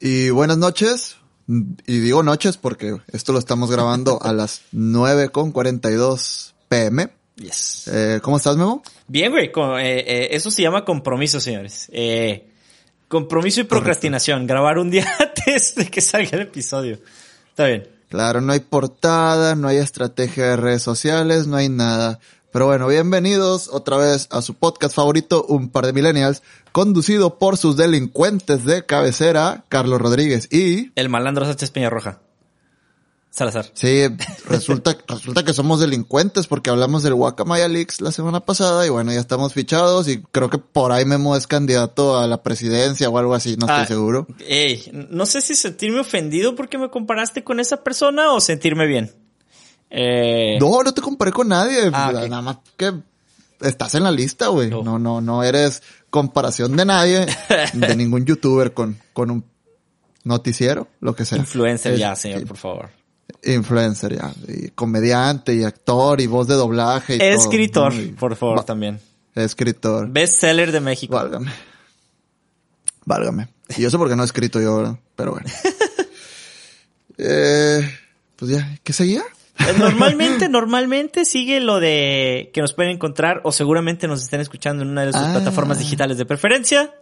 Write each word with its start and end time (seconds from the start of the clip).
y 0.00 0.30
buenas 0.30 0.58
noches. 0.58 1.16
Y 1.46 2.00
digo 2.00 2.22
noches 2.22 2.58
porque 2.58 2.96
esto 3.10 3.32
lo 3.32 3.38
estamos 3.38 3.70
grabando 3.70 4.22
a 4.22 4.32
las 4.32 4.62
9.42 4.74 6.52
pm. 6.68 7.08
Yes. 7.36 7.88
Eh, 7.88 8.20
¿Cómo 8.22 8.36
estás, 8.36 8.56
Memo? 8.56 8.82
Bien, 9.06 9.30
güey. 9.30 9.46
eh, 9.46 10.04
eh, 10.06 10.28
eso 10.32 10.50
se 10.50 10.62
llama 10.62 10.84
compromiso, 10.84 11.40
señores. 11.40 11.88
Eh, 11.92 12.50
compromiso 13.08 13.60
y 13.60 13.64
procrastinación. 13.64 14.46
Grabar 14.46 14.78
un 14.78 14.90
día 14.90 15.06
antes 15.20 15.74
de 15.74 15.86
que 15.86 16.00
salga 16.00 16.30
el 16.32 16.42
episodio. 16.42 16.98
Está 17.48 17.66
bien. 17.66 17.88
Claro, 18.08 18.40
no 18.40 18.52
hay 18.52 18.60
portada, 18.60 19.54
no 19.54 19.68
hay 19.68 19.76
estrategia 19.78 20.44
de 20.50 20.56
redes 20.56 20.82
sociales, 20.82 21.46
no 21.46 21.56
hay 21.56 21.68
nada. 21.68 22.18
Pero 22.50 22.66
bueno, 22.66 22.88
bienvenidos 22.88 23.68
otra 23.68 23.98
vez 23.98 24.26
a 24.30 24.40
su 24.40 24.54
podcast 24.54 24.94
favorito, 24.94 25.44
Un 25.44 25.68
par 25.68 25.84
de 25.84 25.92
millennials, 25.92 26.42
conducido 26.78 27.40
por 27.40 27.56
sus 27.56 27.76
delincuentes 27.76 28.64
de 28.64 28.86
cabecera, 28.86 29.64
Carlos 29.68 30.00
Rodríguez 30.00 30.46
y... 30.52 30.92
El 30.94 31.08
malandro 31.08 31.44
Sánchez 31.44 31.72
Peñarroja. 31.72 32.20
Salazar. 33.30 33.66
Sí, 33.74 34.04
resulta, 34.46 34.96
resulta 35.08 35.44
que 35.44 35.52
somos 35.54 35.80
delincuentes 35.80 36.46
porque 36.46 36.70
hablamos 36.70 37.02
del 37.02 37.14
Guacamaya 37.16 37.66
Leaks 37.66 38.00
la 38.00 38.12
semana 38.12 38.38
pasada 38.46 38.86
y 38.86 38.90
bueno, 38.90 39.12
ya 39.12 39.18
estamos 39.18 39.54
fichados 39.54 40.06
y 40.06 40.22
creo 40.22 40.50
que 40.50 40.58
por 40.58 40.92
ahí 40.92 41.04
Memo 41.04 41.34
es 41.34 41.48
candidato 41.48 42.16
a 42.16 42.28
la 42.28 42.44
presidencia 42.44 43.08
o 43.08 43.18
algo 43.18 43.34
así, 43.34 43.56
no 43.56 43.66
estoy 43.66 43.82
Ah, 43.82 43.86
seguro. 43.86 44.28
Ey, 44.46 44.88
no 45.10 45.26
sé 45.26 45.40
si 45.40 45.56
sentirme 45.56 45.98
ofendido 45.98 46.54
porque 46.54 46.78
me 46.78 46.90
comparaste 46.90 47.42
con 47.42 47.58
esa 47.58 47.82
persona 47.82 48.32
o 48.32 48.40
sentirme 48.40 48.86
bien. 48.86 49.10
Eh, 49.90 50.58
No, 50.60 50.80
no 50.84 50.94
te 50.94 51.02
comparé 51.02 51.32
con 51.32 51.48
nadie. 51.48 51.90
Ah. 51.92 52.12
Nada 52.12 52.40
más 52.42 52.58
que 52.76 52.92
estás 53.60 53.96
en 53.96 54.04
la 54.04 54.12
lista, 54.12 54.46
güey. 54.48 54.70
No, 54.70 55.00
no, 55.00 55.20
no 55.20 55.42
eres 55.42 55.82
comparación 56.10 56.76
de 56.76 56.84
nadie, 56.84 57.26
de 57.74 57.96
ningún 57.96 58.24
youtuber 58.24 58.72
con, 58.72 58.98
con 59.12 59.30
un 59.30 59.44
noticiero, 60.24 60.88
lo 61.00 61.14
que 61.14 61.24
sea. 61.24 61.38
Influencer 61.38 61.94
Es- 61.94 62.00
ya, 62.00 62.14
señor, 62.16 62.46
por 62.46 62.56
favor. 62.56 62.90
Influencer 63.44 64.16
ya. 64.16 64.32
Y 64.48 64.68
comediante 64.70 65.54
y 65.54 65.62
actor 65.64 66.20
y 66.20 66.26
voz 66.26 66.48
de 66.48 66.54
doblaje 66.54 67.16
y 67.16 67.20
Escritor, 67.20 67.92
por 68.16 68.34
favor, 68.36 68.58
Va- 68.60 68.64
también. 68.64 68.98
Escritor. 69.34 70.08
Bestseller 70.10 70.72
de 70.72 70.80
México. 70.80 71.14
Válgame. 71.14 71.52
Válgame. 73.04 73.48
Y 73.76 73.82
yo 73.82 73.90
sé 73.90 73.96
por 73.98 74.08
qué 74.08 74.16
no 74.16 74.22
he 74.22 74.26
escrito 74.26 74.60
yo. 74.60 74.98
Pero 75.14 75.32
bueno. 75.32 75.46
eh, 77.18 77.88
pues 78.36 78.50
ya, 78.50 78.78
¿qué 78.82 78.92
seguía? 78.92 79.22
Eh, 79.60 79.74
Normalmente, 79.78 80.48
normalmente 80.48 81.24
sigue 81.24 81.60
lo 81.60 81.80
de 81.80 82.50
que 82.54 82.60
nos 82.60 82.72
pueden 82.74 82.92
encontrar 82.92 83.40
o 83.44 83.52
seguramente 83.52 84.06
nos 84.08 84.22
estén 84.22 84.40
escuchando 84.40 84.82
en 84.82 84.90
una 84.90 85.04
de 85.04 85.12
sus 85.12 85.20
Ah. 85.22 85.32
plataformas 85.34 85.78
digitales 85.78 86.16
de 86.18 86.24
preferencia. 86.26 86.92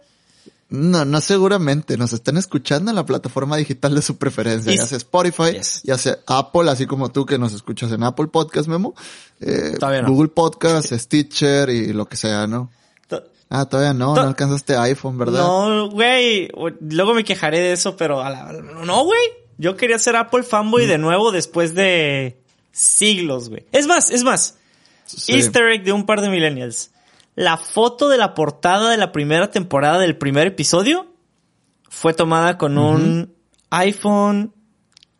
No, 0.69 1.05
no 1.05 1.21
seguramente. 1.21 1.95
Nos 1.97 2.11
están 2.13 2.35
escuchando 2.35 2.91
en 2.91 2.95
la 2.95 3.05
plataforma 3.05 3.55
digital 3.55 3.95
de 3.95 4.01
su 4.01 4.17
preferencia. 4.17 4.73
Y- 4.73 4.77
Ya 4.77 4.85
sea 4.85 4.97
Spotify, 4.97 5.53
Yes. 5.53 5.81
ya 5.83 5.97
sea 5.97 6.17
Apple, 6.27 6.69
así 6.69 6.85
como 6.87 7.09
tú 7.09 7.25
que 7.25 7.37
nos 7.37 7.53
escuchas 7.53 7.91
en 7.93 8.03
Apple 8.03 8.27
Podcast, 8.27 8.67
Memo. 8.67 8.93
Eh, 9.39 9.75
Todavía 9.79 10.01
no. 10.01 10.09
Google 10.09 10.29
Podcast, 10.29 10.91
Stitcher 10.91 11.69
y 11.69 11.93
lo 11.93 12.05
que 12.07 12.17
sea, 12.17 12.47
¿no? 12.47 12.69
Ah, 13.49 13.63
todavía 13.63 13.93
no, 13.93 14.13
To- 14.13 14.23
no 14.23 14.27
alcanzaste 14.27 14.75
iPhone, 14.75 15.17
¿verdad? 15.17 15.39
No, 15.39 15.89
güey. 15.89 16.49
Luego 16.81 17.13
me 17.13 17.23
quejaré 17.23 17.59
de 17.61 17.71
eso, 17.71 17.95
pero 17.95 18.21
a 18.21 18.29
la- 18.29 18.51
no, 18.51 19.05
güey. 19.05 19.21
Yo 19.57 19.77
quería 19.77 19.97
ser 19.99 20.17
Apple 20.17 20.43
fanboy 20.43 20.85
Mm. 20.85 20.89
de 20.89 20.97
nuevo 20.97 21.31
después 21.31 21.73
de 21.73 22.36
siglos, 22.77 23.49
güey. 23.49 23.65
Es 23.71 23.87
más, 23.87 24.11
es 24.11 24.23
más. 24.23 24.55
Sí. 25.05 25.33
Easter 25.33 25.65
egg 25.71 25.83
de 25.83 25.91
un 25.91 26.05
par 26.05 26.21
de 26.21 26.29
millennials. 26.29 26.91
La 27.35 27.57
foto 27.57 28.09
de 28.09 28.17
la 28.17 28.33
portada 28.33 28.89
de 28.89 28.97
la 28.97 29.11
primera 29.11 29.51
temporada 29.51 29.99
del 29.99 30.17
primer 30.17 30.47
episodio 30.47 31.07
fue 31.89 32.13
tomada 32.13 32.57
con 32.57 32.77
un 32.77 33.33
iPhone 33.69 34.53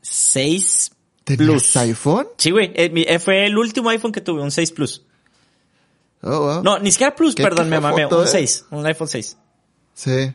6 0.02 0.92
¿Tenías 1.24 1.48
Plus. 1.48 1.76
iPhone? 1.78 2.28
Sí, 2.38 2.52
güey. 2.52 2.72
eh, 2.76 2.92
eh, 3.08 3.20
fue 3.20 3.46
el 3.46 3.58
último 3.58 3.90
iPhone 3.90 4.12
que 4.12 4.22
tuve, 4.22 4.42
un 4.42 4.52
6 4.52 4.72
Plus. 4.72 5.04
Oh, 6.22 6.40
wow. 6.40 6.64
No, 6.64 6.80
ni 6.80 6.92
siquiera 6.92 7.16
Plus, 7.16 7.36
¿Qué- 7.36 7.44
perdón, 7.44 7.70
me 7.70 7.80
mamé. 7.80 8.06
Un 8.06 8.24
eh? 8.24 8.28
6, 8.28 8.66
un 8.72 8.86
iPhone 8.86 9.08
6. 9.08 9.38
Sí. 9.94 10.34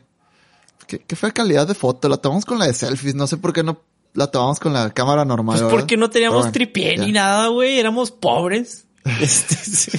¿Qué, 0.87 0.99
qué 0.99 1.15
fue 1.15 1.31
calidad 1.33 1.67
de 1.67 1.73
foto? 1.73 2.07
La 2.09 2.17
tomamos 2.17 2.45
con 2.45 2.59
la 2.59 2.67
de 2.67 2.73
selfies. 2.73 3.15
No 3.15 3.27
sé 3.27 3.37
por 3.37 3.53
qué 3.53 3.63
no 3.63 3.81
la 4.13 4.27
tomamos 4.27 4.59
con 4.59 4.73
la 4.73 4.89
cámara 4.91 5.25
normal. 5.25 5.59
Pues 5.59 5.71
porque 5.71 5.97
no 5.97 6.09
teníamos 6.09 6.39
bueno, 6.39 6.51
tripié 6.51 6.97
ni 6.97 7.11
nada, 7.11 7.47
güey. 7.47 7.79
Éramos 7.79 8.11
pobres. 8.11 8.85
Este, 9.19 9.55
sí. 9.55 9.91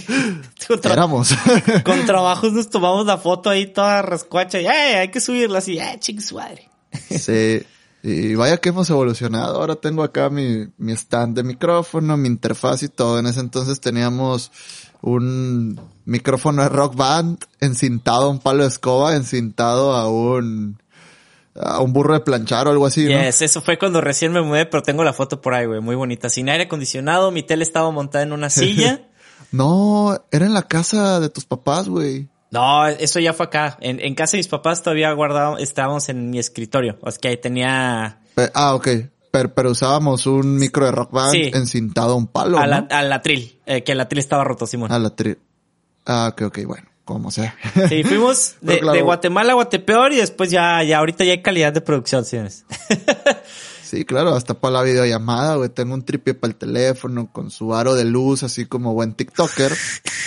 con, 0.66 0.80
tra- 0.80 0.92
Éramos. 0.92 1.28
con 1.84 2.06
trabajos 2.06 2.52
nos 2.54 2.70
tomamos 2.70 3.04
la 3.04 3.18
foto 3.18 3.50
ahí 3.50 3.66
toda 3.66 4.00
rascuacha 4.00 4.60
y 4.62 4.64
"Eh, 4.66 4.96
hay 4.96 5.08
que 5.10 5.20
subirla 5.20 5.58
así, 5.58 5.76
eh, 5.78 5.96
ching 6.00 6.20
su 6.22 6.36
madre. 6.36 6.70
Sí. 7.10 7.62
Y 8.02 8.34
vaya 8.34 8.58
que 8.58 8.68
hemos 8.70 8.88
evolucionado. 8.90 9.60
Ahora 9.60 9.76
tengo 9.76 10.02
acá 10.02 10.28
mi, 10.30 10.66
mi 10.78 10.92
stand 10.92 11.36
de 11.36 11.42
micrófono, 11.42 12.16
mi 12.18 12.28
interfaz 12.28 12.82
y 12.82 12.88
todo. 12.88 13.18
En 13.18 13.26
ese 13.26 13.40
entonces 13.40 13.80
teníamos 13.80 14.52
un 15.00 15.80
micrófono 16.04 16.62
de 16.62 16.68
rock 16.68 16.96
band 16.96 17.38
encintado 17.60 18.24
a 18.24 18.28
un 18.28 18.38
palo 18.40 18.62
de 18.62 18.68
escoba, 18.68 19.16
encintado 19.16 19.94
a 19.94 20.08
un, 20.08 20.78
a 21.56 21.80
un 21.80 21.92
burro 21.92 22.14
de 22.14 22.20
planchar 22.20 22.66
o 22.66 22.70
algo 22.70 22.86
así, 22.86 23.04
¿no? 23.04 23.10
Yes, 23.22 23.42
eso 23.42 23.60
fue 23.62 23.78
cuando 23.78 24.00
recién 24.00 24.32
me 24.32 24.42
mudé, 24.42 24.66
pero 24.66 24.82
tengo 24.82 25.04
la 25.04 25.12
foto 25.12 25.40
por 25.40 25.54
ahí, 25.54 25.66
güey, 25.66 25.80
muy 25.80 25.94
bonita. 25.96 26.28
Sin 26.28 26.48
aire 26.48 26.64
acondicionado, 26.64 27.30
mi 27.30 27.42
tele 27.42 27.62
estaba 27.64 27.90
montada 27.90 28.24
en 28.24 28.32
una 28.32 28.50
silla. 28.50 29.02
No, 29.52 30.18
era 30.30 30.46
en 30.46 30.54
la 30.54 30.62
casa 30.66 31.20
de 31.20 31.28
tus 31.28 31.44
papás, 31.44 31.88
güey. 31.88 32.28
No, 32.50 32.86
eso 32.86 33.18
ya 33.20 33.32
fue 33.32 33.46
acá. 33.46 33.78
En, 33.80 34.00
en 34.00 34.14
casa 34.14 34.32
de 34.32 34.38
mis 34.38 34.48
papás 34.48 34.82
todavía 34.82 35.12
guardado, 35.12 35.58
estábamos 35.58 36.08
en 36.08 36.30
mi 36.30 36.38
escritorio. 36.38 36.98
O 37.02 37.10
sea 37.10 37.18
que 37.20 37.28
ahí 37.28 37.36
tenía 37.36 38.20
Pe- 38.34 38.50
ah, 38.54 38.74
ok. 38.74 38.88
Pero, 39.32 39.52
pero 39.54 39.70
usábamos 39.72 40.26
un 40.26 40.56
micro 40.58 40.86
de 40.86 40.92
rock 40.92 41.10
band 41.10 41.32
Sí. 41.32 41.50
encintado 41.52 42.12
a 42.12 42.16
un 42.16 42.28
palo, 42.28 42.58
al, 42.58 42.70
¿no? 42.70 42.86
al 42.90 43.12
atril, 43.12 43.60
eh, 43.66 43.82
que 43.82 43.92
el 43.92 44.00
atril 44.00 44.20
estaba 44.20 44.44
roto, 44.44 44.66
Simón. 44.66 44.92
A 44.92 44.98
la 45.00 45.10
tri... 45.14 45.36
Ah, 46.06 46.28
ok, 46.32 46.42
ok, 46.42 46.58
bueno, 46.66 46.86
como 47.04 47.30
sea. 47.30 47.56
Sí, 47.88 48.02
fuimos 48.04 48.56
de, 48.60 48.74
Pero 48.74 48.80
claro. 48.80 48.96
de 48.96 49.02
Guatemala 49.02 49.52
a 49.52 49.54
Guatepeor 49.54 50.12
y 50.12 50.16
después 50.16 50.50
ya, 50.50 50.82
ya 50.82 50.98
ahorita 50.98 51.24
ya 51.24 51.32
hay 51.32 51.42
calidad 51.42 51.72
de 51.72 51.80
producción, 51.80 52.24
señores. 52.24 52.64
Sí, 53.84 54.04
claro, 54.04 54.34
hasta 54.34 54.54
para 54.54 54.72
la 54.72 54.82
videollamada, 54.82 55.54
güey. 55.54 55.68
Tengo 55.68 55.94
un 55.94 56.04
tripié 56.04 56.34
para 56.34 56.50
el 56.50 56.56
teléfono 56.56 57.30
con 57.30 57.52
su 57.52 57.74
aro 57.74 57.94
de 57.94 58.04
luz, 58.04 58.42
así 58.42 58.64
como 58.64 58.92
buen 58.92 59.12
TikToker. 59.12 59.72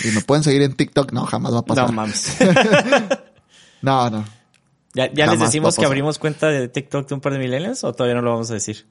Y 0.05 0.11
me 0.11 0.21
pueden 0.21 0.43
seguir 0.43 0.61
en 0.61 0.73
TikTok. 0.73 1.11
No, 1.11 1.25
jamás 1.25 1.53
va 1.53 1.59
a 1.59 1.65
pasar. 1.65 1.87
No 1.87 1.91
mames. 1.91 2.37
No, 3.81 4.09
no. 4.09 4.25
¿Ya, 4.93 5.11
ya 5.13 5.27
les 5.27 5.39
decimos 5.39 5.75
que 5.75 5.85
abrimos 5.85 6.17
cuenta 6.17 6.47
de 6.47 6.67
TikTok 6.67 7.07
de 7.07 7.15
un 7.15 7.21
par 7.21 7.33
de 7.33 7.39
millennials 7.39 7.83
o 7.83 7.93
todavía 7.93 8.15
no 8.15 8.21
lo 8.21 8.31
vamos 8.31 8.49
a 8.49 8.55
decir? 8.55 8.87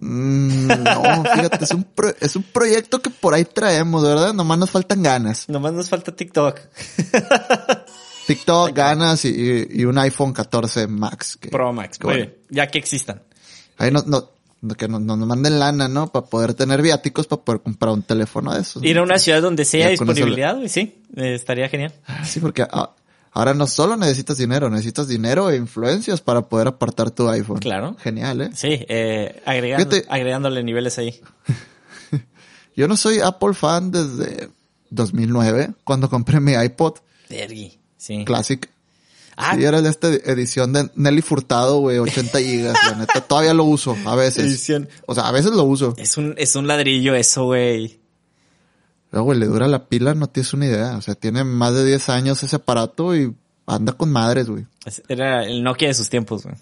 Mm, 0.00 0.68
no, 0.84 1.24
fíjate, 1.24 1.64
es 1.64 1.70
un, 1.72 1.84
pro- 1.84 2.14
es 2.20 2.36
un 2.36 2.42
proyecto 2.44 3.00
que 3.02 3.10
por 3.10 3.34
ahí 3.34 3.44
traemos, 3.44 4.02
¿verdad? 4.04 4.32
Nomás 4.32 4.58
nos 4.58 4.70
faltan 4.70 5.02
ganas. 5.02 5.48
Nomás 5.48 5.72
nos 5.72 5.88
falta 5.88 6.14
TikTok. 6.14 6.58
TikTok, 8.26 8.72
ganas 8.74 9.24
y, 9.24 9.66
y- 9.70 9.84
un 9.84 9.98
iPhone 9.98 10.32
14 10.32 10.86
Max. 10.86 11.36
Que, 11.36 11.48
Pro 11.48 11.72
Max. 11.72 11.98
que 11.98 12.06
bueno. 12.06 12.30
Ya 12.50 12.66
que 12.66 12.78
existan. 12.78 13.22
Ahí 13.78 13.90
no, 13.90 14.02
no, 14.06 14.28
que 14.76 14.86
nos, 14.88 15.00
nos 15.00 15.18
manden 15.18 15.58
lana, 15.58 15.88
¿no? 15.88 16.08
Para 16.12 16.26
poder 16.26 16.54
tener 16.54 16.82
viáticos, 16.82 17.26
para 17.26 17.42
poder 17.42 17.62
comprar 17.62 17.92
un 17.92 18.02
teléfono 18.02 18.52
de 18.54 18.60
esos. 18.60 18.82
Ir 18.84 18.98
a 18.98 19.02
una 19.02 19.18
ciudad 19.18 19.40
donde 19.40 19.64
sea 19.64 19.90
eso 19.90 20.04
disponibilidad, 20.04 20.58
sí. 20.66 21.02
eh, 21.16 21.34
estaría 21.34 21.68
genial. 21.68 21.92
Sí, 22.24 22.40
porque 22.40 22.62
a- 22.62 22.90
ahora 23.38 23.54
no 23.54 23.68
solo 23.68 23.96
necesitas 23.96 24.36
dinero, 24.36 24.68
necesitas 24.68 25.06
dinero 25.06 25.48
e 25.48 25.56
influencias 25.56 26.20
para 26.20 26.42
poder 26.42 26.66
apartar 26.66 27.12
tu 27.12 27.28
iPhone. 27.28 27.60
Claro. 27.60 27.96
Genial, 28.00 28.40
¿eh? 28.40 28.50
Sí, 28.52 28.84
eh, 28.88 29.40
agregando, 29.46 29.96
agregándole 30.08 30.64
niveles 30.64 30.98
ahí. 30.98 31.20
Yo 32.76 32.88
no 32.88 32.96
soy 32.96 33.20
Apple 33.20 33.54
fan 33.54 33.92
desde 33.92 34.50
2009, 34.90 35.70
cuando 35.84 36.10
compré 36.10 36.40
mi 36.40 36.54
iPod 36.54 36.94
Vergui. 37.30 37.78
Sí. 37.96 38.24
Classic. 38.24 38.68
Ah, 39.36 39.54
Sí, 39.54 39.62
era 39.62 39.82
de 39.82 39.90
esta 39.90 40.08
edición 40.08 40.72
de 40.72 40.90
Nelly 40.96 41.22
Furtado, 41.22 41.78
güey, 41.78 41.98
80 41.98 42.40
gigas, 42.40 42.76
la 42.90 42.96
neta. 42.96 43.20
Todavía 43.20 43.54
lo 43.54 43.62
uso, 43.62 43.96
a 44.04 44.16
veces. 44.16 44.46
Edición. 44.46 44.88
O 45.06 45.14
sea, 45.14 45.28
a 45.28 45.32
veces 45.32 45.52
lo 45.52 45.62
uso. 45.62 45.94
es 45.96 46.16
un, 46.16 46.34
es 46.38 46.56
un 46.56 46.66
ladrillo 46.66 47.14
eso, 47.14 47.44
güey. 47.44 48.00
Pero, 49.10 49.22
güey, 49.22 49.38
le 49.38 49.46
dura 49.46 49.66
la 49.68 49.86
pila, 49.86 50.14
no 50.14 50.28
tienes 50.28 50.52
una 50.52 50.66
idea. 50.66 50.96
O 50.96 51.00
sea, 51.02 51.14
tiene 51.14 51.42
más 51.44 51.74
de 51.74 51.84
10 51.84 52.08
años 52.10 52.42
ese 52.42 52.56
aparato 52.56 53.16
y 53.16 53.34
anda 53.66 53.92
con 53.94 54.10
madres, 54.12 54.48
güey. 54.48 54.66
Era 55.08 55.44
el 55.44 55.62
Nokia 55.62 55.88
de 55.88 55.94
sus 55.94 56.10
tiempos, 56.10 56.44
güey. 56.44 56.54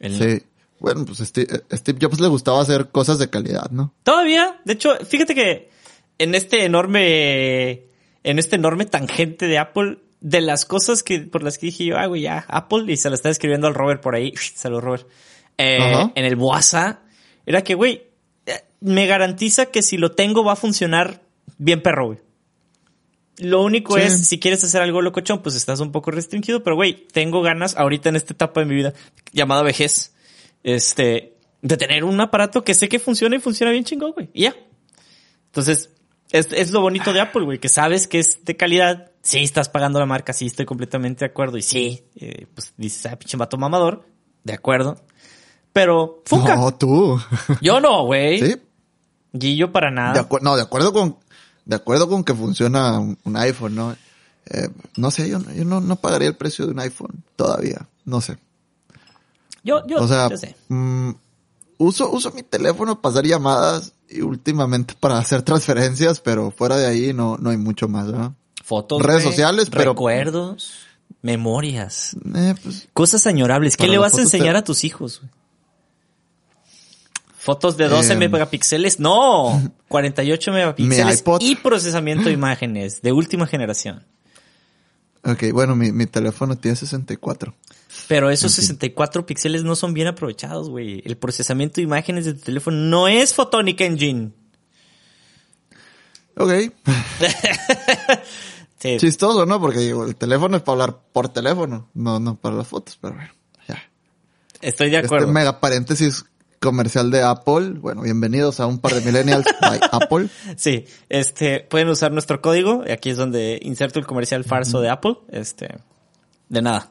El- 0.00 0.18
Sí. 0.18 0.42
Bueno, 0.80 1.04
pues 1.06 1.18
Steve, 1.20 1.62
Steve 1.72 1.98
Jobs 2.02 2.20
le 2.20 2.28
gustaba 2.28 2.60
hacer 2.60 2.88
cosas 2.88 3.18
de 3.18 3.30
calidad, 3.30 3.70
¿no? 3.70 3.94
Todavía, 4.02 4.60
de 4.64 4.74
hecho, 4.74 4.94
fíjate 5.06 5.34
que 5.34 5.70
en 6.18 6.34
este 6.34 6.64
enorme, 6.64 7.84
en 8.22 8.38
este 8.38 8.56
enorme 8.56 8.84
tangente 8.84 9.46
de 9.46 9.56
Apple, 9.58 9.98
de 10.20 10.40
las 10.42 10.66
cosas 10.66 11.02
que, 11.02 11.20
por 11.20 11.42
las 11.42 11.56
que 11.58 11.66
dije 11.66 11.86
yo, 11.86 11.96
ah, 11.96 12.06
güey, 12.06 12.22
ya, 12.22 12.44
Apple, 12.48 12.92
y 12.92 12.96
se 12.98 13.08
lo 13.08 13.14
estaba 13.14 13.30
escribiendo 13.30 13.66
al 13.66 13.74
Robert 13.74 14.02
por 14.02 14.14
ahí, 14.14 14.34
saludos 14.54 14.84
Robert, 14.84 15.06
eh, 15.56 16.06
en 16.14 16.24
el 16.24 16.34
WhatsApp, 16.36 16.98
era 17.46 17.62
que, 17.62 17.74
güey, 17.74 17.92
eh, 17.94 18.13
me 18.84 19.06
garantiza 19.06 19.66
que 19.66 19.82
si 19.82 19.96
lo 19.96 20.12
tengo 20.12 20.44
va 20.44 20.52
a 20.52 20.56
funcionar 20.56 21.22
bien 21.56 21.82
perro, 21.82 22.06
güey. 22.08 22.18
Lo 23.38 23.62
único 23.62 23.96
Sí. 23.96 24.02
es, 24.02 24.28
si 24.28 24.38
quieres 24.38 24.62
hacer 24.62 24.82
algo 24.82 25.00
locochón, 25.00 25.42
pues 25.42 25.54
estás 25.56 25.80
un 25.80 25.90
poco 25.90 26.10
restringido, 26.10 26.62
pero 26.62 26.76
güey, 26.76 27.06
tengo 27.10 27.40
ganas 27.40 27.76
ahorita 27.76 28.10
en 28.10 28.16
esta 28.16 28.34
etapa 28.34 28.60
de 28.60 28.66
mi 28.66 28.74
vida 28.74 28.92
llamada 29.32 29.62
vejez, 29.62 30.14
este, 30.62 31.34
de 31.62 31.76
tener 31.78 32.04
un 32.04 32.20
aparato 32.20 32.62
que 32.62 32.74
sé 32.74 32.88
que 32.90 32.98
funciona 32.98 33.36
y 33.36 33.40
funciona 33.40 33.72
bien 33.72 33.84
chingón, 33.84 34.12
güey. 34.12 34.28
Y 34.34 34.42
ya. 34.42 34.54
Entonces, 35.46 35.90
es, 36.30 36.48
es 36.52 36.70
lo 36.70 36.82
bonito 36.82 37.12
de 37.14 37.20
Apple, 37.20 37.44
güey, 37.44 37.58
que 37.58 37.70
sabes 37.70 38.06
que 38.06 38.18
es 38.18 38.44
de 38.44 38.54
calidad. 38.56 39.10
Sí, 39.22 39.38
estás 39.42 39.70
pagando 39.70 39.98
la 39.98 40.06
marca, 40.06 40.34
sí, 40.34 40.44
estoy 40.46 40.66
completamente 40.66 41.24
de 41.24 41.30
acuerdo. 41.30 41.56
Y 41.56 41.62
sí, 41.62 42.04
eh, 42.16 42.46
pues 42.54 42.74
dices, 42.76 43.06
ah, 43.06 43.16
pinche 43.18 43.38
vato 43.38 43.56
mamador, 43.56 44.04
de 44.44 44.52
acuerdo. 44.52 45.02
Pero, 45.72 46.22
Funka. 46.26 46.54
No, 46.54 46.74
tú. 46.74 47.18
Yo 47.62 47.80
no, 47.80 48.04
güey. 48.04 48.40
sí. 48.40 48.56
Guillo 49.34 49.70
para 49.72 49.90
nada. 49.90 50.26
no, 50.40 50.56
de 50.56 50.62
acuerdo 50.62 50.92
con, 50.94 51.16
de 51.66 51.76
acuerdo 51.76 52.08
con 52.08 52.24
que 52.24 52.32
funciona 52.34 52.98
un, 52.98 53.18
un 53.24 53.36
iPhone, 53.36 53.74
¿no? 53.74 53.94
Eh, 54.46 54.68
no 54.96 55.10
sé, 55.10 55.28
yo, 55.28 55.38
no- 55.38 55.52
yo 55.52 55.64
no, 55.66 55.80
no 55.82 55.96
pagaría 55.96 56.28
el 56.28 56.36
precio 56.36 56.64
de 56.64 56.72
un 56.72 56.78
iPhone 56.80 57.22
todavía. 57.36 57.86
No 58.06 58.20
sé. 58.20 58.38
Yo, 59.62 59.86
yo, 59.86 59.98
O 60.02 60.08
sea, 60.08 60.28
yo 60.30 60.36
sé. 60.36 60.54
mm, 60.68 61.10
uso, 61.78 62.10
uso 62.10 62.30
mi 62.32 62.42
teléfono 62.42 63.00
para 63.00 63.12
hacer 63.14 63.26
llamadas 63.26 63.92
y 64.08 64.20
últimamente 64.20 64.94
para 64.98 65.18
hacer 65.18 65.42
transferencias, 65.42 66.20
pero 66.20 66.50
fuera 66.50 66.76
de 66.76 66.86
ahí 66.86 67.12
no, 67.12 67.36
no 67.38 67.50
hay 67.50 67.56
mucho 67.56 67.88
más, 67.88 68.06
¿no? 68.06 68.34
Fotos. 68.62 69.02
redes 69.02 69.22
sociales, 69.24 69.68
pero- 69.70 69.92
Recuerdos. 69.92 70.72
Memorias. 71.22 72.14
Eh, 72.34 72.54
pues, 72.62 72.88
Cosas 72.92 73.26
añorables. 73.26 73.76
¿Qué 73.76 73.88
le 73.88 73.96
vas 73.98 74.16
a 74.18 74.22
enseñar 74.22 74.54
te- 74.54 74.58
a 74.58 74.64
tus 74.64 74.84
hijos? 74.84 75.20
güey? 75.20 75.32
Fotos 77.44 77.76
de 77.76 77.88
12 77.88 78.14
Em. 78.14 78.18
megapíxeles. 78.30 78.98
No, 78.98 79.60
48 79.88 80.50
megapíxeles 80.52 81.22
y 81.40 81.56
procesamiento 81.56 82.24
de 82.28 82.32
imágenes 82.32 83.02
de 83.02 83.12
última 83.12 83.46
generación. 83.46 84.06
ok, 85.22 85.52
bueno, 85.52 85.76
mi, 85.76 85.92
mi 85.92 86.06
teléfono 86.06 86.56
tiene 86.56 86.74
64. 86.76 87.54
Pero 88.08 88.30
esos 88.30 88.50
64 88.52 89.26
píxeles 89.26 89.62
no 89.62 89.76
son 89.76 89.92
bien 89.94 90.08
aprovechados, 90.08 90.68
güey. 90.70 91.02
El 91.04 91.16
procesamiento 91.16 91.76
de 91.76 91.82
imágenes 91.82 92.24
de 92.24 92.32
tu 92.34 92.40
teléfono 92.40 92.76
no 92.78 93.08
es 93.08 93.34
Photonic 93.34 93.80
Engine. 93.82 94.32
Ok. 96.36 96.50
Sí. 98.78 98.98
Chistoso, 98.98 99.46
¿no? 99.46 99.58
Porque 99.62 99.78
digo, 99.78 100.04
el 100.04 100.14
teléfono 100.14 100.58
es 100.58 100.62
para 100.62 100.72
hablar 100.82 100.98
por 101.10 101.30
teléfono, 101.30 101.88
no, 101.94 102.20
no 102.20 102.36
para 102.36 102.54
las 102.56 102.68
fotos, 102.68 102.98
pero 103.00 103.14
bueno, 103.14 103.30
ya. 103.66 103.82
Estoy 104.60 104.90
de 104.90 104.98
acuerdo. 104.98 105.24
Este 105.24 105.32
mega 105.32 105.58
paréntesis 105.58 106.26
comercial 106.64 107.10
de 107.10 107.22
Apple. 107.22 107.74
Bueno, 107.78 108.02
bienvenidos 108.02 108.58
a 108.58 108.66
un 108.66 108.78
par 108.78 108.94
de 108.94 109.00
millennials 109.02 109.44
by 109.60 109.78
Apple. 109.92 110.28
Sí, 110.56 110.86
este, 111.08 111.60
pueden 111.60 111.88
usar 111.88 112.10
nuestro 112.10 112.40
código. 112.40 112.82
Aquí 112.90 113.10
es 113.10 113.16
donde 113.18 113.58
inserto 113.62 113.98
el 113.98 114.06
comercial 114.06 114.44
falso 114.44 114.80
de 114.80 114.88
Apple. 114.88 115.16
Este, 115.28 115.76
de 116.48 116.62
nada. 116.62 116.90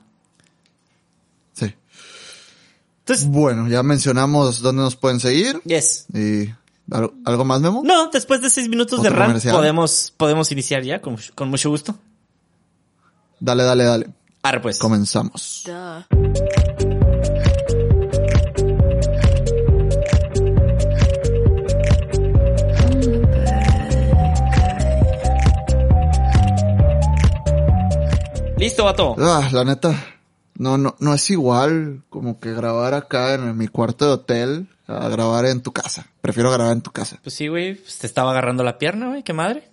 Sí. 1.53 1.73
Entonces, 2.99 3.27
Bueno, 3.27 3.67
ya 3.67 3.81
mencionamos 3.83 4.61
dónde 4.61 4.83
nos 4.83 4.95
pueden 4.95 5.19
seguir. 5.19 5.59
yes. 5.65 6.05
Y 6.13 6.49
¿algo, 6.91 7.15
algo 7.25 7.43
más, 7.43 7.59
Memo? 7.59 7.81
No, 7.83 8.09
después 8.11 8.41
de 8.41 8.49
seis 8.49 8.69
minutos 8.69 9.01
de 9.01 9.09
¿Otro 9.09 9.19
rant 9.19 9.29
comercial? 9.31 9.55
podemos, 9.55 10.13
podemos 10.15 10.51
iniciar 10.51 10.83
ya 10.83 11.01
con, 11.01 11.17
con 11.35 11.49
mucho 11.49 11.69
gusto. 11.69 11.95
Dale, 13.39 13.63
dale, 13.63 13.83
dale. 13.83 14.09
Arre 14.43 14.59
pues. 14.61 14.77
Comenzamos. 14.77 15.63
Vato. 28.81 29.15
Ah, 29.19 29.49
la 29.51 29.63
neta, 29.63 29.95
no, 30.55 30.77
no, 30.77 30.95
no 30.99 31.13
es 31.13 31.29
igual 31.29 32.01
como 32.09 32.39
que 32.39 32.53
grabar 32.53 32.93
acá 32.93 33.33
en 33.35 33.55
mi 33.57 33.67
cuarto 33.67 34.05
de 34.05 34.11
hotel 34.11 34.67
a 34.87 35.07
grabar 35.09 35.45
en 35.45 35.61
tu 35.61 35.71
casa. 35.71 36.07
Prefiero 36.21 36.51
grabar 36.51 36.73
en 36.73 36.81
tu 36.81 36.91
casa. 36.91 37.19
Pues 37.23 37.35
sí, 37.35 37.47
güey, 37.47 37.75
pues 37.75 37.97
te 37.99 38.07
estaba 38.07 38.31
agarrando 38.31 38.63
la 38.63 38.77
pierna, 38.77 39.07
güey, 39.09 39.23
qué 39.23 39.33
madre. 39.33 39.69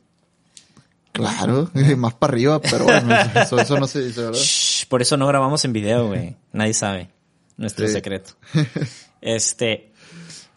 Claro, 1.12 1.70
más 1.96 2.14
para 2.14 2.32
arriba, 2.32 2.60
pero 2.60 2.84
bueno, 2.84 3.14
eso, 3.34 3.58
eso 3.58 3.78
no 3.78 3.86
se 3.86 4.02
dice, 4.04 4.20
¿verdad? 4.22 4.38
Shh, 4.38 4.86
por 4.86 5.02
eso 5.02 5.16
no 5.16 5.26
grabamos 5.26 5.64
en 5.64 5.72
video, 5.72 6.08
güey. 6.08 6.36
Nadie 6.52 6.74
sabe. 6.74 7.10
Nuestro 7.56 7.86
Sí. 7.86 7.92
secreto. 7.92 8.32
Este, 9.20 9.92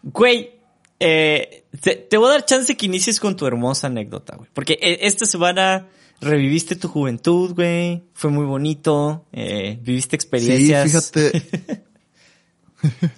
güey, 0.02 0.52
eh, 1.00 1.64
te, 1.82 1.96
te 1.96 2.16
voy 2.16 2.28
a 2.28 2.32
dar 2.32 2.44
chance 2.46 2.76
que 2.76 2.86
inicies 2.86 3.20
con 3.20 3.36
tu 3.36 3.46
hermosa 3.46 3.88
anécdota, 3.88 4.36
güey. 4.36 4.48
Porque 4.54 4.74
eh, 4.80 4.98
esta 5.02 5.26
semana 5.26 5.86
reviviste 6.24 6.76
tu 6.76 6.88
juventud, 6.88 7.54
güey. 7.54 8.04
Fue 8.14 8.30
muy 8.30 8.44
bonito. 8.46 9.24
eh, 9.32 9.78
viviste 9.82 10.10
Sí, 10.10 10.16
experiencias. 10.16 10.84
fíjate. 11.12 11.82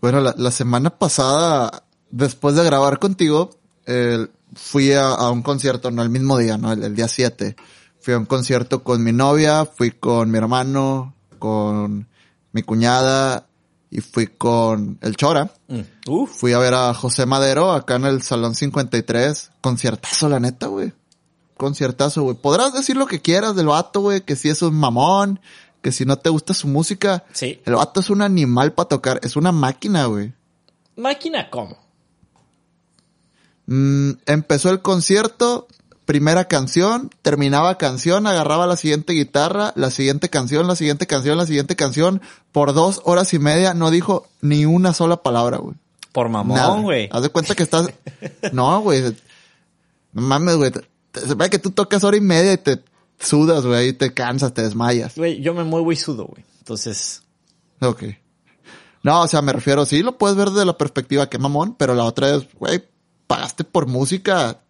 bueno, 0.00 0.20
la, 0.20 0.34
la 0.36 0.50
semana 0.50 0.90
pasada, 0.90 1.84
después 2.10 2.54
de 2.54 2.64
grabar 2.64 2.98
contigo, 2.98 3.50
eh, 3.86 4.26
fui 4.54 4.92
a, 4.92 5.08
a 5.08 5.30
un 5.30 5.42
concierto, 5.42 5.90
no 5.90 6.02
el 6.02 6.10
mismo 6.10 6.38
día, 6.38 6.56
no, 6.58 6.72
el, 6.72 6.82
el 6.82 6.94
día 6.94 7.08
7. 7.08 7.56
Fui 8.00 8.14
a 8.14 8.18
un 8.18 8.26
concierto 8.26 8.82
con 8.82 9.02
mi 9.04 9.12
novia, 9.12 9.66
fui 9.66 9.90
con 9.90 10.30
mi 10.30 10.38
hermano, 10.38 11.14
con 11.38 12.08
mi 12.52 12.62
cuñada 12.62 13.46
y 13.90 14.00
fui 14.00 14.26
con 14.28 14.98
el 15.02 15.16
Chora. 15.16 15.52
Mm, 15.68 15.80
Uf. 16.08 16.30
Fui 16.30 16.52
a 16.52 16.58
ver 16.58 16.74
a 16.74 16.94
José 16.94 17.26
Madero 17.26 17.72
acá 17.72 17.96
en 17.96 18.06
el 18.06 18.22
Salón 18.22 18.54
53. 18.54 19.50
Conciertazo, 19.60 20.28
la 20.28 20.40
neta, 20.40 20.68
güey. 20.68 20.92
Conciertazo, 21.60 22.22
güey. 22.22 22.36
Podrás 22.36 22.72
decir 22.72 22.96
lo 22.96 23.04
que 23.04 23.20
quieras 23.20 23.54
del 23.54 23.66
vato, 23.66 24.00
güey, 24.00 24.22
que 24.22 24.34
si 24.34 24.48
es 24.48 24.62
un 24.62 24.74
mamón, 24.74 25.40
que 25.82 25.92
si 25.92 26.06
no 26.06 26.16
te 26.16 26.30
gusta 26.30 26.54
su 26.54 26.68
música. 26.68 27.24
Sí. 27.34 27.60
El 27.66 27.74
vato 27.74 28.00
es 28.00 28.08
un 28.08 28.22
animal 28.22 28.72
para 28.72 28.88
tocar, 28.88 29.20
es 29.22 29.36
una 29.36 29.52
máquina, 29.52 30.06
güey. 30.06 30.32
Máquina, 30.96 31.50
¿cómo? 31.50 31.76
Mm, 33.66 34.12
empezó 34.24 34.70
el 34.70 34.80
concierto, 34.80 35.68
primera 36.06 36.46
canción, 36.46 37.10
terminaba 37.20 37.76
canción, 37.76 38.26
agarraba 38.26 38.66
la 38.66 38.76
siguiente 38.76 39.12
guitarra, 39.12 39.74
la 39.76 39.90
siguiente 39.90 40.30
canción, 40.30 40.66
la 40.66 40.76
siguiente 40.76 41.06
canción, 41.06 41.36
la 41.36 41.44
siguiente 41.44 41.76
canción. 41.76 42.22
Por 42.52 42.72
dos 42.72 43.02
horas 43.04 43.34
y 43.34 43.38
media 43.38 43.74
no 43.74 43.90
dijo 43.90 44.26
ni 44.40 44.64
una 44.64 44.94
sola 44.94 45.18
palabra, 45.18 45.58
güey. 45.58 45.76
Por 46.12 46.30
mamón, 46.30 46.84
güey. 46.84 47.10
Haz 47.12 47.20
de 47.20 47.28
cuenta 47.28 47.54
que 47.54 47.64
estás... 47.64 47.90
No, 48.52 48.80
güey. 48.80 49.14
No 50.14 50.22
mames, 50.22 50.56
güey. 50.56 50.72
Se 51.12 51.34
ve 51.34 51.50
que 51.50 51.58
tú 51.58 51.70
tocas 51.70 52.04
hora 52.04 52.16
y 52.16 52.20
media 52.20 52.52
y 52.52 52.58
te 52.58 52.82
sudas, 53.18 53.66
güey, 53.66 53.88
y 53.88 53.92
te 53.92 54.12
cansas, 54.14 54.54
te 54.54 54.62
desmayas. 54.62 55.16
Güey, 55.16 55.40
yo 55.40 55.54
me 55.54 55.64
muevo 55.64 55.90
y 55.92 55.96
sudo, 55.96 56.26
güey. 56.26 56.44
Entonces, 56.58 57.22
Ok. 57.80 58.04
No, 59.02 59.22
o 59.22 59.28
sea, 59.28 59.40
me 59.40 59.52
refiero, 59.52 59.86
sí, 59.86 60.02
lo 60.02 60.18
puedes 60.18 60.36
ver 60.36 60.50
desde 60.50 60.66
la 60.66 60.76
perspectiva 60.76 61.28
que 61.28 61.38
mamón, 61.38 61.74
pero 61.74 61.94
la 61.94 62.04
otra 62.04 62.34
es, 62.34 62.46
güey, 62.54 62.84
pagaste 63.26 63.64
por 63.64 63.86
música, 63.86 64.60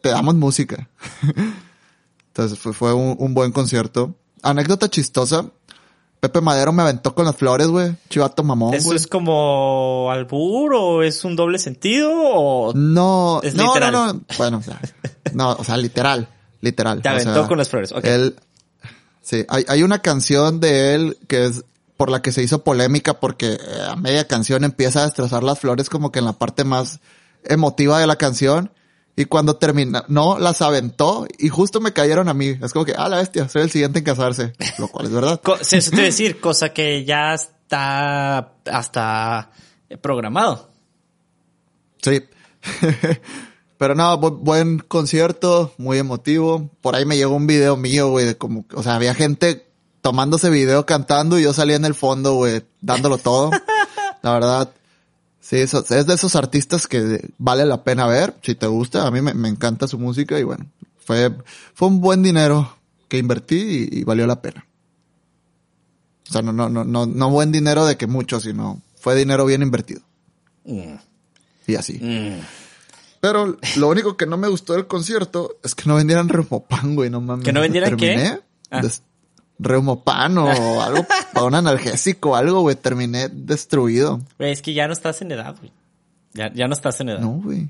te 0.00 0.10
damos 0.10 0.36
música. 0.36 0.88
Entonces 2.28 2.58
fue, 2.58 2.72
fue 2.72 2.94
un, 2.94 3.16
un 3.18 3.34
buen 3.34 3.50
concierto. 3.50 4.14
Anécdota 4.42 4.88
chistosa. 4.88 5.50
Pepe 6.20 6.40
Madero 6.42 6.72
me 6.72 6.82
aventó 6.82 7.14
con 7.14 7.24
las 7.24 7.34
flores, 7.36 7.66
güey. 7.68 7.96
Chivato 8.10 8.42
mamón, 8.44 8.74
¿eso 8.74 8.94
es 8.94 9.06
como 9.06 10.10
albur 10.12 10.74
o 10.74 11.02
es 11.02 11.24
un 11.24 11.34
doble 11.34 11.58
sentido 11.58 12.10
o 12.12 12.72
No, 12.74 13.40
Es 13.42 13.54
no, 13.54 13.64
literal. 13.68 13.92
no, 13.92 14.12
no. 14.12 14.20
Bueno, 14.36 14.58
o 14.58 14.62
sea, 14.62 14.78
no, 15.32 15.52
o 15.52 15.64
sea, 15.64 15.76
literal, 15.78 16.28
literal. 16.60 17.00
te 17.02 17.08
O 17.08 17.12
aventó 17.12 17.34
sea, 17.34 17.48
con 17.48 17.58
las 17.58 17.68
flores? 17.70 17.92
Ok. 17.92 18.04
Él, 18.04 18.36
sí, 19.22 19.44
hay, 19.48 19.64
hay 19.68 19.82
una 19.82 20.00
canción 20.00 20.60
de 20.60 20.94
él 20.94 21.18
que 21.26 21.46
es 21.46 21.64
por 21.96 22.10
la 22.10 22.22
que 22.22 22.32
se 22.32 22.42
hizo 22.42 22.64
polémica 22.64 23.20
porque 23.20 23.52
eh, 23.54 23.58
a 23.88 23.96
media 23.96 24.26
canción 24.26 24.64
empieza 24.64 25.00
a 25.00 25.04
destrozar 25.04 25.42
las 25.42 25.58
flores 25.58 25.88
como 25.90 26.12
que 26.12 26.18
en 26.18 26.24
la 26.26 26.34
parte 26.34 26.64
más 26.64 27.00
emotiva 27.44 27.98
de 27.98 28.06
la 28.06 28.16
canción 28.16 28.70
y 29.20 29.24
cuando 29.26 29.56
termina, 29.56 30.04
no, 30.08 30.38
las 30.38 30.62
aventó 30.62 31.26
y 31.38 31.48
justo 31.48 31.80
me 31.80 31.92
cayeron 31.92 32.28
a 32.28 32.34
mí. 32.34 32.56
Es 32.62 32.72
como 32.72 32.84
que, 32.84 32.94
ah, 32.96 33.08
la 33.08 33.18
bestia, 33.18 33.48
soy 33.48 33.62
el 33.62 33.70
siguiente 33.70 33.98
en 33.98 34.04
casarse, 34.04 34.52
lo 34.78 34.88
cual 34.88 35.06
es 35.06 35.12
verdad. 35.12 35.40
Sí, 35.62 35.76
Eso 35.76 35.90
te 35.90 36.00
decir, 36.02 36.40
cosa 36.40 36.70
que 36.72 37.04
ya 37.04 37.34
está 37.34 38.54
hasta 38.70 39.50
programado. 40.00 40.70
Sí. 42.02 42.22
Pero 43.78 43.94
no, 43.94 44.18
bu- 44.20 44.38
buen 44.38 44.78
concierto, 44.78 45.72
muy 45.78 45.98
emotivo. 45.98 46.70
Por 46.82 46.94
ahí 46.94 47.04
me 47.06 47.16
llegó 47.16 47.34
un 47.34 47.46
video 47.46 47.76
mío, 47.76 48.08
güey, 48.10 48.26
de 48.26 48.36
como, 48.36 48.64
o 48.74 48.82
sea, 48.82 48.96
había 48.96 49.14
gente 49.14 49.66
tomándose 50.02 50.50
video 50.50 50.84
cantando 50.86 51.38
y 51.38 51.42
yo 51.42 51.52
salía 51.52 51.76
en 51.76 51.84
el 51.84 51.94
fondo, 51.94 52.34
güey, 52.34 52.62
dándolo 52.80 53.18
todo. 53.18 53.50
La 54.22 54.32
verdad, 54.32 54.70
sí, 55.50 55.56
eso- 55.56 55.84
es 55.90 56.06
de 56.06 56.14
esos 56.14 56.36
artistas 56.36 56.86
que 56.86 57.28
vale 57.38 57.66
la 57.66 57.82
pena 57.82 58.06
ver, 58.06 58.36
si 58.42 58.54
te 58.54 58.66
gusta. 58.68 59.06
A 59.06 59.10
mí 59.10 59.20
me, 59.20 59.34
me 59.34 59.48
encanta 59.48 59.88
su 59.88 59.98
música 59.98 60.38
y 60.38 60.44
bueno, 60.44 60.66
fue, 61.04 61.32
fue 61.74 61.88
un 61.88 62.00
buen 62.00 62.22
dinero 62.22 62.76
que 63.08 63.18
invertí 63.18 63.88
y, 63.90 63.98
y 64.00 64.04
valió 64.04 64.26
la 64.26 64.40
pena. 64.40 64.64
O 66.28 66.32
sea, 66.32 66.42
no, 66.42 66.52
no, 66.52 66.68
no, 66.68 66.84
no, 66.84 67.06
no 67.06 67.30
buen 67.30 67.50
dinero 67.50 67.84
de 67.84 67.96
que 67.96 68.06
mucho, 68.06 68.38
sino 68.38 68.80
fue 69.00 69.16
dinero 69.16 69.44
bien 69.44 69.62
invertido. 69.62 70.00
Mm, 70.64 70.94
Y 71.66 71.74
así. 71.74 71.94
mm. 72.00 72.40
Pero 73.20 73.58
lo 73.76 73.88
único 73.88 74.16
que 74.16 74.26
no 74.26 74.36
me 74.38 74.48
gustó 74.48 74.72
del 74.74 74.86
concierto 74.86 75.56
es 75.62 75.74
que 75.74 75.82
no 75.86 75.96
vendieran 75.96 76.28
Reumopan, 76.28 76.94
güey, 76.94 77.10
no 77.10 77.20
mames. 77.20 77.44
¿Que 77.44 77.52
no 77.52 77.60
vendieran 77.60 77.96
qué? 77.96 78.06
Terminé 78.06 78.40
Ah. 78.70 78.80
des- 78.82 79.02
Reumopan 79.62 80.38
o 80.38 80.48
algo 80.82 81.06
para 81.34 81.46
un 81.46 81.54
analgésico 81.54 82.30
o 82.30 82.34
algo, 82.36 82.60
güey. 82.62 82.76
Terminé 82.76 83.28
destruido. 83.28 84.20
Güey, 84.38 84.52
es 84.52 84.62
que 84.62 84.72
ya 84.74 84.86
no 84.86 84.92
estás 84.92 85.20
en 85.22 85.32
edad, 85.32 85.54
güey. 85.58 85.70
Ya, 86.32 86.52
ya 86.52 86.66
no 86.68 86.74
estás 86.74 87.00
en 87.00 87.10
edad. 87.10 87.18
No, 87.20 87.32
güey. 87.32 87.68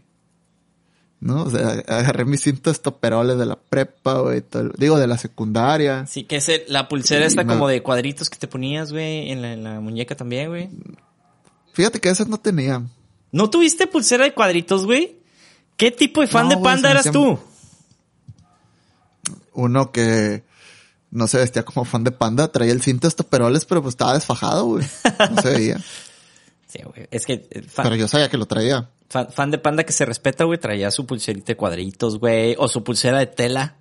No, 1.21 1.43
o 1.43 1.51
sea, 1.51 1.83
agarré 1.89 2.25
mis 2.25 2.41
cintos 2.43 2.73
estoperoles 2.77 3.37
de 3.39 3.45
la 3.45 3.57
prepa, 3.57 4.21
güey. 4.21 4.43
Digo, 4.79 4.99
de 4.99 5.07
la 5.07 5.19
secundaria. 5.19 6.07
Sí, 6.07 6.25
que 6.25 6.37
es 6.37 6.51
la 6.69 6.89
pulsera 6.89 7.27
me- 7.37 7.47
como 7.47 7.69
de 7.69 7.83
cuadritos 7.83 8.31
que 8.31 8.39
te 8.39 8.49
ponías, 8.49 8.91
güey, 8.93 9.31
en 9.31 9.43
la, 9.43 9.53
en 9.53 9.65
la 9.65 9.81
muñeca 9.81 10.17
también, 10.17 10.49
güey. 10.49 10.71
Fíjate 11.75 12.01
que 12.01 12.09
esas 12.09 12.29
no 12.29 12.39
tenía. 12.39 12.83
¿No 13.33 13.51
tuviste 13.51 13.87
pulsera 13.87 14.25
de 14.25 14.33
cuadritos, 14.33 14.87
güey? 14.87 15.19
¿Qué 15.77 15.91
tipo 15.91 16.21
de 16.23 16.27
fan 16.27 16.49
No, 16.49 16.57
de 16.57 16.63
panda 16.63 16.91
eras 16.91 17.11
tú? 17.13 17.39
Uno 19.53 19.91
que 19.93 20.43
no 21.11 21.27
se 21.29 21.39
vestía 21.39 21.65
como 21.65 21.85
fan 21.85 22.05
de 22.05 22.13
panda, 22.13 22.49
traía 22.53 22.73
el 22.73 22.83
cinto 22.83 23.09
estoperoles, 23.09 23.65
pero 23.65 23.83
pues 23.83 23.93
estaba 23.95 24.15
desfajado, 24.15 24.65
güey. 24.67 24.87
No 25.35 25.43
se 25.43 25.51
veía. 25.51 25.81
Sí, 26.67 26.79
güey. 26.85 27.09
Es 27.11 27.27
que 27.27 27.49
eh, 27.51 27.63
fan, 27.63 27.83
Pero 27.83 27.97
yo 27.97 28.07
sabía 28.07 28.29
que 28.31 28.37
lo 28.37 28.47
traía. 28.47 28.89
fan, 29.09 29.27
fan 29.33 29.51
de 29.51 29.59
panda 29.59 29.83
que 29.83 29.93
se 29.93 30.05
respeta, 30.05 30.45
güey, 30.45 30.57
traía 30.57 30.93
su 30.93 31.05
pulserita 31.05 31.47
de 31.49 31.57
cuadritos, 31.57 32.21
güey. 32.21 32.55
O 32.61 32.69
su 32.69 32.85
pulsera 32.85 33.19
de 33.19 33.27
tela. 33.27 33.75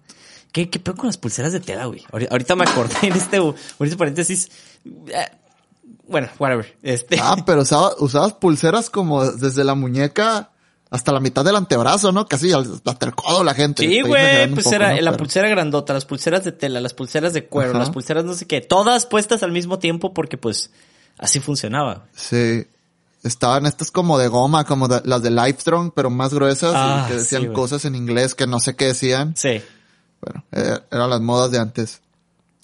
¿Qué, 0.51 0.71
qué 0.71 0.79
pedo 0.79 0.95
con 0.95 1.05
las 1.05 1.19
pulseras 1.19 1.53
de 1.53 1.59
tela, 1.59 1.85
güey? 1.85 2.03
Ahorita, 2.31 2.55
me 2.55 2.63
acordé 2.63 2.95
en 3.03 3.13
este, 3.13 3.37
ahorita 3.37 3.95
paréntesis. 3.95 4.49
Eh, 4.85 5.27
Bueno, 6.07 6.29
whatever. 6.39 6.75
Este. 6.81 7.19
Ah, 7.21 7.35
pero 7.45 7.61
usaba- 7.61 7.93
usabas 7.99 8.33
pulseras 8.33 8.89
como 8.89 9.23
desde 9.23 9.63
la 9.63 9.75
muñeca 9.75 10.49
hasta 10.91 11.11
la 11.11 11.19
mitad 11.19 11.45
del 11.45 11.55
antebrazo, 11.55 12.11
¿no? 12.11 12.25
Casi 12.27 12.51
hasta 12.51 13.05
el 13.05 13.15
codo 13.15 13.43
la 13.43 13.53
gente. 13.53 13.83
Sí, 13.87 14.01
güey, 14.01 14.49
pues 14.53 14.65
era 14.71 14.95
¿no? 14.95 15.01
la 15.01 15.11
Pero- 15.11 15.17
pulsera 15.23 15.47
grandota, 15.49 15.93
las 15.93 16.05
pulseras 16.05 16.43
de 16.43 16.51
tela, 16.51 16.81
las 16.81 16.93
pulseras 16.93 17.33
de 17.33 17.45
cuero, 17.45 17.71
Ajá. 17.71 17.79
las 17.79 17.89
pulseras 17.91 18.25
no 18.25 18.33
sé 18.33 18.45
qué, 18.47 18.61
todas 18.61 19.05
puestas 19.05 19.43
al 19.43 19.51
mismo 19.51 19.77
tiempo 19.79 20.13
porque 20.13 20.37
pues 20.37 20.71
así 21.17 21.39
funcionaba. 21.39 22.05
Sí. 22.15 22.65
Estaban 23.21 23.65
estas 23.65 23.91
como 23.91 24.17
de 24.17 24.29
goma, 24.29 24.63
como 24.63 24.87
de- 24.87 25.01
las 25.03 25.21
de 25.21 25.29
Livestrong, 25.29 25.91
pero 25.93 26.09
más 26.09 26.33
gruesas, 26.33 26.73
Ah, 26.75 27.03
y 27.05 27.11
que 27.11 27.17
decían 27.19 27.41
sí, 27.43 27.47
cosas 27.49 27.83
en 27.85 27.93
inglés 27.95 28.33
que 28.33 28.47
no 28.47 28.59
sé 28.59 28.75
qué 28.77 28.85
decían. 28.85 29.35
Sí. 29.35 29.61
Bueno, 30.21 30.43
eh, 30.53 30.79
eran 30.89 31.09
las 31.09 31.19
modas 31.21 31.51
de 31.51 31.59
antes. 31.59 32.01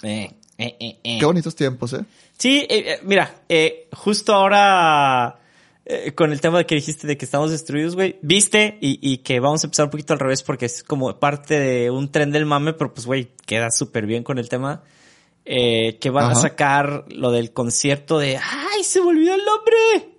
Eh, 0.02 0.32
eh, 0.58 0.76
eh, 0.80 1.00
eh. 1.04 1.18
Qué 1.20 1.26
bonitos 1.26 1.56
tiempos, 1.56 1.92
¿eh? 1.94 2.06
Sí, 2.38 2.60
eh, 2.70 2.94
eh, 2.94 3.00
mira, 3.04 3.34
eh, 3.50 3.88
justo 3.94 4.34
ahora 4.34 5.38
eh, 5.86 6.14
con 6.16 6.32
el 6.32 6.42
tema 6.42 6.58
de 6.58 6.66
que 6.66 6.76
dijiste 6.76 7.06
de 7.08 7.18
que 7.18 7.26
estamos 7.26 7.52
destruidos, 7.52 7.96
güey, 7.96 8.18
viste 8.22 8.78
y, 8.82 9.00
y 9.02 9.20
que 9.20 9.40
vamos 9.40 9.64
a 9.64 9.68
empezar 9.68 9.86
un 9.86 9.92
poquito 9.92 10.14
al 10.14 10.20
revés 10.20 10.42
porque 10.44 10.66
es 10.66 10.84
como 10.84 11.18
parte 11.20 11.60
de 11.60 11.92
un 11.92 12.12
tren 12.12 12.32
del 12.32 12.46
mame, 12.46 12.74
pero 12.74 12.94
pues, 12.94 13.06
güey, 13.06 13.32
queda 13.46 13.70
súper 13.72 14.06
bien 14.06 14.24
con 14.24 14.38
el 14.40 14.50
tema. 14.50 14.84
Eh, 15.48 16.00
que 16.02 16.10
van 16.10 16.26
a 16.26 16.32
Ajá. 16.32 16.42
sacar 16.42 17.06
lo 17.10 17.30
del 17.32 17.52
concierto 17.54 18.18
de 18.18 18.38
¡Ay, 18.38 18.84
se 18.84 19.00
me 19.00 19.10
olvidó 19.10 19.36
el 19.36 19.46
nombre! 19.46 20.16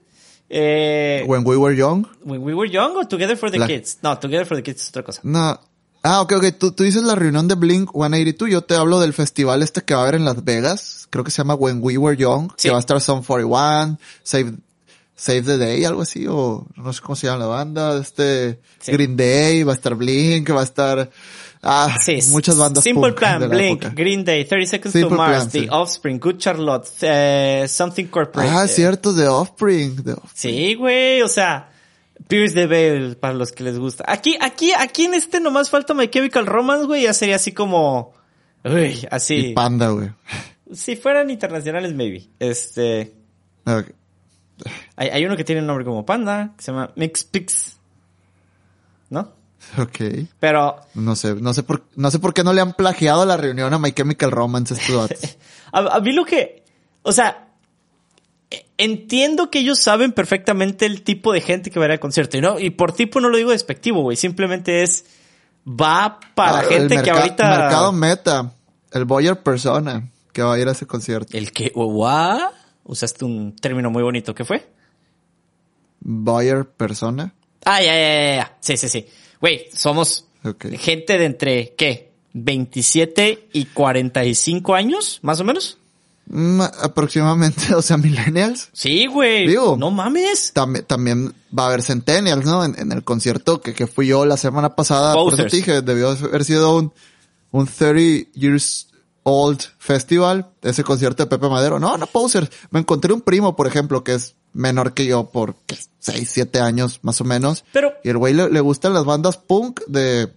Eh, 0.49 1.25
When 1.27 1.43
we 1.45 1.57
were 1.57 1.75
young. 1.77 2.07
When 2.25 2.43
We 2.45 2.55
Were 2.55 2.71
Young 2.71 2.97
o 2.97 3.05
Together 3.09 3.37
for 3.37 3.51
the 3.51 3.59
La- 3.59 3.67
Kids. 3.67 3.99
No, 4.03 4.19
Together 4.19 4.47
for 4.47 4.57
the 4.57 4.63
Kids 4.63 4.83
es 4.83 4.89
otra 4.91 5.03
cosa. 5.03 5.21
No. 5.25 5.59
Ah, 6.05 6.21
ok, 6.21 6.35
ok. 6.37 6.45
Tú, 6.57 6.71
tú 6.71 6.85
dices 6.85 7.03
la 7.03 7.17
reunión 7.17 7.49
de 7.49 7.57
Blink 7.57 7.91
182. 7.91 8.49
Yo 8.49 8.63
te 8.63 8.77
hablo 8.77 9.01
del 9.01 9.13
festival 9.13 9.63
este 9.65 9.83
que 9.83 9.95
va 9.95 10.01
a 10.01 10.03
haber 10.05 10.15
en 10.15 10.25
Las 10.25 10.45
Vegas. 10.45 11.09
Creo 11.11 11.25
que 11.25 11.33
se 11.33 11.39
llama 11.39 11.55
When 11.57 11.81
We 11.83 11.99
Were 11.99 12.17
Young. 12.17 12.51
Sí. 12.57 12.69
Que 12.69 12.71
va 12.71 12.77
a 12.77 12.81
estar 12.81 13.01
Song 13.01 13.25
41, 13.27 13.99
Save, 14.23 14.53
Save 15.17 15.43
the 15.43 15.57
Day, 15.59 15.85
algo 15.85 16.03
así. 16.03 16.27
O 16.29 16.67
no 16.77 16.93
sé 16.93 17.01
cómo 17.01 17.17
se 17.17 17.27
llama 17.27 17.39
la 17.41 17.47
banda. 17.47 17.99
Este, 17.99 18.61
Sí. 18.81 18.93
Green 18.93 19.17
Day, 19.17 19.63
va 19.63 19.73
a 19.73 19.75
estar 19.75 19.95
Blink, 19.95 20.51
va 20.55 20.61
a 20.61 20.65
estar, 20.65 21.11
ah, 21.63 21.97
Sí, 22.05 22.19
muchas 22.29 22.57
bandas 22.59 22.85
Simple 22.85 23.09
punk 23.13 23.19
Plan, 23.19 23.41
de 23.41 23.49
la 23.49 23.55
Blink, 23.55 23.83
época. 23.83 23.95
Green 23.97 24.25
Day, 24.25 24.45
30 24.45 24.71
Seconds 24.71 24.93
Simple 24.93 25.11
to 25.11 25.17
Mars, 25.17 25.31
Plan, 25.37 25.51
The 25.51 25.59
sí. 25.61 25.67
Offspring, 25.71 26.19
Good 26.21 26.37
Charlotte, 26.39 26.87
eh, 27.01 27.65
Something 27.67 28.05
Corporate. 28.07 28.49
Ah, 28.51 28.69
cierto, 28.69 29.13
de 29.15 29.27
Offspring. 29.27 29.97
de 30.05 30.13
Offspring. 30.13 30.31
Sí, 30.35 30.75
güey, 30.75 31.23
o 31.23 31.29
sea, 31.29 31.71
Pierce 32.29 32.55
the 32.55 32.67
Veil 32.67 33.17
para 33.17 33.33
los 33.35 33.53
que 33.53 33.65
les 33.65 33.79
gusta. 33.79 34.05
Aquí, 34.07 34.37
aquí, 34.41 34.73
aquí 34.79 35.07
en 35.07 35.15
este 35.15 35.41
nomás 35.41 35.71
falta 35.71 35.95
My 35.95 36.09
Chemical 36.09 36.45
Romance, 36.47 36.85
güey, 36.87 37.03
ya 37.05 37.15
sería 37.15 37.37
así 37.37 37.53
como, 37.53 38.13
uy, 38.65 39.07
así. 39.11 39.35
Y 39.37 39.53
Panda, 39.55 39.89
güey. 39.89 40.11
Si 40.75 40.95
fueran 40.97 41.31
internacionales, 41.31 41.95
maybe. 41.95 42.29
Este. 42.39 43.15
Hay, 44.97 45.09
hay 45.09 45.25
uno 45.25 45.37
que 45.37 45.45
tiene 45.45 45.61
un 45.61 45.67
nombre 45.67 45.85
como 45.85 46.05
Panda, 46.07 46.53
que 46.57 46.63
se 46.65 46.73
llama 46.73 46.91
Mix 46.97 47.25
Pix. 47.25 47.77
¿No? 49.11 49.33
Ok. 49.79 49.99
Pero, 50.41 50.77
No 50.95 51.17
sé, 51.17 51.35
no 51.35 51.53
sé 51.55 51.63
por, 51.63 51.85
no 51.97 52.11
sé 52.11 52.19
por 52.19 52.33
qué 52.35 52.45
no 52.45 52.53
le 52.53 52.61
han 52.61 52.73
plagiado 52.75 53.25
la 53.27 53.37
reunión 53.37 53.73
a 53.75 53.79
My 53.79 53.93
Chemical 53.93 54.31
Romance. 54.31 54.75
A, 55.73 55.97
a 55.97 56.01
mí 56.01 56.13
lo 56.13 56.25
que, 56.25 56.63
o 57.03 57.13
sea, 57.13 57.49
e- 58.51 58.67
entiendo 58.79 59.51
que 59.51 59.59
ellos 59.59 59.81
saben 59.81 60.13
perfectamente 60.13 60.87
el 60.87 61.03
tipo 61.03 61.33
de 61.33 61.41
gente 61.41 61.71
que 61.71 61.79
va 61.79 61.85
a 61.87 61.89
ir 61.89 61.93
al 61.93 62.01
concierto. 62.01 62.37
Y, 62.39 62.41
no, 62.41 62.59
y 62.59 62.71
por 62.71 62.93
tipo 62.93 63.21
no 63.21 63.29
lo 63.29 63.37
digo 63.37 63.51
despectivo, 63.51 64.03
güey. 64.03 64.17
Simplemente 64.17 64.83
es, 64.85 65.05
va 65.67 66.21
para 66.35 66.61
Ah, 66.61 66.63
gente 66.63 67.03
que 67.03 67.11
ahorita... 67.11 67.49
Mercado 67.49 67.93
Meta. 67.93 68.53
El 68.93 69.05
Boyer 69.05 69.43
Persona. 69.43 70.09
Que 70.33 70.43
va 70.43 70.55
a 70.55 70.59
ir 70.59 70.69
a 70.69 70.73
ese 70.73 70.87
concierto. 70.87 71.37
El 71.37 71.51
que, 71.53 71.73
¿what? 71.75 72.53
Usaste 72.87 73.25
un 73.25 73.55
término 73.55 73.91
muy 73.91 74.03
bonito. 74.03 74.35
¿Qué 74.35 74.45
fue? 74.45 74.67
Boyer 76.01 76.65
Persona. 76.65 77.35
Ah, 77.65 77.83
ya, 77.83 77.95
ya, 77.95 78.09
ya, 78.09 78.37
ya. 78.37 78.57
Sí, 78.61 78.77
sí, 78.77 78.89
sí. 78.89 79.07
Güey, 79.41 79.69
somos 79.73 80.27
gente 80.79 81.19
de 81.19 81.25
entre, 81.25 81.75
¿qué? 81.77 82.13
27 82.33 83.49
y 83.53 83.65
45 83.67 84.75
años, 84.75 85.19
más 85.23 85.41
o 85.41 85.45
menos. 85.45 85.79
Mm, 86.29 86.61
aproximadamente, 86.61 87.75
o 87.75 87.83
sea, 87.83 87.97
millennials. 87.97 88.69
Sí, 88.73 89.07
güey. 89.07 89.47
Digo. 89.49 89.77
No 89.77 89.91
mames. 89.91 90.53
También, 90.53 90.85
también 90.85 91.35
va 91.57 91.65
a 91.65 91.67
haber 91.69 91.83
centennials, 91.83 92.45
¿no? 92.45 92.65
En, 92.65 92.79
en 92.79 92.93
el 92.93 93.05
concierto 93.05 93.61
que, 93.61 93.75
que 93.75 93.87
fui 93.87 94.09
yo 94.09 94.27
la 94.27 94.37
semana 94.37 94.75
pasada. 94.77 95.15
Por 95.15 95.35
eso 95.35 95.47
te 95.47 95.57
dije, 95.57 95.83
debió 95.83 96.11
haber 96.11 96.45
sido 96.45 96.77
un, 96.77 96.93
un 97.51 97.67
30 97.67 98.31
years 98.35 98.89
old 99.29 99.61
festival. 99.79 100.47
Ese 100.63 100.85
concierto 100.85 101.25
de 101.25 101.29
Pepe 101.29 101.49
Madero. 101.49 101.81
No, 101.81 101.97
no 101.99 102.07
posers. 102.07 102.49
Me 102.71 102.79
encontré 102.81 103.13
un 103.13 103.21
primo, 103.23 103.57
por 103.57 103.67
ejemplo, 103.67 104.05
que 104.05 104.15
es 104.15 104.37
menor 104.53 104.95
que 104.95 105.05
yo 105.05 105.25
por 105.31 105.57
6, 105.99 106.31
7 106.33 106.61
años 106.61 107.01
más 107.03 107.21
o 107.21 107.25
menos. 107.25 107.65
Pero, 107.73 107.93
Y 108.05 108.09
el 108.11 108.19
güey 108.19 108.35
le, 108.35 108.49
le 108.51 108.61
gustan 108.61 108.95
las 108.95 109.05
bandas 109.05 109.37
punk 109.37 109.81
de, 109.89 110.29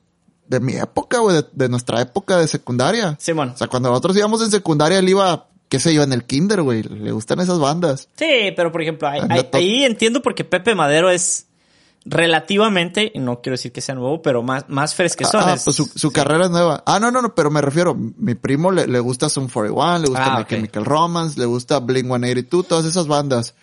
de 0.48 0.60
mi 0.60 0.74
época, 0.76 1.20
güey, 1.20 1.36
de, 1.38 1.46
de 1.54 1.70
nuestra 1.70 2.02
época 2.02 2.38
de 2.38 2.48
secundaria. 2.48 3.16
Simón. 3.20 3.50
O 3.50 3.58
sea, 3.58 3.68
cuando 3.68 3.90
nosotros 3.90 4.18
íbamos 4.18 4.42
en 4.42 4.50
secundaria, 4.50 4.98
él 5.00 5.08
iba, 5.08 5.48
qué 5.70 5.80
sé 5.80 5.94
yo, 5.94 6.02
en 6.02 6.12
el 6.12 6.24
kinder, 6.26 6.64
güey. 6.64 6.82
Le 6.82 7.12
gustan 7.12 7.40
esas 7.40 7.60
bandas. 7.60 8.10
Sí, 8.18 8.52
pero 8.56 8.72
por 8.72 8.82
ejemplo, 8.82 9.08
ahí, 9.08 9.22
ahí- 9.30 9.50
ahí 9.54 9.84
entiendo 9.84 10.22
porque 10.24 10.44
Pepe 10.44 10.74
Madero 10.74 11.12
es 11.12 11.46
relativamente, 12.06 13.12
no 13.16 13.42
quiero 13.42 13.54
decir 13.56 13.72
que 13.72 13.82
sea 13.82 13.96
nuevo, 13.96 14.22
pero 14.22 14.42
más, 14.44 14.66
más 14.70 14.96
fresquezón. 14.96 15.42
Ah, 15.46 15.54
es- 15.54 15.64
pues 15.64 15.76
su, 15.76 15.86
su 15.86 16.10
sí. 16.10 16.14
carrera 16.14 16.46
es 16.46 16.52
nueva. 16.52 16.84
Ah, 16.86 17.00
no, 17.00 17.12
no, 17.12 17.22
no, 17.22 17.36
pero 17.36 17.52
me 17.52 17.62
refiero, 17.62 17.96
mi 17.96 18.36
primo 18.36 18.72
le, 18.72 18.88
le 18.88 19.00
gusta 19.00 19.30
Sum 19.30 19.48
41, 19.50 20.00
le 20.00 20.08
gusta 20.08 20.36
Ah, 20.36 20.40
My. 20.40 20.46
Chemical 20.46 20.86
Romance, 20.86 21.40
le 21.40 21.46
gusta 21.46 21.80
Blink 21.80 22.08
182, 22.08 22.68
todas 22.68 22.86
esas 22.86 23.08
bandas. 23.08 23.54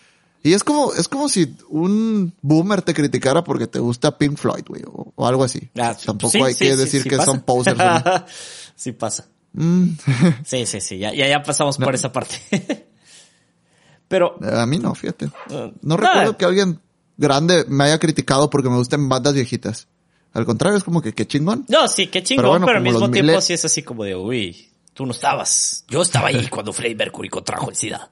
Y 0.42 0.52
es 0.52 0.62
como, 0.62 0.92
es 0.92 1.08
como 1.08 1.28
si 1.28 1.56
un 1.70 2.32
boomer 2.40 2.82
te 2.82 2.94
criticara 2.94 3.42
porque 3.42 3.66
te 3.66 3.80
gusta 3.80 4.16
Pink 4.16 4.36
Floyd, 4.38 4.64
güey, 4.68 4.82
o, 4.86 5.12
o 5.16 5.26
algo 5.26 5.42
así. 5.42 5.70
Ah, 5.76 5.96
Tampoco 6.04 6.30
sí, 6.32 6.42
hay 6.42 6.52
sí, 6.54 6.66
que 6.66 6.72
sí, 6.72 6.76
decir 6.76 7.02
que 7.04 7.16
pasa. 7.16 7.32
son 7.32 7.40
posers. 7.40 7.76
¿no? 7.76 8.02
sí 8.76 8.92
pasa. 8.92 9.26
Mm, 9.54 9.86
Sí, 10.44 10.66
sí, 10.66 10.80
sí, 10.80 10.98
ya, 10.98 11.12
ya, 11.12 11.26
ya 11.26 11.42
pasamos 11.42 11.78
por 11.78 11.94
esa 11.94 12.12
parte. 12.12 12.36
pero, 14.08 14.36
a 14.40 14.66
mí 14.66 14.78
no, 14.78 14.94
fíjate. 14.94 15.30
No 15.82 15.96
nada. 15.96 15.96
recuerdo 15.96 16.36
que 16.36 16.44
alguien 16.44 16.80
grande 17.16 17.64
me 17.68 17.84
haya 17.84 17.98
criticado 17.98 18.50
porque 18.50 18.68
me 18.68 18.76
gusten 18.76 19.08
bandas 19.08 19.34
viejitas. 19.34 19.88
Al 20.32 20.44
contrario, 20.44 20.76
es 20.76 20.84
como 20.84 21.00
que 21.00 21.12
qué 21.14 21.26
chingón. 21.26 21.64
No, 21.68 21.88
sí, 21.88 22.08
qué 22.08 22.22
chingón, 22.22 22.62
Pero 22.64 22.76
al 22.78 22.82
mismo 22.82 23.10
tiempo 23.10 23.40
sí 23.40 23.54
es 23.54 23.64
así 23.64 23.82
como 23.82 24.04
de, 24.04 24.14
uy, 24.16 24.68
tú 24.92 25.06
no 25.06 25.12
estabas. 25.12 25.84
Yo 25.88 26.02
estaba 26.02 26.28
ahí 26.28 26.46
cuando 26.48 26.72
Freddie 26.72 26.94
Mercury 26.96 27.28
contrajo 27.30 27.70
el 27.70 27.76
SIDA. 27.76 28.10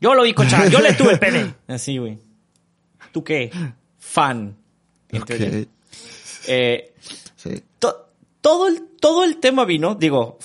Yo 0.00 0.14
lo 0.14 0.22
vi 0.22 0.32
cochar, 0.32 0.70
yo 0.70 0.80
le 0.80 0.94
tuve 0.94 1.18
pene. 1.18 1.54
Así, 1.68 1.98
güey. 1.98 2.18
¿Tú 3.12 3.22
qué? 3.22 3.50
Fan. 3.98 4.56
Eh, 6.46 6.94
sí. 7.36 7.62
to- 7.78 8.06
todo 8.40 8.68
el, 8.68 8.82
todo 8.98 9.24
el 9.24 9.36
tema 9.36 9.66
vino, 9.66 9.94
digo, 9.94 10.38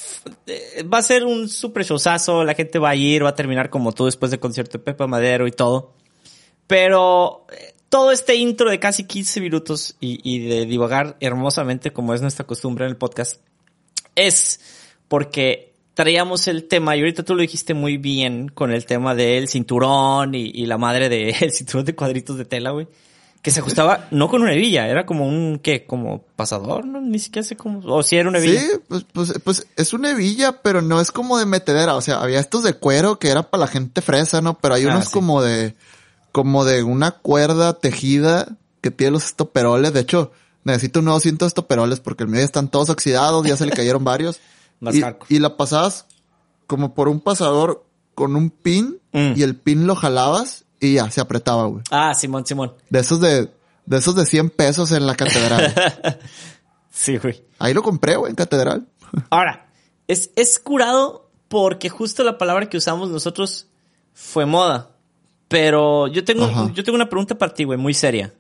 eh, 0.47 0.83
va 0.83 0.97
a 0.97 1.01
ser 1.01 1.23
un 1.23 1.47
super 1.47 1.85
showzazo, 1.85 2.43
la 2.43 2.53
gente 2.53 2.77
va 2.79 2.89
a 2.89 2.95
ir, 2.95 3.23
va 3.23 3.29
a 3.29 3.35
terminar 3.35 3.69
como 3.69 3.93
tú 3.93 4.03
después 4.05 4.31
del 4.31 4.41
concierto 4.41 4.77
de 4.77 4.83
Pepe 4.83 5.07
Madero 5.07 5.47
y 5.47 5.51
todo. 5.51 5.93
Pero 6.67 7.45
eh, 7.51 7.73
todo 7.89 8.11
este 8.11 8.35
intro 8.35 8.69
de 8.69 8.79
casi 8.79 9.03
15 9.05 9.41
minutos 9.41 9.95
y, 9.99 10.19
y 10.23 10.47
de 10.47 10.65
divagar 10.65 11.15
hermosamente, 11.19 11.91
como 11.93 12.13
es 12.13 12.21
nuestra 12.21 12.45
costumbre 12.45 12.85
en 12.85 12.91
el 12.91 12.97
podcast, 12.97 13.41
es 14.15 14.59
porque 15.07 15.73
traíamos 15.93 16.47
el 16.47 16.67
tema, 16.67 16.95
y 16.95 16.99
ahorita 16.99 17.23
tú 17.23 17.35
lo 17.35 17.41
dijiste 17.41 17.73
muy 17.73 17.97
bien 17.97 18.49
con 18.49 18.71
el 18.71 18.85
tema 18.85 19.15
del 19.15 19.47
cinturón 19.47 20.35
y, 20.35 20.51
y 20.53 20.65
la 20.65 20.77
madre 20.77 21.07
del 21.09 21.33
cinturón 21.51 21.85
de 21.85 21.95
cuadritos 21.95 22.37
de 22.37 22.45
tela, 22.45 22.71
güey. 22.71 22.87
Que 23.41 23.51
se 23.51 23.59
ajustaba 23.59 24.07
no 24.09 24.27
con 24.27 24.41
una 24.41 24.53
hebilla, 24.53 24.87
era 24.87 25.05
como 25.05 25.27
un, 25.27 25.59
¿qué? 25.61 25.85
Como 25.85 26.23
pasador, 26.35 26.83
¿no? 26.83 26.99
Ni 26.99 27.19
siquiera 27.19 27.47
sé 27.47 27.55
cómo, 27.55 27.79
o 27.85 28.01
si 28.01 28.15
era 28.15 28.27
una 28.27 28.39
hebilla. 28.39 28.59
Sí, 28.59 28.67
pues, 28.87 29.05
pues, 29.13 29.33
pues 29.43 29.67
es 29.75 29.93
una 29.93 30.09
hebilla, 30.09 30.63
pero 30.63 30.81
no 30.81 30.99
es 30.99 31.11
como 31.11 31.37
de 31.37 31.45
metedera. 31.45 31.95
O 31.95 32.01
sea, 32.01 32.21
había 32.23 32.39
estos 32.39 32.63
de 32.63 32.73
cuero 32.73 33.19
que 33.19 33.29
era 33.29 33.43
para 33.43 33.61
la 33.61 33.67
gente 33.67 34.01
fresa, 34.01 34.41
¿no? 34.41 34.57
Pero 34.57 34.73
hay 34.73 34.85
Ah, 34.85 34.93
unos 34.93 35.05
sí. 35.05 35.11
como 35.13 35.43
de, 35.43 35.75
como 36.35 36.65
de 36.65 36.83
una 36.83 37.11
cuerda 37.11 37.79
tejida 37.79 38.57
que 38.81 38.91
tiene 38.91 39.11
los 39.11 39.23
estoperoles. 39.23 39.93
De 39.93 40.01
hecho, 40.01 40.33
necesito 40.65 40.99
un 40.99 41.05
nuevo 41.05 41.21
cinto 41.21 41.45
de 41.45 41.47
estoperoles 41.47 42.01
porque 42.01 42.23
el 42.23 42.29
mío 42.29 42.39
ya 42.41 42.45
están 42.45 42.67
todos 42.67 42.89
oxidados, 42.89 43.47
ya 43.47 43.55
se 43.55 43.65
le 43.65 43.71
cayeron 43.71 44.03
varios. 44.03 44.41
Más 44.81 44.95
y, 44.95 45.01
hardcore. 45.01 45.33
y 45.33 45.39
la 45.39 45.55
pasabas 45.55 46.07
como 46.67 46.93
por 46.93 47.07
un 47.07 47.21
pasador 47.21 47.85
con 48.15 48.35
un 48.35 48.49
pin 48.49 48.99
Mm. 49.13 49.31
y 49.37 49.43
el 49.43 49.55
pin 49.55 49.87
lo 49.87 49.95
jalabas 49.95 50.65
y 50.81 50.95
ya 50.95 51.09
se 51.09 51.21
apretaba, 51.21 51.67
güey. 51.67 51.81
Ah, 51.89 52.13
Simón, 52.13 52.45
Simón. 52.45 52.73
De 52.89 52.99
esos 52.99 53.21
de, 53.21 53.49
de 53.85 53.97
esos 53.97 54.13
de 54.13 54.25
100 54.25 54.49
pesos 54.49 54.91
en 54.91 55.07
la 55.07 55.15
catedral. 55.15 55.73
Sí, 56.91 57.17
güey. 57.17 57.43
Ahí 57.59 57.73
lo 57.73 57.81
compré, 57.81 58.17
güey, 58.17 58.31
en 58.31 58.35
catedral. 58.35 58.87
Ahora, 59.29 59.67
es, 60.09 60.31
es 60.35 60.59
curado 60.59 61.29
porque 61.47 61.87
justo 61.89 62.25
la 62.25 62.37
palabra 62.37 62.67
que 62.69 62.75
usamos 62.77 63.09
nosotros 63.09 63.67
fue 64.13 64.45
moda. 64.45 64.94
Pero 65.47 66.07
yo 66.07 66.23
tengo, 66.23 66.45
Ajá. 66.45 66.71
yo 66.73 66.83
tengo 66.83 66.95
una 66.95 67.07
pregunta 67.09 67.37
para 67.37 67.53
ti, 67.53 67.63
güey, 67.65 67.77
muy 67.77 67.93
seria. 67.93 68.33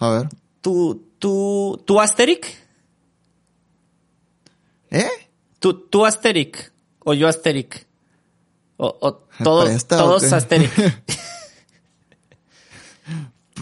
A 0.00 0.08
ver. 0.10 0.28
¿Tú, 0.60 1.08
tú, 1.18 1.82
tú 1.84 2.00
Asteric? 2.00 2.46
¿Eh? 4.90 5.08
¿Tú, 5.58 5.74
tú 5.74 6.06
Asteric? 6.06 6.72
¿O 7.00 7.12
yo 7.14 7.26
Asteric? 7.28 7.86
¿O, 8.76 8.86
o 9.00 9.12
todo- 9.42 9.64
¿Presta 9.64 9.96
o 9.96 10.06
todos 10.08 10.22
qué? 10.24 10.34
Asteric? 10.34 10.72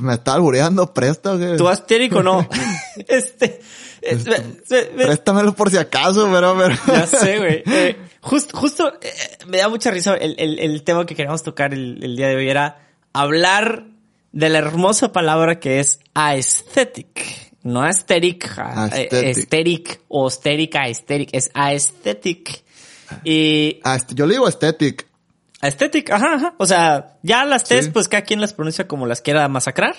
Me 0.00 0.14
está 0.14 0.34
albureando, 0.34 0.92
presta, 0.94 1.34
güey. 1.34 1.56
¿Tú 1.56 1.68
Asteric 1.68 2.14
o 2.14 2.22
no? 2.22 2.46
este... 3.08 3.60
eh, 4.02 4.90
me- 4.94 5.04
Préstamelo 5.04 5.54
por 5.54 5.70
si 5.70 5.76
acaso, 5.78 6.28
pero, 6.32 6.56
pero. 6.56 6.74
Ya 6.86 7.06
sé, 7.06 7.38
güey. 7.40 7.62
Eh, 7.66 7.96
just- 8.20 8.52
justo 8.52 8.92
eh, 9.00 9.12
me 9.46 9.58
da 9.58 9.68
mucha 9.68 9.90
risa 9.90 10.14
el, 10.16 10.34
el- 10.38 10.58
el 10.58 10.82
tema 10.82 11.06
que 11.06 11.14
queríamos 11.14 11.42
tocar 11.42 11.72
el, 11.74 12.02
el 12.02 12.16
día 12.16 12.28
de 12.28 12.36
hoy 12.36 12.48
era 12.48 12.80
hablar 13.12 13.86
de 14.32 14.48
la 14.48 14.58
hermosa 14.58 15.12
palabra 15.12 15.60
que 15.60 15.80
es 15.80 16.00
aesthetic. 16.14 17.52
No 17.62 17.82
aesthetic, 17.84 18.58
a- 18.58 18.88
eh, 18.88 19.08
Aesthetic. 19.12 19.24
aesthetic 19.36 20.00
o 20.08 20.26
aesthetic, 20.26 20.74
aesthetic, 20.74 21.28
es 21.32 21.50
aesthetic. 21.54 22.64
Y 23.24 23.80
Ah, 23.84 23.94
este, 23.96 24.14
yo 24.14 24.26
le 24.26 24.34
digo 24.34 24.46
aesthetic. 24.46 25.06
aesthetic, 25.60 26.10
ajá, 26.10 26.34
ajá. 26.34 26.54
O 26.58 26.66
sea, 26.66 27.18
ya 27.22 27.44
las 27.44 27.62
T's, 27.64 27.84
Sí. 27.84 27.90
pues 27.92 28.08
cada 28.08 28.22
quien 28.24 28.40
las 28.40 28.52
pronuncia 28.52 28.88
como 28.88 29.06
las 29.06 29.20
quiera 29.20 29.46
masacrar. 29.48 29.94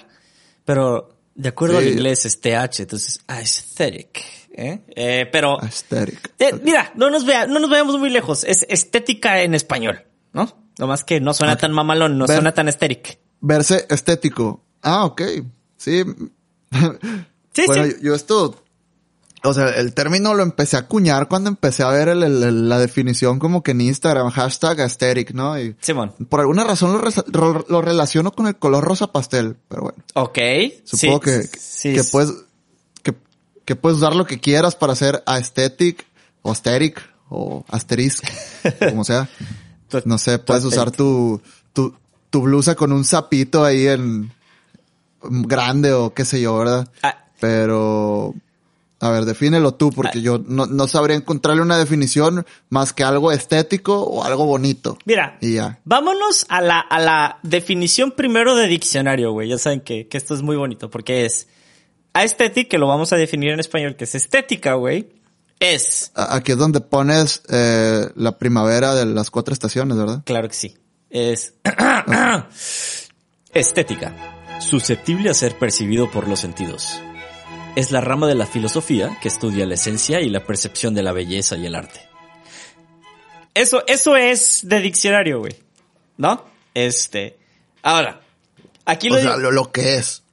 Pero 0.66 1.16
de 1.36 1.50
acuerdo 1.50 1.78
al 1.78 1.88
inglés 1.88 2.26
es 2.26 2.40
TH, 2.40 2.80
entonces 2.82 3.20
aesthetic. 3.28 4.22
¿eh? 4.56 4.82
Eh, 4.96 5.28
pero 5.32 5.60
Aesthetic. 5.62 6.32
eh, 6.40 6.52
mira, 6.64 6.92
no 6.96 7.10
nos 7.10 7.26
vea, 7.26 7.48
no 7.48 7.60
nos 7.60 7.70
veamos 7.70 7.98
muy 7.98 8.10
lejos. 8.10 8.44
Es 8.44 8.66
estética 8.70 9.42
en 9.42 9.56
español, 9.56 10.04
¿no? 10.32 10.56
Lo 10.78 10.88
más 10.88 11.04
que 11.04 11.20
no 11.20 11.34
suena 11.34 11.58
tan 11.58 11.72
mamalón, 11.72 12.18
no 12.18 12.26
Ver- 12.26 12.38
suena 12.38 12.54
tan 12.54 12.68
estético. 12.68 13.12
Verse 13.42 13.86
estético. 13.90 14.64
Ah, 14.82 15.06
ok. 15.06 15.22
Sí. 15.78 16.04
Sí, 17.56 17.66
bueno, 17.68 17.86
sí. 17.86 17.92
Yo, 17.98 18.02
yo 18.02 18.16
esto, 18.16 18.63
o 19.44 19.54
sea, 19.54 19.68
el 19.70 19.94
término 19.94 20.34
lo 20.34 20.44
empecé 20.44 20.78
a 20.78 20.82
acuñar 20.82 21.28
cuando 21.28 21.50
empecé 21.50 21.84
a 21.84 21.90
ver 21.90 22.08
el- 22.10 22.24
el- 22.24 22.44
el- 22.44 22.70
la 22.70 22.80
definición 22.80 23.40
como 23.40 23.62
que 23.64 23.72
en 23.72 23.82
Instagram, 23.82 24.30
hashtag 24.30 24.80
aesthetic, 24.80 25.32
¿no? 25.32 25.60
Y 25.60 25.76
Simón. 25.82 26.14
por 26.30 26.40
alguna 26.40 26.64
razón 26.64 27.02
lo, 27.68 27.82
relaciono 27.82 28.32
con 28.32 28.48
el 28.48 28.56
color 28.56 28.84
rosa 28.84 29.08
pastel, 29.12 29.58
pero 29.68 29.84
bueno. 29.84 29.98
Ok. 30.16 30.38
Supongo 30.86 31.20
sí, 31.20 31.24
que, 31.26 31.42
sí, 31.60 31.94
que 31.94 32.04
puedes, 32.06 32.34
que, 33.02 33.14
que 33.66 33.76
puedes 33.76 33.98
usar 33.98 34.16
lo 34.16 34.26
que 34.26 34.40
quieras 34.40 34.76
para 34.76 34.94
hacer 34.94 35.22
aesthetic, 35.26 36.06
o 36.42 36.52
asteric, 36.52 37.02
o 37.30 37.66
asterisk, 37.70 38.24
como 38.90 39.04
sea. 39.04 39.30
No 40.06 40.18
sé, 40.18 40.40
puedes 40.40 40.66
usar 40.66 40.90
tu, 40.90 41.40
tu, 41.72 41.94
tu 42.32 42.42
blusa 42.42 42.74
con 42.74 42.92
un 42.92 43.06
sapito 43.06 43.64
ahí 43.64 43.86
en 43.86 44.32
grande 45.22 45.94
o 45.94 46.16
qué 46.16 46.26
sé 46.26 46.42
yo, 46.42 46.58
¿verdad? 46.58 46.90
Ah, 47.04 47.26
Pero, 47.40 48.34
a 49.06 49.10
ver, 49.12 49.26
defínelo 49.26 49.74
tú, 49.74 49.92
porque 49.92 50.20
Ah. 50.20 50.22
yo 50.22 50.42
no, 50.48 50.66
no 50.66 50.88
sabría 50.88 51.16
encontrarle 51.18 51.62
una 51.62 51.78
definición 51.78 52.46
más 52.70 52.94
que 52.94 53.04
algo 53.04 53.32
estético 53.32 54.02
o 54.02 54.24
algo 54.24 54.46
bonito. 54.46 54.98
Mira, 55.06 55.38
Y 55.42 55.56
ya. 55.56 55.80
vámonos 55.84 56.46
a 56.50 56.62
la, 56.62 56.80
a 56.80 57.00
la 57.00 57.40
definición 57.44 58.12
primero 58.12 58.56
de 58.56 58.68
diccionario, 58.68 59.32
güey. 59.32 59.50
Ya 59.50 59.58
saben 59.58 59.82
que, 59.82 60.08
que 60.08 60.18
esto 60.18 60.34
es 60.34 60.42
muy 60.42 60.56
bonito 60.56 60.90
porque 60.90 61.26
es 61.26 61.48
aesthetic, 62.14 62.70
que 62.70 62.78
lo 62.78 62.88
vamos 62.88 63.12
a 63.12 63.18
definir 63.18 63.52
en 63.52 63.60
español, 63.60 63.96
que 63.96 64.06
es 64.06 64.16
estética, 64.16 64.76
güey. 64.76 65.10
Es, 65.60 66.12
Aquí 66.16 66.52
es 66.52 66.58
donde 66.58 66.82
pones 66.82 67.42
eh, 67.50 68.10
la 68.16 68.38
primavera 68.38 68.96
de 68.96 69.06
las 69.06 69.30
cuatro 69.32 69.54
estaciones, 69.54 69.98
¿verdad? 69.98 70.22
claro 70.26 70.48
que 70.50 70.56
sí, 70.56 70.78
es 71.10 71.54
estética, 73.54 74.14
susceptible 74.60 75.30
a 75.30 75.34
ser 75.34 75.58
percibido 75.58 76.10
por 76.12 76.28
los 76.28 76.40
sentidos. 76.40 77.00
Es 77.76 77.92
la 77.92 78.02
rama 78.02 78.28
de 78.28 78.36
la 78.36 78.46
filosofía 78.46 79.18
que 79.22 79.28
estudia 79.28 79.66
la 79.66 79.74
esencia 79.74 80.22
y 80.22 80.30
la 80.30 80.46
percepción 80.46 80.94
de 80.94 81.02
la 81.02 81.12
belleza 81.12 81.58
y 81.58 81.66
el 81.66 81.74
arte. 81.74 82.02
Eso, 83.54 83.84
eso 83.88 84.16
es 84.16 84.62
de 84.64 84.80
diccionario, 84.80 85.40
güey. 85.40 85.56
¿No? 86.18 86.46
Este. 86.74 87.38
Ahora, 87.82 88.22
aquí 88.86 89.10
lo 89.10 89.18
O 89.18 89.22
sea, 89.22 89.38
lo, 89.38 89.52
lo 89.52 89.72
que 89.72 89.98
es. 89.98 90.24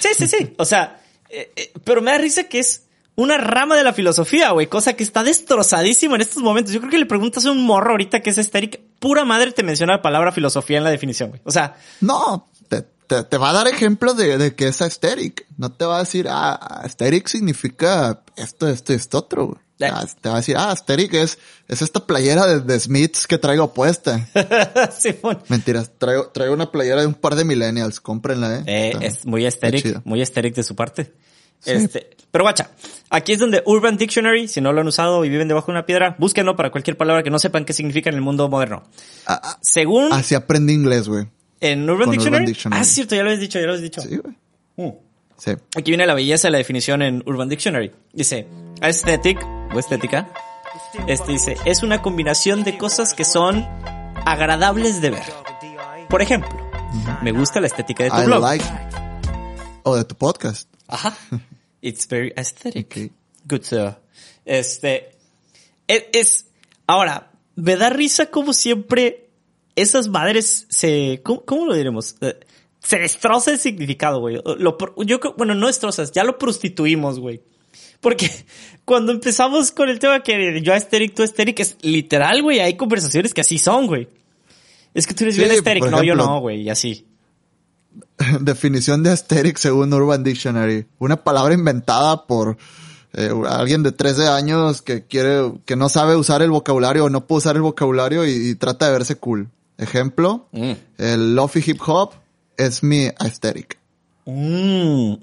Sí, 0.00 0.08
sí, 0.16 0.26
sí. 0.26 0.54
O 0.56 0.64
sea, 0.64 1.02
eh, 1.28 1.52
eh, 1.54 1.72
pero 1.84 2.00
me 2.00 2.12
da 2.12 2.18
risa 2.18 2.44
que 2.44 2.60
es 2.60 2.84
una 3.16 3.38
rama 3.38 3.76
de 3.76 3.84
la 3.84 3.92
filosofía, 3.92 4.50
güey, 4.50 4.66
cosa 4.66 4.94
que 4.94 5.04
está 5.04 5.22
destrozadísima 5.22 6.16
en 6.16 6.22
estos 6.22 6.42
momentos. 6.42 6.72
Yo 6.72 6.80
creo 6.80 6.90
que 6.90 6.98
le 6.98 7.06
preguntas 7.06 7.44
a 7.46 7.52
un 7.52 7.64
morro 7.64 7.92
ahorita 7.92 8.20
que 8.20 8.30
es 8.30 8.38
estérica, 8.38 8.78
pura 8.98 9.24
madre 9.24 9.52
te 9.52 9.62
menciona 9.62 9.94
la 9.94 10.02
palabra 10.02 10.32
filosofía 10.32 10.78
en 10.78 10.84
la 10.84 10.90
definición, 10.90 11.30
güey. 11.30 11.40
O 11.44 11.50
sea, 11.50 11.76
No, 12.00 12.48
te, 13.06 13.38
va 13.38 13.50
a 13.50 13.52
dar 13.52 13.68
ejemplos 13.68 14.16
de, 14.16 14.38
de 14.38 14.54
que 14.54 14.68
es 14.68 14.80
aesthetic. 14.82 15.46
No 15.56 15.72
te 15.72 15.84
va 15.84 15.96
a 15.96 16.00
decir, 16.00 16.26
ah, 16.30 16.80
aesthetic 16.82 17.26
significa 17.28 18.22
esto, 18.36 18.68
esto 18.68 18.92
y 18.92 18.96
esto 18.96 19.18
otro. 19.18 19.46
güey. 19.46 19.58
Eh. 19.80 19.90
Ah, 19.92 20.06
Te 20.20 20.28
va 20.28 20.36
a 20.36 20.38
decir, 20.38 20.56
ah, 20.56 20.70
aesthetic 20.70 21.14
es, 21.14 21.38
es 21.68 21.82
esta 21.82 22.06
playera 22.06 22.46
de, 22.46 22.60
de 22.60 22.80
Smiths 22.80 23.26
que 23.26 23.38
traigo 23.38 23.72
puesta. 23.74 24.26
Mentiras, 25.48 25.90
traigo, 25.98 26.28
traigo 26.28 26.54
una 26.54 26.70
playera 26.70 27.00
de 27.00 27.06
un 27.06 27.14
par 27.14 27.34
de 27.34 27.44
millennials, 27.44 28.00
cómprenla, 28.00 28.58
eh. 28.58 28.62
Eh, 28.66 28.88
Está- 28.94 29.04
es 29.06 29.26
muy 29.26 29.46
chida. 29.82 30.02
muy 30.04 30.22
estérico 30.22 30.56
de 30.56 30.62
su 30.62 30.74
parte. 30.76 31.12
Este, 31.64 32.10
pero 32.30 32.44
guacha, 32.44 32.70
aquí 33.08 33.32
es 33.32 33.38
donde 33.38 33.62
Urban 33.64 33.96
Dictionary, 33.96 34.48
si 34.48 34.60
no 34.60 34.72
lo 34.72 34.82
han 34.82 34.86
usado 34.86 35.24
y 35.24 35.30
viven 35.30 35.48
debajo 35.48 35.66
de 35.68 35.72
una 35.78 35.86
piedra, 35.86 36.14
búsquenlo 36.18 36.56
para 36.56 36.70
cualquier 36.70 36.96
palabra 36.98 37.22
que 37.22 37.30
no 37.30 37.38
sepan 37.38 37.64
qué 37.64 37.72
significa 37.72 38.10
en 38.10 38.16
el 38.16 38.20
mundo 38.20 38.48
moderno. 38.50 38.82
Ah, 39.26 39.40
ah, 39.42 39.58
Según 39.62 40.12
Así 40.12 40.34
aprendí 40.34 40.74
inglés, 40.74 41.08
güey. 41.08 41.26
En 41.60 41.88
Urban 41.88 42.10
Dictionary, 42.10 42.42
Urban 42.42 42.46
Dictionary. 42.46 42.80
ah, 42.80 42.84
cierto, 42.84 43.14
ya 43.14 43.22
lo 43.22 43.28
habías 43.30 43.40
dicho, 43.40 43.58
ya 43.58 43.66
lo 43.66 43.72
habías 43.72 43.82
dicho. 43.82 44.00
Sí, 44.00 44.16
güey. 44.16 44.34
Mm. 44.76 44.94
Sí. 45.36 45.50
Aquí 45.76 45.90
viene 45.90 46.06
la 46.06 46.14
belleza 46.14 46.48
de 46.48 46.52
la 46.52 46.58
definición 46.58 47.02
en 47.02 47.22
Urban 47.26 47.48
Dictionary. 47.48 47.90
Dice, 48.12 48.46
aesthetic 48.80 49.38
o 49.74 49.78
estética, 49.78 50.30
este 51.08 51.32
dice, 51.32 51.56
es 51.64 51.82
una 51.82 52.02
combinación 52.02 52.62
de 52.64 52.78
cosas 52.78 53.14
que 53.14 53.24
son 53.24 53.66
agradables 54.24 55.00
de 55.00 55.10
ver. 55.10 55.22
Por 56.08 56.22
ejemplo, 56.22 56.50
me 57.22 57.32
gusta 57.32 57.60
la 57.60 57.66
estética 57.66 58.04
de 58.04 58.10
tu 58.10 58.16
I 58.20 58.24
blog. 58.26 58.42
like. 58.42 58.64
O 59.82 59.96
de 59.96 60.04
tu 60.04 60.14
podcast. 60.14 60.68
Ajá. 60.88 61.16
It's 61.82 62.06
very 62.08 62.32
aesthetic. 62.36 63.12
Good 63.46 63.62
sir. 63.62 63.96
Este, 64.44 65.10
es, 65.86 66.04
es- 66.12 66.46
ahora, 66.86 67.30
me 67.56 67.76
da 67.76 67.90
risa 67.90 68.26
como 68.26 68.52
siempre 68.52 69.23
esas 69.76 70.08
madres 70.08 70.66
se, 70.68 71.20
¿cómo, 71.24 71.44
cómo 71.44 71.66
lo 71.66 71.74
diremos? 71.74 72.16
Eh, 72.20 72.38
se 72.84 72.98
destroza 72.98 73.50
el 73.50 73.58
significado, 73.58 74.20
güey. 74.20 74.40
Lo, 74.58 74.76
yo 75.04 75.18
bueno, 75.36 75.54
no 75.54 75.66
destrozas, 75.66 76.12
ya 76.12 76.22
lo 76.22 76.38
prostituimos, 76.38 77.18
güey. 77.18 77.42
Porque 78.00 78.30
cuando 78.84 79.12
empezamos 79.12 79.70
con 79.72 79.88
el 79.88 79.98
tema 79.98 80.22
que 80.22 80.60
yo 80.62 80.72
aesthetic, 80.72 81.14
tú 81.14 81.22
aesthetic, 81.22 81.60
es 81.60 81.76
literal, 81.82 82.42
güey. 82.42 82.60
Hay 82.60 82.76
conversaciones 82.76 83.32
que 83.32 83.40
así 83.40 83.58
son, 83.58 83.86
güey. 83.86 84.08
Es 84.92 85.06
que 85.06 85.14
tú 85.14 85.24
eres 85.24 85.34
Sí, 85.34 85.42
bien 85.42 85.80
por 85.80 85.90
no, 85.90 86.02
yo 86.02 86.14
no, 86.14 86.40
güey, 86.40 86.62
y 86.62 86.70
así. 86.70 87.06
Definición 88.40 89.02
de 89.02 89.10
aesthetic 89.10 89.56
según 89.56 89.92
Urban 89.92 90.22
Dictionary. 90.22 90.86
Una 90.98 91.16
palabra 91.16 91.54
inventada 91.54 92.26
por 92.26 92.58
eh, 93.14 93.30
alguien 93.48 93.82
de 93.82 93.92
13 93.92 94.28
años 94.28 94.82
que 94.82 95.04
quiere, 95.06 95.52
que 95.64 95.74
no 95.74 95.88
sabe 95.88 96.16
usar 96.16 96.42
el 96.42 96.50
vocabulario 96.50 97.06
o 97.06 97.10
no 97.10 97.26
puede 97.26 97.38
usar 97.38 97.56
el 97.56 97.62
vocabulario 97.62 98.26
y, 98.26 98.50
y 98.50 98.54
trata 98.56 98.86
de 98.86 98.92
verse 98.92 99.16
cool. 99.16 99.48
Ejemplo, 99.78 100.48
Mm. 100.52 100.72
el 100.98 101.34
lofi 101.34 101.62
hip 101.66 101.80
hop 101.86 102.12
es 102.56 102.82
mi 102.82 103.08
aesthetic. 103.18 103.78
Mm. 104.26 105.14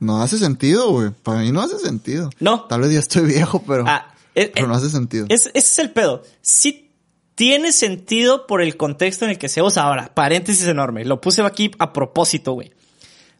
No 0.00 0.22
hace 0.22 0.38
sentido, 0.38 0.90
güey. 0.90 1.10
Para 1.22 1.40
mí 1.40 1.52
no 1.52 1.60
hace 1.60 1.78
sentido. 1.78 2.30
No. 2.40 2.64
Tal 2.64 2.80
vez 2.82 2.92
ya 2.92 2.98
estoy 2.98 3.26
viejo, 3.26 3.62
pero, 3.66 3.84
Ah, 3.86 4.14
eh, 4.34 4.50
pero 4.52 4.66
eh, 4.66 4.68
no 4.68 4.74
hace 4.74 4.90
sentido. 4.90 5.26
Es- 5.28 5.46
ese 5.46 5.58
es 5.58 5.78
el 5.78 5.90
pedo. 5.90 6.22
Sí 6.42 6.90
tiene 7.34 7.72
sentido 7.72 8.46
por 8.46 8.62
el 8.62 8.76
contexto 8.76 9.24
en 9.24 9.32
el 9.32 9.38
que 9.38 9.48
se 9.48 9.60
usa 9.62 9.82
ahora. 9.84 10.12
Paréntesis 10.14 10.66
enorme. 10.66 11.04
Lo 11.04 11.20
puse 11.20 11.42
aquí 11.42 11.70
a 11.78 11.92
propósito, 11.92 12.52
güey. 12.52 12.72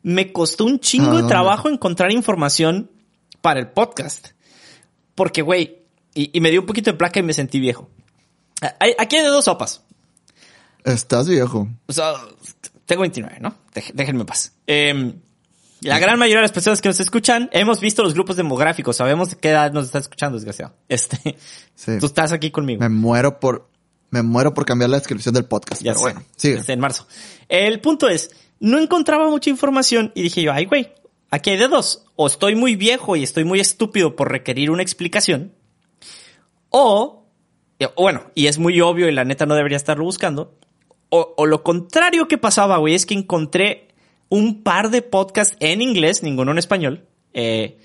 Me 0.03 0.33
costó 0.33 0.65
un 0.65 0.81
chingo 0.81 1.13
Ah, 1.13 1.23
de 1.23 1.29
trabajo 1.29 1.69
encontrar 1.69 2.11
información 2.13 2.91
para 3.41 3.61
el 3.61 3.69
podcast. 3.69 4.29
Porque, 5.15 5.43
güey, 5.43 5.79
y, 6.15 6.37
y 6.37 6.41
me 6.41 6.51
dio 6.51 6.61
un 6.61 6.67
poquito 6.67 6.91
de 6.91 6.97
placa 6.97 7.21
y 7.21 7.23
me 7.23 7.33
sentí 7.33 7.61
viejo. 7.61 7.89
Aquí 8.99 9.17
hay 9.17 9.23
de 9.23 9.29
dos 9.29 9.45
sopas. 9.45 9.83
Estás 10.85 11.29
viejo. 11.29 11.69
O 11.87 11.93
sea, 11.93 12.13
tengo 12.87 13.01
29, 13.03 13.39
¿no? 13.41 13.55
Déjenme 13.95 14.21
en 14.21 14.27
paz. 14.27 14.53
Eh, 14.67 15.15
la 15.81 15.99
gran 15.99 16.19
mayoría 16.19 16.39
de 16.39 16.43
las 16.43 16.53
personas 16.53 16.81
que 16.81 16.89
nos 16.89 17.01
escuchan, 17.01 17.51
hemos 17.53 17.81
visto 17.81 18.03
los 18.03 18.15
grupos 18.15 18.37
demográficos, 18.37 18.97
sabemos 18.97 19.31
de 19.31 19.37
qué 19.37 19.51
edad 19.51 19.73
nos 19.73 19.87
está 19.87 19.99
escuchando, 19.99 20.37
desgraciado. 20.39 20.75
Este, 20.89 21.37
Sí. 21.75 21.99
tú 21.99 22.07
estás 22.07 22.33
aquí 22.33 22.51
conmigo. 22.51 22.81
Me 22.81 22.89
muero 22.89 23.41
por, 23.41 23.69
me 24.11 24.23
muero 24.23 24.55
por 24.55 24.65
cambiar 24.65 24.91
la 24.91 24.99
descripción 24.99 25.35
del 25.35 25.45
podcast. 25.47 25.83
Ya 25.83 25.93
pero 25.93 25.99
sé. 25.99 26.03
bueno, 26.05 26.23
sigue. 26.37 26.55
Este, 26.59 26.73
en 26.73 26.81
marzo. 26.81 27.07
El 27.49 27.81
punto 27.81 28.09
es, 28.09 28.31
no 28.61 28.79
encontraba 28.79 29.29
mucha 29.29 29.51
información 29.51 30.13
y 30.15 30.23
dije 30.23 30.43
yo, 30.43 30.53
ay, 30.53 30.67
güey, 30.67 30.93
aquí 31.31 31.51
hay 31.51 31.57
de 31.59 31.69
dos. 31.69 32.05
O 32.17 32.27
estoy 32.29 32.55
muy 32.55 32.77
viejo 32.77 33.17
y 33.17 33.23
estoy 33.23 33.45
muy 33.45 33.61
estúpido 33.61 34.17
por 34.17 34.31
requerir 34.31 34.71
una 34.71 34.83
explicación. 34.83 35.53
O, 36.71 37.27
o 37.95 38.03
bueno, 38.03 38.31
y 38.35 38.47
es 38.47 38.59
muy 38.59 38.81
obvio 38.81 39.09
y 39.09 39.13
la 39.13 39.25
neta 39.25 39.47
no 39.47 39.55
debería 39.55 39.77
estarlo 39.77 40.05
buscando. 40.05 40.57
O, 41.17 41.33
o 41.37 41.47
lo 41.47 41.63
contrario 41.63 42.27
que 42.27 42.39
pasaba, 42.39 42.79
güey, 42.79 42.97
es 42.97 43.07
que 43.07 43.15
encontré 43.15 43.87
un 44.31 44.65
par 44.65 44.91
de 44.91 45.01
podcasts 45.01 45.57
en 45.61 45.81
inglés, 45.81 46.25
ninguno 46.25 46.51
en 46.51 46.59
español, 46.59 47.07
eh, 47.33 47.79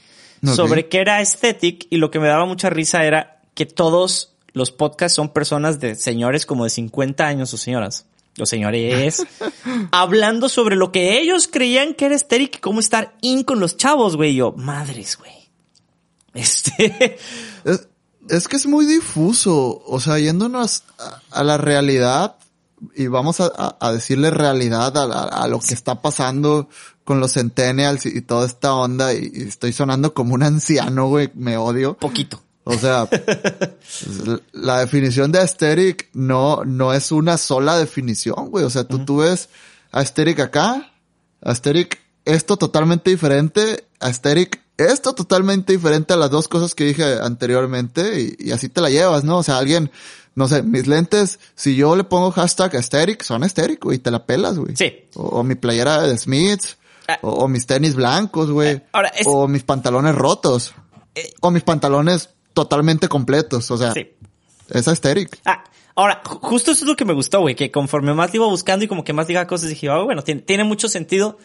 sobre 0.44 0.90
qué 0.90 0.98
era 0.98 1.18
aesthetic 1.18 1.86
y 1.92 1.98
lo 1.98 2.10
que 2.10 2.20
me 2.20 2.28
daba 2.28 2.48
mucha 2.48 2.72
risa 2.72 3.04
era 3.04 3.44
que 3.54 3.68
todos 3.68 4.36
los 4.54 4.72
podcasts 4.72 5.16
son 5.16 5.30
personas 5.30 5.80
de 5.80 5.94
señores 5.94 6.48
como 6.48 6.64
de 6.64 6.72
50 6.72 7.28
años 7.28 7.54
o 7.54 7.58
señoras, 7.58 8.08
o 8.40 8.48
señores, 8.48 9.28
hablando 9.92 10.50
sobre 10.50 10.76
lo 10.76 10.92
que 10.92 11.20
ellos 11.20 11.48
creían 11.48 11.94
que 11.94 12.06
era 12.06 12.16
aesthetic 12.16 12.56
y 12.56 12.60
cómo 12.62 12.80
estar 12.80 13.16
in 13.22 13.44
con 13.44 13.60
los 13.60 13.78
chavos, 13.78 14.16
güey. 14.16 14.34
Yo, 14.34 14.54
madres, 14.54 15.20
güey. 15.20 15.52
Este, 16.34 17.20
Es, 17.64 17.88
es 18.28 18.48
que 18.48 18.56
es 18.56 18.66
muy 18.66 18.88
difuso. 18.88 19.84
O 19.86 20.00
sea, 20.00 20.18
yéndonos 20.18 20.82
a, 20.98 21.22
a 21.30 21.44
la 21.44 21.60
realidad 21.60 22.40
y 22.96 23.08
vamos 23.08 23.40
a, 23.40 23.78
a- 23.80 23.92
decirle 23.94 24.30
realidad 24.32 24.96
a, 24.98 25.04
a- 25.04 25.44
a 25.44 25.48
lo 25.48 25.60
que 25.60 25.74
está 25.74 26.02
pasando 26.02 26.70
con 27.04 27.20
los 27.20 27.34
centennials 27.34 28.06
y, 28.06 28.18
y 28.18 28.22
toda 28.22 28.46
esta 28.46 28.74
onda 28.74 29.14
y, 29.14 29.32
y 29.34 29.42
estoy 29.44 29.74
sonando 29.74 30.14
como 30.14 30.34
un 30.36 30.44
anciano, 30.44 31.08
güey, 31.08 31.32
me 31.36 31.58
odio. 31.58 31.98
poquito. 31.98 32.42
O 32.66 32.74
sea, 32.78 33.08
la 34.52 34.80
definición 34.80 35.32
de 35.32 35.40
aesthetic 35.40 36.10
no, 36.14 36.64
no 36.66 36.94
es 36.94 37.12
una 37.12 37.38
sola 37.38 37.78
definición, 37.78 38.50
güey. 38.50 38.66
O 38.66 38.70
sea, 38.70 38.84
tú, 38.84 39.00
tú 39.06 39.18
ves 39.18 39.50
aesthetic 39.92 40.40
acá, 40.40 40.92
aesthetic 41.42 42.00
esto 42.26 42.58
totalmente 42.58 43.10
diferente, 43.10 43.86
aesthetic 44.00 44.62
esto 44.78 45.14
totalmente 45.14 45.74
diferente 45.74 46.14
a 46.14 46.18
las 46.18 46.30
dos 46.30 46.48
cosas 46.48 46.76
que 46.76 46.86
dije 46.86 47.20
anteriormente 47.22 48.22
y, 48.22 48.36
y 48.50 48.52
así 48.52 48.70
te 48.70 48.82
la 48.82 48.90
llevas, 48.90 49.24
¿no? 49.24 49.38
O 49.40 49.44
sea, 49.44 49.58
alguien, 49.58 49.92
no 50.36 50.48
sé, 50.48 50.64
mis 50.64 50.88
lentes, 50.88 51.40
si 51.56 51.76
yo 51.76 51.96
le 51.96 52.04
pongo 52.04 52.32
hashtag 52.32 52.76
aesthetic, 52.76 53.24
son 53.24 53.44
aesthetic, 53.44 53.84
güey, 53.84 53.98
te 54.00 54.12
la 54.12 54.26
pelas, 54.26 54.58
güey. 54.58 54.76
Sí. 54.76 54.94
O, 55.16 55.24
o 55.24 55.44
mi 55.44 55.56
playera 55.56 56.02
de 56.04 56.18
Smiths, 56.18 56.78
Ah. 57.08 57.18
o, 57.24 57.30
o 57.32 57.48
mis 57.48 57.66
tenis 57.66 57.96
blancos, 57.96 58.52
güey. 58.52 58.82
Ahora, 58.92 59.10
es- 59.10 59.26
O 59.28 59.48
mis 59.48 59.64
pantalones 59.64 60.14
rotos. 60.14 60.74
Eh. 61.16 61.32
O 61.42 61.50
mis 61.50 61.64
pantalones 61.64 62.30
totalmente 62.54 63.08
completos. 63.08 63.72
O 63.72 63.78
sea, 63.78 63.94
Sí. 63.94 64.12
es 64.70 64.88
aesthetic. 64.88 65.40
Ah, 65.44 65.64
ahora, 65.96 66.22
ju- 66.24 66.40
justo 66.40 66.72
eso 66.72 66.84
es 66.86 66.88
lo 66.88 66.96
que 66.96 67.06
me 67.06 67.14
gustó, 67.14 67.40
güey, 67.42 67.56
que 67.56 67.72
conforme 67.72 68.14
más 68.14 68.30
le 68.32 68.38
iba 68.38 68.46
buscando 68.48 68.86
y 68.86 68.88
como 68.88 69.04
que 69.04 69.14
más 69.14 69.26
diga 69.26 69.48
cosas, 69.48 69.70
dije, 69.70 69.90
oh, 69.90 70.06
bueno, 70.06 70.22
tiene, 70.24 70.42
tiene 70.42 70.64
mucho 70.64 70.88
sentido. 70.88 71.40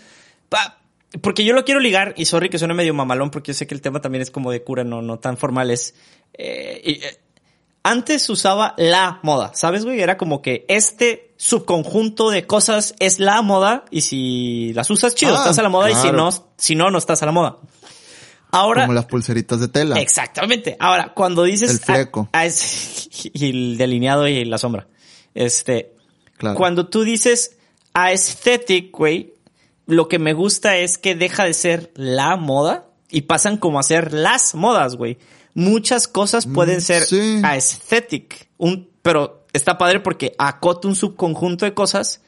Pa- 0.51 0.79
porque 1.23 1.45
yo 1.47 1.55
lo 1.55 1.65
quiero 1.65 1.81
ligar, 1.81 2.13
y 2.19 2.27
sorry 2.27 2.51
que 2.51 2.59
suene 2.59 2.75
medio 2.75 2.93
mamalón, 2.93 3.31
porque 3.31 3.53
yo 3.53 3.55
sé 3.57 3.67
que 3.67 3.75
el 3.75 3.81
tema 3.81 4.01
también 4.03 4.21
es 4.21 4.31
como 4.31 4.51
de 4.51 4.63
cura, 4.63 4.85
no, 4.85 5.01
no 5.01 5.19
tan 5.19 5.37
formal, 5.39 5.71
es... 5.71 5.95
eh, 6.35 6.83
y, 6.85 6.93
eh, 7.05 7.19
antes 7.85 8.29
usaba 8.31 8.75
la 8.77 9.21
moda, 9.23 9.53
¿sabes, 9.55 9.85
güey? 9.85 10.01
Era 10.01 10.17
como 10.17 10.43
que 10.43 10.65
este 10.69 11.33
subconjunto 11.37 12.31
de 12.31 12.47
cosas 12.47 12.95
es 12.99 13.21
la 13.21 13.41
moda, 13.43 13.85
y 13.91 14.01
si 14.01 14.73
las 14.75 14.91
usas, 14.91 15.15
chido, 15.15 15.35
Ah, 15.35 15.39
estás 15.39 15.59
a 15.59 15.63
la 15.63 15.69
moda, 15.69 15.91
y 15.91 15.95
si 15.95 16.11
no, 16.11 16.31
si 16.57 16.75
no, 16.75 16.91
no 16.91 16.99
estás 16.99 17.23
a 17.23 17.27
la 17.27 17.33
moda. 17.33 17.59
Ahora, 18.51 18.83
Como 18.83 18.95
las 18.95 19.07
pulseritas 19.07 19.61
de 19.61 19.69
tela. 19.69 20.01
Exactamente. 20.01 20.77
Ahora, 20.81 21.13
cuando 21.13 21.43
dices... 21.43 21.71
El 21.73 21.79
fleco. 21.81 22.29
es- 22.33 23.09
y 23.35 23.51
el 23.51 23.77
delineado 23.77 24.27
y 24.29 24.45
la 24.45 24.59
sombra. 24.59 24.87
Este... 25.35 25.93
Claro. 26.37 26.57
Cuando 26.57 26.87
tú 26.89 27.03
dices 27.03 27.57
aesthetic, 27.95 28.91
güey, 28.97 29.35
lo 29.87 30.09
que 30.09 30.19
me 30.19 30.33
gusta 30.33 30.77
es 30.77 30.99
que 30.99 31.15
deja 31.15 31.45
de 31.45 31.53
ser 31.55 31.93
la 31.97 32.37
moda 32.37 32.87
y 33.11 33.23
pasan 33.23 33.57
como 33.57 33.79
a 33.79 33.83
ser 33.83 34.13
las 34.13 34.55
modas, 34.55 34.97
güey. 34.97 35.19
Muchas 35.55 36.09
cosas 36.09 36.47
pueden 36.47 36.79
Mm, 36.79 36.81
ser 36.81 37.05
sí. 37.05 37.41
aesthetic, 37.45 38.49
un, 38.59 38.89
pero 39.03 39.47
está 39.53 39.79
padre 39.79 40.01
porque 40.01 40.35
acota 40.39 40.89
un 40.89 40.97
subconjunto 40.97 41.65
de 41.65 41.75
cosas 41.75 42.21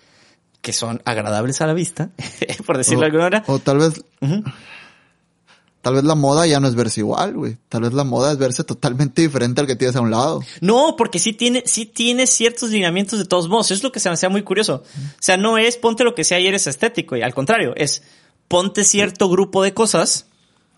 que 0.61 0.73
son 0.73 1.03
agradables 1.05 1.61
a 1.61 1.67
la 1.67 1.75
vista, 1.75 2.11
por 2.67 2.77
decirlo 2.77 3.01
de 3.01 3.07
alguna 3.07 3.25
manera. 3.25 3.45
O 3.49 3.59
tal 3.59 3.79
vez, 3.79 4.05
tal 5.83 5.95
vez 5.95 6.05
la 6.05 6.15
moda 6.17 6.47
ya 6.47 6.59
no 6.61 6.67
es 6.69 6.75
verse 6.75 7.01
igual, 7.01 7.35
güey. 7.35 7.57
Tal 7.69 7.83
vez 7.83 7.93
la 7.93 8.03
moda 8.05 8.33
es 8.33 8.39
verse 8.39 8.65
totalmente 8.65 9.23
diferente 9.23 9.61
al 9.61 9.67
que 9.69 9.77
tienes 9.77 9.95
a 9.97 10.01
un 10.01 10.11
lado. 10.11 10.41
No, 10.61 10.95
porque 10.97 11.19
sí 11.21 11.33
tiene, 11.33 11.63
sí 11.67 11.87
tiene 11.87 12.27
ciertos 12.27 12.71
lineamientos 12.71 13.19
de 13.19 13.25
todos 13.25 13.49
modos. 13.49 13.71
Es 13.71 13.83
lo 13.85 13.93
que 13.93 14.01
se 14.01 14.09
me 14.09 14.15
hacía 14.15 14.29
muy 14.29 14.43
curioso. 14.43 14.83
O 14.85 15.17
sea, 15.21 15.37
no 15.37 15.59
es 15.59 15.77
ponte 15.77 16.03
lo 16.05 16.15
que 16.15 16.25
sea 16.25 16.41
y 16.41 16.47
eres 16.49 16.67
estético. 16.67 17.17
Y 17.17 17.23
al 17.23 17.35
contrario, 17.35 17.73
es 17.77 18.03
ponte 18.49 18.83
cierto 18.85 19.29
grupo 19.29 19.63
de 19.63 19.75
cosas 19.75 20.27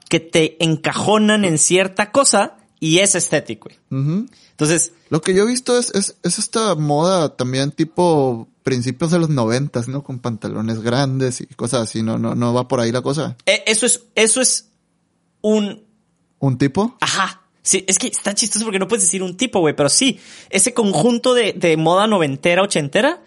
que 0.09 0.21
te 0.21 0.63
encajonan 0.65 1.45
en 1.45 1.59
cierta 1.59 2.11
cosa 2.13 2.57
y 2.81 2.99
es 2.99 3.15
estético. 3.15 3.69
güey. 3.91 4.03
Ujú. 4.03 4.27
Entonces, 4.51 4.93
Lo 5.11 5.21
que 5.21 5.35
yo 5.35 5.45
he 5.45 5.47
visto 5.47 5.79
es, 5.79 5.95
es, 5.95 6.17
es 6.23 6.39
esta 6.39 6.75
moda 6.75 7.37
también 7.37 7.71
tipo 7.73 8.49
principios 8.63 9.11
de 9.11 9.19
los 9.19 9.29
noventas, 9.31 9.89
¿no? 9.89 10.03
Con 10.03 10.19
pantalones 10.19 10.81
grandes 10.81 11.41
y 11.41 11.47
cosas 11.47 11.83
así. 11.83 12.03
No, 12.03 12.19
no, 12.19 12.35
no 12.35 12.53
va 12.53 12.69
por 12.69 12.81
ahí 12.81 12.93
la 12.93 13.03
cosa. 13.03 13.37
eh, 13.47 13.63
eso 13.67 13.87
es, 13.87 14.03
eso 14.15 14.41
es 14.41 14.69
un, 15.41 15.83
¿Un 16.41 16.59
tipo? 16.59 16.97
Ajá. 17.01 17.43
Sí, 17.63 17.85
es 17.87 17.99
que 17.99 18.07
está 18.07 18.35
chistoso 18.35 18.65
porque 18.65 18.79
no 18.79 18.89
puedes 18.89 19.05
decir 19.05 19.23
un 19.23 19.37
tipo, 19.37 19.61
güey, 19.61 19.75
pero 19.77 19.89
sí, 19.89 20.19
ese 20.51 20.73
conjunto 20.73 21.35
de, 21.35 21.53
de 21.53 21.77
moda 21.77 22.07
noventera, 22.07 22.63
ochentera 22.63 23.23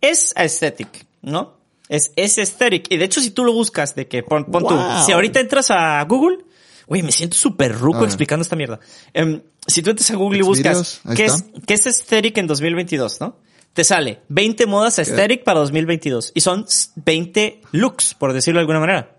es 0.00 0.32
aesthetic, 0.36 1.06
¿no? 1.22 1.55
Es, 1.88 2.12
es 2.16 2.38
aesthetic. 2.38 2.90
Y 2.90 2.96
de 2.96 3.04
hecho, 3.04 3.20
si 3.20 3.30
tú 3.30 3.44
lo 3.44 3.52
buscas 3.52 3.94
de 3.94 4.08
que, 4.08 4.22
pon, 4.22 4.44
pon 4.44 4.66
tú, 4.66 4.76
si 5.04 5.12
ahorita 5.12 5.40
entras 5.40 5.70
a 5.70 6.02
Google, 6.04 6.38
güey, 6.86 7.02
me 7.02 7.12
siento 7.12 7.36
súper 7.36 7.76
ruco 7.78 8.04
explicando 8.04 8.42
esta 8.42 8.56
mierda. 8.56 8.80
Em, 9.12 9.42
si 9.66 9.82
tú 9.82 9.90
entras 9.90 10.10
a 10.10 10.16
Google 10.16 10.38
y 10.38 10.42
buscas, 10.42 11.00
¿qué 11.14 11.26
es. 11.26 11.44
¿qué 11.66 11.74
es 11.74 11.86
aesthetic 11.86 12.36
en 12.38 12.46
2022, 12.46 13.20
no? 13.20 13.36
Te 13.72 13.84
sale 13.84 14.20
20 14.28 14.66
modas 14.66 14.98
aesthetic 14.98 15.44
para 15.44 15.60
2022. 15.60 16.32
Y 16.34 16.40
son 16.40 16.66
20 16.96 17.60
looks, 17.72 18.14
por 18.14 18.32
decirlo 18.32 18.58
de 18.58 18.62
alguna 18.62 18.80
manera. 18.80 19.16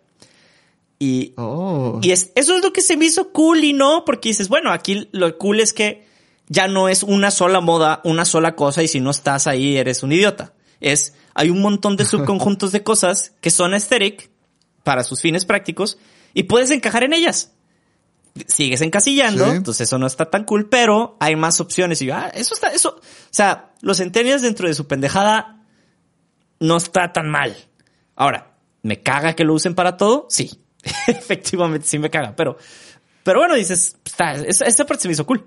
Y, 0.99 1.33
Oh. 1.37 1.99
y 2.01 2.11
es, 2.11 2.31
eso 2.35 2.55
es 2.55 2.63
lo 2.63 2.73
que 2.73 2.81
se 2.81 2.97
me 2.97 3.05
hizo 3.05 3.31
cool 3.31 3.63
y 3.63 3.73
no, 3.73 4.03
porque 4.03 4.29
dices, 4.29 4.49
bueno, 4.49 4.71
aquí 4.71 5.07
lo 5.11 5.37
cool 5.37 5.59
es 5.59 5.73
que 5.73 6.07
ya 6.47 6.67
no 6.67 6.89
es 6.89 7.03
una 7.03 7.29
sola 7.29 7.61
moda, 7.61 8.01
una 8.03 8.25
sola 8.25 8.55
cosa, 8.55 8.81
y 8.81 8.87
si 8.87 8.99
no 8.99 9.11
estás 9.11 9.45
ahí 9.45 9.77
eres 9.77 10.01
un 10.01 10.11
idiota. 10.11 10.53
Es, 10.81 11.13
hay 11.33 11.49
un 11.49 11.61
montón 11.61 11.97
de 11.97 12.05
subconjuntos 12.05 12.71
de 12.71 12.83
cosas 12.83 13.33
que 13.41 13.49
son 13.49 13.73
aesthetic 13.73 14.29
para 14.83 15.03
sus 15.03 15.21
fines 15.21 15.45
prácticos 15.45 15.97
y 16.33 16.43
puedes 16.43 16.71
encajar 16.71 17.03
en 17.03 17.13
ellas. 17.13 17.51
Sigues 18.45 18.81
encasillando, 18.81 19.45
Sí. 19.45 19.51
entonces 19.55 19.87
eso 19.87 19.97
no 19.97 20.05
está 20.05 20.29
tan 20.29 20.43
cool, 20.43 20.69
pero 20.69 21.17
hay 21.19 21.35
más 21.35 21.59
opciones. 21.59 22.01
Y 22.01 22.05
yo, 22.05 22.15
ah, 22.15 22.29
eso 22.33 22.53
está, 22.53 22.67
eso, 22.67 22.97
o 22.99 23.01
sea, 23.31 23.73
los 23.81 23.97
centennials 23.97 24.43
dentro 24.43 24.67
de 24.67 24.75
su 24.75 24.85
pendejada 24.87 25.63
no 26.59 26.77
está 26.77 27.11
tan 27.13 27.29
mal. 27.29 27.55
Ahora, 28.15 28.55
¿me 28.83 29.01
caga 29.01 29.33
que 29.35 29.43
lo 29.43 29.53
usen 29.55 29.73
para 29.73 29.97
todo? 29.97 30.27
Sí. 30.29 30.51
Efectivamente, 31.07 31.87
sí 31.87 31.97
me 31.97 32.11
caga. 32.11 32.35
Pero, 32.35 32.57
pero 33.23 33.39
bueno, 33.39 33.55
dices, 33.55 33.97
está, 34.05 34.33
esa 34.35 34.85
parte 34.85 35.01
se 35.01 35.07
me 35.07 35.13
hizo 35.13 35.25
cool. 35.25 35.43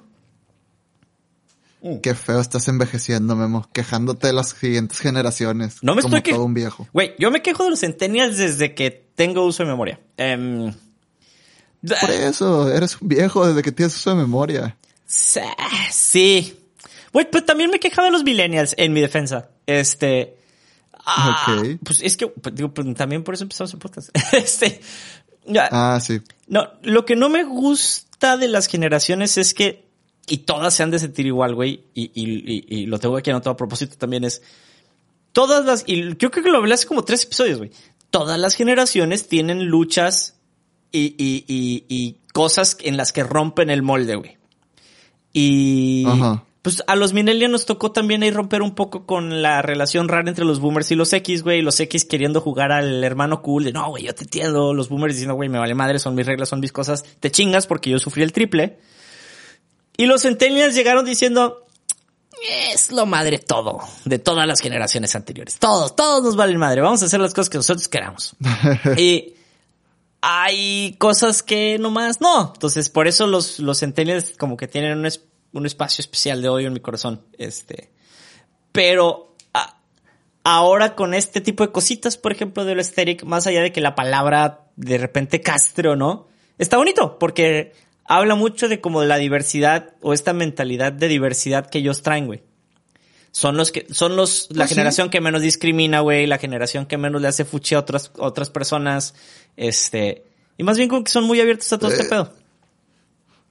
Qué 2.03 2.15
feo 2.15 2.41
estás 2.41 2.69
envejeciendo, 2.69 3.35
Memo. 3.37 3.67
Quejándote 3.73 4.27
de 4.27 4.33
las 4.35 4.51
siguientes 4.51 4.99
generaciones. 4.99 5.83
No 5.83 5.95
me 5.95 6.03
como 6.03 6.17
estoy 6.17 6.35
todo 6.35 6.45
un 6.45 6.55
viejo. 6.55 6.87
Güey, 6.93 7.15
yo 7.19 7.31
me 7.31 7.41
quejo 7.41 7.65
de 7.65 7.71
los 7.71 7.81
centennials 7.81 8.37
desde 8.37 8.75
que 8.75 8.91
tengo 9.15 9.47
uso 9.47 9.63
de 9.63 9.71
memoria. 9.71 10.01
Em, 10.17 10.73
Por 11.83 12.11
eso, 12.11 12.71
eres 12.71 13.01
un 13.01 13.09
viejo 13.09 13.47
desde 13.47 13.63
que 13.63 13.73
tienes 13.73 13.97
uso 13.97 14.11
de 14.11 14.17
memoria. 14.17 14.77
Sí. 15.07 16.57
Güey, 17.13 17.31
pues 17.31 17.45
también 17.45 17.71
me 17.71 17.81
quejaba 17.81 18.07
de 18.07 18.13
los 18.13 18.25
millennials 18.25 18.75
en 18.77 18.93
mi 18.93 19.01
defensa. 19.01 19.49
Este. 19.67 20.37
ah. 20.93 21.63
Pues 21.83 22.01
es 22.03 22.17
que, 22.17 22.29
pues, 22.29 22.55
digo, 22.55 22.73
pues, 22.73 22.95
también 22.95 23.25
por 23.25 23.35
eso 23.35 23.45
empezamos 23.45 23.73
el 23.73 23.79
podcast. 23.79 24.11
este. 24.33 24.81
Ah, 25.71 25.99
sí. 26.01 26.21
No, 26.47 26.69
lo 26.83 27.05
que 27.05 27.17
no 27.17 27.29
me 27.29 27.45
gusta 27.45 28.37
de 28.37 28.49
las 28.49 28.67
generaciones 28.67 29.39
es 29.39 29.55
que, 29.55 29.90
y 30.31 30.39
todas 30.39 30.73
se 30.73 30.83
han 30.83 30.91
de 30.91 30.99
sentir 30.99 31.27
igual, 31.27 31.55
güey, 31.55 31.85
y, 31.93 32.11
y, 32.15 32.23
y, 32.25 32.65
y 32.69 32.87
lo 32.87 32.99
tengo 32.99 33.17
aquí 33.17 33.31
anotado 33.31 33.53
a 33.53 33.57
propósito 33.57 33.97
también 33.99 34.25
es, 34.25 34.43
todas 35.33 35.67
las, 35.67 35.85
y 35.87 36.17
yo 36.17 36.31
creo 36.31 36.45
que 36.45 36.51
lo 36.51 36.59
hablé 36.59 36.75
hace 36.75 36.87
como 36.87 37.05
tres 37.05 37.25
episodios, 37.25 37.59
güey, 37.59 37.71
todas 38.11 38.39
las 38.39 38.55
generaciones 38.55 39.29
tienen 39.29 39.67
luchas 39.67 40.37
y, 40.93 41.15
y, 41.19 41.45
y, 41.47 41.85
y 41.89 42.17
cosas 42.33 42.77
en 42.81 42.97
las 42.97 43.13
que 43.13 43.25
rompen 43.25 43.71
el 43.71 43.83
molde, 43.83 44.17
güey. 44.17 44.39
Y 45.33 46.05
Ajá. 46.07 46.45
pues 46.63 46.83
a 46.87 46.97
los 46.97 47.13
millennials 47.13 47.53
nos 47.53 47.67
tocó 47.67 47.93
también 47.93 48.23
ahí 48.23 48.31
romper 48.31 48.63
un 48.63 48.75
poco 48.75 49.07
con 49.07 49.43
la 49.43 49.63
relación 49.63 50.09
rara 50.09 50.29
entre 50.29 50.45
los 50.45 50.61
boomers 50.61 50.91
y 50.91 50.97
los 50.97 51.13
X, 51.13 51.43
güey. 51.43 51.63
Los 51.63 51.79
X 51.79 52.05
queriendo 52.05 52.41
jugar 52.41 52.73
al 52.73 53.05
hermano 53.05 53.43
cool 53.43 53.65
de 53.65 53.73
no, 53.73 53.91
güey, 53.91 54.05
yo 54.05 54.15
te 54.15 54.25
entiendo. 54.25 54.75
Los 54.75 54.89
boomers 54.89 55.15
diciendo, 55.15 55.35
güey, 55.35 55.49
me 55.49 55.59
vale 55.59 55.75
madre, 55.75 55.99
son 55.99 56.15
mis 56.15 56.27
reglas, 56.27 56.49
son 56.49 56.61
mis 56.61 56.73
cosas. 56.73 57.05
Te 57.21 57.31
chingas 57.31 57.67
porque 57.69 57.91
yo 57.91 57.99
sufrí 57.99 58.23
el 58.23 58.33
triple. 58.33 58.79
Y 60.01 60.07
los 60.07 60.23
centennials 60.23 60.75
llegaron 60.75 61.05
diciendo, 61.05 61.67
es 62.73 62.91
lo 62.91 63.05
madre 63.07 63.39
todo, 63.39 63.81
de 64.05 64.19
todas 64.19 64.47
las 64.47 64.61
generaciones 64.61 65.15
anteriores. 65.15 65.59
Todos, 65.59 65.95
todos 65.95 66.23
nos 66.25 66.37
valen 66.37 66.57
madre. 66.57 66.81
Vamos 66.81 67.03
a 67.03 67.07
hacer 67.07 67.21
las 67.21 67.35
cosas 67.35 67.51
que 67.51 67.59
nosotros 67.59 67.87
queramos. 67.89 68.35
y 68.97 69.35
hay 70.23 70.95
cosas 70.99 71.43
que 71.43 71.79
nomás 71.79 72.21
no. 72.21 72.53
Entonces, 72.55 72.89
por 72.89 73.07
eso 73.09 73.27
los, 73.27 73.59
los 73.59 73.81
centennials 73.81 74.37
como 74.39 74.57
que 74.57 74.69
tienen 74.69 74.99
un, 74.99 75.07
es- 75.07 75.23
un 75.53 75.67
espacio 75.67 76.03
especial 76.03 76.41
de 76.43 76.49
odio 76.49 76.69
en 76.69 76.73
mi 76.75 76.81
corazón. 76.81 77.23
Este. 77.39 77.91
Pero 78.73 79.35
a- 79.55 79.79
ahora 80.45 80.95
con 80.95 81.15
este 81.15 81.41
tipo 81.41 81.65
de 81.67 81.73
cositas, 81.73 82.17
por 82.17 82.33
ejemplo, 82.33 82.65
del 82.65 82.79
aesthetic, 82.79 83.25
más 83.25 83.47
allá 83.47 83.63
de 83.63 83.73
que 83.73 83.81
la 83.81 83.95
palabra 83.95 84.67
de 84.77 84.99
repente 84.99 85.41
castre 85.41 85.89
o 85.91 85.97
no, 85.97 86.29
está 86.59 86.77
bonito 86.77 87.19
porque 87.19 87.73
habla 88.13 88.35
mucho 88.35 88.69
de 88.69 88.81
como 88.81 89.05
la 89.05 89.19
diversidad 89.19 89.95
o 90.03 90.13
esta 90.13 90.33
mentalidad 90.33 90.93
de 90.93 91.07
diversidad 91.07 91.71
que 91.71 91.79
ellos 91.79 92.03
traen, 92.03 92.27
güey. 92.27 92.43
Son 93.31 93.57
los 93.57 93.71
que, 93.71 93.87
son 93.93 94.17
los, 94.17 94.49
la 94.51 94.57
Pues 94.65 94.71
sí. 94.71 94.75
generación 94.75 95.11
que 95.11 95.21
menos 95.21 95.43
discrimina, 95.43 96.01
güey, 96.01 96.27
la 96.27 96.39
generación 96.39 96.87
que 96.87 96.99
menos 96.99 97.23
le 97.23 97.29
hace 97.29 97.45
fuchi 97.45 97.77
a 97.77 97.79
otras, 97.79 98.11
a 98.19 98.27
otras 98.27 98.51
personas, 98.51 99.15
este, 99.57 100.25
y 100.59 100.65
más 100.65 100.77
bien 100.77 100.89
como 100.89 101.05
que 101.05 101.13
son 101.13 101.23
muy 101.25 101.41
abiertos 101.41 101.73
a 101.73 101.79
todo 101.79 101.91
este 101.93 102.03
Eh, 102.07 102.09
pedo. 102.09 102.33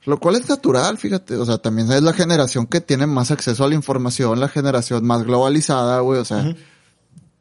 Lo 0.04 0.19
cual 0.19 0.36
es 0.36 0.50
natural, 0.50 0.98
fíjate. 0.98 1.36
O 1.38 1.45
sea, 1.45 1.58
también 1.60 1.89
es 1.93 2.02
la 2.04 2.12
generación 2.13 2.67
que 2.67 2.82
tiene 2.82 3.08
más 3.08 3.32
acceso 3.32 3.63
a 3.63 3.69
la 3.69 3.76
información, 3.76 4.39
la 4.41 4.50
generación 4.50 5.06
más 5.06 5.24
globalizada, 5.24 6.02
güey. 6.02 6.19
O 6.19 6.26
sea, 6.26 6.54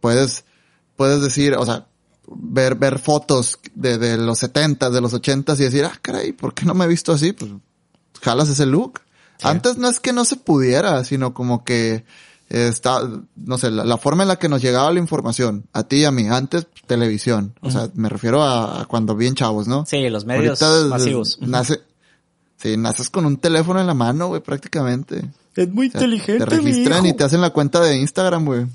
puedes, 0.01 0.45
puedes 0.97 1.21
decir, 1.23 1.55
o 1.57 1.65
sea, 1.65 1.87
ver, 2.37 2.75
ver 2.75 2.99
fotos 2.99 3.59
de, 3.75 3.99
de 3.99 4.17
los 4.17 4.39
70, 4.39 4.91
de 4.91 5.01
los 5.01 5.13
80 5.15 5.55
y 5.55 5.57
decir, 5.57 5.85
ah, 5.85 5.99
caray, 6.01 6.33
¿por 6.33 6.55
qué 6.55 6.65
no 6.65 6.75
me 6.75 6.85
he 6.85 6.89
visto 6.89 7.13
así? 7.13 7.33
Pues, 7.33 7.51
jalas 8.23 8.49
ese 8.49 8.67
look. 8.67 9.01
Antes 9.43 9.79
no 9.79 9.89
es 9.89 10.01
que 10.01 10.13
no 10.13 10.25
se 10.25 10.37
pudiera, 10.37 11.05
sino 11.05 11.33
como 11.33 11.65
que 11.65 12.05
está, 12.49 13.01
no 13.37 13.59
sé, 13.59 13.71
la, 13.71 13.85
la 13.85 13.99
forma 13.99 14.25
en 14.25 14.29
la 14.29 14.37
que 14.37 14.49
nos 14.49 14.63
llegaba 14.63 14.91
la 14.91 14.99
información, 14.99 15.67
a 15.73 15.85
ti 15.85 15.99
y 15.99 16.05
a 16.05 16.11
mí, 16.11 16.27
antes 16.29 16.67
televisión. 16.87 17.55
O 17.61 17.71
sea, 17.71 17.89
me 17.95 18.09
refiero 18.09 18.43
a, 18.43 18.81
a 18.81 18.85
cuando 18.87 19.15
bien 19.15 19.35
chavos, 19.35 19.69
¿no? 19.69 19.85
Sí, 19.87 20.09
los 20.09 20.25
medios 20.25 20.61
Ahorita 20.61 20.89
masivos. 20.89 21.39
Nace, 21.41 21.81
sí, 22.57 22.77
naces 22.77 23.11
con 23.11 23.27
un 23.27 23.37
teléfono 23.37 23.81
en 23.81 23.87
la 23.87 23.95
mano, 23.95 24.29
güey, 24.29 24.41
prácticamente. 24.41 25.31
Es 25.55 25.69
muy 25.69 25.89
O 25.89 25.91
sea, 25.91 26.01
Te 26.01 26.47
registran 26.47 27.07
y 27.07 27.13
te 27.13 27.25
hacen 27.25 27.41
la 27.41 27.51
cuenta 27.51 27.81
de 27.81 27.97
Instagram, 27.97 28.45
güey. 28.45 28.67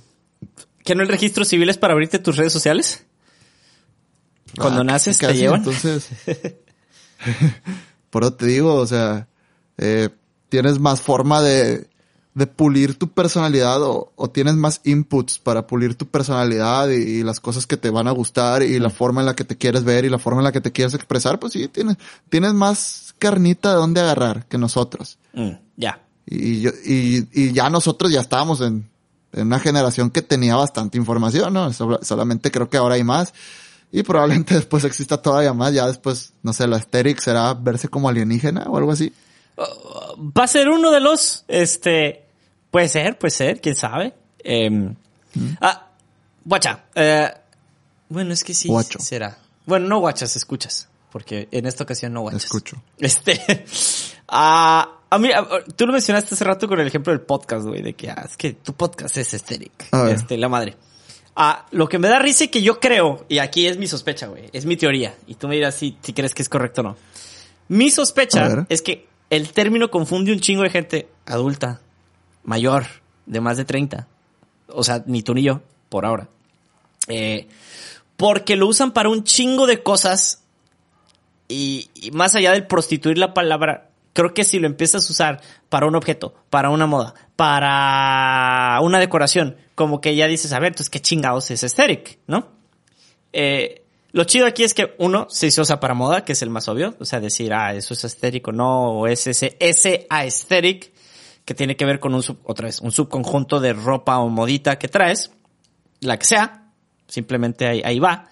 ¿Que 0.83 0.95
no 0.95 1.03
el 1.03 1.09
registro 1.09 1.45
civil 1.45 1.69
es 1.69 1.77
para 1.77 1.93
abrirte 1.93 2.19
tus 2.19 2.35
redes 2.35 2.53
sociales? 2.53 3.05
Cuando 4.57 4.81
Ah, 4.81 4.83
naces 4.83 5.17
te 5.17 5.33
llevan. 5.35 5.59
Entonces, 5.59 6.09
por 8.09 8.23
eso 8.23 8.33
te 8.33 8.45
digo, 8.45 8.75
o 8.75 8.87
sea, 8.87 9.27
eh, 9.77 10.09
tienes 10.49 10.79
más 10.79 11.01
forma 11.01 11.41
de, 11.41 11.87
de 12.33 12.47
pulir 12.47 12.97
tu 12.97 13.09
personalidad 13.09 13.81
o, 13.81 14.11
o 14.15 14.29
tienes 14.29 14.55
más 14.55 14.81
inputs 14.83 15.39
para 15.39 15.65
pulir 15.67 15.95
tu 15.95 16.07
personalidad 16.07 16.89
y, 16.89 16.95
y 17.19 17.23
las 17.23 17.39
cosas 17.39 17.65
que 17.67 17.77
te 17.77 17.89
van 17.89 18.07
a 18.07 18.11
gustar 18.11 18.63
y 18.63 18.79
la 18.79 18.89
forma 18.89 19.21
en 19.21 19.25
la 19.27 19.35
que 19.35 19.43
te 19.43 19.57
quieres 19.57 19.83
ver 19.83 20.05
y 20.05 20.09
la 20.09 20.19
forma 20.19 20.41
en 20.41 20.45
la 20.45 20.51
que 20.51 20.61
te 20.61 20.71
quieres 20.71 20.93
expresar, 20.93 21.39
pues 21.39 21.53
sí, 21.53 21.67
tienes, 21.67 21.97
tienes 22.29 22.53
más 22.53 23.15
carnita 23.19 23.69
de 23.71 23.75
dónde 23.77 24.01
agarrar 24.01 24.45
que 24.47 24.57
nosotros. 24.57 25.17
Mm, 25.33 25.51
ya. 25.77 26.01
Y, 26.25 26.61
yo, 26.61 26.71
y, 26.85 27.27
y 27.33 27.51
ya 27.51 27.69
nosotros 27.69 28.11
ya 28.11 28.21
estábamos 28.21 28.61
en, 28.61 28.89
en 29.33 29.47
una 29.47 29.59
generación 29.59 30.09
que 30.09 30.21
tenía 30.21 30.55
bastante 30.55 30.97
información, 30.97 31.53
¿no? 31.53 31.71
Sol- 31.73 31.99
solamente 32.01 32.49
creo 32.51 32.69
que 32.69 32.77
ahora 32.77 32.95
hay 32.95 33.03
más. 33.03 33.33
Y 33.95 34.01
probablemente 34.03 34.55
después 34.55 34.83
exista 34.83 35.21
todavía 35.21 35.53
más. 35.53 35.71
Ya 35.73 35.87
después, 35.87 36.33
no 36.41 36.51
sé, 36.51 36.67
la 36.67 36.75
aesthetic 36.77 37.19
será 37.21 37.53
verse 37.53 37.87
como 37.87 38.09
alienígena 38.09 38.63
o 38.67 38.75
algo 38.77 38.91
así. 38.91 39.13
Va 39.57 40.43
a 40.43 40.47
ser 40.47 40.67
uno 40.67 40.89
de 40.91 40.99
los, 40.99 41.45
este, 41.47 42.25
puede 42.71 42.89
ser, 42.89 43.17
puede 43.19 43.31
ser, 43.31 43.61
quién 43.61 43.75
sabe. 43.75 44.13
Em, 44.39 44.95
Ah, 45.61 45.87
guacha. 46.43 46.83
eh, 46.95 47.31
bueno, 48.09 48.33
es 48.33 48.43
que 48.43 48.53
sí 48.53 48.67
Guacho. 48.67 48.99
será. 48.99 49.37
Bueno, 49.65 49.87
no 49.87 49.99
guachas, 49.99 50.35
escuchas. 50.35 50.89
Porque 51.11 51.47
en 51.51 51.67
esta 51.67 51.83
ocasión 51.83 52.13
no 52.13 52.21
guachas. 52.21 52.45
Escucho. 52.45 52.81
Este, 52.97 53.39
ah, 54.27 54.89
a 55.09 55.19
mí, 55.19 55.29
ah, 55.35 55.47
tú 55.75 55.85
lo 55.85 55.93
mencionaste 55.93 56.33
hace 56.33 56.43
rato 56.43 56.67
con 56.67 56.79
el 56.79 56.87
ejemplo 56.87 57.13
del 57.13 57.21
podcast, 57.21 57.65
güey, 57.67 57.83
de 57.83 57.93
que, 57.93 58.09
ah, 58.09 58.25
es 58.27 58.35
que 58.35 58.53
tu 58.53 58.73
podcast 58.73 59.17
es. 59.17 59.33
A 59.91 60.03
ver. 60.03 60.15
Este, 60.15 60.35
la 60.37 60.49
madre. 60.49 60.75
Ah, 61.35 61.65
lo 61.71 61.89
que 61.89 61.97
me 61.97 62.09
da 62.09 62.19
risa 62.19 62.43
y 62.43 62.47
que 62.49 62.61
yo 62.61 62.79
creo, 62.79 63.25
y 63.27 63.39
aquí 63.39 63.65
es 63.65 63.77
mi 63.77 63.87
sospecha, 63.87 64.27
güey, 64.27 64.49
es 64.53 64.65
mi 64.65 64.77
teoría, 64.77 65.15
y 65.25 65.35
tú 65.35 65.47
me 65.47 65.55
dirás 65.55 65.75
si, 65.75 65.97
si 66.01 66.13
crees 66.13 66.35
que 66.35 66.43
es 66.43 66.49
correcto 66.49 66.81
o 66.81 66.83
no. 66.83 66.97
Mi 67.69 67.89
sospecha 67.89 68.65
es 68.69 68.81
que 68.81 69.07
el 69.29 69.51
término 69.51 69.89
confunde 69.89 70.31
un 70.31 70.39
chingo 70.39 70.61
de 70.61 70.69
gente 70.69 71.07
adulta, 71.25 71.81
mayor, 72.43 72.85
de 73.25 73.41
más 73.41 73.57
de 73.57 73.65
30. 73.65 74.07
O 74.67 74.83
sea, 74.83 75.03
ni 75.07 75.23
tú 75.23 75.33
ni 75.33 75.41
yo, 75.41 75.61
por 75.89 76.05
ahora. 76.05 76.27
Eh, 77.07 77.47
porque 78.15 78.55
lo 78.55 78.67
usan 78.67 78.91
para 78.91 79.09
un 79.09 79.23
chingo 79.23 79.65
de 79.65 79.81
cosas 79.81 80.43
y, 81.47 81.89
y 81.95 82.11
más 82.11 82.35
allá 82.35 82.51
del 82.51 82.67
prostituir 82.67 83.17
la 83.17 83.33
palabra, 83.33 83.89
creo 84.13 84.33
que 84.33 84.43
si 84.43 84.59
lo 84.59 84.67
empiezas 84.67 85.07
a 85.07 85.11
usar 85.11 85.41
para 85.69 85.87
un 85.87 85.95
objeto, 85.95 86.35
para 86.49 86.69
una 86.69 86.85
moda, 86.85 87.15
para 87.35 88.79
una 88.81 88.99
decoración, 88.99 89.57
como 89.75 90.01
que 90.01 90.15
ya 90.15 90.27
dices, 90.27 90.53
a 90.53 90.59
ver, 90.59 90.69
entonces 90.69 90.89
qué 90.89 90.99
chingados 90.99 91.49
es 91.51 91.63
aesthetic, 91.63 92.19
¿no? 92.27 92.47
Eh, 93.31 93.83
lo 94.11 94.25
chido 94.25 94.45
aquí 94.45 94.63
es 94.63 94.73
que 94.73 94.93
uno 94.99 95.27
se 95.29 95.47
usa 95.47 95.79
para 95.79 95.95
moda, 95.95 96.23
que 96.23 96.33
es 96.33 96.41
el 96.43 96.51
más 96.51 96.67
obvio, 96.67 96.95
o 96.99 97.05
sea, 97.05 97.19
decir, 97.19 97.51
ah, 97.53 97.73
eso 97.73 97.95
es 97.95 98.03
estético, 98.03 98.51
no, 98.51 98.91
o 98.99 99.07
es 99.07 99.25
ese, 99.25 99.57
ese 99.59 100.05
aesthetic, 100.09 100.93
que 101.45 101.53
tiene 101.55 101.75
que 101.75 101.85
ver 101.85 101.99
con 101.99 102.13
un, 102.13 102.23
sub- 102.23 102.39
otra 102.43 102.67
vez, 102.67 102.79
un 102.79 102.91
subconjunto 102.91 103.59
de 103.59 103.73
ropa 103.73 104.19
o 104.19 104.29
modita 104.29 104.77
que 104.77 104.87
traes, 104.87 105.31
la 105.99 106.17
que 106.17 106.25
sea, 106.25 106.69
simplemente 107.07 107.67
ahí, 107.67 107.81
ahí 107.83 107.99
va. 107.99 108.29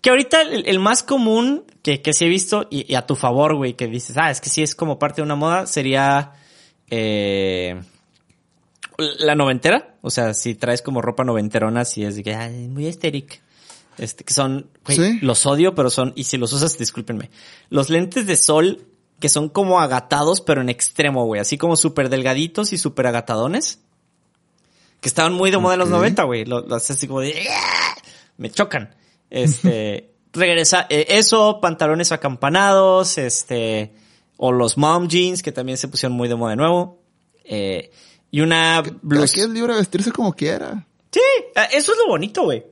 Que 0.00 0.10
ahorita 0.10 0.42
el, 0.42 0.78
más 0.78 1.02
común 1.02 1.64
que, 1.82 2.02
que 2.02 2.12
sí 2.12 2.26
he 2.26 2.28
visto, 2.28 2.68
y, 2.70 2.92
y 2.92 2.94
a 2.96 3.06
tu 3.06 3.16
favor, 3.16 3.56
güey, 3.56 3.74
que 3.74 3.86
dices, 3.86 4.16
ah, 4.18 4.30
es 4.30 4.40
que 4.40 4.50
sí 4.50 4.62
es 4.62 4.74
como 4.74 4.98
parte 4.98 5.22
de 5.22 5.24
una 5.24 5.34
moda, 5.34 5.66
sería 5.66 6.32
eh, 6.90 7.80
la 8.98 9.34
noventera. 9.34 9.96
O 10.02 10.10
sea, 10.10 10.34
si 10.34 10.54
traes 10.54 10.82
como 10.82 11.02
ropa 11.02 11.24
noventerona, 11.24 11.84
si 11.84 12.04
es 12.04 12.16
de 12.16 12.22
que, 12.22 12.34
ay, 12.34 12.68
muy 12.68 12.86
estéric. 12.86 13.42
Este, 13.98 14.24
que 14.24 14.32
son, 14.32 14.70
güey, 14.86 14.96
Sí. 14.96 15.18
los 15.20 15.44
odio, 15.46 15.74
pero 15.74 15.90
son, 15.90 16.12
y 16.16 16.24
si 16.24 16.38
los 16.38 16.52
usas, 16.52 16.78
discúlpenme. 16.78 17.30
Los 17.68 17.90
lentes 17.90 18.26
de 18.26 18.36
sol, 18.36 18.86
que 19.20 19.28
son 19.28 19.48
como 19.48 19.80
agatados, 19.80 20.40
pero 20.40 20.60
en 20.62 20.68
extremo, 20.70 21.24
güey, 21.26 21.40
así 21.40 21.58
como 21.58 21.76
súper 21.76 22.08
delgaditos 22.08 22.72
y 22.72 22.78
súper 22.78 23.06
agatadones. 23.06 23.80
Que 25.00 25.08
estaban 25.08 25.32
muy 25.34 25.50
de 25.50 25.58
moda 25.58 25.74
en 25.74 25.80
los 25.80 25.88
Ok. 25.88 25.94
90, 25.96 26.22
güey. 26.24 26.44
Los, 26.44 26.66
los 26.66 26.90
así 26.90 27.06
como 27.06 27.20
de, 27.20 27.34
me 28.38 28.50
chocan. 28.50 28.94
Este, 29.30 30.14
regresa, 30.32 30.86
eh, 30.88 31.06
eso, 31.10 31.58
pantalones 31.60 32.12
acampanados, 32.12 33.18
este, 33.18 33.92
o 34.36 34.52
los 34.52 34.78
mom 34.78 35.08
jeans, 35.08 35.42
que 35.42 35.52
también 35.52 35.76
se 35.76 35.88
pusieron 35.88 36.16
muy 36.16 36.28
de 36.28 36.34
moda 36.36 36.50
de 36.50 36.56
nuevo. 36.56 37.02
Eh, 37.44 37.90
y 38.32 38.40
una 38.40 38.82
blusa. 39.02 39.24
Aquí 39.24 39.40
es 39.40 39.48
libre 39.50 39.74
de 39.74 39.78
vestirse 39.80 40.10
como 40.10 40.32
quiera. 40.32 40.84
Sí, 41.12 41.20
eh, 41.54 41.68
eso 41.74 41.92
es 41.92 41.98
lo 41.98 42.08
bonito, 42.08 42.44
güey. 42.44 42.64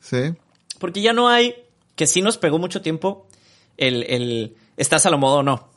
Sí. 0.00 0.34
Porque 0.78 1.02
ya 1.02 1.12
no 1.12 1.28
hay, 1.28 1.54
que 1.94 2.06
sí 2.06 2.22
nos 2.22 2.38
pegó 2.38 2.58
mucho 2.58 2.80
tiempo, 2.80 3.28
el, 3.76 4.02
el, 4.04 4.56
estás 4.78 5.04
a 5.04 5.10
la 5.10 5.18
moda 5.18 5.36
o 5.36 5.42
no. 5.42 5.68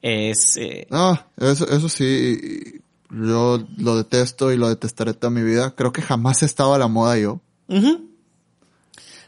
Es, 0.00 0.56
eh, 0.56 0.86
No, 0.88 1.20
eso, 1.36 1.68
eso 1.68 1.88
sí. 1.88 2.80
Yo 3.10 3.66
lo 3.76 3.96
detesto 3.96 4.52
y 4.52 4.56
lo 4.56 4.68
detestaré 4.68 5.12
toda 5.12 5.30
mi 5.30 5.42
vida. 5.42 5.74
Creo 5.74 5.92
que 5.92 6.02
jamás 6.02 6.42
he 6.42 6.46
estado 6.46 6.74
a 6.74 6.78
la 6.78 6.86
moda 6.88 7.18
yo. 7.18 7.40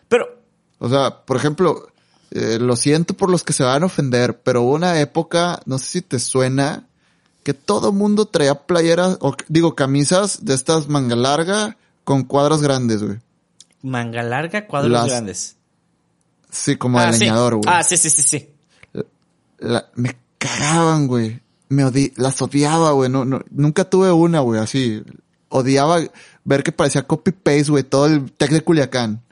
Pero, 0.09 0.39
O 0.79 0.89
sea, 0.89 1.25
por 1.25 1.37
ejemplo, 1.37 1.89
eh, 2.31 2.59
lo 2.61 2.77
siento 2.77 3.15
por 3.15 3.29
los 3.29 3.43
que 3.43 3.53
se 3.53 3.65
van 3.65 3.83
a 3.83 3.87
ofender, 3.87 4.41
pero 4.43 4.63
hubo 4.63 4.75
una 4.75 5.01
época, 5.01 5.61
no 5.67 5.79
sé 5.79 5.87
si 5.87 6.03
te 6.03 6.21
suena, 6.21 6.87
que 7.43 7.55
todo 7.55 7.93
mundo 7.93 8.27
traía 8.27 8.55
playeras, 8.55 9.17
o 9.21 9.35
digo, 9.49 9.75
camisas 9.75 10.45
de 10.45 10.55
estas 10.55 10.89
manga 10.89 11.17
larga 11.17 11.77
con 12.05 12.25
cuadros 12.25 12.63
grandes, 12.63 13.03
güey. 13.03 13.19
Manga 13.83 14.23
larga, 14.23 14.67
cuadros 14.67 14.93
Las- 14.93 15.07
grandes. 15.09 15.57
Sí, 16.51 16.77
como 16.77 16.99
ah, 16.99 17.07
de 17.07 17.13
sí. 17.15 17.21
leñador, 17.21 17.55
güey. 17.57 17.65
Ah, 17.67 17.83
sí, 17.83 17.97
sí, 17.97 18.11
sí, 18.11 18.23
sí. 18.23 18.49
La- 19.59 19.87
me 19.95 20.17
cagaban, 20.39 21.07
güey. 21.07 21.41
Me 21.69 21.85
odi 21.85 22.13
las 22.17 22.41
odiaba, 22.43 22.91
güey. 22.93 23.09
No, 23.09 23.25
no, 23.25 23.41
nunca 23.51 23.85
tuve 23.85 24.11
una, 24.11 24.41
güey, 24.41 24.61
así. 24.61 25.03
Odiaba 25.49 26.01
ver 26.45 26.63
que 26.63 26.73
parecía 26.73 27.07
copy-paste, 27.07 27.71
güey, 27.71 27.85
todo 27.85 28.07
el 28.07 28.33
tech 28.33 28.51
de 28.51 28.63
Culiacán. 28.63 29.23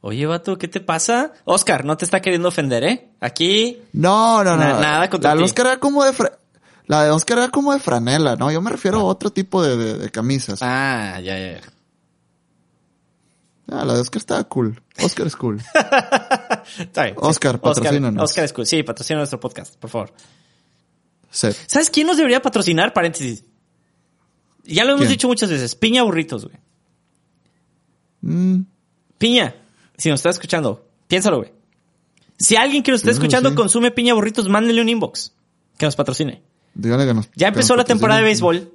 Oye, 0.00 0.26
vato, 0.26 0.58
¿qué 0.58 0.68
te 0.68 0.80
pasa? 0.80 1.32
Oscar, 1.44 1.84
no 1.84 1.96
te 1.96 2.04
está 2.04 2.20
queriendo 2.20 2.48
ofender, 2.48 2.82
¿eh? 2.84 3.08
Aquí, 3.20 3.80
No, 3.92 4.42
no, 4.44 4.56
no. 4.56 4.62
Na- 4.64 4.80
nada 4.80 5.10
contra 5.10 5.36
ti. 5.36 5.42
Oscar 5.42 5.66
era 5.66 5.76
como 5.78 6.04
de 6.04 6.12
fra- 6.12 6.38
La 6.86 7.04
de 7.04 7.10
Oscar 7.10 7.38
era 7.38 7.48
como 7.48 7.72
de 7.72 7.78
franela, 7.80 8.36
¿no? 8.36 8.50
Yo 8.50 8.60
me 8.60 8.70
refiero 8.70 8.98
a 9.00 9.04
otro 9.04 9.30
tipo 9.30 9.62
de, 9.62 9.76
de- 9.76 9.98
de 9.98 10.10
camisas. 10.10 10.60
Ah. 10.62 11.14
ah, 11.16 11.20
ya, 11.20 11.38
ya, 11.38 11.60
ya. 13.68 13.84
la 13.84 13.94
de 13.94 14.00
Oscar 14.00 14.18
estaba 14.20 14.44
cool. 14.44 14.82
Oscar 15.02 15.26
es 15.26 15.36
cool. 15.36 15.60
Está 16.78 17.04
bien. 17.04 17.14
Oscar, 17.18 17.60
patrocínanos. 17.60 18.22
Oscar, 18.24 18.44
es 18.44 18.52
cool. 18.52 18.66
Sí, 18.66 18.82
patrocina 18.82 19.18
nuestro 19.18 19.40
podcast, 19.40 19.76
por 19.76 19.90
favor. 19.90 20.12
Sí. 21.30 21.48
¿Sabes 21.66 21.88
quién 21.88 22.06
nos 22.06 22.16
debería 22.16 22.42
patrocinar? 22.42 22.92
Paréntesis. 22.92 23.44
Ya 24.64 24.84
lo 24.84 24.90
hemos 24.90 25.02
¿Quién? 25.02 25.12
dicho 25.12 25.28
muchas 25.28 25.50
veces. 25.50 25.74
Piña 25.74 26.02
Burritos, 26.02 26.44
güey. 26.44 26.56
Mm, 28.20 28.62
Piña, 29.18 29.54
si 29.96 30.10
nos 30.10 30.20
está 30.20 30.30
escuchando, 30.30 30.88
piénsalo, 31.08 31.38
güey. 31.38 31.52
Si 32.38 32.56
alguien 32.56 32.82
que 32.82 32.90
nos 32.90 33.00
está 33.00 33.10
escuchando 33.12 33.50
sí. 33.50 33.54
consume 33.56 33.90
Piña 33.92 34.14
Burritos, 34.14 34.48
mándele 34.48 34.82
un 34.82 34.88
inbox 34.88 35.32
que 35.78 35.86
nos 35.86 35.96
patrocine. 35.96 36.42
Dígale 36.74 37.06
que 37.06 37.14
nos. 37.14 37.30
Ya 37.34 37.48
empezó 37.48 37.76
la 37.76 37.84
temporada 37.84 38.20
de 38.20 38.24
béisbol. 38.26 38.72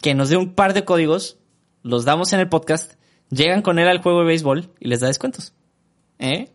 Que 0.00 0.14
nos 0.14 0.28
dé 0.28 0.36
un 0.36 0.54
par 0.54 0.74
de 0.74 0.84
códigos, 0.84 1.38
los 1.82 2.04
damos 2.04 2.32
en 2.32 2.38
el 2.38 2.48
podcast, 2.48 2.92
llegan 3.30 3.62
con 3.62 3.80
él 3.80 3.88
al 3.88 4.00
juego 4.00 4.20
de 4.20 4.26
béisbol 4.26 4.70
y 4.78 4.86
les 4.88 5.00
da 5.00 5.08
descuentos. 5.08 5.52
¿Eh? 6.20 6.52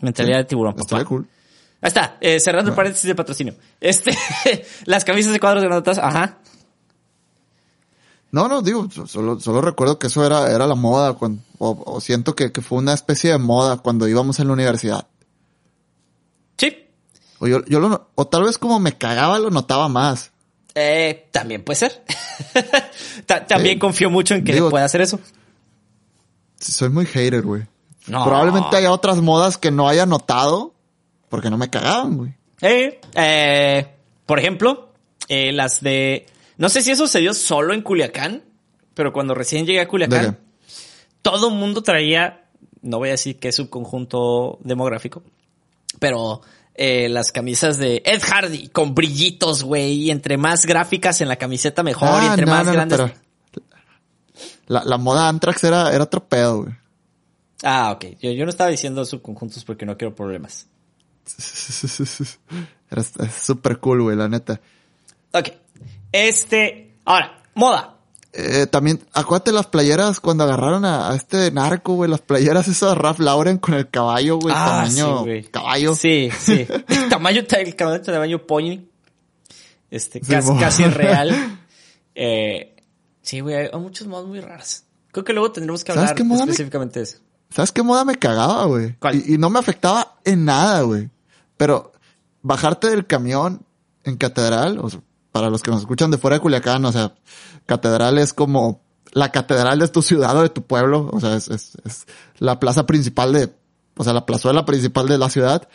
Mentalidad 0.00 0.38
de 0.38 0.44
tiburón, 0.44 0.74
papá. 0.74 1.04
Cool. 1.04 1.28
Ahí 1.82 1.88
está, 1.88 2.16
eh, 2.20 2.40
cerrando 2.40 2.70
el 2.70 2.76
paréntesis 2.76 3.06
de 3.06 3.14
patrocinio. 3.14 3.54
Este, 3.80 4.10
las 4.86 5.04
camisas 5.04 5.32
de 5.32 5.38
cuadros 5.38 5.62
de 5.62 5.68
notas, 5.68 5.98
ajá. 5.98 6.38
No, 8.32 8.48
no, 8.48 8.62
digo, 8.62 8.88
so- 8.90 9.06
solo, 9.06 9.40
solo 9.40 9.60
recuerdo 9.60 9.98
que 9.98 10.06
eso 10.08 10.24
era, 10.24 10.50
era 10.50 10.66
la 10.66 10.74
moda, 10.76 11.14
cuando, 11.14 11.42
o, 11.58 11.82
o 11.84 12.00
siento 12.00 12.34
que, 12.34 12.52
que 12.52 12.60
fue 12.60 12.78
una 12.78 12.92
especie 12.94 13.30
de 13.32 13.38
moda 13.38 13.78
cuando 13.78 14.06
íbamos 14.08 14.38
en 14.40 14.46
la 14.48 14.52
universidad. 14.52 15.06
O 17.40 17.46
yo, 17.48 17.64
yo 17.66 17.80
lo, 17.80 18.10
o 18.14 18.26
tal 18.28 18.44
vez 18.44 18.56
como 18.58 18.78
me 18.78 18.96
cagaba 18.96 19.38
lo 19.40 19.50
notaba 19.50 19.88
más. 19.88 20.30
Eh, 20.74 21.26
también 21.32 21.64
puede 21.64 21.78
ser. 21.80 22.04
Ta- 23.26 23.44
también 23.46 23.76
Eh, 23.76 23.78
confío 23.80 24.08
mucho 24.10 24.34
en 24.34 24.44
que 24.44 24.52
digo- 24.54 24.70
pueda 24.70 24.84
hacer 24.84 25.00
eso. 25.00 25.18
Soy 26.60 26.90
muy 26.90 27.06
hater, 27.06 27.42
güey. 27.42 27.62
No. 28.06 28.24
Probablemente 28.24 28.76
haya 28.76 28.92
otras 28.92 29.20
modas 29.20 29.56
que 29.58 29.70
no 29.70 29.88
haya 29.88 30.06
notado 30.06 30.74
porque 31.28 31.50
no 31.50 31.56
me 31.58 31.70
cagaban, 31.70 32.16
güey. 32.16 32.34
Eh, 32.60 33.00
eh, 33.14 33.94
por 34.26 34.38
ejemplo, 34.38 34.92
eh, 35.28 35.52
las 35.52 35.80
de... 35.80 36.26
No 36.58 36.68
sé 36.68 36.82
si 36.82 36.90
eso 36.90 37.06
se 37.06 37.20
dio 37.20 37.32
solo 37.34 37.72
en 37.72 37.82
Culiacán, 37.82 38.42
pero 38.94 39.12
cuando 39.12 39.34
recién 39.34 39.64
llegué 39.64 39.78
a 39.78 39.82
¿De 39.82 39.88
Culiacán, 39.88 40.38
todo 41.22 41.48
el 41.48 41.54
mundo 41.54 41.82
traía, 41.82 42.44
no 42.82 42.98
voy 42.98 43.08
a 43.08 43.12
decir 43.12 43.38
qué 43.38 43.50
subconjunto 43.52 44.58
demográfico, 44.62 45.22
pero 45.98 46.42
eh, 46.74 47.08
las 47.08 47.32
camisas 47.32 47.78
de 47.78 48.02
Ed 48.04 48.20
Hardy 48.22 48.68
con 48.68 48.94
brillitos, 48.94 49.62
güey, 49.62 49.92
y 49.92 50.10
entre 50.10 50.36
más 50.36 50.66
gráficas 50.66 51.20
en 51.20 51.28
la 51.28 51.36
camiseta 51.36 51.82
mejor, 51.82 52.22
y 52.22 52.26
Ah, 52.26 52.30
entre 52.30 52.46
no, 52.46 52.52
más 52.52 52.66
no, 52.66 52.72
grandes... 52.72 53.00
la, 54.66 54.84
la 54.84 54.98
moda 54.98 55.28
Antrax 55.28 55.64
era, 55.64 55.92
era 55.92 56.04
otro 56.04 56.26
pedo, 56.26 56.62
güey. 56.62 56.74
Ah, 57.62 57.92
ok. 57.92 58.16
Yo, 58.20 58.30
yo 58.30 58.44
no 58.44 58.50
estaba 58.50 58.70
diciendo 58.70 59.04
subconjuntos 59.04 59.64
porque 59.64 59.84
no 59.84 59.96
quiero 59.98 60.14
problemas. 60.14 60.66
Era 62.90 63.02
súper 63.30 63.78
cool, 63.78 64.02
güey, 64.02 64.16
la 64.16 64.28
neta. 64.28 64.60
Ok. 65.32 65.48
Este, 66.10 66.96
ahora, 67.04 67.42
moda. 67.54 67.98
Eh, 68.32 68.66
también, 68.68 69.00
acuérdate 69.12 69.50
las 69.50 69.66
playeras 69.66 70.20
cuando 70.20 70.44
agarraron 70.44 70.84
a, 70.84 71.10
a 71.10 71.16
este 71.16 71.50
narco, 71.50 71.94
güey, 71.94 72.08
las 72.08 72.20
playeras 72.20 72.68
esas 72.68 72.96
Ralph 72.96 73.18
Lauren 73.18 73.58
con 73.58 73.74
el 73.74 73.90
caballo, 73.90 74.38
güey, 74.38 74.54
Ah, 74.56 74.84
tamaño 74.86 75.24
sí, 75.24 75.48
caballo. 75.50 75.94
Sí, 75.96 76.30
sí. 76.38 76.66
El 76.88 77.08
tamaño, 77.08 77.40
el 77.40 77.74
tamaño, 77.76 78.00
tamaño 78.02 78.46
pony. 78.46 78.78
Este, 79.90 80.20
Sí, 80.22 80.30
casi, 80.30 80.56
casi 80.58 80.84
real. 80.88 81.58
Eh, 82.14 82.76
sí, 83.22 83.40
güey, 83.40 83.56
hay 83.72 83.80
muchos 83.80 84.06
modos 84.06 84.28
muy 84.28 84.40
raros. 84.40 84.84
Creo 85.10 85.24
que 85.24 85.32
luego 85.32 85.50
tendremos 85.50 85.82
que 85.82 85.92
¿Sabes 85.92 86.10
hablar 86.10 86.24
me- 86.24 86.34
específicamente 86.36 87.00
de 87.00 87.04
eso. 87.04 87.18
¿Sabes 87.50 87.72
qué 87.72 87.82
moda 87.82 88.04
me 88.04 88.14
cagaba, 88.14 88.64
güey? 88.66 88.94
¿Cuál? 89.00 89.16
Y, 89.26 89.34
y 89.34 89.38
no 89.38 89.50
me 89.50 89.58
afectaba 89.58 90.18
en 90.24 90.44
nada, 90.44 90.82
güey. 90.82 91.10
Pero 91.56 91.92
bajarte 92.42 92.88
del 92.90 93.06
camión 93.08 93.62
en 94.04 94.16
Catedral, 94.16 94.78
o 94.78 94.88
sea, 94.88 95.00
para 95.32 95.50
los 95.50 95.62
que 95.62 95.70
nos 95.70 95.80
escuchan 95.80 96.10
de 96.10 96.18
fuera 96.18 96.36
de 96.36 96.40
Culiacán, 96.40 96.84
o 96.84 96.92
sea, 96.92 97.14
Catedral 97.66 98.18
es 98.18 98.32
como 98.32 98.80
la 99.12 99.32
catedral 99.32 99.78
de 99.78 99.88
tu 99.88 100.02
ciudad 100.02 100.36
o 100.36 100.42
de 100.42 100.48
tu 100.50 100.62
pueblo, 100.62 101.08
o 101.12 101.20
sea, 101.20 101.34
es, 101.36 101.48
es, 101.48 101.72
es 101.84 102.06
la 102.38 102.60
plaza 102.60 102.86
principal 102.86 103.32
de, 103.32 103.52
o 103.96 104.04
sea, 104.04 104.12
la 104.12 104.26
plazuela 104.26 104.64
principal 104.64 105.08
de 105.08 105.18
la 105.18 105.30
ciudad, 105.30 105.68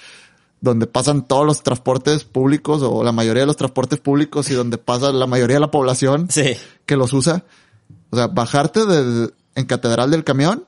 donde 0.61 0.87
pasan 0.87 1.27
todos 1.27 1.45
los 1.45 1.61
transportes 1.63 2.23
públicos 2.23 2.81
o 2.81 3.03
la 3.03 3.11
mayoría 3.11 3.41
de 3.43 3.47
los 3.47 3.57
transportes 3.57 3.99
públicos 3.99 4.49
y 4.49 4.53
donde 4.53 4.77
pasa 4.77 5.11
la 5.11 5.27
mayoría 5.27 5.57
de 5.57 5.61
la 5.61 5.71
población 5.71 6.27
Sí. 6.29 6.53
que 6.85 6.95
los 6.95 7.13
usa. 7.13 7.43
O 8.09 8.15
sea, 8.15 8.27
bajarte 8.27 8.85
de, 8.85 9.31
en 9.55 9.65
Catedral 9.65 10.11
del 10.11 10.23
camión, 10.23 10.65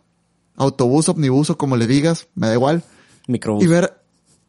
autobús, 0.58 1.08
omnibus 1.10 1.50
o 1.52 1.58
como 1.58 1.78
le 1.78 1.88
digas, 1.88 2.28
me 2.36 2.48
da 2.48 2.54
igual, 2.54 2.84
Microbús. 3.28 3.64
y 3.64 3.68
ver 3.68 3.98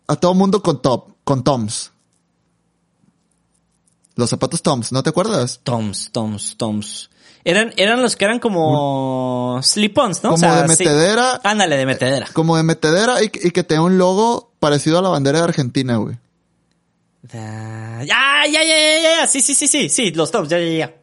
a 0.09 0.17
todo 0.17 0.35
mundo 0.35 0.63
con 0.63 0.83
top, 0.83 1.13
con 1.25 1.45
Toms. 1.45 1.93
Los 4.19 4.31
zapatos 4.31 4.63
Toms, 4.63 4.91
¿no 4.91 5.01
te 5.05 5.11
acuerdas? 5.11 5.61
Toms, 5.63 6.11
Toms, 6.11 6.57
Toms. 6.57 7.09
Eran, 7.45 7.73
eran 7.77 8.03
los 8.03 8.17
que 8.17 8.25
eran 8.25 8.41
como 8.41 9.61
slip-ons, 9.63 10.25
¿no? 10.25 10.31
Como 10.31 10.53
de 10.55 10.63
sí. 10.63 10.83
metedera. 10.85 11.41
Ándale, 11.45 11.77
de 11.77 11.87
metedera. 11.87 12.27
Como 12.33 12.57
de 12.57 12.65
metedera 12.65 13.23
y, 13.23 13.29
que- 13.31 13.47
y 13.47 13.51
que 13.53 13.63
tenga 13.63 13.83
un 13.83 13.97
logo 13.97 14.51
parecido 14.59 14.99
a 14.99 15.03
la 15.03 15.09
bandera 15.11 15.39
de 15.39 15.45
Argentina, 15.45 15.99
güey. 15.99 16.17
Da- 17.23 18.03
Ya, 18.05 18.43
ya, 18.47 18.63
ya, 18.65 18.77
ya, 18.77 19.03
ya, 19.03 19.21
ya. 19.21 19.27
Sí, 19.29 19.41
sí, 19.41 19.55
sí, 19.55 19.69
sí, 19.69 19.89
sí, 19.89 20.11
los 20.11 20.33
tops, 20.33 20.49
ya, 20.49 20.59
ya, 20.59 20.71
ya. 20.79 20.95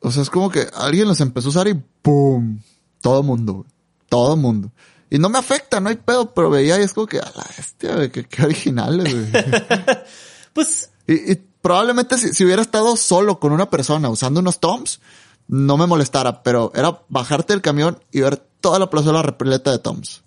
O 0.00 0.10
sea, 0.10 0.22
es 0.22 0.30
como 0.30 0.50
que 0.50 0.66
alguien 0.74 1.06
los 1.06 1.20
empezó 1.20 1.46
a 1.46 1.50
usar 1.50 1.68
y 1.68 1.80
¡boom! 2.02 2.60
Todo 3.00 3.22
mundo, 3.22 3.52
güey. 3.54 3.66
Todo 4.08 4.36
mundo. 4.36 4.72
Y 5.10 5.18
no 5.20 5.28
me 5.28 5.38
afecta, 5.38 5.78
no 5.78 5.90
hay 5.90 5.96
pedo, 5.96 6.34
pero 6.34 6.50
veía 6.50 6.76
y 6.78 6.82
es 6.82 6.92
como 6.92 7.06
que, 7.06 7.18
a 7.20 7.32
la 7.36 7.46
bestia, 7.56 7.94
güey, 7.94 8.10
qué, 8.10 8.24
qué 8.24 8.42
originales, 8.44 9.14
güey. 9.14 9.44
Pues, 10.52 10.90
Y, 11.06 11.32
y 11.32 11.36
probablemente 11.66 12.16
si, 12.16 12.44
hubiera 12.44 12.62
estado 12.62 12.96
solo 12.96 13.40
con 13.40 13.50
una 13.50 13.68
persona 13.68 14.08
usando 14.08 14.38
unos 14.38 14.60
Toms, 14.60 15.00
no 15.48 15.76
me 15.76 15.88
molestara, 15.88 16.44
pero 16.44 16.70
era 16.76 17.02
bajarte 17.08 17.54
del 17.54 17.60
camión 17.60 17.98
y 18.12 18.20
ver 18.20 18.36
toda 18.36 18.78
la 18.78 18.88
plazuela 18.88 19.20
repleta 19.20 19.72
de 19.72 19.80
Toms. 19.80 20.22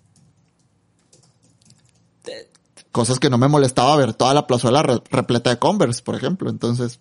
Cosas 2.92 3.18
que 3.18 3.30
no 3.30 3.38
me 3.38 3.48
molestaba 3.48 3.96
ver 3.96 4.12
toda 4.12 4.34
la 4.34 4.46
plazuela 4.46 4.82
re- 4.82 5.00
repleta 5.10 5.48
de 5.48 5.58
Converse, 5.58 6.02
por 6.02 6.14
ejemplo. 6.14 6.50
Entonces, 6.50 7.00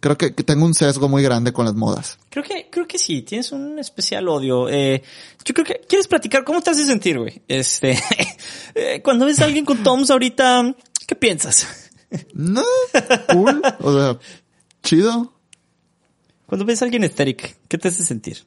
creo 0.00 0.18
que, 0.18 0.34
que 0.34 0.42
tengo 0.42 0.64
un 0.64 0.74
sesgo 0.74 1.08
muy 1.08 1.22
grande 1.22 1.52
con 1.52 1.64
las 1.64 1.74
modas. 1.76 2.18
creo 2.28 2.42
que, 2.42 2.68
creo 2.72 2.88
que 2.88 2.98
sí, 2.98 3.22
tienes 3.22 3.52
un 3.52 3.78
especial 3.78 4.26
odio. 4.28 4.68
Eh, 4.68 5.00
yo 5.44 5.54
creo 5.54 5.64
que, 5.64 5.80
¿quieres 5.88 6.08
platicar? 6.08 6.42
¿Cómo 6.42 6.60
te 6.60 6.70
hace 6.70 6.84
sentir, 6.84 7.20
güey? 7.20 7.40
Este, 7.46 7.96
eh, 8.74 9.00
cuando 9.04 9.26
ves 9.26 9.38
a 9.40 9.44
alguien 9.44 9.64
con 9.64 9.80
Toms 9.84 10.10
ahorita, 10.10 10.74
¿qué 11.06 11.14
piensas? 11.14 11.89
No, 12.34 12.62
cool. 13.32 13.62
O 13.80 13.92
sea, 13.92 14.18
chido. 14.82 15.32
Cuando 16.46 16.64
ves 16.64 16.82
a 16.82 16.84
alguien 16.86 17.04
estéric, 17.04 17.56
¿qué 17.68 17.78
te 17.78 17.88
hace 17.88 18.04
sentir? 18.04 18.44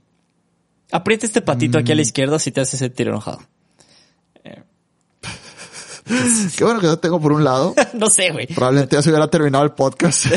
Aprieta 0.92 1.26
este 1.26 1.42
patito 1.42 1.78
aquí 1.78 1.92
a 1.92 1.96
la 1.96 2.02
Mm. 2.02 2.04
izquierda 2.04 2.40
si 2.40 2.52
te 2.52 2.62
hace 2.62 2.76
sentir 2.78 3.08
enojado. 3.08 3.40
Qué 6.58 6.64
bueno 6.66 6.82
que 6.82 6.88
no 6.88 7.00
tengo 7.00 7.20
por 7.22 7.32
un 7.32 7.44
lado. 7.46 7.74
no 7.94 8.10
sé, 8.10 8.32
güey. 8.32 8.48
Probablemente 8.48 8.96
ya 8.98 9.02
se 9.02 9.10
hubiera 9.10 9.28
terminado 9.30 9.64
el 9.64 9.72
podcast. 9.72 10.26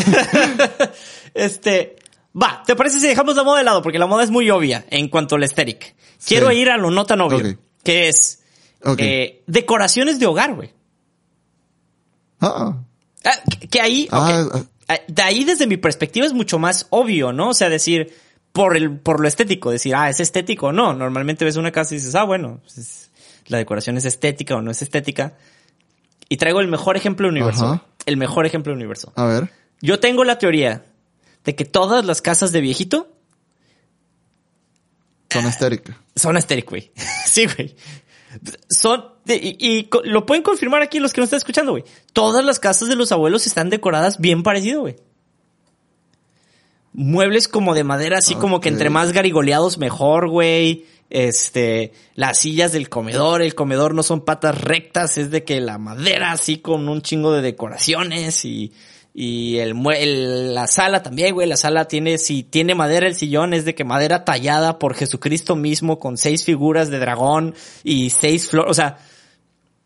Este, 1.34 1.96
va, 2.40 2.62
¿te 2.66 2.74
parece 2.74 2.98
si 2.98 3.06
dejamos 3.08 3.36
la 3.36 3.42
moda 3.44 3.58
de 3.58 3.64
lado? 3.64 3.82
Porque 3.82 3.98
la 3.98 4.06
moda 4.06 4.24
es 4.24 4.30
muy 4.30 4.48
obvia 4.48 4.86
en 4.88 5.08
cuanto 5.10 5.34
al 5.36 5.42
aesthetic. 5.42 5.94
Quiero 6.24 6.48
Sí. 6.50 6.56
ir 6.56 6.70
a 6.70 6.78
lo 6.78 6.90
no 6.90 7.04
tan 7.04 7.20
obvio, 7.20 7.58
que 7.84 8.08
es 8.08 8.40
eh, 8.96 9.42
decoraciones 9.46 10.18
de 10.18 10.24
hogar, 10.26 10.54
güey. 10.54 10.72
Ah, 12.40 12.74
Ah, 13.26 13.32
que, 13.70 13.80
ahí, 13.80 14.08
Ah. 14.10 14.48
Ah, 14.88 14.98
de 15.08 15.22
ahí 15.22 15.44
desde 15.44 15.66
mi 15.66 15.76
perspectiva 15.76 16.24
es 16.26 16.32
mucho 16.32 16.58
más 16.60 16.86
obvio, 16.90 17.32
¿no? 17.32 17.50
O 17.50 17.54
sea, 17.54 17.68
decir, 17.68 18.14
por 18.52 18.76
el, 18.76 18.98
por 19.00 19.20
lo 19.20 19.26
estético, 19.28 19.70
decir, 19.72 19.94
ah, 19.96 20.08
es 20.08 20.20
estético. 20.20 20.72
No, 20.72 20.94
normalmente 20.94 21.44
ves 21.44 21.56
una 21.56 21.72
casa 21.72 21.94
y 21.94 21.98
dices, 21.98 22.14
ah, 22.14 22.22
bueno, 22.24 22.60
pues 22.62 22.78
es- 22.78 23.10
la 23.48 23.58
decoración 23.58 23.96
es 23.96 24.04
estética 24.04 24.54
o 24.56 24.62
no 24.62 24.70
es 24.70 24.80
estética. 24.82 25.34
Y 26.28 26.36
traigo 26.36 26.60
el 26.60 26.68
mejor 26.68 26.96
ejemplo 26.96 27.26
del 27.26 27.36
universo. 27.36 27.66
Ajá. 27.66 27.84
El 28.06 28.16
mejor 28.16 28.46
ejemplo 28.46 28.70
del 28.70 28.78
universo. 28.78 29.12
a 29.16 29.24
ver. 29.24 29.50
Yo 29.82 29.98
tengo 30.00 30.24
la 30.24 30.38
teoría 30.38 30.84
de 31.44 31.54
que 31.54 31.64
todas 31.64 32.04
las 32.04 32.22
casas 32.22 32.50
de 32.52 32.60
viejito 32.60 33.12
Son 35.30 35.46
estéricas. 35.46 35.96
son 36.14 36.36
estéricas, 36.36 36.70
güey. 36.70 36.92
sí, 37.26 37.46
güey. 37.46 37.74
Son, 38.68 39.04
y, 39.26 39.88
lo 40.04 40.26
pueden 40.26 40.42
confirmar 40.42 40.82
aquí 40.82 40.98
los 40.98 41.12
que 41.12 41.20
nos 41.20 41.28
están 41.28 41.38
escuchando, 41.38 41.72
güey. 41.72 41.84
Todas 42.12 42.44
las 42.44 42.58
casas 42.58 42.88
de 42.88 42.96
los 42.96 43.12
abuelos 43.12 43.46
están 43.46 43.70
decoradas 43.70 44.18
bien 44.18 44.42
parecido, 44.42 44.82
güey. 44.82 44.96
Muebles 46.92 47.48
como 47.48 47.74
de 47.74 47.84
madera, 47.84 48.18
así 48.18 48.34
como 48.34 48.60
que 48.60 48.68
entre 48.70 48.90
más 48.90 49.12
garigoleados 49.12 49.78
mejor, 49.78 50.28
güey. 50.28 50.86
Este, 51.08 51.92
las 52.14 52.38
sillas 52.38 52.72
del 52.72 52.88
comedor, 52.88 53.40
el 53.40 53.54
comedor 53.54 53.94
no 53.94 54.02
son 54.02 54.24
patas 54.24 54.60
rectas, 54.60 55.18
es 55.18 55.30
de 55.30 55.44
que 55.44 55.60
la 55.60 55.78
madera 55.78 56.32
así 56.32 56.58
con 56.58 56.88
un 56.88 57.02
chingo 57.02 57.32
de 57.32 57.42
decoraciones 57.42 58.44
y, 58.44 58.72
y 59.18 59.56
el, 59.58 59.74
mue- 59.74 59.96
el- 59.98 60.54
la 60.54 60.66
sala 60.66 61.02
también, 61.02 61.32
güey, 61.34 61.48
la 61.48 61.56
sala 61.56 61.88
tiene, 61.88 62.18
si 62.18 62.42
tiene 62.42 62.74
madera 62.74 63.06
el 63.06 63.14
sillón, 63.14 63.54
es 63.54 63.64
de 63.64 63.74
que 63.74 63.82
madera 63.82 64.24
tallada 64.26 64.78
por 64.78 64.94
Jesucristo 64.94 65.56
mismo 65.56 65.98
con 65.98 66.18
seis 66.18 66.44
figuras 66.44 66.90
de 66.90 66.98
dragón 66.98 67.54
y 67.82 68.10
seis 68.10 68.46
flores, 68.50 68.70
o 68.70 68.74
sea, 68.74 68.98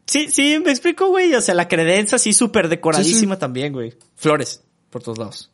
sí, 0.07 0.29
sí, 0.31 0.59
me 0.65 0.73
explico, 0.73 1.07
güey, 1.11 1.33
o 1.35 1.41
sea, 1.41 1.55
la 1.55 1.69
credencia 1.69 2.17
así 2.17 2.33
súper 2.33 2.69
decoradísima 2.69 3.39
también, 3.39 3.73
güey. 3.73 3.95
Flores 4.17 4.63
por 4.91 5.01
todos 5.05 5.19
lados. 5.19 5.51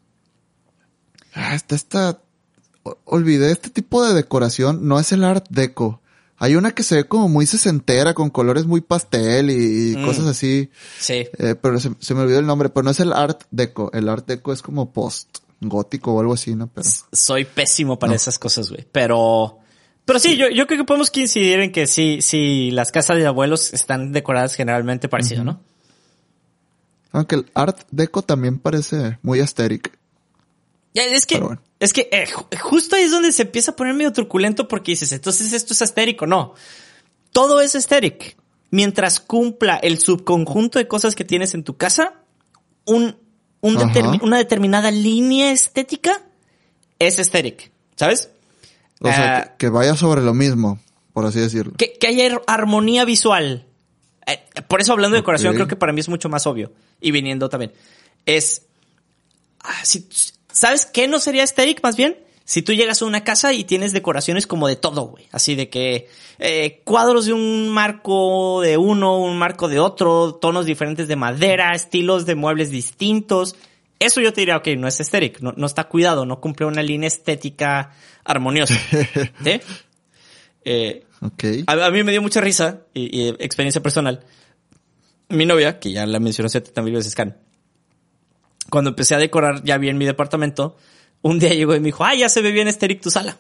Ah, 1.35 1.55
está 1.55 1.75
esta. 1.75 2.19
o- 2.83 2.97
Olvidé 3.05 3.53
este 3.53 3.69
tipo 3.69 4.03
de 4.03 4.15
decoración. 4.15 4.89
No 4.89 4.99
es 4.99 5.13
el 5.13 5.23
art 5.23 5.45
deco. 5.51 6.01
Hay 6.39 6.55
una 6.57 6.73
que 6.73 6.83
se 6.83 6.97
ve 6.97 7.05
como 7.05 7.29
muy 7.29 7.47
sesentera, 7.47 8.13
con 8.13 8.29
colores 8.31 8.67
muy 8.67 8.81
pastel 8.83 9.51
y, 9.51 9.93
y 9.93 9.97
Mm. 9.97 10.05
cosas 10.05 10.27
así. 10.27 10.71
Sí. 11.01 11.27
Eh, 11.39 11.55
pero 11.61 11.81
se, 11.81 11.93
se 11.99 12.15
me 12.15 12.21
olvidó 12.21 12.39
el 12.41 12.47
nombre. 12.47 12.69
Pero 12.69 12.85
no 12.85 12.91
es 12.91 13.01
el 13.01 13.13
art 13.13 13.43
deco. 13.51 13.91
El 13.95 14.09
art 14.09 14.27
deco 14.27 14.53
es 14.53 14.61
como 14.63 14.93
post 14.93 15.39
gótico 15.61 16.13
o 16.13 16.21
algo 16.21 16.35
así, 16.35 16.55
¿no? 16.55 16.67
Pero. 16.69 16.87
soy 17.13 17.45
pésimo 17.47 17.99
para 17.99 18.11
No. 18.11 18.17
esas 18.17 18.39
cosas, 18.39 18.69
güey. 18.71 18.87
Pero, 18.93 19.59
pero 20.05 20.19
sí, 20.19 20.37
yo, 20.37 20.49
yo 20.51 20.67
creo 20.67 20.81
que 20.81 20.85
podemos 20.85 21.11
coincidir 21.11 21.61
en 21.61 21.73
que 21.73 21.87
sí, 21.87 22.19
sí, 22.21 22.71
las 22.71 22.93
casas 22.93 23.17
de 23.17 23.27
abuelos 23.27 23.73
están 23.73 24.13
decoradas 24.13 24.55
generalmente 24.55 25.09
parecido, 25.09 25.43
¿no? 25.45 25.61
Aunque 27.13 27.37
el 27.37 27.47
art 27.55 27.81
deco 27.91 28.21
también 28.21 28.59
parece 28.59 29.19
muy 29.23 29.41
asteric. 29.41 29.97
Ya, 30.95 31.05
es 31.05 31.25
que, 31.25 31.39
bueno. 31.41 31.61
Es 31.81 31.93
que 31.93 32.09
eh, 32.13 32.27
ju- 32.27 32.47
justo 32.59 32.97
ahí 32.97 33.03
es 33.03 33.11
donde 33.11 33.33
se 33.33 33.43
empieza 33.43 33.73
a 33.73 33.77
poner 33.77 33.95
medio 33.95 34.13
truculento 34.13 34.67
porque 34.69 34.93
dices, 34.93 35.13
entonces 35.13 35.53
esto 35.53 35.73
es 35.75 35.83
astérico. 35.83 36.27
No. 36.27 36.55
Todo 37.33 37.61
es 37.61 37.75
estérico. 37.75 38.25
Mientras 38.71 39.21
cumpla 39.21 39.77
el 39.77 39.99
subconjunto 39.99 40.79
de 40.79 40.89
cosas 40.89 41.15
que 41.15 41.25
tienes 41.25 41.55
en 41.55 41.65
tu 41.65 41.77
casa, 41.77 42.15
un, 42.85 43.17
una 43.61 44.39
determinada 44.39 44.91
línea 44.91 45.53
estética 45.53 46.23
es 46.99 47.19
estérico. 47.19 47.65
¿Sabes? 47.97 48.31
O 49.01 49.09
sea, 49.09 49.37
Ah, 49.39 49.45
que, 49.53 49.67
que 49.67 49.69
vaya 49.69 49.95
sobre 49.97 50.23
lo 50.23 50.33
mismo, 50.35 50.79
por 51.13 51.27
así 51.27 51.39
decirlo. 51.41 51.75
que, 51.77 51.93
que 51.99 52.07
haya 52.09 52.27
ar- 52.27 52.43
armonía 52.47 53.05
visual. 53.05 53.67
Eh, 54.27 54.41
por 54.67 54.81
eso 54.81 54.93
hablando 54.93 55.15
de 55.15 55.21
decoración, 55.21 55.51
Ok. 55.51 55.57
creo 55.57 55.69
que 55.69 55.77
para 55.77 55.93
mí 55.93 56.01
es 56.01 56.09
mucho 56.09 56.29
más 56.29 56.47
obvio. 56.47 56.73
Y 57.01 57.11
viniendo 57.11 57.49
también. 57.49 57.73
Es. 58.25 58.63
ah, 59.61 59.85
si- 59.85 60.09
¿Sabes 60.57 60.87
qué 60.87 61.07
no 61.07 61.19
sería 61.19 61.43
aesthetic 61.43 61.83
más 61.83 61.97
bien? 61.97 62.17
Si 62.47 62.63
tú 62.63 62.73
llegas 62.73 63.03
a 63.03 63.05
una 63.05 63.25
casa 63.25 63.53
y 63.53 63.65
tienes 63.65 63.93
decoraciones 63.93 64.47
como 64.47 64.69
de 64.69 64.77
todo, 64.77 65.03
güey. 65.03 65.27
Así 65.33 65.55
de 65.55 65.69
que 65.69 66.09
eh, 66.39 66.81
cuadros 66.85 67.27
de 67.27 67.35
un 67.35 67.69
marco 67.69 68.63
de 68.63 68.79
uno, 68.79 69.19
un 69.19 69.37
marco 69.37 69.69
de 69.69 69.81
otro, 69.81 70.37
tonos 70.37 70.65
diferentes 70.65 71.09
de 71.09 71.17
madera, 71.17 71.75
estilos 71.75 72.25
de 72.25 72.37
muebles 72.37 72.71
distintos. 72.71 73.55
Eso 73.99 74.23
yo 74.23 74.33
te 74.33 74.41
diría, 74.41 74.57
ok, 74.57 74.69
no 74.79 74.89
es 74.89 74.99
aesthetic, 74.99 75.41
no, 75.41 75.53
no 75.59 75.67
está 75.67 75.85
cuidado, 75.85 76.25
no 76.25 76.41
cumple 76.41 76.65
una 76.65 76.83
línea 76.83 77.09
estética 77.09 77.91
armoniosa. 78.25 78.75
¿Sí? 79.45 79.61
Eh, 80.65 81.03
Ok. 81.21 81.45
a, 81.67 81.73
a 81.87 81.91
mí 81.91 82.03
me 82.03 82.13
dio 82.13 82.23
mucha 82.23 82.41
risa 82.41 82.81
y, 82.95 83.25
y 83.25 83.29
experiencia 83.41 83.83
personal. 83.83 84.25
Mi 85.29 85.45
novia, 85.45 85.79
que 85.81 85.93
ya 85.93 86.07
la 86.07 86.19
mencionó 86.19 86.49
70 86.49 86.81
mil 86.81 86.95
veces, 86.95 87.15
Can, 87.15 87.37
cuando 88.71 88.91
empecé 88.91 89.15
a 89.15 89.19
decorar 89.19 89.63
ya 89.65 89.79
bien 89.79 89.99
mi 89.99 90.05
departamento, 90.05 90.77
un 91.23 91.39
día 91.39 91.51
llegó 91.55 91.75
y 91.75 91.81
me 91.81 91.87
dijo, 91.87 92.05
ah, 92.05 92.15
ya 92.15 92.29
se 92.29 92.43
ve 92.43 92.53
bien 92.53 92.69
tu 93.01 93.11
sala. 93.11 93.39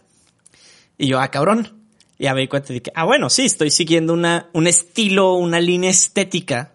Y 0.98 1.08
yo, 1.08 1.20
ah, 1.20 1.30
cabrón. 1.30 1.84
Y 2.18 2.24
ya 2.24 2.34
me 2.34 2.40
di 2.40 2.48
cuenta 2.48 2.72
de 2.72 2.80
que, 2.82 2.92
ah, 2.94 3.04
bueno, 3.04 3.28
sí, 3.30 3.44
estoy 3.44 3.70
siguiendo 3.70 4.12
una, 4.12 4.48
un 4.52 4.66
estilo, 4.66 5.34
una 5.34 5.60
línea 5.60 5.90
estética. 5.90 6.74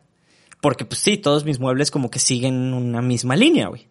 Porque, 0.62 0.86
pues 0.86 1.00
sí, 1.02 1.18
todos 1.18 1.44
mis 1.44 1.60
muebles 1.60 1.90
como 1.90 2.12
que 2.12 2.20
siguen 2.20 2.74
una 2.74 3.02
misma 3.02 3.36
línea, 3.36 3.68
güey. 3.68 3.88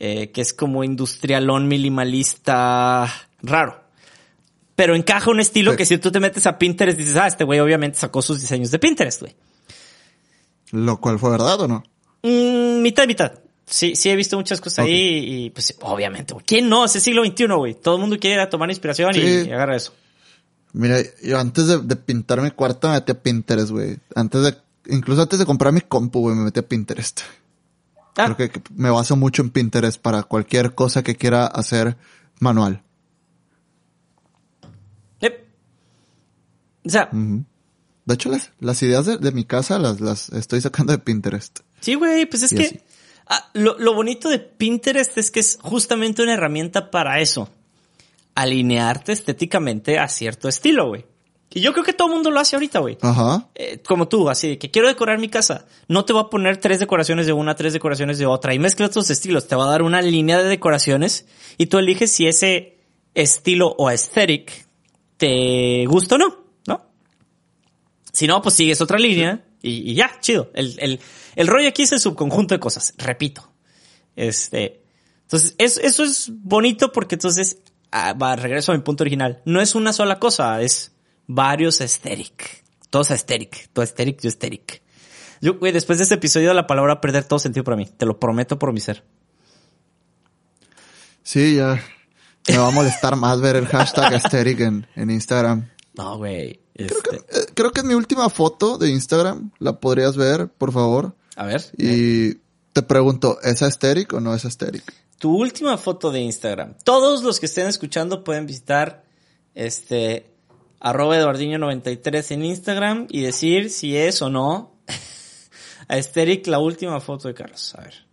Eh, 0.00 0.30
que 0.30 0.40
es 0.40 0.52
como 0.52 0.84
industrialón 0.84 1.68
minimalista 1.68 3.12
raro. 3.42 3.80
Pero 4.74 4.94
encaja 4.94 5.30
un 5.30 5.40
estilo 5.40 5.72
Sí. 5.72 5.76
que 5.76 5.86
si 5.86 5.98
tú 5.98 6.12
te 6.12 6.20
metes 6.20 6.46
a 6.46 6.58
Pinterest 6.58 6.98
dices, 6.98 7.16
ah, 7.16 7.26
este 7.26 7.44
güey 7.44 7.58
obviamente 7.60 7.98
sacó 7.98 8.22
sus 8.22 8.40
diseños 8.40 8.70
de 8.70 8.78
Pinterest, 8.78 9.20
güey. 9.22 9.34
Lo 10.70 11.00
cual 11.00 11.18
fue 11.18 11.30
verdad 11.30 11.60
o 11.62 11.68
no? 11.68 11.82
Mm, 12.22 12.82
mitad 12.82 13.06
mitad. 13.06 13.32
Sí, 13.68 13.94
sí 13.96 14.08
he 14.08 14.16
visto 14.16 14.36
muchas 14.36 14.60
cosas 14.60 14.86
ahí 14.86 15.44
y 15.46 15.50
pues 15.50 15.76
obviamente, 15.82 16.32
güey. 16.34 16.44
¿Quién 16.46 16.68
no? 16.68 16.84
Es 16.86 16.94
el 16.96 17.02
siglo 17.02 17.24
XXI, 17.24 17.46
güey. 17.48 17.74
Todo 17.74 17.96
el 17.96 18.00
mundo 18.00 18.18
quiere 18.18 18.36
ir 18.36 18.40
a 18.40 18.48
tomar 18.50 18.70
inspiración 18.70 19.14
y, 19.14 19.20
Sí. 19.20 19.44
y 19.48 19.52
agarra 19.52 19.76
eso. 19.76 19.92
Mira, 20.72 20.98
yo 21.22 21.38
antes 21.38 21.66
de, 21.66 21.78
de 21.78 21.96
pintar 21.96 22.40
mi 22.40 22.50
cuarto 22.50 22.88
me 22.88 22.94
metí 22.94 23.12
a 23.12 23.22
Pinterest, 23.22 23.70
güey. 23.70 23.98
Antes 24.14 24.42
de, 24.42 24.54
incluso 24.94 25.22
antes 25.22 25.38
de 25.38 25.46
comprar 25.46 25.72
mi 25.72 25.80
compu, 25.82 26.20
güey, 26.20 26.34
me 26.36 26.44
metí 26.44 26.60
a 26.60 26.66
Pinterest. 26.66 27.20
Ah, 28.16 28.34
Creo 28.34 28.50
que, 28.50 28.60
me 28.74 28.90
baso 28.90 29.16
mucho 29.16 29.42
en 29.42 29.50
Pinterest 29.50 30.00
para 30.00 30.22
cualquier 30.24 30.74
cosa 30.74 31.02
que 31.02 31.14
quiera 31.16 31.46
hacer 31.46 31.96
manual. 32.40 32.82
yep. 35.20 35.46
O 36.84 36.90
sea. 36.90 37.08
De 37.12 38.14
hecho, 38.14 38.30
las, 38.30 38.52
las 38.60 38.82
ideas 38.82 39.04
de, 39.06 39.18
de 39.18 39.32
mi 39.32 39.44
casa 39.44 39.78
las, 39.78 40.00
las 40.00 40.30
estoy 40.30 40.60
sacando 40.62 40.92
de 40.92 40.98
Pinterest. 40.98 41.60
Sí, 41.80 41.94
güey, 41.94 42.26
pues 42.26 42.42
es 42.42 42.52
Y 42.52 42.56
que 42.56 42.62
así. 42.64 42.80
Ah, 43.28 43.50
lo, 43.54 43.78
lo 43.78 43.94
bonito 43.94 44.28
de 44.28 44.38
Pinterest 44.38 45.16
es 45.18 45.30
que 45.30 45.40
es 45.40 45.58
justamente 45.62 46.22
una 46.22 46.34
herramienta 46.34 46.90
para 46.90 47.20
eso. 47.20 47.48
Alinearte 48.34 49.12
estéticamente 49.12 49.98
a 49.98 50.08
cierto 50.08 50.48
estilo, 50.48 50.88
güey. 50.88 51.04
Y 51.50 51.60
yo 51.60 51.72
creo 51.72 51.84
que 51.84 51.94
todo 51.94 52.08
el 52.08 52.14
mundo 52.14 52.30
lo 52.30 52.40
hace 52.40 52.56
ahorita, 52.56 52.78
güey. 52.80 52.98
Ajá. 53.00 53.48
Eh, 53.54 53.80
como 53.86 54.06
tú, 54.06 54.28
así 54.28 54.48
de 54.48 54.58
que 54.58 54.70
quiero 54.70 54.88
decorar 54.88 55.18
mi 55.18 55.28
casa. 55.28 55.64
No 55.88 56.04
te 56.04 56.12
voy 56.12 56.22
a 56.22 56.30
poner 56.30 56.58
tres 56.58 56.78
decoraciones 56.78 57.26
de 57.26 57.32
una, 57.32 57.54
tres 57.54 57.72
decoraciones 57.72 58.18
de 58.18 58.26
otra 58.26 58.54
y 58.54 58.58
mezcla 58.58 58.90
tus 58.90 59.08
estilos. 59.10 59.48
Te 59.48 59.56
va 59.56 59.64
a 59.64 59.70
dar 59.70 59.82
una 59.82 60.02
línea 60.02 60.38
de 60.42 60.48
decoraciones 60.48 61.26
y 61.56 61.66
tú 61.66 61.78
eliges 61.78 62.12
si 62.12 62.26
ese 62.26 62.78
estilo 63.14 63.74
o 63.78 63.88
aesthetic 63.88 64.66
te 65.16 65.86
gusta 65.86 66.16
o 66.16 66.18
no, 66.18 66.36
¿no? 66.66 66.82
Si 68.12 68.26
no, 68.26 68.42
pues 68.42 68.54
sigues 68.54 68.80
otra 68.82 68.98
línea 68.98 69.42
y, 69.62 69.94
ya, 69.94 70.10
chido. 70.20 70.50
El, 70.54 70.76
el, 70.78 71.00
el 71.36 71.46
rollo 71.46 71.68
aquí 71.68 71.82
es 71.82 71.92
el 71.92 72.00
subconjunto 72.00 72.54
de 72.54 72.60
cosas, 72.60 72.94
repito. 72.98 73.52
Este, 74.16 74.82
entonces, 75.22 75.54
es- 75.58 75.78
eso 75.78 76.04
es 76.04 76.30
bonito 76.32 76.92
porque 76.92 77.14
entonces, 77.16 77.58
ah, 77.92 78.12
va, 78.14 78.36
regreso 78.36 78.72
a 78.72 78.76
mi 78.76 78.82
punto 78.82 79.02
original. 79.04 79.42
No 79.44 79.60
es 79.60 79.74
una 79.74 79.92
sola 79.92 80.18
cosa, 80.18 80.60
es 80.62 80.92
varios 81.26 81.80
aesthetic. 81.80 82.64
Todos 82.90 83.10
aesthetic. 83.10 83.68
Todo 83.72 83.82
aesthetic, 83.82 84.20
yo 84.20 84.28
aesthetic. 84.28 84.82
Yo, 85.40 85.58
güey, 85.58 85.72
después 85.72 85.98
de 85.98 86.02
este 86.04 86.14
episodio 86.16 86.52
la 86.54 86.66
palabra 86.66 87.00
perder 87.00 87.24
todo 87.24 87.38
sentido 87.38 87.62
para 87.64 87.76
mí. 87.76 87.86
Te 87.86 88.06
lo 88.06 88.18
prometo 88.18 88.58
por 88.58 88.72
mi 88.72 88.80
ser. 88.80 89.04
Sí, 91.22 91.56
ya. 91.56 91.80
Me 92.48 92.56
va 92.58 92.68
a 92.68 92.70
molestar 92.70 93.14
más 93.16 93.40
ver 93.40 93.56
el 93.56 93.66
hashtag 93.66 94.14
aesthetic 94.14 94.60
en, 94.60 94.86
en 94.96 95.10
Instagram. 95.10 95.68
No, 95.98 96.16
güey. 96.16 96.60
Creo 96.74 96.88
este, 96.88 97.10
que, 97.10 97.16
eh, 97.16 97.46
creo 97.54 97.72
que 97.72 97.80
es 97.80 97.86
mi 97.86 97.94
última 97.94 98.30
foto 98.30 98.78
de 98.78 98.88
Instagram. 98.88 99.50
La 99.58 99.78
podrías 99.80 100.16
ver, 100.16 100.48
por 100.48 100.72
favor. 100.72 101.14
a 101.36 101.44
ver. 101.44 101.62
Y 101.76 102.36
te 102.72 102.82
pregunto, 102.82 103.38
¿es 103.42 103.60
aesthetic 103.60 104.14
o 104.14 104.20
no 104.20 104.34
es 104.34 104.46
aesthetic? 104.46 104.84
tu 105.18 105.36
última 105.36 105.76
foto 105.76 106.10
de 106.10 106.20
Instagram. 106.20 106.74
Todos 106.84 107.22
los 107.22 107.40
que 107.40 107.46
estén 107.46 107.66
escuchando 107.66 108.22
pueden 108.24 108.46
visitar 108.46 109.04
este 109.54 110.30
arroba 110.80 111.16
eduardiño93 111.18 112.30
en 112.32 112.44
Instagram 112.44 113.08
y 113.10 113.22
decir 113.22 113.70
si 113.70 113.96
es 113.96 114.22
o 114.22 114.30
no 114.30 114.76
aesthetic 115.88 116.46
la 116.46 116.60
última 116.60 117.00
foto 117.00 117.26
de 117.28 117.34
Carlos. 117.34 117.74
A 117.76 117.82
ver. 117.82 118.06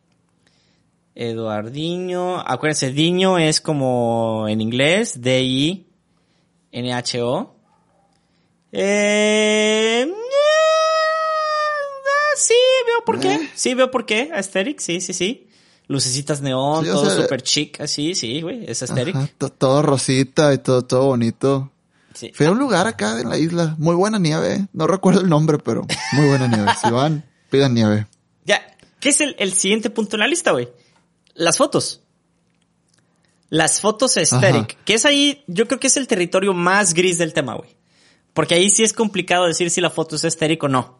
Eduardiño. 1.13 2.39
Acuérdense, 2.39 2.91
Diño 2.91 3.37
es 3.37 3.61
como 3.61 4.47
en 4.49 4.59
inglés, 4.61 5.21
D-I-N-H-O. 5.21 5.85
Eh, 8.77 10.05
ah, 12.05 12.35
sí, 12.37 12.53
veo 12.85 13.05
por 13.05 13.19
qué. 13.19 13.33
Eh. 13.35 13.49
Sí, 13.55 13.73
veo 13.73 13.89
por 13.89 14.05
qué. 14.05 14.29
Aesthetic, 14.33 14.79
sí, 14.79 14.99
sí, 15.01 15.13
sí. 15.13 15.47
Lucecitas 15.87 16.41
neón, 16.41 16.83
Sí, 16.83 16.89
o 16.89 16.93
todo 16.93 17.05
sea, 17.09 17.21
super 17.21 17.41
chic, 17.43 17.79
así, 17.79 18.15
sí, 18.15 18.41
güey, 18.41 18.65
es 18.69 18.81
aesthetic. 18.81 19.15
Ajá, 19.15 19.29
to- 19.37 19.49
todo 19.51 19.81
rosita 19.83 20.51
y 20.53 20.57
todo, 20.57 20.81
todo 20.83 21.05
bonito. 21.05 21.71
Sí. 22.15 22.31
Fui 22.33 22.45
a 22.47 22.51
un 22.51 22.57
lugar 22.59 22.87
acá 22.87 23.19
en 23.21 23.29
la 23.29 23.37
isla. 23.37 23.75
Muy 23.77 23.95
buena 23.95 24.17
nieve. 24.19 24.53
eh. 24.55 24.67
No 24.73 24.87
recuerdo 24.87 25.21
el 25.21 25.29
nombre, 25.29 25.57
pero 25.59 25.85
muy 26.13 26.27
buena 26.27 26.47
nieve. 26.47 26.71
Si 26.83 26.89
van, 26.89 27.23
pidan 27.49 27.73
nieve. 27.73 28.07
Ya, 28.45 28.61
¿qué 28.99 29.09
es 29.09 29.21
el, 29.21 29.35
el 29.37 29.53
siguiente 29.53 29.89
punto 29.89 30.15
en 30.15 30.21
la 30.21 30.27
lista, 30.27 30.51
güey? 30.51 30.67
Las 31.33 31.57
fotos. 31.57 32.01
las 33.49 33.79
fotos 33.79 34.17
aesthetic, 34.17 34.77
que 34.85 34.95
es 34.95 35.05
ahí, 35.05 35.43
yo 35.47 35.67
creo 35.67 35.79
que 35.79 35.87
es 35.87 35.97
el 35.97 36.07
territorio 36.07 36.53
más 36.53 36.93
gris 36.93 37.17
del 37.17 37.31
tema, 37.33 37.53
güey. 37.55 37.69
Porque 38.35 38.53
ahí 38.53 38.69
sí 38.69 38.83
es 38.83 38.93
complicado 38.93 39.45
decir 39.47 39.71
si 39.71 39.79
la 39.81 39.89
foto 39.89 40.17
es 40.17 40.23
aesthetic 40.25 40.61
o 40.63 40.67
no. 40.67 40.99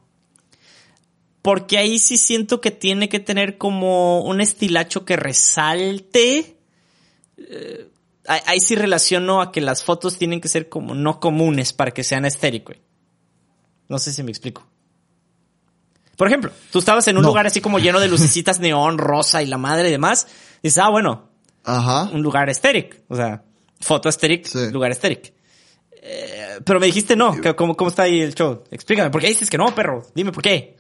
Porque 1.44 1.78
ahí 1.78 2.00
sí 2.00 2.18
siento 2.18 2.62
que 2.62 2.72
tiene 2.72 3.10
que 3.10 3.20
tener 3.20 3.60
como 3.60 4.22
un 4.22 4.40
estilacho 4.42 5.06
que 5.06 5.18
resalte. 5.18 6.58
Eh, 7.38 7.90
ahí 8.28 8.60
sí 8.60 8.76
relaciono 8.76 9.42
a 9.42 9.52
que 9.52 9.62
las 9.62 9.84
fotos 9.84 10.18
tienen 10.18 10.42
que 10.42 10.48
ser 10.48 10.70
como 10.70 10.96
no 10.96 11.20
comunes 11.20 11.74
para 11.74 11.92
que 11.92 12.04
sean 12.04 12.24
güey. 12.24 12.82
No 13.90 14.00
sé 14.00 14.12
si 14.14 14.24
me 14.24 14.32
explico. 14.32 14.66
Por 16.18 16.28
ejemplo, 16.28 16.52
tú 16.72 16.80
estabas 16.80 17.08
en 17.10 17.18
un 17.18 17.24
No. 17.24 17.28
lugar 17.28 17.46
así 17.46 17.60
como 17.62 17.78
lleno 17.78 18.00
de 18.00 18.08
lucecitas 18.08 18.60
neón, 18.62 18.98
rosa 18.98 19.44
y 19.44 19.48
la 19.48 19.58
madre 19.58 19.90
y 19.90 19.92
demás. 19.92 20.26
Dices, 20.64 20.78
ah, 20.80 20.90
bueno, 20.90 21.30
Ajá. 21.66 22.10
un 22.14 22.22
lugar 22.24 22.50
estéric. 22.50 23.04
O 23.10 23.16
sea, 23.18 23.44
foto 23.82 24.08
estéric, 24.10 24.46
Sí. 24.48 24.72
lugar 24.72 24.92
estéric. 24.92 25.35
Eh, 26.08 26.60
pero 26.64 26.80
me 26.80 26.86
dijiste 26.86 27.16
no. 27.16 27.36
¿Cómo, 27.56 27.76
¿Cómo 27.76 27.90
está 27.90 28.04
ahí 28.04 28.22
el 28.22 28.36
show? 28.36 28.64
Explícame. 28.70 29.10
¿Por 29.10 29.22
qué 29.22 29.28
dices 29.28 29.50
que 29.50 29.58
no, 29.58 29.74
perro? 29.74 30.04
Dime 30.14 30.32
por 30.32 30.44
qué. 30.44 30.78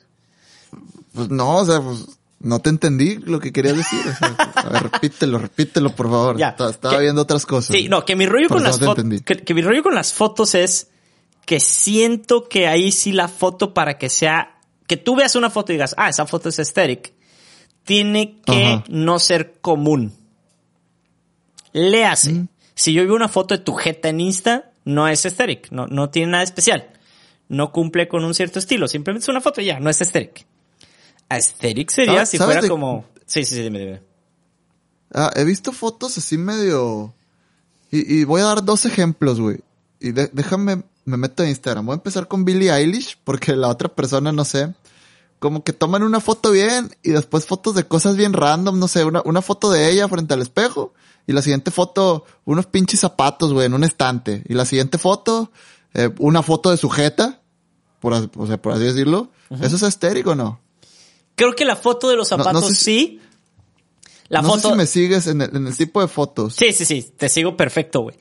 Pues 1.14 1.30
no, 1.30 1.58
o 1.58 1.66
sea, 1.66 1.82
pues 1.82 2.06
no 2.40 2.60
te 2.60 2.70
entendí 2.70 3.16
lo 3.16 3.40
que 3.40 3.52
querías 3.52 3.76
decir. 3.76 4.00
o 4.08 4.14
sea, 4.16 4.36
a 4.56 4.70
ver, 4.70 4.84
repítelo, 4.84 5.40
repítelo, 5.40 5.96
por 5.96 6.10
favor. 6.12 6.38
Ya. 6.38 6.50
Estaba, 6.50 6.96
Que- 6.96 7.02
viendo 7.02 7.24
otras 7.24 7.46
cosas. 7.48 7.76
Sí, 7.76 7.90
no, 7.90 8.06
que 8.06 8.16
mi 8.16 8.28
rollo 8.28 8.50
con 8.50 8.62
las 8.62 8.80
no 8.80 8.86
fotos. 8.88 9.06
Que, 9.26 9.38
que 9.38 9.54
mi 9.56 9.64
rollo 9.64 9.82
con 9.82 9.96
las 9.96 10.14
fotos 10.14 10.54
es 10.54 10.90
que 11.46 11.60
siento 11.60 12.48
que 12.48 12.68
ahí 12.68 12.92
sí 12.92 13.12
la 13.12 13.28
foto 13.28 13.74
para 13.74 13.98
que 13.98 14.10
sea. 14.10 14.60
Que 14.86 14.98
tú 14.98 15.16
veas 15.16 15.36
una 15.36 15.50
foto 15.50 15.72
y 15.72 15.76
digas, 15.76 15.96
ah, 15.98 16.10
esa 16.10 16.28
foto 16.28 16.50
es 16.50 16.60
estéric. 16.60 17.14
Tiene 17.84 18.42
que 18.46 18.66
Ajá. 18.66 18.84
no 18.90 19.18
ser 19.18 19.56
común. 19.60 20.14
Léase. 21.74 22.34
Mm. 22.34 22.48
Si 22.76 22.94
yo 22.94 23.04
veo 23.04 23.16
una 23.16 23.30
foto 23.30 23.58
de 23.58 23.64
tu 23.64 23.74
jeta 23.74 24.10
en 24.10 24.20
Insta, 24.20 24.72
no 24.86 25.08
es 25.08 25.26
estéric. 25.26 25.70
No, 25.72 25.88
no 25.88 26.10
tiene 26.10 26.32
nada 26.32 26.44
especial. 26.44 26.90
No 27.50 27.72
cumple 27.72 28.08
con 28.08 28.24
un 28.24 28.34
cierto 28.34 28.58
estilo. 28.60 28.88
Simplemente 28.88 29.26
es 29.26 29.30
una 29.30 29.42
foto 29.42 29.62
y 29.62 29.66
ya, 29.66 29.80
no 29.80 29.90
es 29.90 30.00
estéric. 30.02 30.46
Aesthetic 31.30 31.90
sería 31.92 32.14
¿Sabes- 32.26 32.30
si 32.30 32.38
fuera 32.38 32.62
de- 32.62 32.70
como. 32.70 33.06
Sí, 33.26 33.44
sí, 33.44 33.56
sí, 33.56 33.62
dime, 33.64 33.80
dime. 33.80 34.02
Ah, 35.14 35.32
he 35.36 35.44
visto 35.44 35.72
fotos 35.72 36.18
así 36.18 36.38
medio... 36.38 37.14
Y, 37.92 38.20
y 38.20 38.24
voy 38.24 38.42
a 38.42 38.46
dar 38.46 38.64
dos 38.64 38.86
ejemplos, 38.86 39.40
güey. 39.40 39.60
Y 40.00 40.12
de- 40.12 40.30
déjame, 40.34 40.84
me 41.06 41.18
meto 41.18 41.44
a 41.44 41.48
Instagram. 41.48 41.86
Voy 41.86 41.94
a 41.94 41.98
empezar 41.98 42.28
con 42.28 42.44
Billie 42.46 42.72
Eilish, 42.72 43.18
porque 43.24 43.56
la 43.56 43.70
otra 43.70 43.90
persona, 43.90 44.32
no 44.32 44.44
sé, 44.46 44.74
como 45.40 45.64
que 45.64 45.74
toman 45.74 46.04
una 46.04 46.20
foto 46.20 46.52
bien 46.52 46.96
y 47.04 47.12
después 47.12 47.46
fotos 47.46 47.76
de 47.76 47.86
cosas 47.88 48.16
bien 48.18 48.34
random, 48.34 48.78
no 48.80 48.88
sé, 48.88 49.06
una, 49.06 49.22
una 49.26 49.42
foto 49.42 49.72
de 49.72 49.90
ella 49.90 50.08
frente 50.08 50.34
al 50.34 50.42
espejo 50.42 50.94
y 51.28 51.34
la 51.34 51.42
siguiente 51.42 51.72
foto, 51.72 52.26
unos 52.46 52.66
pinches 52.68 53.00
zapatos, 53.00 53.52
güey, 53.54 53.66
en 53.66 53.74
un 53.74 53.84
estante. 53.84 54.44
Y 54.48 54.54
la 54.54 54.66
siguiente 54.66 54.98
foto, 54.98 55.52
eh, 55.94 56.10
una 56.20 56.44
foto 56.44 56.70
de 56.72 56.78
sujeta, 56.78 57.42
por, 58.00 58.14
o 58.14 58.48
sea, 58.48 58.62
por 58.62 58.74
así 58.74 58.84
decirlo. 58.84 59.30
¿Eso 59.62 59.76
es 59.76 59.84
estérico 59.84 60.32
o 60.32 60.36
no? 60.36 60.60
Creo 61.36 61.54
que 61.56 61.66
la 61.66 61.76
foto 61.76 62.10
de 62.10 62.16
los 62.16 62.30
No- 62.32 62.38
no 62.38 62.44
zapatos 62.44 62.70
sé 62.70 62.76
si- 62.76 62.84
sí. 62.84 63.22
La 64.30 64.42
no 64.42 64.50
foto. 64.50 64.62
sé 64.62 64.68
si 64.70 64.76
me 64.76 64.86
sigues 64.88 65.28
en 65.28 65.42
el, 65.42 65.56
en 65.56 65.68
el 65.68 65.78
tipo 65.78 66.02
de 66.02 66.08
fotos. 66.08 66.56
Sí, 66.56 66.72
sí, 66.74 66.84
sí. 66.86 67.14
Te 67.16 67.30
sigo 67.30 67.56
perfecto, 67.56 68.02
güey. 68.02 68.16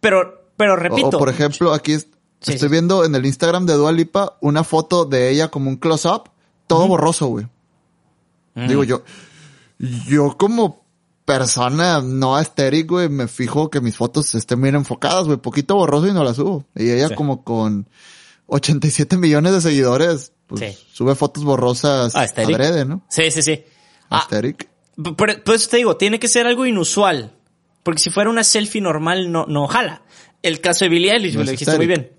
Pero, 0.00 0.50
pero 0.56 0.76
repito. 0.76 1.08
O, 1.08 1.18
por 1.18 1.28
ejemplo, 1.28 1.72
aquí 1.72 1.92
es- 1.92 2.06
Sí, 2.40 2.52
estoy 2.52 2.68
sí. 2.68 2.72
viendo 2.72 3.04
en 3.04 3.14
el 3.16 3.26
Instagram 3.26 3.66
de 3.66 3.74
Dua 3.74 3.90
Lipa 3.90 4.36
una 4.40 4.62
foto 4.62 5.04
de 5.04 5.30
ella 5.30 5.48
como 5.48 5.68
un 5.70 5.76
close-up, 5.76 6.30
todo 6.68 6.86
borroso, 6.86 7.26
güey. 7.26 7.46
Digo 8.54 8.84
yo, 8.84 9.02
yo 10.08 10.36
como 10.36 10.84
persona 11.28 12.00
no 12.00 12.38
estéril, 12.40 12.86
güey, 12.86 13.08
me 13.10 13.28
fijo 13.28 13.68
que 13.70 13.82
mis 13.82 13.94
fotos 13.94 14.34
estén 14.34 14.62
bien 14.62 14.74
enfocadas, 14.74 15.26
güey, 15.26 15.36
poquito 15.36 15.76
borroso 15.76 16.06
y 16.08 16.12
no 16.12 16.24
las 16.24 16.36
subo. 16.36 16.64
Y 16.74 16.90
ella 16.90 17.08
Sí. 17.08 17.14
como 17.14 17.44
con 17.44 17.86
87 18.46 19.16
millones 19.18 19.52
de 19.52 19.60
seguidores, 19.60 20.32
pues 20.46 20.60
Sí. 20.60 20.78
sube 20.92 21.14
fotos 21.14 21.44
borrosas 21.44 22.16
Ah, 22.16 22.24
estéril. 22.24 22.54
adrede, 22.56 22.84
¿no? 22.86 23.04
Sí, 23.10 23.30
sí, 23.30 23.42
sí. 23.42 23.62
Ah, 24.08 24.20
Estéril. 24.22 24.56
por, 25.16 25.42
por 25.42 25.54
eso 25.54 25.68
te 25.68 25.76
digo, 25.76 25.96
tiene 25.98 26.18
que 26.18 26.28
ser 26.28 26.46
algo 26.46 26.64
inusual. 26.66 27.34
Porque 27.82 28.00
si 28.00 28.10
fuera 28.10 28.28
una 28.30 28.42
selfie 28.44 28.80
normal, 28.80 29.30
no, 29.30 29.44
no 29.46 29.66
jala. 29.66 30.02
El 30.42 30.60
caso 30.60 30.84
de 30.84 30.88
Billie 30.90 31.12
Eilish, 31.12 31.34
No 31.34 31.40
me 31.40 31.44
lo 31.46 31.50
dijiste 31.52 31.76
muy 31.76 31.86
bien. 31.86 32.10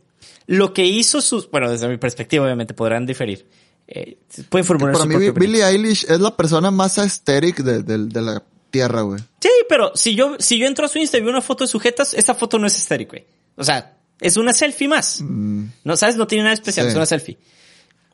Lo 0.48 0.74
que 0.74 0.86
hizo 0.86 1.22
sus, 1.22 1.50
bueno, 1.50 1.70
desde 1.70 1.88
mi 1.88 1.98
perspectiva, 1.98 2.46
obviamente, 2.46 2.74
podrán 2.74 3.06
diferir. 3.06 3.48
Eh, 3.88 4.18
pueden 4.50 4.66
formular 4.66 4.94
Para 4.94 5.04
su 5.04 5.10
mí. 5.20 5.32
Billie 5.32 5.64
Eilish 5.64 6.06
es 6.08 6.20
la 6.20 6.36
persona 6.38 6.70
más 6.72 6.96
de, 6.96 7.84
de- 7.84 8.08
de 8.08 8.22
la 8.22 8.44
tierra, 8.70 9.02
güey. 9.02 9.20
Sí, 9.40 9.50
pero 9.68 9.92
si 9.96 10.16
yo, 10.16 10.36
si 10.40 10.58
yo 10.58 10.68
entro 10.68 10.86
a 10.86 10.90
su 10.90 11.00
Insta 11.00 11.18
y 11.18 11.22
veo 11.22 11.30
una 11.30 11.42
foto 11.42 11.64
de 11.64 11.68
sujetas, 11.68 12.14
esa 12.14 12.34
foto 12.36 12.58
no 12.60 12.68
es 12.68 12.78
estéril, 12.78 13.08
güey. 13.08 13.26
O 13.56 13.64
sea, 13.64 13.96
es 14.22 14.38
una 14.38 14.54
selfie 14.54 14.88
más. 14.88 15.22
No, 15.22 15.96
¿sabes? 15.96 16.16
No 16.18 16.28
tiene 16.28 16.44
nada 16.44 16.54
especial, 16.54 16.86
Mm. 16.86 16.90
Sí. 16.90 16.92
es 16.92 16.96
una 16.98 17.06
selfie. 17.06 17.38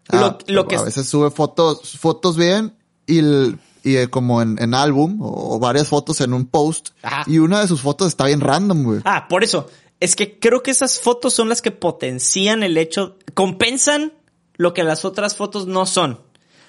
Ah, 0.10 0.38
lo, 0.48 0.54
lo 0.54 0.68
que 0.68 0.76
a 0.76 0.82
veces 0.84 1.08
sube 1.08 1.32
fotos, 1.32 1.98
fotos 1.98 2.38
bien 2.38 2.74
y, 3.08 3.20
el- 3.20 3.58
y 3.84 3.98
eh, 3.98 4.08
como 4.08 4.42
en, 4.42 4.58
en 4.62 4.74
álbum 4.76 5.18
o, 5.22 5.58
varias 5.60 5.88
fotos 5.88 6.22
en 6.22 6.34
un 6.34 6.46
post 6.46 6.90
Ajá. 7.02 7.24
y 7.28 7.40
una 7.40 7.62
de 7.62 7.68
sus 7.68 7.82
fotos 7.82 8.08
está 8.10 8.26
bien 8.26 8.40
random, 8.42 8.84
güey. 8.84 9.00
Ah, 9.06 9.28
por 9.28 9.44
eso. 9.44 9.68
Es 10.00 10.16
que 10.16 10.38
creo 10.40 10.62
que 10.62 10.72
esas 10.72 11.00
fotos 11.00 11.34
son 11.34 11.50
las 11.50 11.62
que 11.62 11.72
potencian 11.72 12.62
el 12.64 12.78
hecho, 12.78 13.18
compensan 13.34 14.14
lo 14.58 14.74
que 14.74 14.84
las 14.84 15.06
otras 15.06 15.36
fotos 15.36 15.68
no 15.68 15.86
son. 15.86 16.20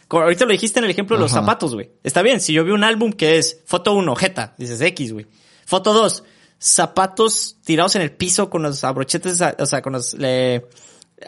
Como 0.09 0.23
ahorita 0.23 0.45
lo 0.45 0.53
dijiste 0.53 0.79
en 0.79 0.85
el 0.85 0.91
ejemplo 0.91 1.17
de 1.17 1.23
los 1.23 1.33
Ajá. 1.33 1.41
zapatos, 1.41 1.75
güey. 1.75 1.91
Está 2.05 2.23
bien, 2.23 2.41
si 2.41 2.53
yo 2.53 2.65
veo 2.65 2.75
un 2.75 2.85
álbum 2.85 3.13
que 3.13 3.39
es 3.39 3.61
foto 3.67 3.93
1, 3.95 4.15
jeta, 4.17 4.55
dices 4.59 4.81
X, 4.81 5.13
güey. 5.13 5.27
Foto 5.67 5.93
2, 5.93 6.23
zapatos 6.59 7.57
tirados 7.65 7.97
en 7.97 8.03
el 8.03 8.13
piso 8.13 8.49
con 8.51 8.63
los 8.63 8.83
abrochetes, 8.85 9.41
o 9.59 9.67
sea, 9.67 9.83
con 9.83 9.93
los... 9.95 10.15
le- 10.15 10.67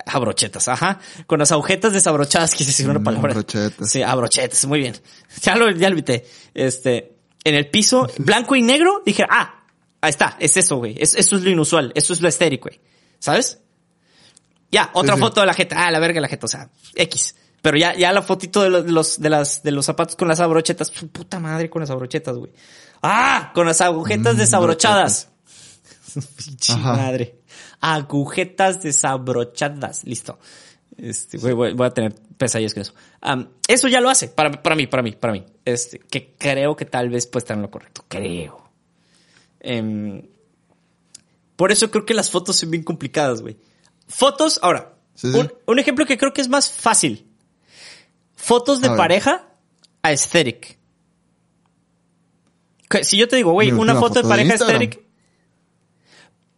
abrochetas, 0.06 0.68
ajá. 0.68 1.00
Con 1.26 1.38
las 1.38 1.50
agujetas 1.50 1.92
desabrochadas, 1.94 2.54
quise 2.54 2.70
decir 2.70 2.88
una 2.90 2.98
Mm, 2.98 3.04
palabra. 3.04 3.30
abrochetas. 3.32 3.90
Sí, 3.90 4.02
abrochetas, 4.02 4.64
muy 4.66 4.80
bien. 4.80 4.94
Ya 5.42 5.56
lo, 5.56 5.70
ya 5.70 5.88
lo. 5.90 5.96
Este, 6.54 7.16
en 7.44 7.54
el 7.54 7.68
piso, 7.70 8.06
blanco 8.18 8.54
y 8.54 8.62
negro, 8.62 9.02
dije, 9.04 9.24
ah, 9.28 9.64
ahí 10.02 10.10
está, 10.10 10.36
es 10.40 10.56
eso, 10.56 10.76
güey. 10.76 10.94
Es- 11.00 11.14
eso 11.14 11.36
es 11.36 11.42
lo 11.42 11.50
inusual, 11.50 11.90
eso 11.94 12.12
es 12.12 12.20
lo 12.20 12.28
estéril, 12.28 12.60
güey. 12.60 12.80
¿Sabes? 13.18 13.58
Ya, 14.70 14.90
otra 14.92 15.14
sí. 15.14 15.20
foto 15.20 15.40
de 15.40 15.46
la 15.46 15.54
jeta, 15.54 15.86
ah, 15.86 15.90
la 15.90 15.98
verga 15.98 16.20
la 16.20 16.28
jeta, 16.28 16.44
o 16.46 16.48
sea, 16.48 16.68
X. 16.94 17.34
Pero 17.62 17.76
ya, 17.76 17.94
ya 17.96 18.12
la 18.12 18.22
fotito 18.22 18.62
de 18.62 18.70
los, 18.92 19.20
de 19.20 19.30
las, 19.30 19.62
de 19.62 19.70
los 19.72 19.84
zapatos 19.86 20.14
con 20.16 20.28
las 20.28 20.40
abrochetas, 20.40 20.90
puta 20.90 21.40
madre 21.40 21.68
con 21.68 21.80
las 21.80 21.90
abrochetas, 21.90 22.36
güey. 22.36 22.52
Ah, 23.02 23.50
con 23.54 23.66
las 23.66 23.80
agujetas 23.80 24.34
Mm, 24.36 24.38
desabrochadas. 24.38 25.28
Pinche 26.36 26.76
madre. 26.76 27.40
Agujetas 27.80 28.82
desabrochadas. 28.82 30.04
Listo. 30.04 30.38
Este, 30.96 31.38
voy, 31.38 31.52
voy- 31.52 31.72
voy 31.74 31.86
a 31.86 31.90
tener 31.90 32.14
pesadillas 32.36 32.74
con 32.74 32.80
eso. 32.82 32.94
Eso 33.68 33.88
ya 33.88 34.00
lo 34.00 34.08
hace. 34.10 34.28
Para, 34.28 34.62
para 34.62 34.74
mí, 34.74 34.86
para 34.86 35.02
mí, 35.02 35.12
para 35.12 35.32
mí. 35.32 35.44
Este, 35.64 35.98
que 36.00 36.34
creo 36.38 36.74
que 36.76 36.84
tal 36.86 37.08
vez 37.08 37.26
puede 37.26 37.42
estar 37.44 37.56
en 37.56 37.62
lo 37.62 37.70
correcto. 37.70 38.04
Creo. 38.08 38.68
Em, 39.60 40.22
por 41.56 41.70
eso 41.72 41.90
creo 41.90 42.04
que 42.06 42.14
las 42.14 42.30
fotos 42.30 42.56
son 42.56 42.70
bien 42.70 42.82
complicadas, 42.84 43.42
güey. 43.42 43.56
Fotos, 44.08 44.58
ahora. 44.62 44.94
Sí, 45.14 45.30
sí. 45.32 45.38
Un, 45.38 45.52
un 45.66 45.78
ejemplo 45.78 46.06
que 46.06 46.16
creo 46.16 46.32
que 46.32 46.40
es 46.40 46.48
más 46.48 46.70
fácil. 46.70 47.27
Fotos 48.40 48.80
de 48.80 48.88
A 48.88 48.96
pareja 48.96 49.44
a 50.02 50.08
aesthetic. 50.08 50.78
Que 52.88 53.04
Si 53.04 53.16
yo 53.18 53.28
te 53.28 53.36
digo, 53.36 53.52
güey, 53.52 53.70
una 53.72 53.94
foto, 53.94 54.14
de 54.14 54.20
foto 54.20 54.22
de 54.22 54.28
pareja 54.28 54.52
Instagram. 54.54 54.80
aesthetic. 54.80 55.04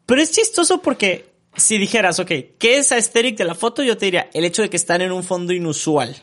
Pero 0.07 0.20
es 0.22 0.31
chistoso 0.31 0.81
porque 0.83 1.33
si 1.57 1.78
dijeras, 1.78 2.18
ok, 2.20 2.28
¿qué 2.59 2.78
es 2.78 2.93
aesthetic 2.93 3.37
de 3.39 3.45
la 3.45 3.55
foto? 3.55 3.83
Yo 3.83 3.97
te 3.97 4.05
diría, 4.07 4.28
el 4.35 4.45
hecho 4.45 4.62
de 4.62 4.70
que 4.70 4.76
están 4.76 5.01
en 5.01 5.11
un 5.11 5.24
fondo 5.24 5.53
inusual. 5.53 6.16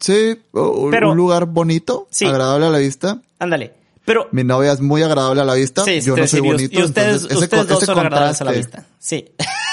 Sí, 0.00 0.36
o- 0.52 0.90
Pero- 0.90 1.10
un 1.12 1.16
lugar 1.16 1.46
bonito, 1.46 2.06
Sí. 2.10 2.26
agradable 2.26 2.66
a 2.66 2.70
la 2.70 2.78
vista. 2.78 3.20
Ándale. 3.38 3.72
Pero 4.04 4.28
Mi 4.32 4.44
novia 4.44 4.72
es 4.72 4.80
muy 4.80 5.02
agradable 5.02 5.40
a 5.40 5.44
la 5.46 5.54
vista. 5.54 5.82
Sí, 5.82 6.02
yo 6.02 6.14
no 6.14 6.26
soy 6.26 6.40
bonito. 6.40 6.78
Y 6.78 6.82
ustedes, 6.82 7.22
entonces 7.22 7.30
ese, 7.32 7.44
ustedes 7.44 7.62
co- 7.64 7.68
dos 7.72 7.82
ese 7.82 7.86
son 7.86 7.98
agradables 8.00 8.40
a 8.40 8.44
la 8.44 8.52
vista. 8.52 8.86
Sí. 8.98 9.24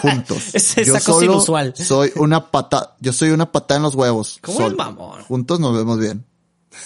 juntos. 0.00 0.38
Es 0.54 0.76
esa 0.78 0.82
yo 0.82 0.92
cosa 0.94 1.00
solo 1.12 1.32
inusual. 1.32 1.74
soy 1.76 2.12
una 2.16 2.50
pata, 2.50 2.94
yo 3.00 3.12
soy 3.12 3.30
una 3.30 3.50
patada 3.50 3.78
en 3.78 3.82
los 3.84 3.94
huevos. 3.94 4.38
¿Cómo 4.42 4.56
solo. 4.58 4.68
es 4.70 4.76
mamón? 4.76 5.22
Juntos 5.24 5.60
nos 5.60 5.76
vemos 5.76 5.98
bien. 5.98 6.24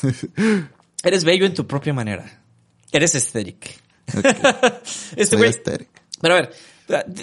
Eres 1.02 1.24
bello 1.24 1.46
en 1.46 1.54
tu 1.54 1.66
propia 1.66 1.92
manera. 1.94 2.42
Eres 2.92 3.14
estético. 3.14 3.68
este 5.16 5.36
güey. 5.36 5.54
Pero 6.20 6.34
a 6.34 6.40
ver, 6.40 6.54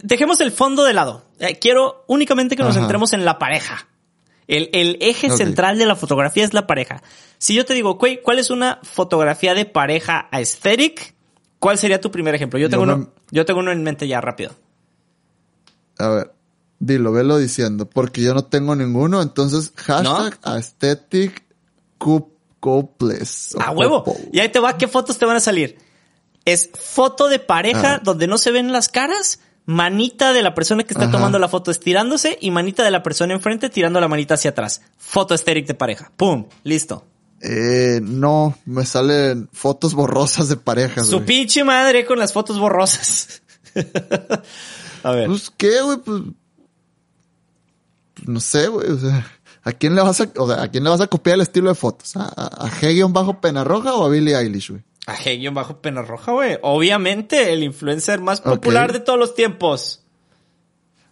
dejemos 0.04 0.40
el 0.42 0.52
fondo 0.52 0.84
de 0.84 0.94
lado. 0.94 1.26
Eh, 1.40 1.58
quiero 1.60 2.04
únicamente 2.08 2.56
que 2.56 2.64
nos 2.64 2.72
Ajá. 2.72 2.82
centremos 2.82 3.14
en 3.14 3.26
la 3.26 3.38
pareja. 3.40 3.88
El, 4.48 4.70
el 4.74 4.98
eje 5.02 5.32
central 5.32 5.80
de 5.80 5.88
la 5.88 5.96
fotografía 5.96 6.44
es 6.46 6.54
la 6.54 6.68
pareja. 6.68 7.02
Si 7.40 7.56
yo 7.56 7.66
te 7.66 7.74
digo, 7.74 7.96
güey, 7.96 8.22
¿cuál 8.22 8.38
es 8.38 8.52
una 8.52 8.80
fotografía 8.84 9.56
de 9.56 9.66
pareja 9.66 10.28
aesthetic? 10.32 11.16
¿Cuál 11.58 11.80
sería 11.80 12.00
tu 12.00 12.12
primer 12.12 12.36
ejemplo? 12.36 12.60
Yo 12.60 12.70
tengo, 12.70 12.86
Yo 12.86 12.94
uno, 12.94 12.98
me- 13.06 13.08
yo 13.32 13.44
tengo 13.46 13.60
uno 13.60 13.72
en 13.72 13.82
mente 13.82 14.08
ya 14.08 14.22
rápido. 14.22 14.52
A 15.98 16.08
ver, 16.10 16.32
dilo, 16.80 17.12
velo 17.12 17.38
diciendo, 17.38 17.90
porque 17.90 18.22
yo 18.22 18.34
no 18.34 18.44
tengo 18.46 18.76
ninguno, 18.76 19.22
entonces 19.22 19.72
hashtag 19.76 20.38
aesthetic 20.44 21.44
coup- 22.00 22.30
couples. 22.60 23.56
A 23.60 23.72
huevo. 23.72 24.04
couple. 24.04 24.30
Y 24.34 24.40
ahí 24.40 24.50
te 24.50 24.60
va, 24.60 24.78
¿qué 24.78 24.88
fotos 24.88 25.18
te 25.18 25.26
van 25.26 25.38
a 25.38 25.40
salir? 25.40 25.78
Es 26.46 26.70
foto 26.74 27.28
de 27.28 27.40
pareja 27.40 27.96
Ah. 27.96 28.02
donde 28.04 28.28
no 28.28 28.38
se 28.38 28.52
ven 28.52 28.72
las 28.72 28.90
caras, 28.90 29.40
manita 29.66 30.32
de 30.34 30.44
la 30.44 30.54
persona 30.54 30.84
que 30.84 30.94
está 30.94 31.06
Ajá. 31.06 31.12
tomando 31.14 31.40
la 31.40 31.48
foto 31.50 31.72
estirándose 31.72 32.38
y 32.40 32.52
manita 32.52 32.84
de 32.84 32.92
la 32.92 33.02
persona 33.02 33.34
enfrente 33.34 33.70
tirando 33.70 34.00
la 34.00 34.08
manita 34.08 34.36
hacia 34.36 34.52
atrás. 34.52 34.82
Foto 34.98 35.34
estéril 35.34 35.66
de 35.66 35.74
pareja. 35.74 36.12
¡Pum! 36.18 36.46
Listo. 36.64 37.04
Eh, 37.42 38.00
no, 38.04 38.58
me 38.66 38.86
salen 38.86 39.50
fotos 39.54 39.94
borrosas 39.96 40.50
de 40.50 40.58
parejas. 40.58 41.08
Su 41.08 41.18
güey. 41.18 41.26
pinche 41.26 41.64
madre 41.64 42.06
con 42.06 42.18
las 42.20 42.32
fotos 42.34 42.60
borrosas. 42.60 43.42
A 45.06 45.12
ver. 45.12 45.28
Pues, 45.28 45.52
¿qué, 45.56 45.82
güey? 45.82 45.98
Pues, 45.98 46.22
pues, 48.16 48.28
no 48.28 48.40
sé, 48.40 48.68
güey. 48.68 48.90
O 48.90 48.98
sea, 48.98 49.26
¿a 49.64 49.72
quién 49.72 49.94
le 49.94 50.02
vas 50.02 50.20
a, 50.20 50.32
o 50.38 50.48
sea, 50.48 50.64
¿a 50.64 50.68
quién 50.70 50.84
le 50.84 50.90
vas 50.90 51.02
a 51.02 51.08
copiar 51.08 51.36
el 51.36 51.42
estilo 51.42 51.70
de 51.70 51.76
fotos? 51.76 52.16
¿A, 52.18 52.24
a, 52.24 52.66
a 52.66 52.70
G-Bajo 52.72 53.40
Pena 53.40 53.64
Roja 53.64 53.94
o 53.94 54.06
a 54.06 54.10
Billie 54.10 54.36
Eilish, 54.36 54.72
güey? 54.72 54.84
A 55.06 55.16
G 55.16 55.54
bajo 55.54 55.82
pena 55.82 56.02
roja, 56.02 56.32
güey. 56.32 56.58
Obviamente, 56.64 57.54
el 57.54 57.64
influencer 57.64 58.22
más 58.22 58.42
popular 58.42 58.92
de 58.92 59.00
todos 59.00 59.20
los 59.20 59.36
tiempos. 59.36 60.02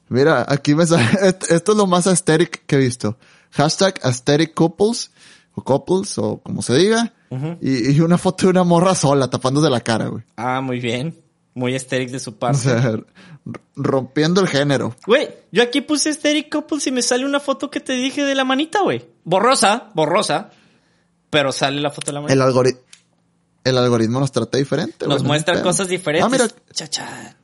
Mira, 0.10 0.46
aquí 0.48 0.74
me 0.74 0.88
sale, 0.88 1.06
esto, 1.22 1.72
es 1.72 1.78
lo 1.78 1.86
más 1.86 2.08
aesthetic 2.08 2.66
que 2.66 2.76
he 2.76 2.80
visto. 2.80 3.20
Hashtag 3.52 4.00
aesthetic 4.02 4.56
couples, 4.56 5.12
o 5.54 5.64
couples, 5.64 6.18
o 6.18 6.40
como 6.40 6.64
se 6.64 6.76
diga. 6.76 7.14
y, 7.62 7.92
y 7.92 8.00
una 8.00 8.18
foto 8.18 8.48
de 8.48 8.52
una 8.52 8.64
morra 8.64 8.96
sola, 8.96 9.30
tapándose 9.30 9.70
la 9.70 9.82
cara, 9.82 10.08
güey. 10.08 10.24
Ah, 10.38 10.60
muy 10.62 10.80
bien. 10.80 11.23
Muy 11.56 11.76
estéril 11.76 12.12
de 12.12 12.20
su 12.20 12.32
O 12.32 12.36
parte. 12.36 12.58
sea, 12.60 12.78
r- 12.90 13.04
rompiendo 13.76 14.42
el 14.42 14.48
género. 14.48 14.96
Güey, 15.06 15.30
yo 15.52 15.62
aquí 15.62 15.82
puse 15.82 16.10
Aesthetic 16.10 16.50
Couples 16.52 16.88
y 16.88 16.92
me 16.92 17.02
sale 17.02 17.26
una 17.26 17.40
foto 17.40 17.70
que 17.70 17.80
te 17.80 17.94
dije 17.94 18.24
de 18.24 18.34
la 18.36 18.44
manita, 18.44 18.82
güey. 18.82 19.06
Borrosa, 19.24 19.90
borrosa. 19.94 20.50
Pero 21.30 21.52
sale 21.52 21.80
la 21.82 21.90
foto 21.92 22.08
de 22.08 22.14
la 22.14 22.20
manita. 22.22 22.34
El 22.34 22.42
algoritmo, 22.42 22.82
el 23.64 23.78
algoritmo 23.78 24.20
nos 24.20 24.32
trata 24.32 24.58
diferente, 24.58 25.08
Nos 25.08 25.24
muestra 25.24 25.62
cosas 25.62 25.88
diferentes. 25.88 26.26
Ah, 26.26 26.30
mira, 26.30 26.48
Chacha. 26.72 27.38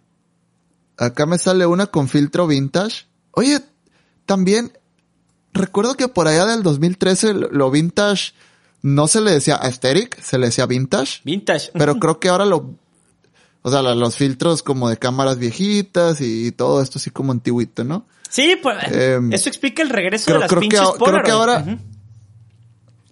Acá 0.98 1.26
me 1.26 1.38
sale 1.38 1.66
una 1.66 1.88
con 1.88 2.08
filtro 2.10 2.46
vintage. 2.48 3.06
Oye, 3.32 3.60
también 4.26 4.74
recuerdo 5.54 5.96
que 5.96 6.08
por 6.08 6.28
allá 6.28 6.46
del 6.46 6.62
2013 6.64 7.34
lo 7.34 7.50
lo 7.50 7.72
vintage 7.72 8.34
no 8.82 9.08
se 9.08 9.22
le 9.22 9.32
decía 9.32 9.56
aesthetic, 9.56 10.20
se 10.22 10.38
le 10.38 10.48
decía 10.48 10.66
vintage. 10.66 11.22
Vintage. 11.24 11.72
Pero 11.74 11.96
creo 12.00 12.20
que 12.20 12.30
ahora 12.30 12.46
lo, 12.46 12.76
o 13.62 13.70
sea, 13.72 13.82
los 13.82 14.16
filtros 14.16 14.64
como 14.64 14.90
de 14.90 14.98
cámaras 14.98 15.38
viejitas 15.38 16.22
y 16.22 16.52
todo 16.52 16.82
esto 16.82 16.98
así 17.00 17.10
como 17.12 17.32
antiguito, 17.32 17.84
¿no? 17.84 18.06
Sí, 18.30 18.56
pues, 18.62 18.78
Em, 18.92 19.34
eso 19.34 19.50
explica 19.50 19.82
el 19.82 19.90
regreso 19.90 20.26
creo- 20.26 20.38
de 20.38 20.42
las 20.42 20.50
creo 20.50 20.62
que 20.62 20.68
pinches 20.70 20.80
a- 20.88 20.94
creo 21.04 21.24
que 21.24 21.32
ahora-. 21.32 21.78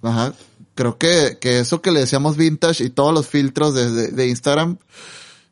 Ajá. 0.03 0.33
Creo 0.75 0.97
que, 0.97 1.37
que 1.41 1.59
eso 1.59 1.81
que 1.81 1.91
le 1.91 2.01
decíamos 2.01 2.37
vintage 2.37 2.83
y 2.83 2.89
todos 2.91 3.13
los 3.13 3.27
filtros 3.27 3.73
de, 3.73 3.91
de- 3.91 4.07
de 4.09 4.27
Instagram 4.27 4.77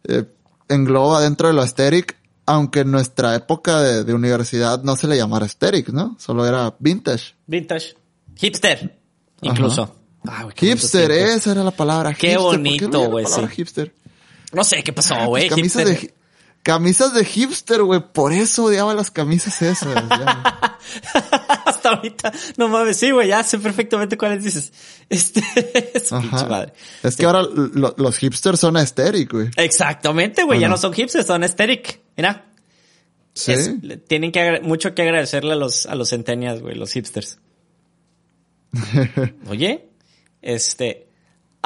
eh, 0.08 0.26
engloba 0.70 1.22
dentro 1.22 1.48
de 1.48 1.56
lo 1.56 1.64
aesthetic, 1.64 2.16
aunque 2.46 2.82
en 2.82 2.92
nuestra 2.92 3.34
época 3.36 3.82
de, 3.82 4.04
de 4.04 4.14
universidad 4.14 4.84
no 4.84 4.96
se 4.96 5.08
le 5.08 5.18
llamara 5.18 5.46
aesthetic, 5.46 5.90
¿no? 5.90 6.16
Solo 6.20 6.46
era 6.46 6.76
vintage. 6.78 7.34
Vintage. 7.48 7.96
Hipster. 8.36 9.00
Incluso. 9.42 9.96
Ah, 10.28 10.48
Hipster, 10.56 11.10
esa 11.12 11.52
era 11.52 11.64
la 11.64 11.72
palabra. 11.72 12.14
Qué 12.14 12.30
hipster. 12.30 12.38
¿Por 12.44 12.58
bonito, 12.58 13.10
güey, 13.10 13.26
sí. 13.26 13.42
hipster? 13.48 13.94
No 14.56 14.64
sé 14.64 14.84
qué 14.84 14.94
pasó, 14.94 15.16
Pues 15.16 15.28
güey. 15.28 15.50
camisas 15.50 15.84
Hipster. 15.84 16.10
de, 16.10 16.14
camisas 16.64 17.14
de 17.14 17.26
hipster, 17.26 17.84
güey. 17.84 18.00
Por 18.14 18.34
eso 18.34 18.64
odiaba 18.66 18.94
las 18.94 19.12
camisas 19.12 19.62
esas. 19.62 19.94
ya. 20.10 20.80
Hasta 21.66 21.90
ahorita. 21.90 22.32
No 22.58 22.68
mames, 22.68 22.98
sí, 22.98 23.12
güey, 23.12 23.28
ya 23.28 23.44
sé 23.44 23.60
perfectamente 23.60 24.18
cuáles 24.18 24.44
dices. 24.44 24.72
Este, 25.10 25.44
es 25.94 26.12
madre. 26.12 26.74
Es 27.04 27.16
que 27.18 27.26
ahora 27.26 27.42
lo- 27.44 27.94
los 27.98 28.18
hipsters 28.18 28.60
son 28.60 28.78
aesthetic, 28.78 29.32
güey. 29.32 29.50
Exactamente, 29.58 30.44
güey, 30.44 30.60
ya 30.60 30.68
no 30.70 30.78
son 30.78 30.94
hipsters, 30.94 31.28
son 31.28 31.44
aesthetic. 31.44 32.02
Mira. 32.18 32.46
Sí. 33.34 33.52
Es- 33.52 33.72
tienen 34.08 34.32
que 34.32 34.62
mucho 34.62 34.96
que 34.96 35.02
agradecerle 35.02 35.54
a 35.54 35.56
los, 35.58 35.86
a 35.88 35.96
los 35.96 36.10
centennials, 36.10 36.62
güey, 36.62 36.76
los 36.76 36.92
hipsters. 36.94 37.40
Oye, 39.50 39.90
este. 40.42 41.05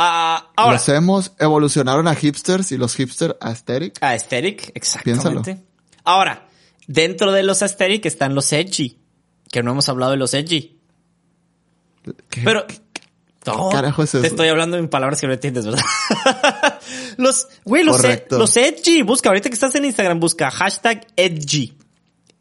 Ah, 0.02 0.52
ahora. 0.56 0.74
Los 0.78 0.90
emos 0.90 1.32
evolucionaron 1.40 2.08
a 2.08 2.16
hipsters 2.16 2.72
y 2.72 2.78
los 2.78 2.96
hipsters 2.96 3.36
a 3.42 3.50
aesthetic. 3.50 3.98
Aesthetic, 4.02 4.72
exactamente. 4.74 5.64
Ahora, 6.04 6.48
dentro 6.88 7.32
de 7.32 7.44
los 7.44 7.62
aesthetic 7.62 8.06
están 8.06 8.34
los 8.36 8.52
edgy. 8.54 8.98
Que 9.52 9.62
no 9.64 9.72
hemos 9.72 9.90
hablado 9.90 10.12
de 10.12 10.18
los 10.18 10.34
edgy. 10.34 10.80
¿Qué- 12.30 12.42
Pero. 12.44 12.66
qué- 12.68 12.80
No, 13.46 13.70
carajo 13.70 14.04
es 14.04 14.12
Te 14.12 14.28
estoy 14.28 14.48
hablando 14.50 14.78
en 14.78 14.90
palabras 14.90 15.20
que 15.20 15.28
no 15.28 15.34
entiendes, 15.34 15.66
¿verdad? 15.66 15.82
los, 17.18 17.48
güey, 17.66 17.84
los, 17.84 18.04
e- 18.04 18.26
los 18.32 18.56
edgy. 18.58 19.02
Busca, 19.02 19.30
ahorita 19.30 19.50
que 19.50 19.54
estás 19.56 19.74
en 19.76 19.86
Instagram, 19.86 20.20
busca 20.20 20.52
hashtag 20.52 21.08
edgy. 21.16 21.74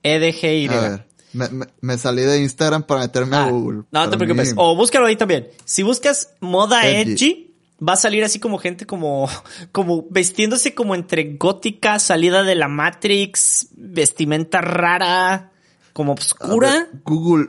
E 0.02 0.14
EDGY. 0.16 0.68
A 0.68 0.80
ver, 0.80 1.06
me, 1.32 1.48
me- 1.48 1.66
me 1.80 1.98
salí 1.98 2.22
de 2.22 2.40
Instagram 2.42 2.82
para 2.84 3.00
meterme 3.02 3.36
Ah, 3.36 3.44
a 3.46 3.50
Google. 3.50 3.78
no 3.90 4.04
te 4.04 4.08
Para 4.10 4.18
preocupes. 4.18 4.48
mí- 4.48 4.54
O 4.58 4.76
búscalo 4.76 5.06
ahí 5.06 5.16
también. 5.16 5.48
Si 5.64 5.82
buscas 5.82 6.30
moda 6.40 6.86
edgy, 6.88 7.12
Edgy. 7.12 7.47
Va 7.86 7.92
a 7.94 7.96
salir 7.96 8.24
así 8.24 8.38
como 8.40 8.58
gente 8.58 8.86
como, 8.86 9.28
como 9.72 10.06
vestiéndose 10.10 10.74
como 10.74 10.94
entre 10.94 11.36
gótica, 11.36 11.98
salida 11.98 12.42
de 12.42 12.54
la 12.54 12.68
Matrix, 12.68 13.68
vestimenta 13.76 14.60
rara, 14.60 15.52
como 15.92 16.12
A 16.12 16.14
oscura. 16.16 16.70
ver, 16.70 16.88
Google, 17.04 17.48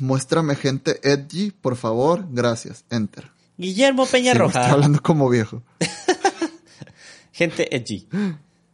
muéstrame 0.00 0.54
gente 0.56 1.00
edgy, 1.02 1.50
por 1.50 1.76
favor. 1.76 2.26
Gracias. 2.30 2.84
Enter. 2.90 3.30
Guillermo 3.56 4.06
Peña 4.06 4.34
Sí, 4.34 4.38
está 4.46 4.70
hablando 4.70 5.02
como 5.02 5.28
viejo. 5.28 5.62
Gente 7.32 7.74
edgy. 7.74 8.06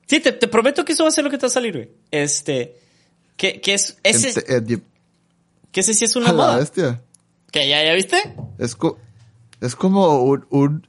Sí, 0.06 0.20
te, 0.20 0.32
te 0.32 0.48
prometo 0.48 0.84
que 0.84 0.92
eso 0.92 1.04
va 1.04 1.08
a 1.08 1.12
ser 1.12 1.24
lo 1.24 1.30
que 1.30 1.38
te 1.38 1.42
va 1.42 1.48
a 1.48 1.50
salir, 1.50 1.72
güey. 1.74 1.90
Este, 2.10 2.76
que, 3.36 3.60
que 3.60 3.74
es, 3.74 3.96
ese, 4.02 4.32
Gente 4.32 4.54
edgy. 4.56 4.82
que 5.72 5.80
ese 5.80 5.94
sí 5.94 6.04
es 6.04 6.16
una 6.16 6.28
A 6.30 6.32
la 6.32 6.36
moda. 6.38 6.56
bestia. 6.56 7.02
¿Que 7.50 7.68
ya, 7.68 7.82
ya 7.84 7.92
viste? 7.94 8.16
Es, 8.58 8.76
es 9.64 9.76
como 9.76 10.22
un, 10.22 10.46
un 10.50 10.86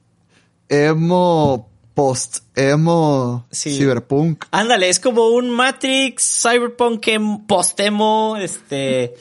emo 0.69 1.69
post 1.93 2.39
emo 2.55 3.45
Sí. 3.51 3.77
cyberpunk. 3.77 4.45
Ándale, 4.51 4.89
es 4.89 4.99
como 4.99 5.29
un 5.29 5.49
Matrix, 5.49 6.41
Cyberpunk, 6.43 7.07
em- 7.07 7.45
post-emo, 7.45 8.35
este... 8.37 9.15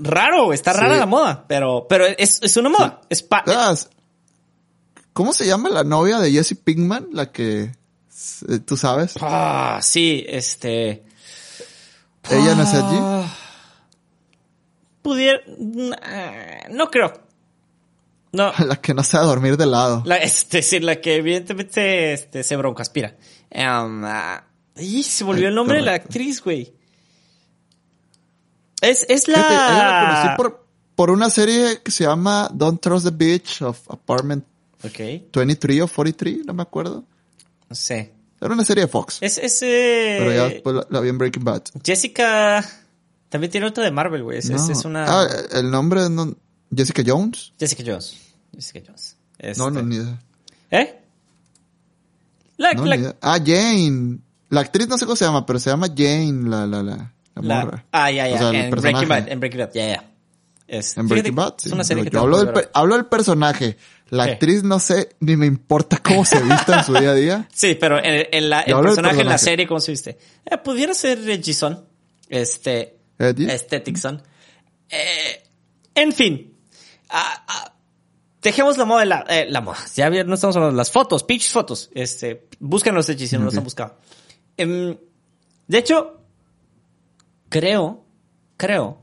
Raro, 0.00 0.52
está 0.52 0.72
rara 0.72 0.94
Sí. 0.94 1.00
la 1.00 1.06
moda, 1.06 1.44
pero, 1.48 1.86
pero 1.88 2.04
es, 2.06 2.40
es 2.42 2.56
una 2.56 2.68
moda. 2.68 3.00
Es 3.08 3.22
pa- 3.22 3.42
Ah, 3.46 3.70
s- 3.72 3.88
¿Cómo 5.12 5.32
se 5.32 5.46
llama 5.46 5.68
la 5.70 5.82
novia 5.82 6.18
de 6.18 6.30
Jesse 6.30 6.54
Pinkman? 6.62 7.08
La 7.12 7.32
que 7.32 7.72
eh, 8.48 8.58
tú 8.64 8.76
sabes. 8.76 9.14
Ah, 9.20 9.78
sí, 9.82 10.24
este... 10.28 11.04
Ella 12.30 12.54
no 12.54 12.62
es 12.62 12.74
edgy. 12.74 12.98
Ah, 13.00 13.34
Pudiera... 15.02 15.40
nah, 15.58 16.68
No 16.70 16.90
creo. 16.90 17.12
No, 18.32 18.52
La 18.66 18.76
que 18.76 18.92
no 18.94 19.02
sabe 19.02 19.26
dormir 19.26 19.56
de 19.56 19.66
lado. 19.66 20.02
la, 20.04 20.16
es 20.16 20.48
decir, 20.50 20.84
la 20.84 21.00
que 21.00 21.16
evidentemente 21.16 22.12
este, 22.12 22.42
se 22.42 22.56
broncaspira. 22.56 23.16
Um, 23.50 24.04
ah, 24.04 24.44
y 24.76 25.02
se 25.02 25.24
volvió 25.24 25.48
el 25.48 25.54
nombre 25.54 25.78
de 25.78 25.82
la 25.82 25.94
actriz, 25.94 26.42
güey. 26.42 26.74
Es, 28.80 29.04
es 29.08 29.24
Fíjate, 29.24 29.54
la 29.54 30.06
conocí 30.08 30.36
por, 30.36 30.66
por 30.94 31.10
una 31.10 31.30
serie 31.30 31.80
que 31.82 31.90
se 31.90 32.04
llama 32.04 32.48
Don't 32.52 32.80
Trust 32.80 33.06
the 33.06 33.10
Beach 33.12 33.62
of 33.62 33.78
Apartment 33.90 34.44
Ok, 34.84 35.32
23 35.34 35.80
o 35.82 35.88
43, 35.88 36.46
no 36.46 36.54
me 36.54 36.62
acuerdo. 36.62 37.04
no 37.68 37.74
sé. 37.74 38.12
Era 38.40 38.54
una 38.54 38.64
serie 38.64 38.84
de 38.84 38.88
Fox. 38.88 39.18
Es, 39.20 39.36
es 39.38 39.60
eh, 39.62 40.16
pero 40.20 40.32
ya 40.32 40.44
después 40.48 40.76
la, 40.76 40.86
la 40.90 41.00
vi 41.00 41.08
en 41.08 41.18
Breaking 41.18 41.42
Bad. 41.42 41.62
Jessica 41.84 42.64
también 43.28 43.50
tiene 43.50 43.66
otra 43.66 43.82
de 43.82 43.90
Marvel, 43.90 44.22
güey. 44.22 44.38
Es, 44.38 44.48
es- 44.48 44.68
es 44.68 44.84
una 44.84 45.06
Ah, 45.08 45.26
el 45.52 45.68
nombre 45.72 46.08
no... 46.08 46.36
Jessica 46.74 47.02
Jones. 47.06 47.52
Jessica 47.58 47.82
Jones. 47.86 48.16
Jessica 48.54 48.80
Jones. 48.86 49.16
Este- 49.38 49.58
No, 49.60 49.70
no, 49.70 49.82
ni 49.82 49.96
idea. 49.96 50.18
¿Eh? 50.70 51.00
La, 52.56 52.72
No, 52.74 52.84
la- 52.84 52.96
ni 52.96 53.02
idea. 53.02 53.16
Ah, 53.20 53.38
Jane. 53.44 54.18
La 54.50 54.60
actriz 54.62 54.88
no 54.88 54.96
sé 54.98 55.04
cómo 55.04 55.16
se 55.16 55.24
llama, 55.24 55.44
pero 55.46 55.58
se 55.58 55.70
llama 55.70 55.88
Jane, 55.88 56.48
la, 56.48 56.66
la, 56.66 56.82
la, 56.82 56.96
la, 57.34 57.42
la- 57.42 57.64
morra. 57.64 57.84
ah, 57.92 58.10
ya, 58.10 58.28
ya. 58.28 58.34
O 58.34 58.38
sea, 58.38 58.48
el 58.50 58.56
en. 58.56 58.70
Breaking 58.70 59.08
Bad, 59.08 59.28
en 59.28 59.40
Breaking 59.40 59.60
Bad, 59.60 59.70
ya, 59.74 59.86
ya. 59.88 60.04
Es, 60.66 60.96
En 60.98 61.08
Breaking 61.08 61.34
Bad, 61.34 61.54
Es 61.58 61.62
sí. 61.64 61.72
una 61.72 61.84
serie 61.84 62.04
que 62.04 62.10
yo 62.10 62.20
hablo 62.20 62.44
del, 62.44 62.68
hablo 62.74 63.08
personaje. 63.08 63.76
La 64.10 64.24
¿Qué? 64.24 64.32
actriz 64.32 64.62
no 64.64 64.78
sé, 64.80 65.10
ni 65.20 65.36
me 65.36 65.44
importa 65.46 65.98
cómo 65.98 66.24
se 66.24 66.40
vista 66.42 66.78
en 66.78 66.84
su 66.84 66.94
día 66.94 67.10
a 67.10 67.14
día. 67.14 67.48
Sí, 67.54 67.74
pero 67.74 67.98
en, 68.02 68.26
en 68.32 68.50
la, 68.50 68.60
el 68.62 68.74
personaje, 68.80 69.20
en 69.20 69.28
la 69.28 69.38
serie, 69.38 69.66
¿cómo 69.66 69.80
se 69.80 69.92
viste? 69.92 70.18
Eh, 70.46 70.56
pudiera 70.58 70.94
ser 70.94 71.22
Regison. 71.24 71.84
Este. 72.28 72.96
Aesthetic 73.18 73.96
Son. 73.96 74.22
Eh, 74.88 75.42
en 75.94 76.12
fin. 76.12 76.54
Ah, 77.10 77.44
ah, 77.48 77.72
dejemos 78.42 78.76
la 78.78 78.84
moda 78.84 79.00
de 79.00 79.06
la, 79.06 79.24
eh, 79.28 79.46
la 79.48 79.60
moda. 79.60 79.78
Ya 79.94 80.08
no 80.10 80.34
estamos 80.34 80.56
hablando 80.56 80.72
de 80.74 80.78
las 80.78 80.90
fotos, 80.90 81.22
pinches 81.24 81.50
fotos. 81.52 81.90
Este, 81.94 82.46
búsquenlos 82.60 83.06
de 83.06 83.18
si 83.26 83.36
no 83.38 83.44
los 83.44 83.56
han 83.56 83.64
buscado. 83.64 83.96
Em, 84.56 84.96
de 85.66 85.78
hecho, 85.78 86.20
creo, 87.48 88.04
creo 88.56 88.98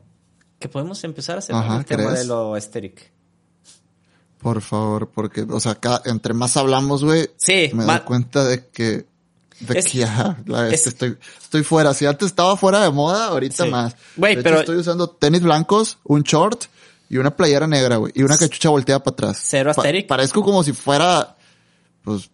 que 0.59 0.69
podemos 0.69 1.03
empezar 1.03 1.35
a 1.35 1.39
hacer 1.39 1.55
Ajá, 1.55 1.77
el 1.77 1.85
tema 1.85 2.03
¿crees? 2.05 2.19
de 2.19 2.25
lo 2.25 2.55
aesthetic. 2.55 3.11
Por 4.39 4.61
favor, 4.61 5.09
porque, 5.09 5.41
o 5.41 5.59
sea, 5.59 5.75
cada- 5.75 6.01
entre 6.05 6.33
más 6.33 6.55
hablamos, 6.57 7.03
güey, 7.03 7.29
Sí, 7.37 7.71
me 7.73 7.83
doy 7.85 7.99
cuenta 8.01 8.43
de 8.43 8.67
que, 8.67 9.05
de 9.59 9.79
Es- 9.79 9.87
que 9.87 9.99
ya, 9.99 10.37
la- 10.45 10.69
es- 10.69 10.85
estoy, 10.87 11.17
estoy 11.41 11.63
fuera. 11.63 11.93
Si 11.93 12.05
antes 12.05 12.27
estaba 12.27 12.55
fuera 12.57 12.81
de 12.83 12.91
moda, 12.91 13.27
ahorita 13.27 13.63
Sí. 13.65 13.69
más. 13.71 13.95
Güey, 14.15 14.33
hecho, 14.33 14.43
pero- 14.43 14.59
estoy 14.59 14.77
usando 14.77 15.09
tenis 15.09 15.41
blancos, 15.41 15.97
un 16.03 16.21
short 16.23 16.65
y 17.09 17.17
una 17.17 17.35
playera 17.35 17.67
negra, 17.67 17.97
güey, 17.97 18.11
y 18.15 18.23
una 18.23 18.37
cachucha 18.37 18.69
volteada 18.69 19.03
para 19.03 19.13
atrás. 19.13 19.37
Cero 19.41 19.71
Pa- 19.75 19.83
parezco 20.07 20.43
como 20.43 20.63
si 20.63 20.73
fuera, 20.73 21.35
pues, 22.03 22.29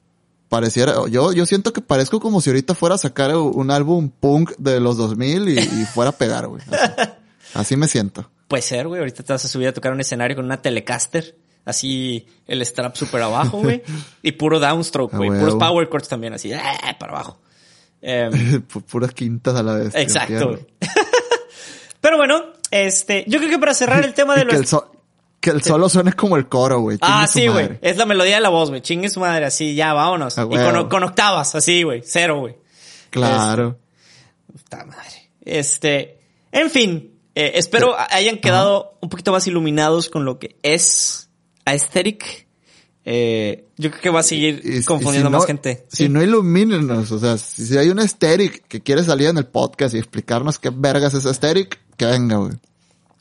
pareciera, 0.50 0.96
yo, 1.10 1.32
yo 1.34 1.46
siento 1.46 1.72
que 1.74 1.82
parezco 1.82 2.20
como 2.20 2.42
si 2.42 2.50
ahorita 2.50 2.74
fuera 2.76 2.96
a 2.96 2.98
sacar 2.98 3.36
un 3.36 3.72
álbum 3.72 4.10
punk 4.10 4.52
de 4.58 4.80
los 4.80 4.98
2000 4.98 5.50
y, 5.50 5.60
y 5.60 5.86
fuera 5.86 6.10
a 6.12 6.14
pegar, 6.14 6.48
güey. 6.48 6.62
Así, 6.72 7.12
Así 7.54 7.76
me 7.78 7.88
siento. 7.88 8.30
Puede 8.48 8.64
ser, 8.64 8.88
güey. 8.88 9.00
Ahorita 9.00 9.24
te 9.24 9.32
vas 9.34 9.44
a 9.46 9.48
subir 9.48 9.68
a 9.70 9.74
tocar 9.74 9.94
un 9.94 10.02
escenario 10.02 10.36
con 10.36 10.46
una 10.46 10.62
Telecaster. 10.62 11.38
Así, 11.64 12.26
el 12.48 12.66
strap 12.66 12.96
súper 12.96 13.22
abajo, 13.22 13.60
güey. 13.60 13.84
y 14.24 14.32
puro 14.34 14.60
downstroke, 14.60 15.16
güey. 15.16 15.30
Puros 15.40 15.56
power 15.56 15.90
chords 15.90 16.08
también, 16.10 16.34
así, 16.34 16.52
¡eh! 16.52 16.60
para 17.00 17.14
abajo. 17.14 17.40
Em, 18.02 18.32
Pu- 18.68 18.84
Puras 18.84 19.12
quintas 19.14 19.56
a 19.56 19.64
la 19.64 19.74
vez. 19.76 19.94
exacto. 19.96 20.58
Pero 22.02 22.18
bueno, 22.18 22.42
este, 22.72 23.26
yo 23.28 23.38
creo 23.40 23.50
que 23.52 23.60
para 23.60 23.74
cerrar 23.74 24.04
el 24.04 24.14
tema 24.14 24.36
de 24.38 24.42
Y 24.44 24.48
que, 24.48 24.56
el 24.56 24.62
los... 24.62 24.70
so- 24.70 24.92
que 25.40 25.50
el 25.50 25.62
solo 25.64 25.90
suene 25.90 26.14
como 26.14 26.38
el 26.38 26.48
coro, 26.48 26.82
güey. 26.82 26.98
Ah, 27.02 27.26
sí, 27.28 27.48
güey. 27.48 27.80
Es 27.82 27.98
la 27.98 28.06
melodía 28.06 28.36
de 28.36 28.42
la 28.42 28.50
voz, 28.50 28.70
güey. 28.70 28.82
Chingue 28.82 29.10
su 29.10 29.20
madre, 29.20 29.46
así, 29.46 29.74
ya, 29.76 29.92
vámonos. 29.94 30.38
Ah, 30.38 30.48
y 30.50 30.88
con, 30.88 31.04
octavas, 31.04 31.56
así, 31.56 31.82
güey. 31.84 32.04
Cero, 32.06 32.40
güey. 32.42 32.56
Claro. 33.10 33.80
Puta 34.52 34.86
madre. 34.86 35.32
Este, 35.44 36.20
en 36.52 36.70
fin, 36.70 37.12
eh, 37.34 37.54
espero 37.56 37.96
hayan 38.12 38.38
quedado 38.38 38.98
un 39.02 39.10
poquito 39.10 39.32
más 39.32 39.48
iluminados 39.48 40.10
con 40.10 40.26
lo 40.26 40.38
que 40.38 40.58
es 40.62 41.30
aesthetic. 41.66 42.48
Eh, 43.04 43.66
yo 43.78 43.90
creo 43.90 44.02
que 44.02 44.10
va 44.12 44.20
a 44.20 44.24
seguir 44.24 44.62
Y- 44.64 44.84
confundiendo 44.84 45.30
si 45.30 45.34
más 45.34 45.42
no- 45.42 45.48
gente. 45.48 45.86
Si 45.90 46.04
Sí. 46.04 46.10
no 46.10 46.22
ilumínenos, 46.22 47.12
o 47.12 47.18
sea, 47.18 47.38
si, 47.40 47.66
si 47.66 47.78
hay 47.80 47.90
un 47.90 48.00
aesthetic 48.00 48.68
que 48.68 48.82
quiere 48.82 49.04
salir 49.04 49.28
en 49.30 49.38
el 49.40 49.48
podcast 49.48 49.96
y 49.96 49.98
explicarnos 49.98 50.60
qué 50.60 50.70
vergas 50.72 51.16
es 51.16 51.26
aesthetic, 51.26 51.80
que 52.06 52.12
venga, 52.12 52.38
güey. 52.38 52.54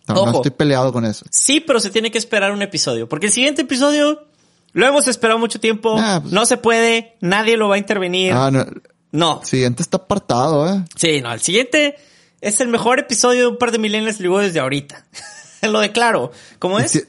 No, 0.09 0.25
no 0.27 0.33
estoy 0.33 0.51
peleado 0.51 0.91
con 0.93 1.05
eso. 1.05 1.27
Sí, 1.31 1.61
pero 1.61 1.79
se 1.81 1.91
tiene 1.91 2.11
que 2.11 2.17
esperar 2.19 2.51
un 2.53 2.63
episodio. 2.63 3.09
Porque 3.09 3.27
el 3.27 3.33
siguiente 3.33 3.63
episodio 3.63 4.27
lo 4.73 4.87
hemos 4.87 5.07
esperado 5.07 5.39
mucho 5.39 5.61
tiempo. 5.61 5.97
Pues- 5.97 6.33
no 6.33 6.47
se 6.47 6.57
puede. 6.57 7.17
Nadie 7.21 7.57
lo 7.59 7.69
va 7.69 7.75
a 7.75 7.79
intervenir. 7.79 8.33
Ah, 8.33 8.51
no. 8.51 8.65
no. 9.13 9.41
Siguiente 9.45 9.83
está 9.83 9.99
apartado, 9.99 10.67
eh. 10.73 10.83
Sí, 10.97 11.21
no. 11.21 11.33
El 11.33 11.41
siguiente 11.41 11.97
es 12.41 12.61
el 12.61 12.69
mejor 12.69 12.99
episodio 12.99 13.41
de 13.43 13.47
un 13.49 13.59
par 13.59 13.71
de 13.71 13.79
milenios 13.79 14.19
digo 14.19 14.39
desde 14.39 14.61
ahorita. 14.61 15.05
lo 15.63 15.79
declaro. 15.81 16.33
¿Cómo 16.59 16.81
es? 16.81 16.91
si- 16.93 17.03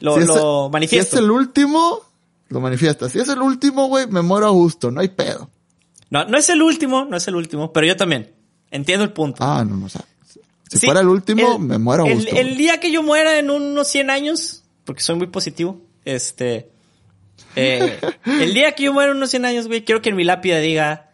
lo 0.00 0.20
si 0.20 0.26
lo 0.26 0.66
el- 0.66 0.72
manifiesto. 0.72 1.16
Si 1.16 1.16
es 1.18 1.24
el 1.24 1.30
último, 1.30 2.00
lo 2.48 2.60
manifiesta. 2.60 3.08
Si 3.08 3.18
es 3.20 3.28
el 3.28 3.40
último, 3.40 3.86
güey, 3.86 4.08
me 4.08 4.20
muero 4.22 4.48
a 4.48 4.50
gusto, 4.50 4.90
no 4.90 5.00
hay 5.00 5.08
pedo. 5.08 5.48
No, 6.10 6.24
no 6.26 6.36
es 6.36 6.50
el 6.50 6.60
último, 6.60 7.04
no 7.06 7.16
es 7.16 7.26
el 7.28 7.36
último, 7.36 7.72
pero 7.72 7.86
yo 7.86 7.96
también. 7.96 8.34
Entiendo 8.70 9.04
el 9.04 9.12
punto. 9.12 9.36
Ah, 9.42 9.64
no, 9.66 9.76
no, 9.76 9.86
o 9.86 9.88
sea, 9.88 10.02
si 10.72 10.78
Sí, 10.78 10.86
fuera 10.86 11.00
el 11.00 11.08
último, 11.08 11.56
el- 11.56 11.58
me 11.60 11.78
muero 11.78 12.06
el- 12.06 12.14
gusto. 12.14 12.34
El, 12.36 12.56
día 12.56 12.80
que 12.80 12.90
yo 12.90 13.02
muera 13.02 13.38
en 13.38 13.50
unos 13.50 13.88
100 13.88 14.10
años, 14.10 14.62
porque 14.84 15.02
soy 15.02 15.16
muy 15.16 15.26
positivo, 15.26 15.78
este... 16.04 16.68
eh, 17.56 17.98
el 18.24 18.54
día 18.54 18.72
que 18.72 18.84
yo 18.84 18.92
muera 18.92 19.10
en 19.10 19.18
unos 19.18 19.30
100 19.30 19.44
años, 19.44 19.66
güey, 19.68 19.84
quiero 19.84 20.00
que 20.00 20.08
en 20.10 20.16
mi 20.16 20.24
lápida 20.24 20.58
diga 20.58 21.10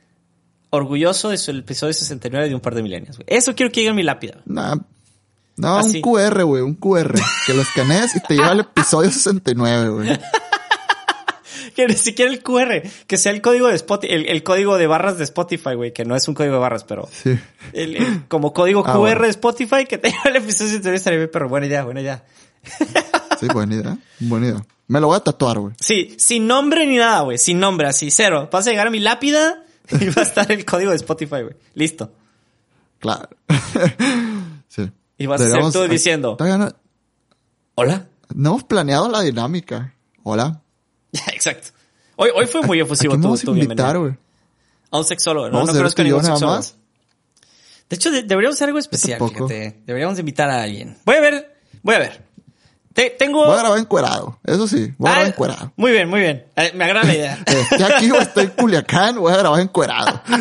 orgulloso 0.71 1.31
de 1.31 1.39
su 1.39 1.51
episodio 1.51 1.93
69 1.93 2.49
de 2.49 2.55
un 2.55 2.61
par 2.61 2.75
de 2.75 2.83
milenios, 2.83 3.17
güey. 3.17 3.27
Eso 3.29 3.55
quiero 3.55 3.73
que 3.73 3.81
diga 3.81 3.91
en 3.91 3.97
mi 3.97 4.03
lápida. 4.03 4.39
Nah, 4.45 4.77
no, 5.57 5.79
Así. 5.79 5.97
un 5.97 6.03
QR, 6.03 6.45
güey, 6.45 6.63
un 6.63 6.75
QR. 6.75 7.15
que 7.47 7.55
lo 7.55 7.63
escanees 7.63 8.15
y 8.15 8.21
te 8.21 8.35
lleva 8.35 8.51
al 8.51 8.61
episodio 8.61 9.11
69, 9.11 9.89
güey. 9.89 10.21
Que 11.79 11.87
ni 11.87 11.95
siquiera 11.95 12.29
el 12.33 12.43
QR, 12.43 12.83
que 13.07 13.17
sea 13.17 13.31
el 13.31 13.41
código 13.41 13.69
de 13.69 13.77
Spotify, 13.77 14.13
el, 14.13 14.27
el 14.27 14.43
código 14.43 14.77
de 14.79 14.89
barras 14.89 15.17
de 15.17 15.23
Spotify, 15.23 15.75
güey, 15.77 15.93
que 15.93 16.05
no 16.05 16.17
es 16.17 16.27
un 16.27 16.35
código 16.35 16.55
de 16.55 16.59
barras, 16.59 16.83
pero 16.83 17.09
Sí. 17.13 17.39
el- 17.73 17.95
el- 17.97 18.27
como 18.27 18.53
código 18.53 18.81
Ah, 18.85 18.95
QR 18.95 18.99
bueno. 18.99 19.23
de 19.23 19.29
Spotify 19.29 19.87
que 19.89 19.97
te 19.97 20.09
lleva 20.11 20.23
el 20.25 20.37
episodio 20.37 20.71
69 20.73 20.97
estaría 20.97 21.19
bien, 21.21 21.31
pero 21.33 21.49
buena 21.49 21.67
idea, 21.69 21.85
buena 21.85 22.01
idea. 22.01 22.25
Sí, 23.39 23.47
buena 23.53 23.77
idea. 23.77 23.97
Buena 24.19 24.47
idea. 24.49 24.67
Me 24.89 25.01
lo 25.01 25.07
voy 25.07 25.17
a 25.19 25.21
tatuar, 25.21 25.61
güey. 25.61 25.75
Sí, 25.81 26.17
sin 26.19 26.49
nombre 26.49 26.85
ni 26.85 26.97
nada, 26.97 27.21
güey. 27.21 27.39
Sin 27.39 27.61
nombre, 27.61 27.87
así, 27.87 28.11
cero. 28.11 28.49
Vas 28.51 28.67
a 28.67 28.71
llegar 28.71 28.89
a 28.89 28.91
mi 28.91 28.99
lápida 28.99 29.63
y 30.01 30.07
va 30.09 30.23
a 30.23 30.25
estar 30.25 30.51
el 30.51 30.65
código 30.65 30.91
de 30.91 30.97
Spotify, 30.97 31.43
güey. 31.43 31.55
Listo. 31.75 32.11
Claro. 32.99 33.29
sí. 34.69 34.91
Y 35.17 35.27
vas 35.27 35.41
a 35.41 35.49
ser 35.49 35.73
tú 35.73 35.87
diciendo- 35.87 36.37
¿Hola? 37.77 38.09
no 38.35 38.51
hemos 38.51 38.65
planeado 38.65 39.09
la 39.09 39.21
dinámica. 39.21 39.95
Hola. 40.25 40.61
Exacto. 41.33 41.69
Hoy, 42.17 42.31
hoy 42.35 42.47
fue 42.47 42.63
muy 42.63 42.81
¿A 42.81 42.83
efusivo 42.83 43.15
tu, 43.15 43.21
vamos 43.23 43.43
a 43.43 43.45
tu 43.45 43.55
invitar, 43.55 43.77
bienvenida. 43.77 43.99
güey? 43.99 44.15
A 44.91 44.99
un 44.99 45.05
sexólogo. 45.05 45.49
No, 45.51 45.65
no 45.65 45.71
a 45.71 45.75
y 45.75 45.79
yo 45.79 46.05
ningún 46.05 46.25
sexólogo. 46.25 46.57
más. 46.57 46.75
De 47.89 47.97
hecho, 47.97 48.11
de- 48.11 48.23
deberíamos 48.23 48.57
hacer 48.57 48.69
algo 48.69 48.79
especial, 48.79 49.19
fíjate. 49.19 49.81
Deberíamos 49.87 50.19
invitar 50.19 50.51
a 50.51 50.63
alguien. 50.63 50.97
Voy 51.05 51.17
a 51.17 51.21
ver, 51.21 51.57
voy 51.83 51.95
a 51.95 51.99
ver. 52.01 52.23
Te- 52.93 53.11
tengo... 53.11 53.45
Voy 53.47 53.55
a 53.55 53.59
grabar 53.61 53.79
encuerado. 53.79 54.39
Eso 54.45 54.67
sí, 54.67 54.93
voy 54.99 55.09
a 55.09 55.13
Ah, 55.13 55.15
grabar 55.15 55.27
encuerado. 55.29 55.73
muy 55.77 55.93
bien, 55.93 56.09
muy 56.09 56.21
bien. 56.21 56.47
Eh, 56.57 56.73
me 56.75 56.85
agrada 56.85 57.07
la 57.07 57.15
idea. 57.15 57.39
Estoy 57.47 57.83
aquí 57.83 58.11
o 58.11 58.17
estoy 58.21 58.45
en 58.45 58.51
Culiacán, 58.51 59.19
voy 59.21 59.33
a 59.33 59.37
grabar 59.37 59.61
encuerado. 59.61 60.21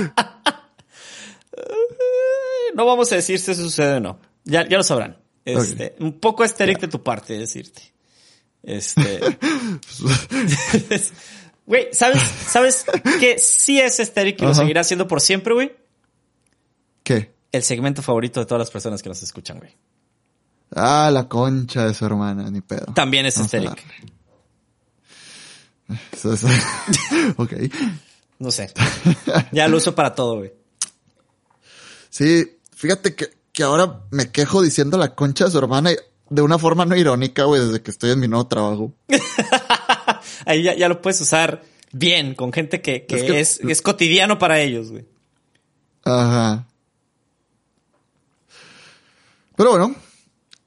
no 2.73 2.85
vamos 2.85 3.11
a 3.11 3.15
decir 3.15 3.39
si 3.39 3.51
eso 3.51 3.63
sucede 3.63 3.95
o 3.95 3.99
no. 3.99 4.19
Ya, 4.43 4.67
ya 4.67 4.77
lo 4.77 4.83
sabrán. 4.83 5.17
Este, 5.45 5.95
Un 5.99 6.19
poco 6.19 6.43
estéril 6.43 6.77
de 6.77 6.87
tu 6.87 7.01
parte 7.03 7.37
decirte. 7.37 7.93
Este. 8.67 9.19
Güey, 11.65 11.89
¿sabes, 11.91 12.23
¿sabes 12.47 12.85
qué 13.19 13.37
sí 13.39 13.77
es 13.79 13.99
estéril 13.99 14.37
y 14.39 14.41
lo 14.41 14.53
seguirá 14.53 14.85
siendo 14.85 15.05
por 15.05 15.19
siempre, 15.19 15.53
güey? 15.53 15.75
¿Qué? 17.03 17.33
El 17.51 17.61
segmento 17.61 18.01
favorito 18.01 18.39
de 18.39 18.45
todas 18.45 18.59
las 18.59 18.71
personas 18.71 19.03
que 19.03 19.09
nos 19.09 19.21
escuchan, 19.21 19.59
güey. 19.59 19.75
Ah, 20.73 21.09
la 21.11 21.27
concha 21.27 21.85
de 21.85 21.93
su 21.93 22.05
hermana, 22.05 22.49
ni 22.49 22.61
pedo. 22.61 22.93
También 22.93 23.25
es 23.25 23.37
estéril. 23.37 23.71
Eso 26.13 26.33
es- 26.33 26.43
ok. 27.37 27.53
No 28.39 28.49
sé. 28.51 28.71
Ya 29.51 29.67
lo 29.67 29.75
uso 29.77 29.93
para 29.93 30.15
todo, 30.15 30.37
güey. 30.37 30.53
Sí, 32.09 32.59
fíjate 32.75 33.13
que, 33.13 33.27
que 33.51 33.63
ahora 33.63 34.03
me 34.11 34.31
quejo 34.31 34.61
diciendo 34.61 34.97
la 34.97 35.15
concha 35.15 35.45
de 35.45 35.51
su 35.51 35.57
hermana 35.57 35.91
y- 35.91 35.97
de 36.29 36.41
una 36.41 36.57
forma 36.59 36.85
no 36.85 36.95
irónica, 36.95 37.43
güey, 37.45 37.61
desde 37.65 37.81
que 37.81 37.91
estoy 37.91 38.11
en 38.11 38.19
mi 38.19 38.27
nuevo 38.27 38.47
trabajo. 38.47 38.93
Ahí 40.45 40.63
ya, 40.63 40.75
ya 40.75 40.87
lo 40.89 41.01
puedes 41.01 41.19
usar 41.21 41.63
bien, 41.91 42.35
con 42.35 42.51
gente 42.53 42.81
que, 42.81 43.05
que 43.05 43.15
Es 43.15 43.23
que- 43.23 43.39
es, 43.39 43.59
es 43.61 43.81
cotidiano 43.81 44.37
para 44.39 44.59
ellos, 44.59 44.91
güey. 44.91 45.05
Ajá. 46.03 46.65
Pero 49.55 49.71
bueno, 49.71 49.95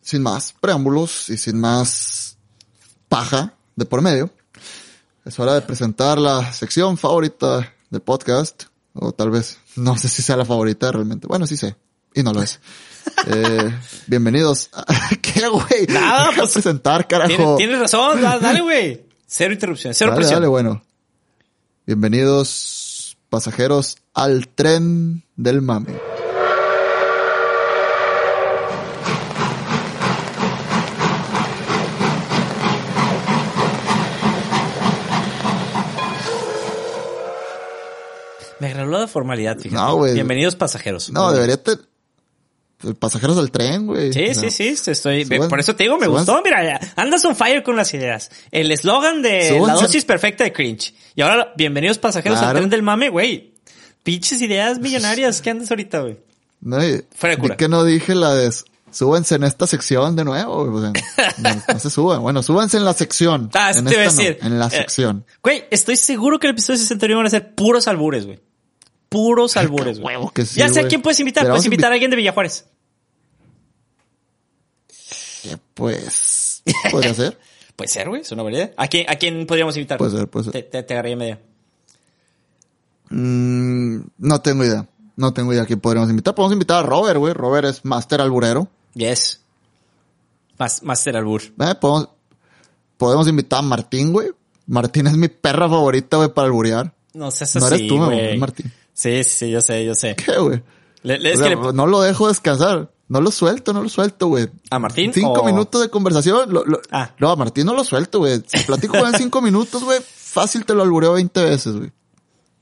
sin 0.02 0.22
más 0.22 0.52
preámbulos 0.60 1.28
y 1.30 1.36
sin 1.36 1.60
más 1.60 2.36
paja 3.08 3.54
de 3.76 3.84
por 3.86 4.02
medio, 4.02 4.30
es 5.24 5.38
hora 5.38 5.54
de 5.54 5.62
presentar 5.62 6.18
la 6.18 6.52
sección 6.52 6.98
favorita 6.98 7.72
del 7.90 8.02
podcast. 8.02 8.64
O 8.92 9.12
tal 9.12 9.30
vez, 9.30 9.58
no 9.76 9.96
sé 9.96 10.08
si 10.08 10.20
sea 10.20 10.36
la 10.36 10.44
favorita 10.44 10.90
realmente. 10.90 11.28
Bueno, 11.28 11.46
sí 11.46 11.56
sé. 11.56 11.76
Y 12.12 12.24
no 12.24 12.32
lo 12.32 12.42
es. 12.42 12.58
Eh, 13.26 13.70
bienvenidos. 14.06 14.70
¿Qué, 15.22 15.46
güey? 15.48 15.86
Nada, 15.88 16.30
pues, 16.36 16.52
presentar, 16.52 17.06
carajo. 17.06 17.28
Tienes, 17.28 17.56
tienes 17.56 17.78
razón, 17.80 18.20
da- 18.22 18.38
dale, 18.38 18.60
güey. 18.60 19.02
Cero 19.26 19.52
interrupción, 19.52 19.94
cero 19.94 20.10
Dale, 20.10 20.20
presión. 20.20 20.36
dale, 20.40 20.48
bueno. 20.48 20.82
Bienvenidos, 21.86 23.16
pasajeros, 23.28 23.98
al 24.14 24.48
tren 24.48 25.22
del 25.36 25.62
mame. 25.62 25.94
Me 38.58 38.66
agradó 38.68 38.90
la 38.90 39.06
formalidad, 39.08 39.56
fíjate. 39.58 39.74
No, 39.74 39.96
güey. 39.96 40.14
Bienvenidos 40.14 40.54
pasajeros. 40.54 41.10
No, 41.10 41.32
debería 41.32 41.62
tener 41.62 41.80
pasajeros 42.98 43.36
del 43.36 43.50
tren, 43.50 43.86
güey. 43.86 44.12
Sí, 44.12 44.34
sí, 44.34 44.50
sí, 44.50 44.68
estoy, 44.90 45.24
suban- 45.24 45.48
por 45.48 45.60
eso 45.60 45.76
te 45.76 45.84
digo, 45.84 45.98
me 45.98 46.06
suban- 46.06 46.18
gustó, 46.24 46.40
mira, 46.42 46.80
andas 46.96 47.24
on 47.24 47.36
fire 47.36 47.62
con 47.62 47.76
las 47.76 47.92
ideas. 47.94 48.30
El 48.50 48.70
eslogan 48.72 49.22
de 49.22 49.50
la 49.50 49.74
Súbanse- 49.74 49.80
dosis 49.82 50.04
perfecta 50.04 50.44
de 50.44 50.52
cringe. 50.52 50.94
Y 51.14 51.22
ahora, 51.22 51.52
bienvenidos 51.56 51.98
pasajeros 51.98 52.38
al 52.38 52.44
Claro. 52.44 52.58
tren 52.60 52.70
del 52.70 52.82
mame, 52.82 53.08
güey. 53.10 53.52
Pinches 54.02 54.40
ideas 54.40 54.78
millonarias, 54.80 55.42
¿qué 55.42 55.50
andas 55.50 55.70
ahorita, 55.70 56.00
güey? 56.00 56.18
No, 56.62 56.78
Fuera 57.14 57.36
de 57.36 57.38
cura. 57.40 57.56
que 57.56 57.68
no 57.68 57.84
dije 57.84 58.14
la 58.14 58.34
de 58.34 58.50
súbanse 58.92 59.36
en 59.36 59.44
esta 59.44 59.66
sección 59.66 60.16
de 60.16 60.24
nuevo, 60.24 60.66
güey. 60.66 60.84
O 60.90 60.92
sea, 60.92 61.34
no, 61.38 61.62
no 61.72 61.78
se 61.78 61.90
suban. 61.90 62.22
Bueno, 62.22 62.42
súbanse 62.42 62.76
en 62.76 62.84
la 62.84 62.92
sección. 62.92 63.50
Ah, 63.54 63.70
en 63.70 63.86
esta 63.86 63.90
no, 63.98 64.02
decir. 64.04 64.38
en 64.42 64.58
la 64.58 64.66
Eh, 64.66 64.70
sección. 64.70 65.24
Güey, 65.42 65.64
estoy 65.70 65.96
seguro 65.96 66.38
que 66.38 66.48
el 66.48 66.52
episodio 66.54 66.78
61 66.78 67.18
van 67.18 67.26
a 67.26 67.30
ser 67.30 67.54
puros 67.54 67.86
albures, 67.88 68.26
güey. 68.26 68.40
Puros 69.10 69.56
albures, 69.58 70.00
güey. 70.00 70.16
huevo 70.16 70.30
que 70.30 70.46
sí, 70.46 70.58
ya 70.58 70.68
sé 70.70 70.80
a 70.80 70.88
quién 70.88 71.02
puedes 71.02 71.20
invitar. 71.20 71.46
Puedes 71.46 71.64
invitar 71.66 71.90
a 71.90 71.94
alguien 71.94 72.10
de 72.10 72.16
Villajuárez. 72.16 72.64
Eh, 75.44 75.56
Pues, 75.74 76.62
podría 76.90 77.12
ser. 77.12 77.38
Puede 77.76 77.88
ser, 77.88 78.08
güey, 78.08 78.22
es 78.22 78.32
una 78.32 78.42
buena 78.42 78.58
idea. 78.58 78.72
¿A 78.76 78.86
quién, 78.88 79.06
¿A 79.10 79.16
quién 79.16 79.46
podríamos 79.46 79.76
invitar? 79.76 79.98
Puede 79.98 80.12
ser, 80.16 80.28
puede 80.28 80.44
ser. 80.44 80.52
Te, 80.52 80.62
te, 80.62 80.82
te 80.82 80.94
agarré 80.94 81.16
media. 81.16 81.40
Mm, 83.10 84.00
no 84.18 84.40
tengo 84.40 84.64
idea. 84.64 84.86
No 85.16 85.34
tengo 85.34 85.52
idea 85.52 85.64
a 85.64 85.66
quién 85.66 85.80
podríamos 85.80 86.08
invitar. 86.08 86.34
Podemos 86.34 86.52
invitar 86.52 86.78
a 86.84 86.86
Robert, 86.86 87.18
güey. 87.18 87.34
Robert 87.34 87.66
es 87.68 87.84
máster 87.84 88.20
alburero. 88.20 88.68
Yes. 88.94 89.40
Master 90.82 91.16
Albur. 91.16 91.42
Eh, 91.42 91.74
podemos, 91.80 92.08
podemos 92.98 93.26
invitar 93.28 93.60
a 93.60 93.62
Martín, 93.62 94.12
güey. 94.12 94.28
Martín 94.66 95.06
es 95.06 95.16
mi 95.16 95.28
perra 95.28 95.68
favorita, 95.68 96.18
güey, 96.18 96.32
para 96.32 96.46
alburear. 96.46 96.92
No 97.14 97.30
seas 97.30 97.56
No 97.56 97.64
así, 97.66 97.74
eres 97.74 97.88
tú, 97.88 97.96
güey. 98.04 98.36
Martín. 98.38 98.70
Sí, 98.92 99.24
sí, 99.24 99.50
yo 99.50 99.60
sé, 99.60 99.84
yo 99.84 99.94
sé. 99.94 100.14
¿Qué, 100.16 100.38
güey? 100.38 100.58
O 100.58 101.36
sea, 101.36 101.48
le- 101.48 101.72
No 101.72 101.86
lo 101.86 102.00
dejo 102.02 102.28
descansar. 102.28 102.90
No 103.08 103.20
lo 103.20 103.32
suelto, 103.32 103.72
no 103.72 103.82
lo 103.82 103.88
suelto, 103.88 104.28
güey. 104.28 104.48
¿A 104.70 104.78
Martín 104.78 105.12
Cinco 105.12 105.32
o- 105.40 105.44
minutos 105.44 105.80
de 105.82 105.88
conversación. 105.90 106.52
lo- 106.52 106.64
lo- 106.64 106.80
Ah. 106.92 107.10
No, 107.18 107.30
a 107.30 107.36
Martín 107.36 107.66
no 107.66 107.74
lo 107.74 107.82
suelto, 107.82 108.20
güey. 108.20 108.40
Si 108.46 108.58
platico 108.64 108.96
con 108.98 109.08
él 109.08 109.16
cinco 109.18 109.40
minutos, 109.42 109.82
güey, 109.82 110.00
fácil 110.00 110.64
te 110.64 110.74
lo 110.74 110.82
albureo 110.82 111.14
20 111.14 111.42
veces, 111.44 111.74
güey. 111.76 111.90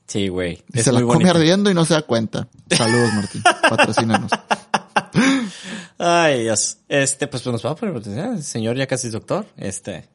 Sí, 0.07 0.27
güey. 0.27 0.63
Y 0.73 0.79
Es 0.79 0.85
se 0.85 0.91
la 0.91 1.01
come 1.01 1.13
bonito. 1.15 1.29
ardiendo 1.31 1.69
y 1.69 1.75
no 1.75 1.85
se 1.85 1.93
da 1.93 2.01
cuenta. 2.01 2.47
Saludos, 2.71 3.13
Martín. 3.13 3.43
Patrocínanos. 3.43 4.31
Ay, 5.99 6.43
Dios. 6.43 6.77
Este, 6.87 7.27
pues 7.27 7.45
nos 7.45 7.63
va 7.65 7.71
a 7.71 7.75
poner, 7.75 8.41
señor 8.41 8.75
ya 8.75 8.87
casi 8.87 9.07
es 9.07 9.13
doctor. 9.13 9.45
Este. 9.57 10.07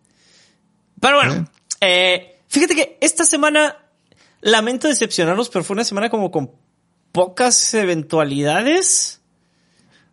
Pero 1.01 1.17
bueno, 1.17 1.49
eh, 1.81 2.41
fíjate 2.49 2.75
que 2.75 2.99
esta 3.01 3.25
semana, 3.25 3.77
lamento 4.45 4.89
decepcionarlos, 4.89 5.49
pero 5.49 5.65
fue 5.65 5.75
una 5.75 5.85
semana 5.85 6.11
como 6.11 6.31
con 6.31 6.51
pocas 7.13 7.75
eventualidades. 7.75 9.21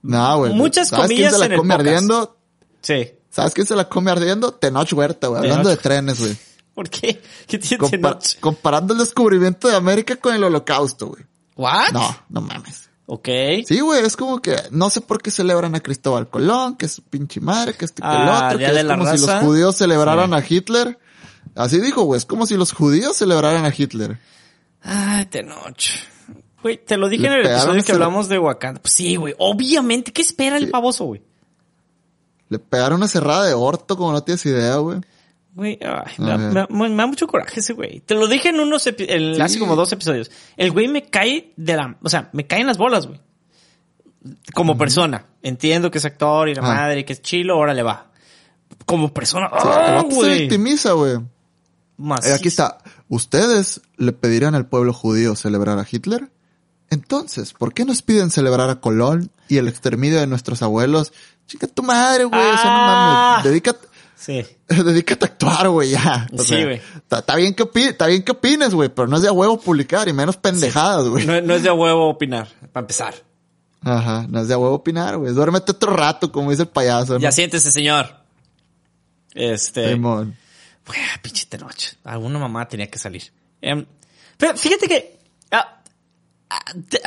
No, 0.02 0.38
güey. 0.40 0.54
Muchas 0.54 0.88
¿Sabes 0.90 1.08
quién 1.08 1.18
comillas 1.30 1.40
se 1.40 1.50
la 1.50 1.56
come 1.58 1.74
ardiendo? 1.74 2.38
Sí. 2.82 3.12
¿Sabes 3.30 3.54
quién 3.54 3.68
se 3.68 3.76
la 3.76 3.88
come 3.88 4.12
ardiendo? 4.12 4.54
Tenoch 4.54 4.92
Huerta, 4.94 5.28
güey. 5.28 5.42
Hablando 5.42 5.70
de 5.70 5.78
trenes, 5.78 6.20
güey. 6.20 6.36
¿Por 6.74 6.90
qué? 6.90 7.22
¿Qué 7.48 7.60
tiene 7.60 7.84
Compa- 7.84 7.92
Tenoch? 7.92 8.40
comparando 8.40 8.94
el 8.94 9.00
descubrimiento 9.00 9.68
de 9.68 9.76
América 9.76 10.16
con 10.16 10.34
el 10.34 10.44
holocausto, 10.44 11.08
güey. 11.08 11.24
¿What? 11.56 11.92
No, 11.92 12.16
no 12.30 12.42
mames. 12.42 12.90
Ok. 13.06 13.28
Sí, 13.66 13.82
güey, 13.82 14.04
es 14.06 14.16
como 14.16 14.42
que 14.42 14.56
no 14.72 14.90
sé 14.90 15.02
por 15.02 15.22
qué 15.22 15.32
celebran 15.32 15.76
a 15.76 15.82
Cristóbal 15.82 16.30
Colón, 16.30 16.78
que 16.78 16.86
es 16.86 16.94
su 16.94 17.02
pinche 17.04 17.42
madre, 17.42 17.74
que 17.74 17.84
este 17.86 18.02
que 18.02 18.08
el 18.08 18.14
Ah, 18.16 18.46
otro, 18.48 18.58
que 18.60 18.66
es 18.66 18.86
como 18.86 19.06
si 19.18 19.26
los 19.26 19.32
judíos 19.42 19.76
celebraran 19.76 20.34
a 20.34 20.44
Hitler. 20.48 20.98
Así 21.56 21.80
dijo, 21.80 22.04
güey, 22.04 22.18
es 22.18 22.26
como 22.26 22.46
si 22.46 22.56
los 22.56 22.72
judíos 22.74 23.16
celebraran 23.18 23.66
a 23.66 23.74
Hitler. 23.76 24.18
Ay, 24.82 25.26
Tenoch. 25.26 25.84
Güey, 26.64 26.78
te 26.84 26.96
lo 26.98 27.10
dije 27.10 27.24
Le 27.24 27.28
en 27.28 27.34
el 27.34 27.46
episodio 27.48 27.84
que 27.84 27.92
hablamos 27.92 28.30
de 28.30 28.38
Wakanda. 28.40 28.82
Pues 28.82 28.94
sí, 28.94 29.16
güey. 29.16 29.34
Obviamente, 29.40 30.12
¿qué 30.14 30.22
espera 30.22 30.58
el 30.58 30.68
baboso, 30.70 31.06
güey? 31.06 31.22
Le 32.50 32.60
pegaron 32.60 32.98
una 33.00 33.08
cerrada 33.08 33.46
de 33.46 33.54
orto, 33.54 33.98
como 33.98 34.12
no 34.12 34.24
tienes 34.24 34.46
idea, 34.46 34.76
güey. 34.78 35.00
Güey, 35.54 35.78
me, 36.18 36.38
me 36.38 36.54
da- 36.54 36.68
me 36.70 36.90
da 36.96 37.08
mucho 37.08 37.28
coraje 37.28 37.60
ese 37.60 37.74
güey. 37.74 38.00
Te 38.02 38.14
lo 38.16 38.28
dije 38.28 38.50
en 38.50 38.60
unos 38.60 38.86
en- 38.88 39.36
Sí. 39.36 39.42
hace 39.42 39.60
como 39.60 39.76
dos 39.76 39.92
episodios. 39.92 40.32
El 40.56 40.72
güey 40.72 40.88
me 40.88 41.10
cae 41.10 41.52
de 41.58 41.76
la, 41.76 41.98
o 42.02 42.08
sea, 42.10 42.30
me 42.32 42.48
caen 42.48 42.68
las 42.68 42.78
bolas, 42.78 43.08
güey. 43.08 43.20
Como 44.54 44.78
persona. 44.78 45.26
Entiendo 45.42 45.90
que 45.92 45.98
es 45.98 46.06
actor 46.06 46.48
y 46.48 46.56
la 46.56 46.62
Ah. 46.62 46.76
madre 46.76 47.00
y 47.02 47.04
que 47.04 47.14
es 47.14 47.22
chilo, 47.22 47.56
ahora 47.56 47.74
le 47.74 47.84
va. 47.84 48.12
Como 48.86 49.14
persona, 49.14 49.50
Sí, 49.62 49.68
el 49.68 49.74
¡ah, 49.74 50.04
vato 50.04 50.22
se 50.24 50.40
victimiza, 50.40 50.92
güey. 50.94 51.18
Eh, 52.26 52.34
aquí 52.34 52.48
está. 52.48 52.78
¿Ustedes 53.10 53.82
le 53.98 54.12
pedirían 54.14 54.56
al 54.56 54.66
pueblo 54.68 54.94
judío 54.94 55.36
celebrar 55.36 55.80
a 55.80 55.88
Hitler? 55.90 56.30
Entonces, 56.90 57.54
¿por 57.54 57.74
qué 57.74 57.86
nos 57.86 58.02
piden 58.02 58.32
celebrar 58.32 58.70
a 58.70 58.82
Colón 58.82 59.32
y 59.48 59.58
el 59.58 59.68
exterminio 59.68 60.20
de 60.20 60.28
nuestros 60.28 60.62
abuelos? 60.62 61.14
Chica 61.48 61.68
tu 61.68 61.84
madre, 61.84 62.26
güey. 62.26 62.40
O 62.42 62.54
sea, 62.58 62.64
no 62.66 62.70
Ah. 62.72 63.30
mames. 63.38 63.46
Dedícate, 63.52 63.88
Sí. 64.16 64.46
dedícate 64.68 65.26
a 65.26 65.30
actuar, 65.30 65.70
güey, 65.70 65.92
ya. 65.92 66.28
O 66.34 66.44
Sí, 66.44 66.62
güey. 66.64 66.82
Está 67.10 67.36
bien 67.36 67.54
que 67.56 67.68
está 67.88 68.08
bien 68.08 68.24
que 68.24 68.32
opines, 68.34 68.74
güey, 68.74 68.90
pero 68.90 69.08
no 69.08 69.16
es 69.16 69.22
de 69.24 69.30
a 69.30 69.32
huevo 69.32 69.60
publicar 69.60 70.08
y 70.10 70.14
menos 70.14 70.38
pendejadas, 70.38 71.08
güey. 71.08 71.26
No, 71.26 71.40
no 71.42 71.56
es 71.56 71.64
de 71.64 71.70
a 71.70 71.74
huevo 71.74 72.10
opinar, 72.10 72.48
para 72.74 72.84
empezar. 72.84 73.14
Ajá, 73.84 74.28
no 74.30 74.42
es 74.42 74.48
de 74.48 74.54
a 74.54 74.58
huevo 74.60 74.76
opinar, 74.76 75.18
güey. 75.18 75.34
Duérmete 75.34 75.72
otro 75.72 75.94
rato, 75.94 76.32
como 76.32 76.52
dice 76.52 76.64
el 76.64 76.68
payaso, 76.70 77.14
¿no? 77.14 77.20
Ya 77.20 77.32
siéntese, 77.32 77.72
señor. 77.72 78.14
Este. 79.34 79.90
Simón. 79.94 80.36
Güey, 80.86 81.00
pinche 81.22 81.46
Tenoch. 81.46 81.96
Alguna 82.04 82.40
mamá 82.40 82.68
tenía 82.68 82.90
que 82.90 83.00
salir. 83.00 83.32
Em, 83.62 83.86
pero 84.38 84.58
fíjate 84.58 84.88
que. 84.88 85.20
ah, 85.52 85.82
ah, 86.50 86.60
de, 86.74 87.02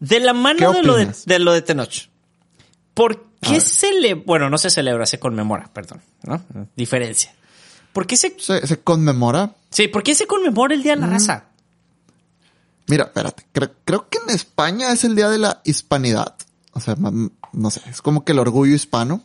de 0.00 0.20
la 0.20 0.32
mano 0.32 0.72
¿Qué 0.72 0.78
de 0.78 0.82
lo 0.82 0.96
de, 0.96 1.14
de 1.26 1.38
lo 1.38 1.52
de 1.52 1.62
Tenoch. 1.62 2.08
¿Por 2.94 3.26
qué 3.40 3.60
se 3.60 3.92
le. 3.92 4.14
Bueno, 4.14 4.50
no 4.50 4.58
se 4.58 4.70
celebra, 4.70 5.06
se 5.06 5.18
conmemora, 5.18 5.70
perdón. 5.72 6.02
¿No? 6.22 6.42
Diferencia. 6.76 7.34
¿Por 7.92 8.06
qué 8.06 8.16
se. 8.16 8.36
Se, 8.38 8.66
se 8.66 8.80
conmemora. 8.80 9.54
Sí, 9.70 9.88
¿por 9.88 10.02
qué 10.02 10.14
se 10.14 10.26
conmemora 10.26 10.74
el 10.74 10.82
Día 10.82 10.94
de 10.94 11.00
la 11.00 11.06
Raza? 11.06 11.44
Mira, 12.86 13.04
espérate. 13.04 13.46
Creo, 13.52 13.72
creo 13.84 14.08
que 14.08 14.18
en 14.18 14.30
España 14.30 14.92
es 14.92 15.04
el 15.04 15.16
día 15.16 15.30
de 15.30 15.38
la 15.38 15.60
hispanidad. 15.64 16.34
O 16.72 16.80
sea, 16.80 16.96
no 16.96 17.70
sé, 17.70 17.80
es 17.88 18.02
como 18.02 18.24
que 18.24 18.32
el 18.32 18.38
orgullo 18.40 18.74
hispano. 18.74 19.22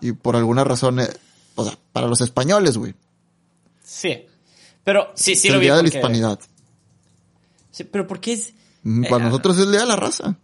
Y 0.00 0.12
por 0.12 0.36
alguna 0.36 0.64
razón, 0.64 1.00
eh, 1.00 1.08
o 1.54 1.64
sea, 1.64 1.78
para 1.92 2.06
los 2.06 2.20
españoles, 2.20 2.76
güey. 2.78 2.94
sí. 3.82 4.26
Pero 4.82 5.12
sí, 5.14 5.36
sí 5.36 5.48
es 5.48 5.52
lo 5.52 5.56
el 5.56 5.60
vi. 5.60 5.66
día 5.66 5.76
de 5.76 5.82
la 5.82 5.88
hispanidad. 5.90 6.40
Sí, 7.70 7.84
pero 7.84 8.06
¿por 8.06 8.18
qué 8.18 8.32
es.? 8.32 8.54
Mm, 8.82 9.04
Eh, 9.04 9.08
Para 9.10 9.24
ah. 9.24 9.28
nosotros 9.28 9.58
es 9.58 9.64
el 9.66 9.72
día 9.72 9.80
de 9.82 9.86
la 9.86 9.96
raza. 9.96 10.36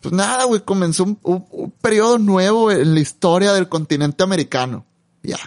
Pues 0.00 0.12
nada, 0.12 0.44
güey, 0.44 0.62
comenzó 0.62 1.04
un, 1.04 1.18
un- 1.22 1.46
un 1.52 1.70
periodo 1.70 2.18
nuevo 2.18 2.72
en 2.72 2.92
la 2.94 3.00
historia 3.00 3.52
del 3.52 3.68
continente 3.68 4.24
americano. 4.24 4.84
Ya. 5.22 5.38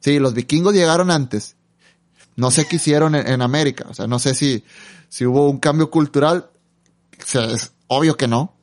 Sí, 0.00 0.18
los 0.18 0.34
vikingos 0.34 0.74
llegaron 0.74 1.10
antes. 1.10 1.56
No 2.36 2.50
sé 2.50 2.66
qué 2.66 2.76
hicieron 2.76 3.14
en, 3.14 3.26
en 3.26 3.40
América. 3.40 3.86
O 3.88 3.94
sea, 3.94 4.06
no 4.06 4.18
sé 4.18 4.34
si, 4.34 4.64
si 5.08 5.24
hubo 5.24 5.48
un 5.48 5.58
cambio 5.58 5.90
cultural. 5.90 6.50
O 7.22 7.26
sea, 7.26 7.46
es 7.46 7.72
obvio 7.86 8.16
que 8.18 8.28
no. 8.28 8.54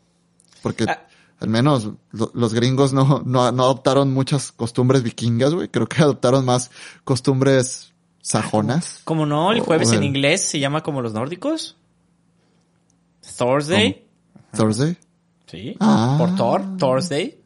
Porque 0.62 0.84
Ah. 0.88 1.08
Al 1.40 1.50
menos 1.50 1.90
lo- 2.12 2.32
los 2.34 2.54
gringos 2.54 2.94
no, 2.94 3.22
no, 3.26 3.52
no 3.52 3.64
adoptaron 3.64 4.14
muchas 4.14 4.52
costumbres 4.52 5.04
vikingas, 5.04 5.54
güey. 5.54 5.70
Creo 5.70 5.88
que 5.88 6.02
adoptaron 6.02 6.46
más 6.46 6.72
costumbres 7.04 7.94
sajonas. 8.22 9.02
Como 9.06 9.26
no, 9.26 9.52
el 9.52 9.62
jueves 9.62 9.90
o 9.90 9.94
en 9.94 10.00
el- 10.00 10.06
inglés 10.06 10.42
se 10.44 10.60
llama 10.60 10.82
como 10.84 11.02
los 11.02 11.14
nórdicos. 11.14 11.78
Thursday. 13.38 14.06
Thursday. 14.56 14.98
Sí. 15.48 15.76
Ah. 15.80 16.16
Por 16.18 16.36
Thor. 16.36 16.78
Thursday. 16.78 17.38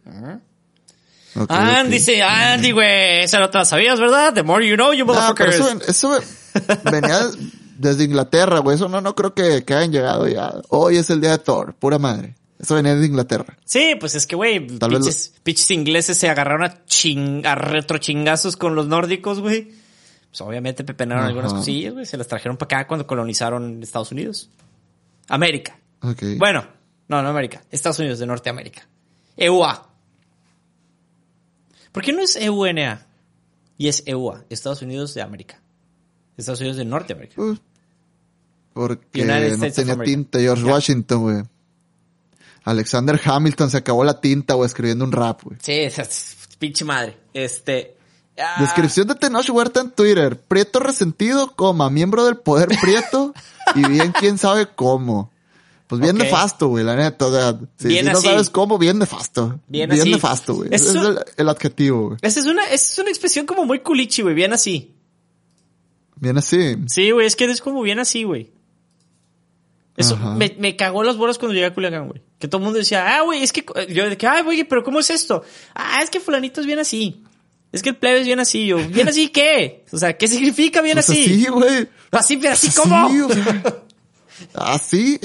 Ok, 1.35 1.49
Andy 1.49 1.93
dice, 1.93 2.21
Andy, 2.21 2.71
güey, 2.71 3.23
esa 3.23 3.39
no 3.39 3.49
te 3.49 3.57
la 3.57 3.65
sabías, 3.65 3.99
¿verdad? 3.99 4.33
The 4.33 4.43
more 4.43 4.67
you 4.67 4.75
know, 4.75 4.93
you 4.93 5.03
motherfuckers. 5.05 5.55
eso, 5.55 5.79
eso 5.87 6.19
venía 6.91 7.21
desde 7.77 8.03
Inglaterra, 8.03 8.59
güey. 8.59 8.75
Eso 8.75 8.87
no, 8.87 9.01
no 9.01 9.15
creo 9.15 9.33
que, 9.33 9.63
que 9.65 9.73
hayan 9.73 9.91
llegado 9.91 10.27
ya. 10.27 10.53
Hoy 10.69 10.97
es 10.97 11.09
el 11.09 11.21
día 11.21 11.31
de 11.31 11.37
Thor, 11.39 11.73
pura 11.75 11.97
madre. 11.97 12.35
Eso 12.59 12.75
venía 12.75 12.95
de 12.95 13.05
Inglaterra. 13.05 13.57
Sí, 13.65 13.95
pues 13.99 14.15
es 14.15 14.25
que, 14.25 14.35
güey, 14.35 14.67
pinches, 14.67 15.33
pinches 15.43 15.69
ingleses 15.71 16.17
se 16.17 16.29
agarraron 16.29 16.63
a, 16.63 16.85
ching, 16.85 17.45
a 17.45 17.55
retrochingazos 17.55 18.55
con 18.57 18.75
los 18.75 18.87
nórdicos, 18.87 19.39
güey. 19.39 19.71
Pues 20.29 20.41
obviamente 20.41 20.83
pepenaron 20.83 21.23
Ajá. 21.23 21.29
algunas 21.29 21.53
cosillas, 21.53 21.93
güey. 21.93 22.05
Se 22.05 22.17
las 22.17 22.27
trajeron 22.27 22.57
para 22.57 22.79
acá 22.79 22.87
cuando 22.87 23.05
colonizaron 23.05 23.83
Estados 23.83 24.11
Unidos. 24.11 24.49
América. 25.27 25.77
Bueno, 26.37 26.65
no, 27.07 27.21
no 27.21 27.29
América. 27.29 27.63
Estados 27.71 27.99
Unidos 27.99 28.19
de 28.19 28.25
Norteamérica. 28.25 28.87
EUA. 29.37 29.89
¿Por 31.91 32.03
qué 32.03 32.13
no 32.13 32.21
es 32.21 32.35
EUNA? 32.35 33.05
Y 33.77 33.87
es 33.87 34.03
EUA, 34.05 34.45
Estados 34.49 34.81
Unidos 34.81 35.13
de 35.13 35.21
América. 35.21 35.59
Estados 36.37 36.59
Unidos 36.61 36.77
de 36.77 36.85
Norteamérica. 36.85 37.35
Pues, 37.35 37.59
porque 38.73 39.21
United 39.21 39.57
no 39.57 39.71
tenía 39.71 39.97
tinta. 40.03 40.39
George. 40.39 40.63
Washington, 40.63 41.21
güey. 41.21 41.43
Alexander 42.63 43.19
Hamilton 43.23 43.69
se 43.69 43.77
acabó 43.77 44.03
la 44.03 44.21
tinta, 44.21 44.53
güey, 44.53 44.67
escribiendo 44.67 45.03
un 45.05 45.11
rap, 45.11 45.43
güey. 45.43 45.57
Sí, 45.61 45.73
esa 45.73 46.03
es- 46.03 46.37
pinche 46.59 46.85
madre. 46.85 47.17
Este. 47.33 47.97
ah, 48.37 48.55
Descripción 48.61 49.07
de 49.07 49.15
Tenoch 49.15 49.49
Huerta 49.49 49.81
en 49.81 49.91
Twitter. 49.91 50.39
Prieto 50.39 50.79
resentido, 50.79 51.51
coma, 51.55 51.89
miembro 51.89 52.23
del 52.25 52.37
poder 52.37 52.69
Prieto 52.81 53.33
y 53.75 53.85
bien 53.87 54.13
quién 54.17 54.37
sabe 54.37 54.67
cómo. 54.73 55.31
Pues 55.87 56.01
bien 56.01 56.15
Ok. 56.15 56.23
nefasto, 56.23 56.69
güey, 56.69 56.83
la 56.85 56.95
neta. 56.95 57.27
O 57.27 57.31
sea, 57.31 57.59
si, 57.77 57.89
Bien 57.89 58.05
si 58.05 58.11
no 58.13 58.17
así. 58.17 58.27
sabes 58.27 58.49
cómo, 58.49 58.77
bien 58.77 58.97
nefasto. 58.97 59.59
Bien 59.67 59.89
Bien, 59.89 60.01
así. 60.01 60.11
nefasto, 60.11 60.55
güey. 60.55 60.69
Ese 60.71 60.89
es 60.89 60.95
el, 60.95 61.19
el 61.37 61.49
adjetivo, 61.49 62.07
güey. 62.07 62.17
Esa 62.21 62.39
es 62.39 62.45
una, 62.47 62.63
esa 62.65 62.73
es 62.75 62.97
una 62.99 63.09
expresión 63.09 63.45
como 63.45 63.65
muy 63.65 63.79
culichi, 63.79 64.21
güey. 64.21 64.33
Bien 64.33 64.53
así. 64.53 64.95
Bien 66.15 66.37
así. 66.37 66.77
Sí, 66.87 67.11
güey, 67.11 67.27
es 67.27 67.35
que 67.35 67.43
es 67.45 67.59
como 67.61 67.81
bien 67.81 67.99
así, 67.99 68.23
güey. 68.23 68.51
Eso 69.97 70.15
Ajá. 70.15 70.31
me, 70.35 70.55
me 70.57 70.75
cagó 70.75 71.03
las 71.03 71.17
bolas 71.17 71.37
cuando 71.37 71.53
llegué 71.53 71.67
a 71.67 71.73
Culiacán, 71.73 72.07
güey. 72.07 72.21
Que 72.43 72.49
todo 72.49 72.57
el 72.59 72.65
mundo 72.65 72.79
decía, 72.79 73.15
ah, 73.15 73.21
güey, 73.21 73.41
es 73.41 73.53
que 73.53 73.63
yo 73.87 74.09
de 74.09 74.17
que, 74.17 74.27
ay, 74.27 74.43
güey, 74.43 74.65
pero 74.65 74.83
¿cómo 74.83 74.99
es 74.99 75.09
esto? 75.09 75.45
Ah, 75.73 76.01
es 76.03 76.09
que 76.09 76.19
fulanito 76.19 76.59
es 76.59 76.67
bien 76.67 76.77
así. 76.77 77.23
Es 77.71 77.81
que 77.81 77.87
el 77.91 77.95
plebe 77.95 78.19
es 78.19 78.25
bien 78.25 78.41
así. 78.41 78.67
Yo, 78.67 78.85
¿bien 78.89 79.07
así 79.07 79.29
qué? 79.29 79.85
O 79.93 79.97
sea, 79.97 80.17
¿qué 80.17 80.27
significa 80.27 80.81
bien 80.81 80.95
Pues 80.95 81.09
así? 81.09 81.23
así, 81.23 81.45
güey. 81.45 81.87
Así, 82.11 82.35
pero 82.35 82.51
así, 82.51 82.67
Así, 82.67 82.81
¿cómo? 82.81 83.07
o 83.07 83.33
sea, 83.33 83.63
así. 84.55 85.17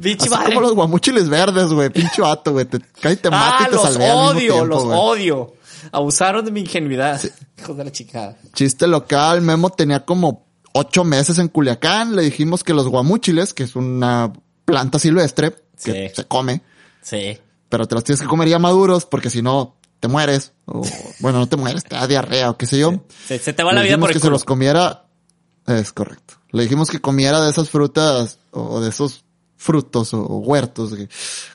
Pinche 0.00 0.32
Así 0.32 0.44
como 0.44 0.60
los 0.60 0.74
guamuchiles 0.74 1.28
verdes, 1.28 1.72
güey. 1.72 1.90
Pinche 1.90 2.22
vato, 2.22 2.52
güey. 2.52 2.66
Te 2.66 2.78
cae 3.00 3.14
y 3.14 3.16
te 3.16 3.28
mata 3.28 3.56
Ah, 3.58 3.62
y 3.62 3.70
te 3.70 3.74
los 3.74 3.96
odio, 3.96 4.38
tiempo, 4.38 4.64
los 4.66 4.84
odio. 4.84 5.54
Abusaron 5.90 6.44
de 6.44 6.52
mi 6.52 6.60
ingenuidad. 6.60 7.20
Hijos 7.58 7.76
de 7.76 7.84
la 7.84 7.90
chingada. 7.90 8.38
Chiste 8.54 8.86
local, 8.86 9.42
Memo 9.42 9.70
tenía 9.70 10.04
como 10.04 10.46
ocho 10.72 11.02
meses 11.02 11.40
en 11.40 11.48
Culiacán. 11.48 12.14
Le 12.14 12.22
dijimos 12.22 12.62
que 12.62 12.74
los 12.74 12.86
guamúchiles, 12.86 13.52
que 13.52 13.64
es 13.64 13.74
una 13.74 14.32
planta 14.64 15.00
silvestre 15.00 15.56
que 15.82 16.12
se 16.14 16.24
come, 16.24 16.62
Sí. 17.02 17.38
pero 17.68 17.86
te 17.86 17.94
los 17.94 18.04
tienes 18.04 18.20
que 18.20 18.26
comer 18.28 18.48
ya 18.48 18.58
maduros 18.58 19.06
porque 19.06 19.30
si 19.30 19.42
no 19.42 19.76
te 20.00 20.08
mueres. 20.08 20.52
O, 20.66 20.82
bueno, 21.20 21.38
no 21.38 21.48
te 21.48 21.56
mueres, 21.56 21.84
te 21.84 21.94
da 21.94 22.06
diarrea 22.06 22.50
o 22.50 22.56
qué 22.58 22.66
sé 22.66 22.78
yo. 22.78 23.04
Se, 23.26 23.38
se 23.38 23.52
te 23.52 23.62
va 23.62 23.72
Le 23.72 23.80
la 23.80 23.82
vida 23.84 23.98
por 23.98 24.10
el 24.10 24.14
que 24.14 24.20
se 24.20 24.30
los 24.30 24.44
comiera. 24.44 25.06
Es 25.66 25.92
correcto. 25.92 26.34
Le 26.50 26.64
dijimos 26.64 26.90
que 26.90 26.98
comiera 27.00 27.40
de 27.40 27.50
esas 27.50 27.70
frutas 27.70 28.38
o 28.50 28.80
de 28.80 28.88
esos 28.90 29.24
frutos 29.56 30.12
o, 30.12 30.22
huertos 30.38 30.92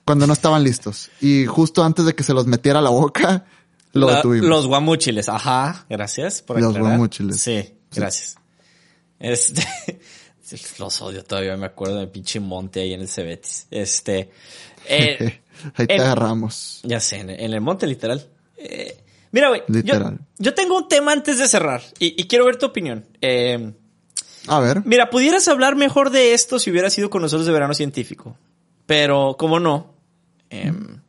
cuando 0.05 0.25
no 0.28 0.34
estaban 0.34 0.63
listos. 0.63 1.09
Y 1.19 1.45
justo 1.45 1.84
antes 1.84 2.05
de 2.05 2.15
que 2.15 2.23
se 2.23 2.34
los 2.34 2.47
metiera 2.47 2.80
a 2.80 2.82
la 2.82 2.89
boca, 2.89 3.45
lo 3.91 4.07
La- 4.07 4.15
detuvimos. 4.17 4.47
los 4.47 4.65
guamuchiles, 4.67 5.28
ajá. 5.28 5.86
Gracias 5.89 6.41
por 6.41 6.57
Los 6.59 6.69
aclarar. 6.69 6.91
guamuchiles. 6.97 7.39
Sí, 7.41 7.73
gracias. 7.93 8.38
Este, 9.19 9.65
los 10.79 11.01
odio 11.01 11.23
todavía, 11.23 11.55
me 11.57 11.65
acuerdo 11.65 11.97
de 11.99 12.07
pinche 12.07 12.39
monte 12.39 12.81
ahí 12.81 12.93
en 12.93 13.01
el 13.01 13.07
Cebetis. 13.09 13.67
Este, 13.71 14.31
eh, 14.87 15.41
Ahí 15.75 15.87
te 15.87 15.95
agarramos. 15.95 16.81
ya 16.83 16.99
sé, 16.99 17.17
en, 17.19 17.29
en 17.29 17.53
el 17.53 17.61
monte 17.61 17.87
literal. 17.87 18.27
Eh, 18.57 18.97
mira, 19.31 19.49
güey, 19.49 19.63
Literal. 19.67 20.19
yo 20.37 20.53
tengo 20.53 20.77
un 20.77 20.87
tema 20.87 21.11
antes 21.11 21.37
de 21.39 21.47
cerrar 21.47 21.81
y, 21.99 22.19
y 22.21 22.27
quiero 22.27 22.45
ver 22.45 22.57
tu 22.57 22.65
opinión. 22.67 23.05
Eh, 23.21 23.73
A 24.47 24.59
ver. 24.59 24.81
Mira, 24.85 25.09
pudieras 25.09 25.47
hablar 25.47 25.75
mejor 25.75 26.09
de 26.11 26.33
esto 26.33 26.59
si 26.59 26.71
hubieras 26.71 26.97
ido 26.97 27.09
con 27.09 27.21
nosotros 27.21 27.45
de 27.45 27.51
verano 27.53 27.73
científico. 27.73 28.37
Pero, 28.85 29.35
como 29.37 29.59
no. 29.59 29.93
em, 30.49 31.01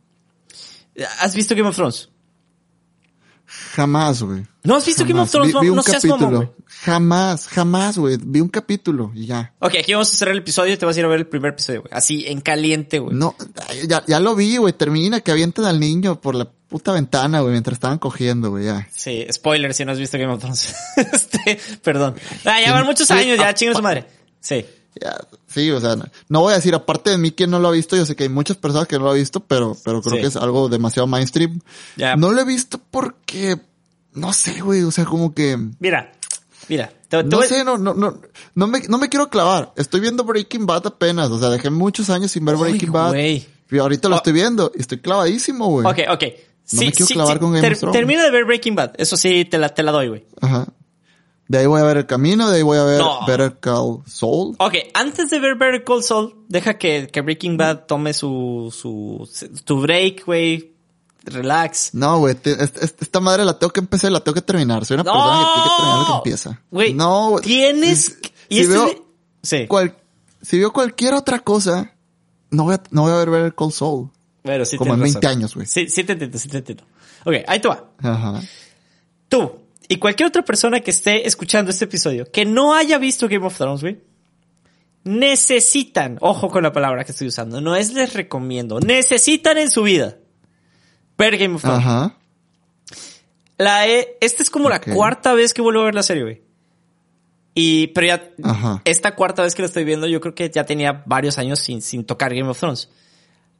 ¿Has 1.21 1.35
visto 1.37 1.55
Game 1.55 1.69
of 1.69 1.77
Thrones? 1.77 2.09
Jamás, 3.75 4.23
güey. 4.23 4.47
¿No 4.63 4.77
has 4.77 4.85
visto 4.85 5.05
Game 5.05 5.21
of 5.21 5.31
Jamás. 5.31 5.31
Thrones? 5.31 5.49
Vi, 5.49 5.55
No, 5.55 5.61
vi 5.63 5.69
un 5.71 5.77
no 5.77 5.83
seas 5.83 6.05
mamón, 6.05 6.53
jamás, 6.67 7.49
jamás, 7.49 7.97
güey. 7.97 8.19
Vi 8.21 8.41
un 8.41 8.49
capítulo 8.49 9.11
y 9.15 9.27
ya. 9.27 9.55
Ok, 9.59 9.77
aquí 9.81 9.95
vamos 9.95 10.13
a 10.13 10.17
cerrar 10.17 10.33
el 10.33 10.41
episodio 10.41 10.75
y 10.75 10.77
te 10.77 10.85
vas 10.85 10.97
a 10.97 11.01
ir 11.01 11.07
a 11.07 11.09
ver 11.09 11.21
el 11.21 11.27
primer 11.27 11.53
episodio, 11.53 11.81
güey. 11.83 11.93
Así, 11.95 12.25
en 12.27 12.43
caliente, 12.43 12.99
güey. 12.99 13.17
No, 13.17 13.35
ya, 13.89 14.05
ya 14.07 14.21
lo 14.21 14.35
vi, 14.35 14.59
güey. 14.59 14.75
Termina 14.75 15.21
que 15.21 15.31
avientan 15.31 15.65
al 15.65 15.81
niño 15.81 16.21
por 16.21 16.35
la 16.35 16.45
puta 16.69 16.93
ventana, 16.93 17.41
güey, 17.41 17.53
mientras 17.53 17.75
estaban 17.77 17.99
cogiendo, 17.99 18.51
güey, 18.51 18.67
ya. 18.67 18.87
Sí, 18.95 19.27
spoiler 19.33 19.73
si 19.73 19.87
no 19.87 19.93
has 19.93 19.99
visto 19.99 20.19
Game 20.19 20.33
of 20.33 20.41
Thrones. 20.41 20.75
este, 20.97 21.59
perdón. 21.83 22.17
Ah, 22.45 22.61
ya 22.61 22.73
van 22.73 22.85
muchos 22.85 23.11
años, 23.11 23.39
ya, 23.39 23.55
chingue 23.55 23.75
su 23.75 23.83
madre. 23.83 24.07
Sí. 24.41 24.65
Ya, 25.01 25.17
sí, 25.47 25.71
o 25.71 25.81
sea, 25.81 25.97
no, 26.29 26.41
voy 26.41 26.53
a 26.53 26.57
decir, 26.57 26.75
aparte 26.75 27.11
de 27.11 27.19
mí, 27.19 27.31
quien 27.33 27.51
no 27.51 27.59
lo 27.59 27.69
ha 27.69 27.73
visto, 27.73 27.97
yo 27.97 28.05
sé 28.07 28.17
que 28.17 28.25
hay 28.25 28.29
muchas 28.29 28.57
personas 28.57 28.89
que 28.89 28.97
no 28.99 29.05
lo 29.05 29.11
han 29.11 29.17
visto, 29.17 29.41
pero, 29.41 29.77
pero 29.85 30.01
creo 30.03 30.17
Sí. 30.17 30.21
que 30.23 30.27
es 30.29 30.37
algo 30.37 30.69
demasiado 30.69 31.07
mainstream. 31.07 31.61
Ya. 31.97 32.17
No 32.17 32.33
lo 32.33 32.41
he 32.41 32.45
visto 32.45 32.81
porque, 32.91 33.59
no 34.15 34.33
sé, 34.33 34.61
güey, 34.61 34.83
o 34.83 34.91
sea, 34.91 35.05
como 35.05 35.35
que, 35.35 35.57
Mira, 35.79 36.13
mira. 36.69 36.93
Te, 37.09 37.17
te 37.19 37.25
no 37.25 37.39
voy- 37.39 37.47
sé, 37.47 37.65
no, 37.65 37.79
no, 37.79 37.95
no, 37.95 38.21
no 38.55 38.67
me, 38.67 38.81
no 38.89 38.99
me 38.99 39.09
quiero 39.09 39.31
clavar. 39.31 39.73
Estoy 39.77 40.01
viendo 40.01 40.25
Breaking 40.25 40.67
Bad 40.67 40.87
apenas, 40.89 41.31
o 41.31 41.39
sea, 41.39 41.49
dejé 41.49 41.71
muchos 41.71 42.11
años 42.11 42.31
sin 42.33 42.45
ver 42.45 42.57
Breaking 42.57 42.93
Bad. 42.93 43.11
güey. 43.11 43.47
Y 43.71 43.79
ahorita 43.79 44.09
lo 44.09 44.15
Oh. 44.17 44.19
estoy 44.19 44.33
viendo 44.33 44.73
y 44.75 44.81
estoy 44.81 44.99
clavadísimo, 44.99 45.69
güey. 45.69 45.87
Ok, 45.87 45.99
ok. 46.11 46.25
No 46.73 46.81
me 46.83 46.93
quiero 46.93 47.07
clavar 47.07 47.39
con 47.39 47.53
Game 47.55 47.63
ter-. 47.67 47.91
Termina 47.93 48.23
de 48.25 48.31
ver 48.31 48.45
Breaking 48.45 48.75
Bad. 48.75 48.93
Eso 48.99 49.17
sí, 49.17 49.45
te 49.47 49.57
la, 49.57 49.71
te 49.71 49.83
la 49.83 49.93
doy, 49.93 50.09
güey. 50.09 50.27
Ajá. 50.43 50.67
De 51.49 51.59
ahí 51.59 51.67
voy 51.67 51.81
a 51.81 51.85
ver 51.85 51.97
El 51.97 52.07
Camino, 52.07 52.51
de 52.51 52.57
ahí 52.59 52.63
voy 52.63 52.77
a 52.79 52.85
ver 52.85 52.99
No. 53.01 53.27
Better 53.27 53.59
Call 53.59 54.01
Saul. 54.07 54.55
Ok, 54.59 54.75
antes 54.95 55.31
de 55.31 55.41
ver 55.41 55.55
Better 55.57 55.83
Call 55.83 56.03
Saul, 56.03 56.45
deja 56.49 56.77
que, 56.77 57.09
que 57.11 57.21
Breaking 57.23 57.57
Bad 57.57 57.87
tome 57.87 58.13
su, 58.13 58.73
su, 58.77 59.27
tu 59.65 59.81
break, 59.81 60.27
güey. 60.27 60.75
Relax. 61.25 61.91
No, 61.95 62.19
güey, 62.21 62.37
esta 62.45 63.21
madre 63.21 63.45
la 63.45 63.59
tengo 63.59 63.73
que 63.73 63.81
empezar 63.81 64.11
la 64.13 64.21
tengo 64.21 64.35
que 64.35 64.43
terminar. 64.43 64.85
Soy 64.87 64.95
una 64.95 65.05
persona 65.05 65.39
que 65.39 65.53
tiene 65.55 65.69
que 65.69 65.77
terminar 65.77 65.99
lo 66.01 66.07
que 66.07 66.13
empieza. 66.19 66.63
Güey, 66.71 66.95
no, 66.95 67.31
güey. 67.31 67.45
tienes... 67.45 68.05
Si- 68.05 68.15
y 68.51 68.55
si 68.57 68.61
esto 68.63 68.75
es 68.75 68.81
veo 68.81 68.87
de- 68.89 69.03
Sí. 69.43 69.67
cual- 69.67 69.97
si 70.43 70.59
veo 70.59 70.73
cualquier 70.73 71.15
otra 71.15 71.41
cosa, 71.41 71.93
no 72.51 72.65
voy 72.65 72.75
a, 72.75 72.83
no 72.91 73.03
voy 73.03 73.13
a 73.13 73.17
ver 73.17 73.31
Better 73.31 73.55
Call 73.55 73.73
Saul. 73.73 74.11
Bueno, 74.45 74.65
sí 74.65 74.77
como 74.79 74.95
en 74.95 75.01
tienes 75.01 75.15
20 75.15 75.27
razón. 75.27 75.39
años, 75.39 75.55
güey. 75.55 75.67
Sí, 75.67 75.89
sí 75.91 76.05
te 76.05 76.13
entiendo, 76.13 76.39
sí 76.39 76.49
te 76.49 76.59
entiendo. 76.59 76.85
Ok, 77.25 77.35
ahí 77.47 77.61
te 77.61 77.69
va. 77.69 77.85
Ajá. 78.03 78.41
Tú 79.29 79.53
y 79.89 79.97
cualquier 79.97 80.29
otra 80.29 80.43
persona 80.43 80.81
que 80.81 80.91
esté 80.91 81.27
escuchando 81.27 81.71
este 81.71 81.87
episodio 81.87 82.31
que 82.31 82.45
no 82.45 82.75
haya 82.75 82.99
visto 82.99 83.29
Game 83.29 83.47
of 83.47 83.57
Thrones, 83.57 83.81
güey, 83.81 84.01
necesitan, 85.05 86.19
ojo 86.21 86.51
con 86.51 86.63
la 86.63 86.73
palabra 86.73 87.05
que 87.05 87.13
estoy 87.13 87.29
usando, 87.29 87.61
no 87.61 87.75
es 87.75 87.95
les 87.95 88.13
recomiendo, 88.13 88.81
necesitan 88.81 89.57
en 89.59 89.71
su 89.71 89.83
vida 89.83 90.19
ver 91.17 91.39
Game 91.39 91.55
of 91.55 91.63
Thrones. 91.63 91.81
Ajá. 91.81 92.15
La 93.57 93.87
esta 93.87 94.43
es 94.43 94.51
como 94.51 94.69
la 94.69 94.81
cuarta 94.81 95.35
vez 95.35 95.53
que 95.53 95.63
vuelvo 95.63 95.81
a 95.81 95.87
ver 95.87 95.95
la 95.95 96.05
serie, 96.05 96.23
güey. 96.23 96.43
Y, 97.55 97.89
pero 97.89 98.07
ya, 98.07 98.31
Ajá. 98.45 98.83
esta 98.85 99.17
cuarta 99.17 99.43
vez 99.43 99.57
que 99.57 99.63
la 99.63 99.67
estoy 99.67 99.83
viendo, 99.83 100.07
yo 100.07 100.21
creo 100.21 100.33
que 100.33 100.49
ya 100.49 100.65
tenía 100.65 101.03
varios 101.07 101.39
años 101.39 101.59
sin, 101.59 101.83
sin 101.83 102.05
tocar 102.05 102.33
Game 102.33 102.49
of 102.49 102.59
Thrones. 102.59 102.89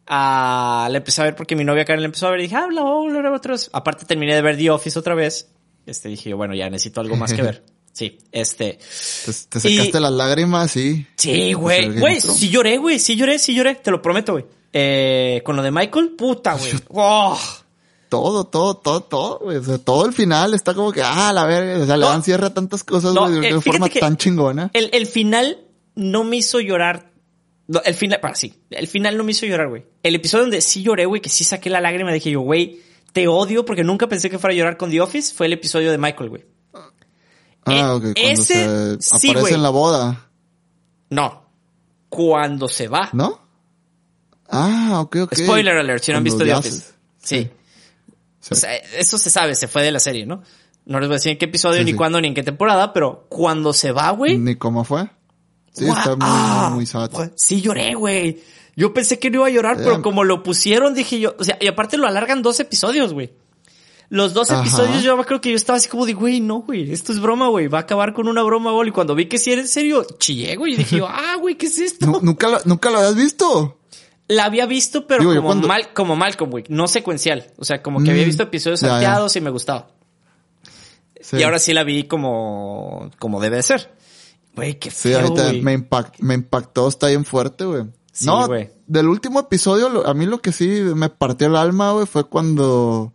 Ah, 0.07 0.87
la 0.91 0.99
empecé 0.99 1.21
a 1.21 1.25
ver 1.25 1.35
porque 1.35 1.57
mi 1.57 1.65
novia 1.65 1.85
Karen 1.85 2.03
la 2.03 2.07
empezó 2.07 2.29
a 2.29 2.31
ver 2.31 2.41
y 2.41 2.43
dije, 2.45 2.55
ah, 2.55 2.69
la 2.71 2.83
voy 2.83 2.91
a 2.91 2.95
volver 2.95 3.27
a 3.27 3.31
ver 3.31 3.39
otra 3.39 3.53
vez. 3.53 3.69
Aparte 3.73 4.05
terminé 4.05 4.37
de 4.37 4.43
ver 4.43 4.57
The 4.57 4.71
Office 4.71 4.97
otra 4.97 5.17
vez. 5.17 5.51
Este, 5.89 6.09
dije, 6.09 6.35
bueno, 6.35 6.55
ya 6.55 6.69
necesito 6.71 7.01
algo 7.01 7.17
más 7.17 7.33
que 7.33 7.43
ver. 7.43 7.65
Sí, 7.91 8.17
este. 8.31 8.75
Te, 8.75 9.33
te 9.49 9.61
secaste 9.61 9.99
Y- 9.99 10.01
las 10.01 10.13
lágrimas, 10.13 10.71
sí. 10.71 11.05
Sí, 11.17 11.53
güey. 11.55 11.99
Güey, 11.99 12.21
sí 12.21 12.49
lloré, 12.49 12.77
güey. 12.79 13.01
Sí 13.01 13.17
lloré, 13.17 13.41
sí 13.41 13.57
lloré. 13.57 13.75
Te 13.75 13.91
lo 13.91 14.01
prometo, 14.01 14.33
güey. 14.35 14.45
Eh, 14.73 15.43
con 15.45 15.57
lo 15.57 15.63
de 15.63 15.73
Michael, 15.73 16.11
puta, 16.11 16.55
güey. 16.55 16.71
Oh. 16.91 17.37
Todo, 18.09 18.45
todo, 18.45 18.77
todo, 18.77 19.01
todo, 19.03 19.39
güey. 19.43 19.57
O 19.57 19.65
sea, 19.65 19.79
todo 19.79 20.07
el 20.07 20.13
final 20.13 20.55
está 20.55 20.75
como 20.75 20.93
que, 20.93 21.03
ah, 21.03 21.33
la 21.33 21.45
verga. 21.45 21.83
O 21.83 21.87
sea, 21.87 21.97
le 21.97 22.05
No. 22.05 22.11
dan 22.11 22.23
cierre 22.23 22.47
a 22.47 22.55
tantas 22.55 22.85
cosas, 22.85 23.15
No, 23.15 23.29
de 23.29 23.49
eh, 23.49 23.53
una 23.53 23.61
forma 23.63 23.89
tan 23.89 24.17
chingona. 24.17 24.71
El, 24.75 24.91
el 24.93 25.07
final 25.07 25.59
no 25.97 26.23
me 26.23 26.37
hizo 26.37 26.61
llorar. 26.61 27.11
No, 27.67 27.83
el 27.85 27.95
final, 27.95 28.21
para 28.21 28.37
sí. 28.37 28.55
El 28.71 28.87
final 28.87 29.17
no 29.19 29.25
me 29.25 29.33
hizo 29.33 29.45
llorar, 29.45 29.69
güey. 29.71 29.85
El 30.05 30.15
episodio 30.15 30.45
donde 30.45 30.61
sí 30.61 30.83
lloré, 30.85 31.05
güey, 31.05 31.21
que 31.21 31.29
sí 31.31 31.43
saqué 31.43 31.69
la 31.69 31.81
lágrima, 31.81 32.13
dije 32.13 32.31
yo, 32.31 32.41
güey, 32.43 32.79
te 33.13 33.27
odio 33.29 33.65
porque 33.65 33.85
nunca 33.85 34.09
pensé 34.09 34.31
que 34.31 34.39
fuera 34.39 34.55
a 34.55 34.57
llorar 34.57 34.77
con 34.77 34.91
The 34.91 35.01
Office, 35.01 35.35
fue 35.35 35.47
el 35.47 35.53
episodio 35.55 35.91
de 35.91 35.99
Michael, 35.99 36.31
güey. 36.31 36.45
Ah, 37.65 37.73
eh, 37.73 37.85
ok. 37.85 38.03
Cuando 38.03 38.13
ese- 38.17 38.97
se 39.01 39.19
sí, 39.19 39.29
aparece 39.31 39.41
güey. 39.41 39.55
en 39.55 39.63
la 39.63 39.71
boda, 39.71 40.31
No. 41.11 41.47
Cuando 42.09 42.69
se 42.69 42.89
va. 42.89 43.11
¿no? 43.13 43.41
Ah, 44.49 45.01
ok, 45.03 45.17
ok. 45.25 45.35
Spoiler 45.35 45.77
alert, 45.77 46.03
si 46.03 46.11
no 46.13 46.19
han 46.19 46.25
visto 46.25 46.43
The 46.45 46.55
Office. 46.55 46.83
Sí. 47.23 47.51
sí. 48.41 48.49
O 48.51 48.55
sea, 48.55 48.75
eso 48.77 49.19
se 49.19 49.29
sabe, 49.31 49.55
se 49.55 49.69
fue 49.69 49.83
de 49.83 49.93
la 49.93 50.01
serie, 50.01 50.25
¿no? 50.25 50.43
No 50.87 51.01
les 51.01 51.09
voy 51.09 51.17
a 51.17 51.19
decir 51.19 51.33
en 51.33 51.39
qué 51.39 51.45
episodio, 51.45 51.81
Sí, 51.81 51.85
ni 51.85 51.91
sí. 51.91 51.97
cuándo, 51.99 52.19
ni 52.21 52.29
en 52.29 52.35
qué 52.35 52.43
temporada, 52.43 52.95
pero 52.95 53.27
cuando 53.29 53.75
se 53.75 53.93
va, 53.93 54.11
güey. 54.13 54.39
Ni 54.39 54.57
cómo 54.57 54.85
fue. 54.85 55.11
Sí, 55.75 55.85
está 55.87 56.11
muy, 56.17 56.19
ah, 56.23 56.71
muy 56.73 56.87
sad. 56.87 57.11
güey, 57.13 57.31
Sí 57.37 57.61
lloré, 57.61 57.95
güey. 57.95 58.43
Yo 58.79 58.95
pensé 58.95 59.19
que 59.19 59.29
no 59.31 59.39
iba 59.39 59.47
a 59.47 59.51
llorar, 59.51 59.77
Eh. 59.77 59.81
pero 59.85 60.03
como 60.03 60.23
lo 60.25 60.43
pusieron, 60.45 60.95
dije 60.95 61.19
yo, 61.19 61.35
o 61.39 61.43
sea, 61.45 61.59
y 61.61 61.67
aparte 61.67 61.97
lo 61.97 62.07
alargan 62.07 62.43
dos 62.43 62.61
episodios, 62.61 63.13
güey. 63.13 63.33
Los 64.11 64.33
dos 64.35 64.51
Ajá. 64.51 64.61
episodios 64.63 65.03
yo 65.03 65.19
creo 65.25 65.41
que 65.41 65.51
yo 65.51 65.57
estaba 65.57 65.77
así 65.77 65.89
como 65.89 66.07
de, 66.07 66.15
güey, 66.15 66.41
no, 66.41 66.61
güey, 66.63 66.93
esto 66.93 67.13
es 67.13 67.21
broma, 67.21 67.49
güey, 67.49 67.67
va 67.69 67.79
a 67.79 67.81
acabar 67.83 68.15
con 68.15 68.29
una 68.29 68.43
broma, 68.43 68.71
güey. 68.73 68.89
Y 68.89 68.93
cuando 68.93 69.15
vi 69.15 69.27
que 69.27 69.37
sí 69.37 69.53
era 69.53 69.61
en 69.61 69.69
serio, 69.69 70.07
chillé, 70.19 70.57
güey, 70.57 70.75
y 70.75 70.77
dije 70.77 70.97
yo, 70.99 71.07
ah, 71.11 71.37
güey, 71.41 71.57
¿qué 71.57 71.67
es 71.67 71.79
esto? 71.79 72.07
Nu- 72.07 72.21
¿Nunca 72.23 72.49
lo, 72.49 72.59
nunca 72.65 72.91
lo 72.91 72.99
habías 72.99 73.17
visto? 73.17 73.79
La 74.29 74.45
había 74.45 74.65
visto, 74.67 75.07
pero 75.07 75.21
Digo, 75.23 75.35
como, 75.35 75.47
cuando- 75.49 75.69
mal, 75.69 75.93
como 75.93 76.15
Malcolm, 76.17 76.51
güey, 76.51 76.65
no 76.69 76.87
secuencial. 76.89 77.53
O 77.59 77.65
sea, 77.65 77.83
como 77.83 78.03
que 78.03 78.11
había 78.13 78.23
Mm, 78.23 78.27
visto 78.27 78.43
episodios 78.45 78.81
ya, 78.81 78.87
ya. 78.87 78.93
salteados 78.93 79.37
y 79.37 79.41
me 79.41 79.51
gustaba. 79.51 79.89
Sí. 81.21 81.37
Y 81.39 81.43
ahora 81.43 81.59
sí 81.59 81.73
la 81.75 81.83
vi 81.85 82.05
como, 82.05 83.11
como 83.19 83.41
debe 83.41 83.57
de 83.57 83.63
ser. 83.63 83.91
Güey, 84.55 84.79
qué 84.79 84.91
Sí, 84.91 85.09
feo, 85.11 85.21
ahorita 85.21 85.45
güey. 85.49 85.63
me, 85.63 85.73
impact, 85.73 86.21
me 86.21 86.35
impactó, 86.35 86.89
está 86.89 87.09
bien 87.09 87.25
fuerte, 87.25 87.65
güey. 87.65 87.85
Sí, 88.19 88.27
no, 88.27 88.47
güey. 88.47 88.71
del 88.87 89.09
último 89.09 89.41
episodio, 89.41 90.07
a 90.07 90.15
mí 90.15 90.27
lo 90.27 90.41
que 90.41 90.53
sí 90.53 90.67
me 90.67 91.09
partió 91.09 91.47
el 91.47 91.57
alma, 91.57 91.93
güey, 91.93 92.07
fue 92.07 92.25
cuando 92.25 93.13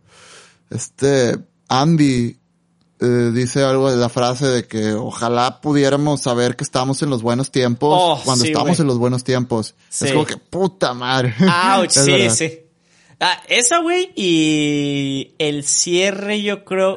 este 0.70 1.38
Andy 1.68 2.38
eh, 3.00 3.30
dice 3.34 3.62
algo 3.64 3.90
de 3.90 3.96
la 3.96 4.08
frase 4.08 4.46
de 4.46 4.66
que 4.66 4.92
ojalá 4.92 5.60
pudiéramos 5.60 6.22
saber 6.22 6.56
que 6.56 6.64
estamos 6.64 7.02
en 7.02 7.10
los 7.10 7.22
buenos 7.22 7.50
tiempos 7.50 7.90
Oh, 8.00 8.20
cuando 8.24 8.44
sí, 8.44 8.50
estamos 8.52 8.80
en 8.80 8.86
los 8.86 8.98
buenos 8.98 9.24
tiempos. 9.24 9.74
Sí. 9.90 10.06
Es 10.06 10.12
como 10.12 10.24
que 10.24 10.36
puta 10.38 10.94
madre. 10.94 11.34
Ouch, 11.76 11.90
sí, 11.90 12.10
verdad. 12.10 12.34
sí. 12.34 12.60
Ah, 13.20 13.40
esa, 13.48 13.80
güey, 13.80 14.10
y 14.16 15.34
el 15.38 15.64
cierre, 15.64 16.42
yo 16.42 16.64
creo. 16.64 16.96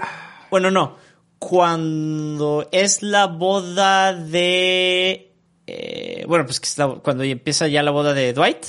Bueno, 0.50 0.72
no. 0.72 0.96
Cuando 1.40 2.68
es 2.72 3.02
la 3.04 3.28
boda 3.28 4.14
de. 4.14 5.27
Eh, 5.68 6.24
bueno, 6.28 6.46
pues 6.46 6.60
que 6.60 6.68
es 6.68 6.78
la- 6.78 6.96
cuando 7.04 7.24
empieza 7.24 7.68
ya 7.68 7.84
la 7.84 7.92
boda 7.92 8.14
de 8.14 8.34
Dwight. 8.34 8.66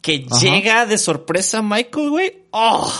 Que 0.00 0.26
Ajá. 0.30 0.40
llega 0.40 0.86
de 0.86 0.96
sorpresa 0.96 1.60
Michael, 1.60 2.10
güey. 2.10 2.42
¡Oh! 2.50 2.92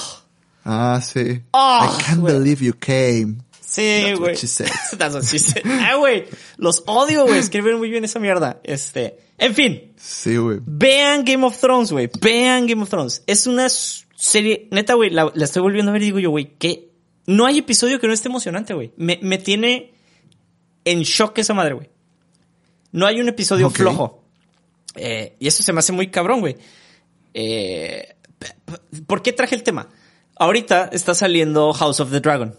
Ah, 0.64 1.00
sí. 1.02 1.40
Ah, 1.52 1.96
I 1.98 2.04
can't 2.04 2.20
güey. 2.20 2.34
believe 2.34 2.64
you 2.64 2.74
came. 2.78 3.36
Sí, 3.60 4.12
güey. 4.18 4.34
That's 4.98 5.14
what 5.14 5.22
she 5.24 5.38
said. 5.38 5.62
Ah, 5.64 5.94
güey. 5.96 6.24
Los 6.56 6.82
odio, 6.86 7.24
güey. 7.24 7.38
Escriben 7.38 7.78
muy 7.78 7.88
bien 7.90 8.04
esa 8.04 8.18
mierda. 8.18 8.60
Este. 8.64 9.18
En 9.38 9.54
fin. 9.54 9.92
Sí, 9.96 10.36
güey. 10.36 10.58
Vean 10.64 11.24
Game 11.24 11.44
of 11.46 11.58
Thrones, 11.58 11.92
güey. 11.92 12.10
Vean 12.20 12.66
Game 12.66 12.82
of 12.82 12.88
Thrones. 12.90 13.22
Es 13.26 13.46
una 13.46 13.68
serie, 13.68 14.66
neta, 14.72 14.94
güey, 14.94 15.10
la, 15.10 15.30
la 15.32 15.44
estoy 15.44 15.62
volviendo 15.62 15.90
a 15.90 15.92
ver 15.92 16.02
y 16.02 16.06
digo 16.06 16.18
yo, 16.18 16.30
güey, 16.30 16.56
que 16.58 16.90
no 17.26 17.46
hay 17.46 17.58
episodio 17.58 18.00
que 18.00 18.08
no 18.08 18.12
esté 18.12 18.28
emocionante, 18.28 18.74
güey. 18.74 18.92
Me, 18.96 19.20
me 19.22 19.38
tiene 19.38 19.92
en 20.84 21.02
shock 21.02 21.38
esa 21.38 21.54
madre, 21.54 21.74
güey. 21.74 21.88
No 22.98 23.06
hay 23.06 23.20
un 23.20 23.28
episodio 23.28 23.70
flojo. 23.70 24.24
Eh, 24.96 25.36
y 25.38 25.46
eso 25.46 25.62
se 25.62 25.72
me 25.72 25.78
hace 25.78 25.92
muy 25.92 26.08
cabrón, 26.10 26.40
güey. 26.40 26.56
Eh, 27.34 28.14
¿Por 29.06 29.22
qué 29.22 29.32
traje 29.32 29.54
el 29.54 29.62
tema? 29.62 29.88
Ahorita 30.36 30.90
está 30.92 31.14
saliendo 31.14 31.72
House 31.72 32.00
of 32.00 32.10
the 32.10 32.20
Dragon, 32.20 32.54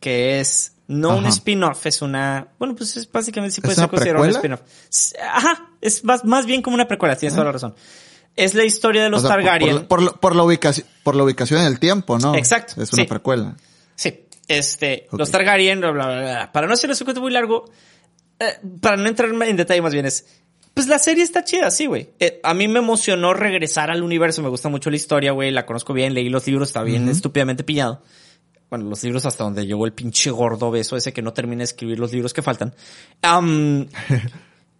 que 0.00 0.40
es 0.40 0.72
no 0.86 1.16
un 1.16 1.26
spin-off, 1.26 1.86
es 1.86 2.02
una, 2.02 2.48
bueno, 2.58 2.74
pues 2.76 2.96
es 2.96 3.10
básicamente 3.10 3.54
sí 3.54 3.60
¿Es 3.60 3.64
puede 3.64 3.74
ser 3.76 3.88
considerado 3.88 4.24
un 4.24 4.30
spin-off. 4.30 4.60
Ajá, 5.32 5.68
es 5.80 6.04
más, 6.04 6.24
más 6.24 6.44
bien 6.46 6.60
como 6.62 6.74
una 6.74 6.86
precuela, 6.86 7.16
tienes 7.16 7.34
toda 7.34 7.46
la 7.46 7.52
razón. 7.52 7.74
Es 8.36 8.54
la 8.54 8.64
historia 8.64 9.02
de 9.04 9.10
los 9.10 9.22
O 9.24 9.26
sea, 9.26 9.36
por- 9.36 9.44
Targaryen. 9.44 9.76
Por, 9.76 9.86
por 9.88 10.02
la- 10.02 10.12
por 10.12 10.36
la 10.36 10.42
ubicación, 10.42 10.86
por 11.02 11.14
la 11.14 11.22
ubicación 11.24 11.60
en 11.60 11.66
el 11.66 11.78
tiempo, 11.78 12.18
¿no? 12.18 12.34
Exacto, 12.34 12.82
Es 12.82 12.92
una 12.92 13.02
sí. 13.04 13.08
precuela. 13.08 13.56
Sí, 13.96 14.24
este, 14.48 15.06
los 15.12 15.30
Targaryen, 15.30 15.80
bla, 15.80 15.90
bla, 15.92 16.06
bla, 16.06 16.20
bla. 16.20 16.52
Para 16.52 16.66
no 16.66 16.72
hacer 16.74 16.90
un 16.90 16.96
cuento 16.96 17.20
muy 17.22 17.32
largo, 17.32 17.70
eh, 18.48 18.60
para 18.80 18.96
no 18.96 19.08
entrar 19.08 19.30
en 19.30 19.56
detalle 19.56 19.82
más 19.82 19.92
bien 19.92 20.06
es, 20.06 20.26
pues 20.74 20.88
la 20.88 20.98
serie 20.98 21.22
está 21.22 21.44
chida, 21.44 21.70
sí, 21.70 21.86
güey. 21.86 22.10
Eh, 22.18 22.40
a 22.42 22.52
mí 22.54 22.66
me 22.68 22.80
emocionó 22.80 23.32
regresar 23.32 23.90
al 23.90 24.02
universo, 24.02 24.42
me 24.42 24.48
gusta 24.48 24.68
mucho 24.68 24.90
la 24.90 24.96
historia, 24.96 25.32
güey, 25.32 25.50
la 25.50 25.66
conozco 25.66 25.92
bien, 25.92 26.14
leí 26.14 26.28
los 26.28 26.46
libros, 26.46 26.68
está 26.68 26.82
bien 26.82 27.08
estúpidamente 27.08 27.62
pillado. 27.62 28.02
Bueno, 28.70 28.86
los 28.86 29.04
libros 29.04 29.24
hasta 29.24 29.44
donde 29.44 29.66
llegó 29.66 29.86
el 29.86 29.92
pinche 29.92 30.30
gordo 30.30 30.70
beso 30.72 30.96
ese 30.96 31.12
que 31.12 31.22
no 31.22 31.32
termina 31.32 31.58
de 31.60 31.64
escribir 31.64 31.98
los 31.98 32.12
libros 32.12 32.32
que 32.32 32.42
faltan. 32.42 32.74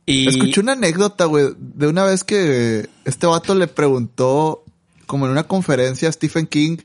Y... 0.07 0.29
Escuché 0.29 0.61
una 0.61 0.73
anécdota, 0.73 1.25
güey, 1.25 1.47
de 1.57 1.87
una 1.87 2.05
vez 2.05 2.25
que 2.25 2.91
este 3.07 3.27
vato 3.27 3.55
le 3.55 3.69
preguntó, 3.69 4.63
como 5.07 5.25
en 5.25 5.33
una 5.33 5.45
conferencia 5.45 6.11
a 6.11 6.13
Stephen 6.13 6.47
King, 6.47 6.77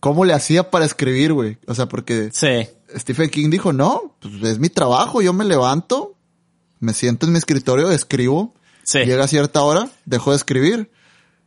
cómo 0.00 0.24
le 0.24 0.32
hacía 0.32 0.70
para 0.70 0.84
escribir, 0.84 1.32
güey. 1.32 1.56
O 1.68 1.74
sea, 1.74 1.86
porque 1.86 2.30
Sí. 2.32 2.68
Stephen 2.96 3.30
King 3.30 3.50
dijo, 3.50 3.72
no, 3.72 4.16
pues 4.20 4.34
es 4.42 4.58
mi 4.58 4.70
trabajo, 4.70 5.22
yo 5.22 5.32
me 5.32 5.44
levanto, 5.44 6.13
me 6.84 6.92
siento 6.94 7.26
en 7.26 7.32
mi 7.32 7.38
escritorio, 7.38 7.90
escribo, 7.90 8.54
Sí. 8.84 9.00
llega 9.00 9.24
a 9.24 9.28
cierta 9.28 9.62
hora, 9.62 9.88
dejo 10.04 10.30
de 10.30 10.36
escribir. 10.36 10.90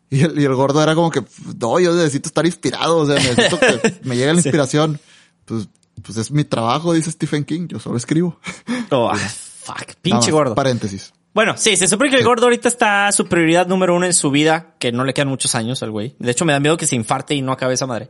Y 0.10 0.22
el, 0.24 0.40
y 0.40 0.44
el 0.46 0.56
gordo 0.56 0.82
era 0.82 0.96
como 0.96 1.12
que, 1.12 1.22
no, 1.60 1.80
yo 1.80 1.94
necesito 1.94 2.28
estar 2.30 2.46
inspirado, 2.46 2.98
o 2.98 3.06
sea, 3.06 3.16
necesito 3.16 3.60
que 3.60 4.00
me 4.04 4.16
llegue 4.16 4.34
la 4.34 4.42
Sí. 4.42 4.48
inspiración. 4.48 5.00
Pues, 5.46 5.68
pues 6.02 6.18
es 6.18 6.32
mi 6.32 6.44
trabajo, 6.44 6.94
dice 6.94 7.12
Stephen 7.12 7.44
King, 7.46 7.68
yo 7.68 7.80
solo 7.80 7.98
escribo. 7.98 8.40
Oh, 8.90 9.12
fuck, 9.16 9.96
pinche 10.02 10.32
gordo. 10.32 10.56
Paréntesis. 10.56 11.14
Bueno, 11.34 11.56
sí, 11.58 11.76
se 11.76 11.88
supone 11.90 12.10
que 12.10 12.16
el 12.16 12.24
gordo 12.24 12.46
ahorita 12.46 12.68
está 12.70 13.12
su 13.12 13.28
prioridad 13.28 13.68
número 13.68 13.94
uno 13.96 14.06
en 14.06 14.14
su 14.14 14.32
vida, 14.32 14.74
que 14.80 14.92
no 14.94 15.04
le 15.04 15.14
quedan 15.14 15.28
muchos 15.28 15.54
años 15.56 15.84
al 15.84 15.92
güey. 15.92 16.16
De 16.20 16.32
hecho, 16.32 16.46
me 16.46 16.54
da 16.54 16.60
miedo 16.60 16.78
que 16.78 16.88
se 16.88 16.96
infarte 16.96 17.36
y 17.36 17.42
no 17.42 17.52
acabe 17.52 17.74
esa 17.76 17.86
madre. 17.86 18.10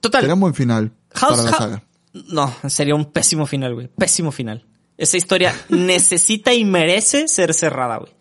Total. 0.00 0.22
Sería 0.22 0.34
un 0.34 0.40
buen 0.40 0.54
final 0.54 0.92
House- 1.14 1.30
para 1.30 1.42
la 1.42 1.50
House- 1.50 1.58
saga. 1.58 1.82
No, 2.30 2.52
sería 2.68 2.94
un 2.94 3.04
pésimo 3.12 3.46
final, 3.46 3.74
güey. 3.74 3.88
Pésimo 3.88 4.32
final. 4.32 4.64
Esa 4.98 5.16
historia 5.16 5.54
necesita 5.70 6.52
y 6.52 6.64
merece 6.64 7.28
ser 7.28 7.54
cerrada, 7.54 7.96
güey. 7.96 8.12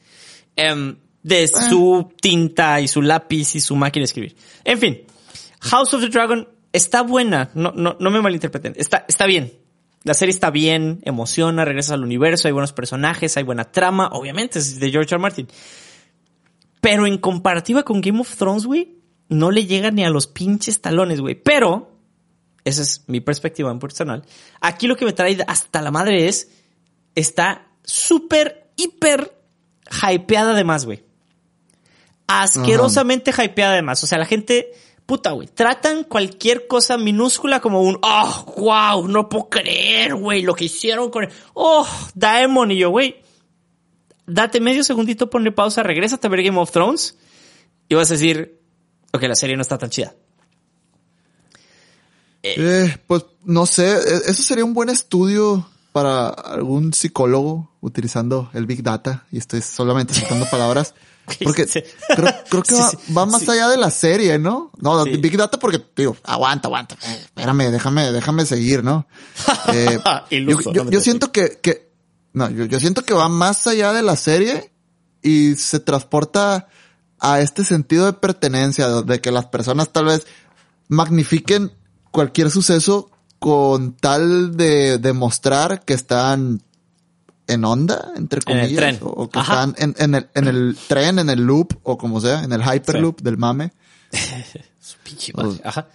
Em, 0.56 0.98
de 1.24 1.48
su 1.48 2.14
tinta 2.22 2.80
y 2.80 2.88
su 2.88 3.02
lápiz 3.02 3.56
y 3.56 3.60
su 3.60 3.76
máquina 3.76 4.02
de 4.02 4.06
escribir. 4.06 4.36
En 4.64 4.80
fin, 4.80 5.02
House 5.60 5.94
of 5.94 6.02
the 6.02 6.08
Dragon 6.08 6.48
está 6.72 7.02
buena. 7.02 7.52
No, 7.54 7.74
no, 7.74 7.98
no 8.00 8.12
me 8.12 8.22
malinterpreten. 8.22 8.74
Está, 8.78 9.04
está 9.08 9.26
bien. 9.26 9.52
La 10.04 10.14
serie 10.14 10.32
está 10.32 10.52
bien, 10.52 11.02
emociona, 11.04 11.66
regresas 11.66 11.92
al 11.92 12.04
universo, 12.04 12.48
hay 12.48 12.54
buenos 12.54 12.72
personajes, 12.72 13.36
hay 13.36 13.44
buena 13.44 13.66
trama. 13.66 14.08
Obviamente 14.14 14.60
es 14.60 14.80
de 14.80 14.90
George 14.90 15.10
R. 15.10 15.16
R. 15.16 15.22
Martin. 15.22 15.48
Pero 16.80 17.06
en 17.06 17.18
comparativa 17.18 17.84
con 17.84 18.00
Game 18.00 18.22
of 18.22 18.36
Thrones, 18.38 18.66
güey, 18.66 19.00
no 19.28 19.52
le 19.52 19.66
llega 19.66 19.92
ni 19.92 20.06
a 20.06 20.10
los 20.10 20.28
pinches 20.28 20.80
talones, 20.80 21.20
güey. 21.20 21.36
Pero 21.36 21.98
esa 22.64 22.82
es 22.82 23.04
mi 23.08 23.20
perspectiva 23.20 23.72
en 23.72 23.80
personal. 23.80 24.24
Aquí 24.62 24.88
lo 24.88 24.96
que 24.96 25.06
me 25.06 25.14
trae 25.14 25.38
hasta 25.48 25.82
la 25.82 25.92
madre 25.92 26.28
es, 26.28 26.52
está 27.18 27.68
súper, 27.84 28.70
hiper 28.76 29.36
hypeada 29.90 30.54
de 30.54 30.64
más, 30.64 30.86
güey. 30.86 31.04
Asquerosamente 32.28 33.32
hypeada 33.32 33.74
de 33.74 33.82
más. 33.82 34.04
O 34.04 34.08
sea, 34.08 34.20
la 34.20 34.26
gente, 34.26 34.72
puta, 35.08 35.32
güey, 35.32 35.48
tratan 35.48 36.04
cualquier 36.04 36.68
cosa 36.68 36.98
minúscula 36.98 37.60
como 37.60 37.82
un, 37.82 37.98
oh, 38.04 38.54
wow, 38.58 39.08
no 39.08 39.30
puedo 39.30 39.50
creer, 39.50 40.14
güey, 40.14 40.44
lo 40.44 40.54
que 40.54 40.66
hicieron 40.66 41.10
con, 41.10 41.28
oh, 41.56 41.88
Daemon 42.14 42.72
y 42.72 42.78
yo, 42.78 42.92
güey. 42.92 43.24
Date 44.28 44.60
medio 44.60 44.84
segundito, 44.84 45.30
ponle 45.30 45.52
pausa, 45.52 45.82
regrésate 45.82 46.28
a 46.28 46.30
ver 46.30 46.44
Game 46.44 46.60
of 46.60 46.72
Thrones 46.72 47.18
y 47.90 47.96
vas 47.96 48.12
a 48.12 48.14
decir, 48.14 48.62
ok, 49.12 49.24
la 49.24 49.36
serie 49.36 49.56
no 49.56 49.62
está 49.64 49.78
tan 49.78 49.90
chida. 49.90 50.14
Eh, 52.44 52.96
pues 53.08 53.26
no 53.44 53.66
sé, 53.66 53.90
eh, 53.90 54.22
eso 54.28 54.44
sería 54.44 54.66
un 54.66 54.74
buen 54.74 54.90
estudio 54.90 55.68
para 55.98 56.28
algún 56.28 56.94
psicólogo 56.94 57.72
utilizando 57.82 58.52
el 58.54 58.68
Big 58.68 58.84
Data 58.84 59.26
y 59.32 59.40
estoy 59.40 59.64
solamente 59.64 60.14
citando 60.14 60.46
palabras. 60.52 60.94
Porque 61.44 61.66
creo, 61.66 62.36
creo 62.48 62.62
que 62.62 62.76
va, 62.80 62.90
sí, 62.92 63.14
va 63.18 63.26
más 63.26 63.42
sí. 63.42 63.50
allá 63.50 63.68
de 63.70 63.78
la 63.78 63.90
serie, 63.90 64.38
¿no? 64.38 64.72
No. 64.78 65.04
Big 65.06 65.36
Data 65.36 65.58
porque, 65.58 65.84
digo, 65.96 66.16
aguanta, 66.24 66.68
aguanta, 66.68 66.96
eh, 67.04 67.22
espérame, 67.24 67.72
déjame, 67.72 68.12
déjame 68.12 68.46
seguir, 68.46 68.84
¿no? 68.84 69.08
Eh, 69.74 70.00
Iluso, 70.30 70.72
yo, 70.72 71.02
siento 71.02 71.32
que, 71.32 71.58
que, 71.64 71.90
no, 72.34 72.48
yo, 72.52 72.66
yo 72.66 72.80
siento 72.80 73.02
que 73.04 73.16
va 73.16 73.28
más 73.28 73.66
allá 73.66 73.92
de 73.92 74.04
la 74.04 74.16
serie 74.16 74.72
y 75.24 75.56
se 75.56 75.80
transporta 75.80 76.68
a 77.20 77.42
este 77.42 77.66
sentido 77.66 78.06
de 78.06 78.14
pertenencia, 78.14 78.88
de 79.02 79.20
que 79.20 79.32
las 79.32 79.48
personas 79.48 79.92
tal 79.92 80.06
vez 80.06 80.28
magnifiquen 80.90 81.72
cualquier 82.12 82.52
suceso 82.52 83.10
con 83.40 83.94
tal 83.94 84.58
de 84.58 84.98
demostrar 84.98 85.84
que 85.86 85.94
están 85.94 86.62
en 87.48 87.64
onda, 87.66 88.12
entre 88.16 88.42
En 88.46 88.58
el 88.58 88.64
comillas, 88.66 88.82
tren. 88.98 89.00
o, 89.04 89.08
o 89.24 89.30
que 89.30 89.40
Ajá. 89.40 89.54
están 89.54 89.76
en, 89.78 89.96
en 90.00 90.16
el, 90.16 90.28
en 90.34 90.48
el 90.48 90.78
tren, 90.88 91.20
en 91.20 91.30
el 91.30 91.42
loop, 91.46 91.74
o 91.84 91.98
como 91.98 92.20
sea, 92.20 92.44
en 92.44 92.52
el 92.52 92.62
hyperloop 92.62 93.22
del 93.22 93.38
mame. 93.38 93.72
Su 94.82 94.98
pinche 95.04 95.34
madre. 95.34 95.60
Ajá. 95.64 95.88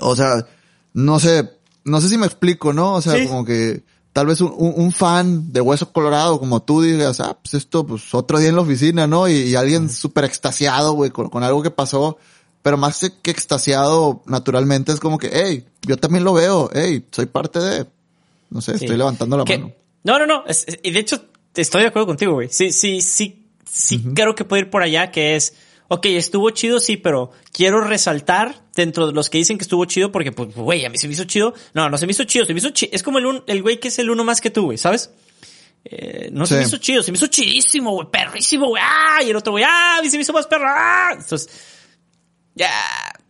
O 0.00 0.16
sea, 0.16 0.46
no 0.94 1.20
sé, 1.20 1.50
no 1.84 2.00
sé 2.00 2.08
si 2.08 2.16
me 2.18 2.26
explico, 2.26 2.72
¿no? 2.72 2.94
O 2.94 3.02
sea, 3.02 3.14
Sí. 3.16 3.26
como 3.26 3.44
que 3.44 3.84
tal 4.12 4.26
vez 4.26 4.40
un, 4.40 4.52
un- 4.56 4.74
un 4.76 4.92
fan 4.92 5.52
de 5.52 5.60
Hueso 5.60 5.92
Colorado 5.92 6.38
como 6.40 6.62
tú 6.62 6.82
digas, 6.82 7.20
ah, 7.20 7.36
pues 7.40 7.54
esto, 7.54 7.84
pues 7.86 8.12
otro 8.14 8.38
día 8.38 8.48
en 8.48 8.56
la 8.56 8.62
oficina, 8.62 9.06
¿no? 9.06 9.28
Y, 9.28 9.34
y 9.34 9.54
alguien 9.56 9.88
súper 9.90 10.24
extasiado, 10.24 10.92
güey, 10.94 11.10
con, 11.10 11.28
con 11.30 11.42
algo 11.44 11.62
que 11.62 11.70
pasó, 11.70 12.18
pero 12.64 12.78
más 12.78 12.98
que 13.22 13.30
extasiado, 13.30 14.22
naturalmente 14.26 14.90
es 14.90 14.98
como 14.98 15.18
que, 15.18 15.30
hey, 15.32 15.64
yo 15.82 15.98
también 15.98 16.24
lo 16.24 16.32
veo, 16.32 16.70
hey, 16.74 17.04
soy 17.12 17.26
parte 17.26 17.60
de, 17.60 17.86
no 18.48 18.60
sé, 18.62 18.78
Sí. 18.78 18.86
estoy 18.86 18.96
levantando 18.96 19.36
la 19.36 19.44
mano. 19.44 19.70
No, 20.02 20.18
no, 20.18 20.26
no. 20.26 20.44
es- 20.46 20.64
es- 20.66 20.80
y 20.82 20.90
de 20.90 20.98
hecho, 20.98 21.22
estoy 21.54 21.82
de 21.82 21.88
acuerdo 21.88 22.06
contigo, 22.06 22.32
güey. 22.32 22.48
Sí, 22.50 22.72
sí, 22.72 23.00
sí, 23.02 23.46
sí 23.70 24.02
creo 24.14 24.34
que 24.34 24.44
puede 24.46 24.62
ir 24.62 24.70
por 24.70 24.82
allá, 24.82 25.10
que 25.12 25.36
es, 25.36 25.52
ok, 25.88 26.06
estuvo 26.06 26.48
chido, 26.50 26.80
sí, 26.80 26.96
pero 26.96 27.32
quiero 27.52 27.82
resaltar 27.82 28.62
dentro 28.74 29.06
de 29.08 29.12
los 29.12 29.28
que 29.28 29.36
dicen 29.38 29.58
que 29.58 29.62
estuvo 29.64 29.84
chido, 29.84 30.10
porque, 30.10 30.32
pues, 30.32 30.54
güey, 30.54 30.86
a 30.86 30.88
mí 30.90 30.96
se 30.96 31.06
me 31.06 31.12
hizo 31.12 31.24
chido. 31.24 31.52
No, 31.74 31.90
no 31.90 31.98
se 31.98 32.06
me 32.06 32.12
hizo 32.12 32.24
chido, 32.24 32.46
se 32.46 32.54
me 32.54 32.60
hizo 32.60 32.70
chido. 32.70 32.90
Es 32.94 33.02
como 33.02 33.18
el, 33.18 33.26
un- 33.26 33.44
el 33.46 33.60
güey 33.62 33.78
que 33.78 33.88
es 33.88 33.98
el 33.98 34.08
uno 34.08 34.24
más 34.24 34.40
que 34.40 34.48
tú, 34.50 34.64
güey, 34.64 34.78
¿sabes? 34.78 35.10
Eh, 35.84 36.30
no 36.32 36.46
se 36.46 36.56
me 36.56 36.62
hizo 36.62 36.78
chido, 36.78 37.02
se 37.02 37.12
me 37.12 37.18
hizo 37.18 37.26
chidísimo, 37.26 37.92
güey, 37.92 38.08
perrísimo, 38.10 38.68
güey. 38.68 38.82
¡Ah! 38.84 39.22
Y 39.22 39.28
el 39.28 39.36
otro, 39.36 39.52
güey, 39.52 39.64
¡ah! 39.64 39.98
A 39.98 40.02
mí 40.02 40.08
se 40.10 40.16
me 40.16 40.22
hizo 40.22 40.32
más 40.32 40.46
perro. 40.46 40.64
¡Ah! 40.66 41.10
Entonces, 41.12 41.48
ya. 42.54 42.70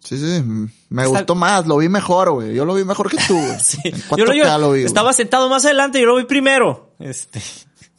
Sí, 0.01 0.19
sí, 0.19 0.43
me 0.91 1.03
Está- 1.03 1.19
gustó 1.19 1.35
más, 1.35 1.67
lo 1.67 1.79
vi 1.79 1.89
mejor, 1.89 2.31
güey, 2.33 2.55
yo 2.55 2.65
lo 2.65 2.75
vi 2.75 2.85
mejor 2.85 3.11
que 3.11 3.17
tú, 3.27 3.35
güey. 3.35 3.59
Sí. 3.61 3.79
En 3.85 3.95
Yo 4.17 4.25
lo 4.27 4.33
4K 4.33 4.37
yo 4.37 4.59
lo 4.59 4.73
vi, 4.73 4.83
estaba 4.85 5.13
sentado 5.13 5.49
más 5.49 5.65
adelante 5.65 5.99
y 5.99 6.03
yo 6.03 6.09
lo 6.09 6.17
vi 6.17 6.25
primero. 6.25 6.95
Este. 6.99 7.41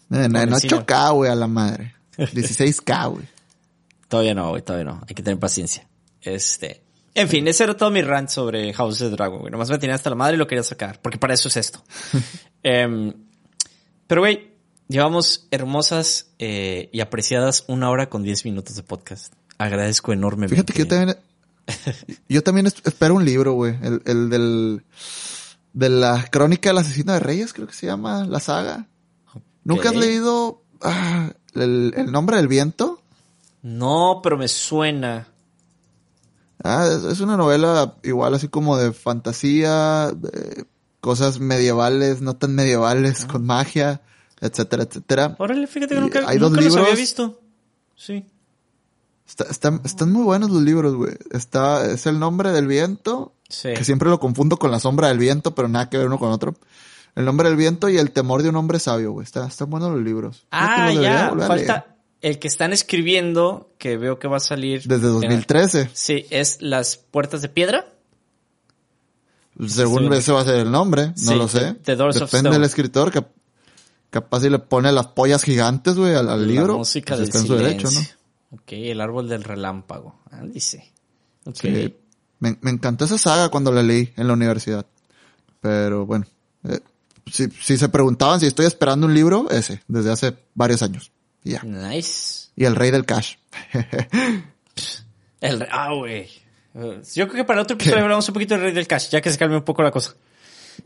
No, 0.10 0.28
no 0.28 0.40
Pobrecillo. 0.40 0.86
8K, 0.86 1.14
güey, 1.14 1.32
a 1.32 1.36
la 1.36 1.48
madre. 1.48 1.96
16K, 2.18 3.10
güey. 3.12 3.26
Todavía 4.08 4.36
no, 4.36 4.50
güey, 4.50 4.62
todavía 4.62 4.86
no. 4.86 5.02
Hay 5.08 5.16
que 5.16 5.24
tener 5.24 5.40
paciencia. 5.40 5.88
Este. 6.22 6.84
En 7.16 7.28
fin, 7.28 7.48
ese 7.48 7.64
era 7.64 7.76
todo 7.76 7.90
mi 7.90 8.02
rant 8.02 8.30
sobre 8.30 8.72
House 8.74 9.02
of 9.02 9.10
the 9.10 9.16
Dragon, 9.16 9.40
güey. 9.40 9.52
Nomás 9.52 9.70
me 9.70 9.78
tenía 9.80 9.96
hasta 9.96 10.10
la 10.10 10.16
madre 10.16 10.36
y 10.36 10.38
lo 10.38 10.48
quería 10.48 10.64
sacar, 10.64 11.02
porque 11.02 11.18
para 11.18 11.34
eso 11.34 11.48
es 11.48 11.58
esto. 11.58 11.84
Em, 12.62 13.14
pero, 14.08 14.22
güey, 14.22 14.52
llevamos 14.88 15.48
hermosas 15.52 16.32
eh, 16.40 16.90
y 16.92 17.00
apreciadas 17.00 17.64
una 17.68 17.90
hora 17.90 18.10
con 18.10 18.22
diez 18.24 18.44
minutos 18.46 18.76
de 18.76 18.84
podcast. 18.84 19.34
Agradezco 19.58 20.14
enormemente. 20.14 20.56
Fíjate 20.56 20.74
que 20.74 20.80
yo 20.80 20.88
también, 20.88 21.18
yo 22.30 22.44
también 22.44 22.68
es- 22.68 22.76
espero 22.84 23.16
un 23.16 23.26
libro, 23.26 23.54
güey. 23.54 23.76
El, 23.82 24.02
el 24.06 24.30
del, 24.30 24.84
de 25.74 25.90
la 25.90 26.26
crónica 26.32 26.70
del 26.70 26.80
asesino 26.80 27.14
de 27.14 27.20
reyes, 27.20 27.54
creo 27.54 27.68
que 27.68 27.74
se 27.74 27.86
llama 27.88 28.26
la 28.26 28.40
saga. 28.40 28.88
¿Nunca 29.64 29.90
has 29.90 29.96
leído 29.96 30.62
ah, 30.82 31.32
el, 31.54 31.94
el 31.96 32.12
nombre 32.12 32.38
del 32.38 32.48
viento? 32.48 33.02
No, 33.64 34.20
pero 34.22 34.38
me 34.38 34.48
suena. 34.48 35.28
Ah, 36.64 36.88
es, 36.92 37.04
es 37.04 37.20
una 37.20 37.38
novela 37.38 37.96
igual 38.04 38.34
así 38.34 38.48
como 38.48 38.78
de 38.78 38.92
fantasía, 38.94 40.12
de 40.16 40.66
cosas 41.02 41.40
medievales, 41.40 42.22
no 42.22 42.36
tan 42.36 42.56
medievales, 42.56 43.26
con 43.26 43.46
magia, 43.46 44.02
etcétera, 44.42 44.84
etcétera. 44.84 45.36
Órale, 45.40 45.68
fíjate 45.68 45.94
que 45.96 46.00
Y 46.00 46.04
nunca, 46.04 46.24
hay 46.28 46.38
dos 46.38 46.52
nunca 46.52 46.64
los 46.64 46.74
había 46.76 46.86
libros. 46.90 47.00
visto. 47.00 47.42
Sí. 47.96 48.26
Está- 49.28 49.46
están, 49.46 49.82
están 49.84 50.12
muy 50.12 50.24
buenos 50.24 50.52
los 50.52 50.62
libros, 50.62 50.94
güey. 50.96 51.14
Está, 51.32 51.90
es 51.92 52.06
el 52.06 52.20
nombre 52.20 52.52
del 52.52 52.68
viento, 52.68 53.34
Sí. 53.50 53.70
que 53.76 53.84
siempre 53.84 54.10
lo 54.10 54.20
confundo 54.20 54.58
con 54.58 54.72
la 54.72 54.80
sombra 54.80 55.08
del 55.10 55.18
viento, 55.20 55.56
pero 55.56 55.68
nada 55.68 55.90
que 55.90 55.98
ver 55.98 56.08
uno 56.08 56.20
con 56.20 56.32
otro. 56.32 56.56
El 57.16 57.26
nombre 57.26 57.48
del 57.50 57.58
viento 57.58 57.90
y 57.90 57.98
el 57.98 58.12
temor 58.12 58.44
de 58.44 58.50
un 58.50 58.56
hombre 58.58 58.78
sabio, 58.80 59.12
güey. 59.14 59.24
Está, 59.24 59.48
están 59.48 59.70
buenos 59.70 59.92
los 59.92 60.02
libros. 60.02 60.46
Ah, 60.52 60.92
los 60.94 61.02
ya. 61.04 61.34
Falta 61.48 61.96
el 62.22 62.40
que 62.40 62.48
están 62.48 62.74
escribiendo, 62.74 63.72
que 63.78 63.98
veo 63.98 64.20
que 64.20 64.28
va 64.28 64.38
a 64.38 64.42
salir. 64.42 64.84
Desde 64.84 65.08
2013. 65.08 65.90
Sí, 65.94 66.26
es 66.30 66.62
Las 66.62 66.98
Puertas 66.98 67.42
de 67.42 67.50
Piedra. 67.50 67.86
Según 69.68 70.12
Sí. 70.12 70.18
ese 70.18 70.32
va 70.34 70.42
a 70.42 70.44
ser 70.44 70.56
el 70.56 70.72
nombre, 70.72 71.08
no 71.08 71.14
Sí, 71.16 71.36
lo 71.36 71.48
sé. 71.48 71.76
The 71.84 71.96
Doors 71.96 72.22
of 72.22 72.32
Depende 72.32 72.50
del 72.52 72.64
escritor, 72.66 73.12
que 73.12 73.24
capaz 74.10 74.42
si 74.42 74.50
le 74.50 74.60
pone 74.60 74.92
las 74.92 75.08
pollas 75.08 75.44
gigantes, 75.44 75.96
güey, 75.96 76.14
al, 76.14 76.28
al 76.30 76.46
libro. 76.46 76.74
La 76.74 76.80
música 76.80 77.16
pues 77.16 77.20
del 77.20 77.28
está 77.30 77.40
en 77.40 77.48
su 77.48 77.56
derecho, 77.56 77.90
¿no? 77.92 78.02
Ok, 78.56 78.72
el 78.74 79.02
árbol 79.02 79.30
del 79.30 79.44
relámpago. 79.44 80.20
Ah, 80.32 80.42
dice. 80.44 80.92
Ok. 81.46 81.58
Sí. 81.62 81.96
Me, 82.40 82.58
me 82.62 82.72
encantó 82.72 83.06
esa 83.06 83.18
saga 83.18 83.50
cuando 83.50 83.72
la 83.72 83.82
leí 83.84 84.14
en 84.18 84.28
la 84.28 84.34
universidad. 84.34 84.86
Pero 85.62 86.06
bueno, 86.06 86.26
eh, 86.68 86.80
si, 87.32 87.50
si 87.50 87.78
se 87.78 87.90
preguntaban 87.90 88.40
si 88.40 88.46
estoy 88.48 88.66
esperando 88.66 89.08
un 89.08 89.14
libro, 89.14 89.50
ese, 89.50 89.82
desde 89.88 90.12
hace 90.12 90.36
varios 90.54 90.82
años. 90.84 91.12
Y 91.44 91.52
ya. 91.52 91.62
Nice. 91.64 92.50
Y 92.56 92.66
el 92.66 92.76
rey 92.76 92.92
del 92.92 93.06
cash. 93.06 93.36
El 95.42 95.68
Ah, 95.72 95.94
güey. 95.94 96.30
Yo 97.14 97.28
creo 97.28 97.36
que 97.36 97.44
para 97.46 97.60
el 97.60 97.64
otro 97.64 97.76
episodio 97.76 98.04
hablamos 98.04 98.28
un 98.28 98.34
poquito 98.34 98.56
del 98.56 98.64
Rey 98.64 98.74
del 98.74 98.88
Cash, 98.88 99.10
ya 99.10 99.22
que 99.22 99.32
se 99.32 99.38
calme 99.38 99.56
un 99.58 99.64
poco 99.64 99.82
la 99.84 99.92
cosa. 99.92 100.14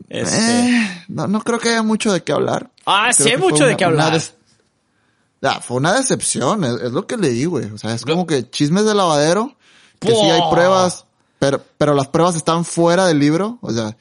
Este... 0.08 0.36
Eh, 0.38 1.04
no, 1.08 1.26
no 1.26 1.40
creo 1.40 1.58
que 1.58 1.70
haya 1.70 1.82
mucho 1.82 2.12
de 2.12 2.22
qué 2.22 2.30
hablar. 2.32 2.70
Ah, 2.86 3.12
sí 3.12 3.28
hay 3.28 3.36
mucho 3.38 3.64
de 3.64 3.70
una- 3.70 3.76
qué 3.76 3.84
una 3.86 3.92
hablar. 4.04 4.12
des- 4.12 4.34
Ya, 5.42 5.60
fue 5.60 5.78
una 5.78 5.94
decepción, 5.94 6.64
es, 6.64 6.80
es 6.82 6.92
lo 6.92 7.06
que 7.06 7.16
le 7.16 7.30
di, 7.30 7.46
güey. 7.46 7.70
O 7.70 7.78
sea, 7.78 7.94
es 7.94 8.04
como 8.04 8.26
que 8.26 8.48
chismes 8.50 8.84
de 8.84 8.94
lavadero, 8.94 9.56
que 9.98 10.08
sí 10.08 10.26
hay 10.26 10.42
pruebas, 10.50 11.06
pero, 11.38 11.62
pero 11.78 11.94
las 11.94 12.08
pruebas 12.08 12.36
están 12.36 12.64
fuera 12.64 13.06
del 13.06 13.18
libro. 13.18 13.58
O 13.62 13.72
sea, 13.72 13.96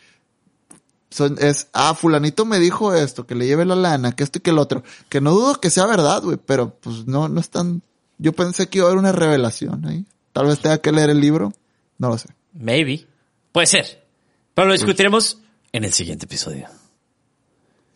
son, 1.10 1.38
es, 1.40 1.70
ah, 1.74 1.96
fulanito 1.96 2.46
me 2.46 2.60
dijo 2.60 2.94
esto, 2.94 3.26
que 3.26 3.36
le 3.36 3.48
lleve 3.48 3.66
la 3.66 3.76
lana, 3.76 4.12
que 4.12 4.24
esto 4.24 4.40
y 4.40 4.42
que 4.42 4.50
el 4.50 4.60
otro. 4.60 4.84
Que 5.08 5.22
no 5.22 5.32
dudo 5.32 5.60
que 5.62 5.70
sea 5.70 5.86
verdad, 5.86 6.22
güey, 6.22 6.38
pero 6.46 6.76
pues 6.76 7.08
no, 7.08 7.30
no 7.30 7.40
están, 7.40 7.82
yo 8.18 8.34
pensé 8.34 8.68
que 8.68 8.80
iba 8.80 8.88
a 8.88 8.90
haber 8.90 9.00
una 9.00 9.14
revelación 9.14 9.86
ahí. 9.86 10.06
Tal 10.34 10.48
vez 10.48 10.60
tenga 10.60 10.80
que 10.80 10.92
leer 10.92 11.10
el 11.10 11.22
libro, 11.22 11.54
no 11.98 12.10
lo 12.10 12.18
sé. 12.18 12.30
Maybe. 12.54 13.08
Puede 13.52 13.68
ser. 13.68 14.06
Pero 14.54 14.68
lo 14.68 14.74
discutiremos 14.74 15.40
en 15.72 15.86
el 15.86 15.94
siguiente 15.94 16.26
episodio. 16.26 16.68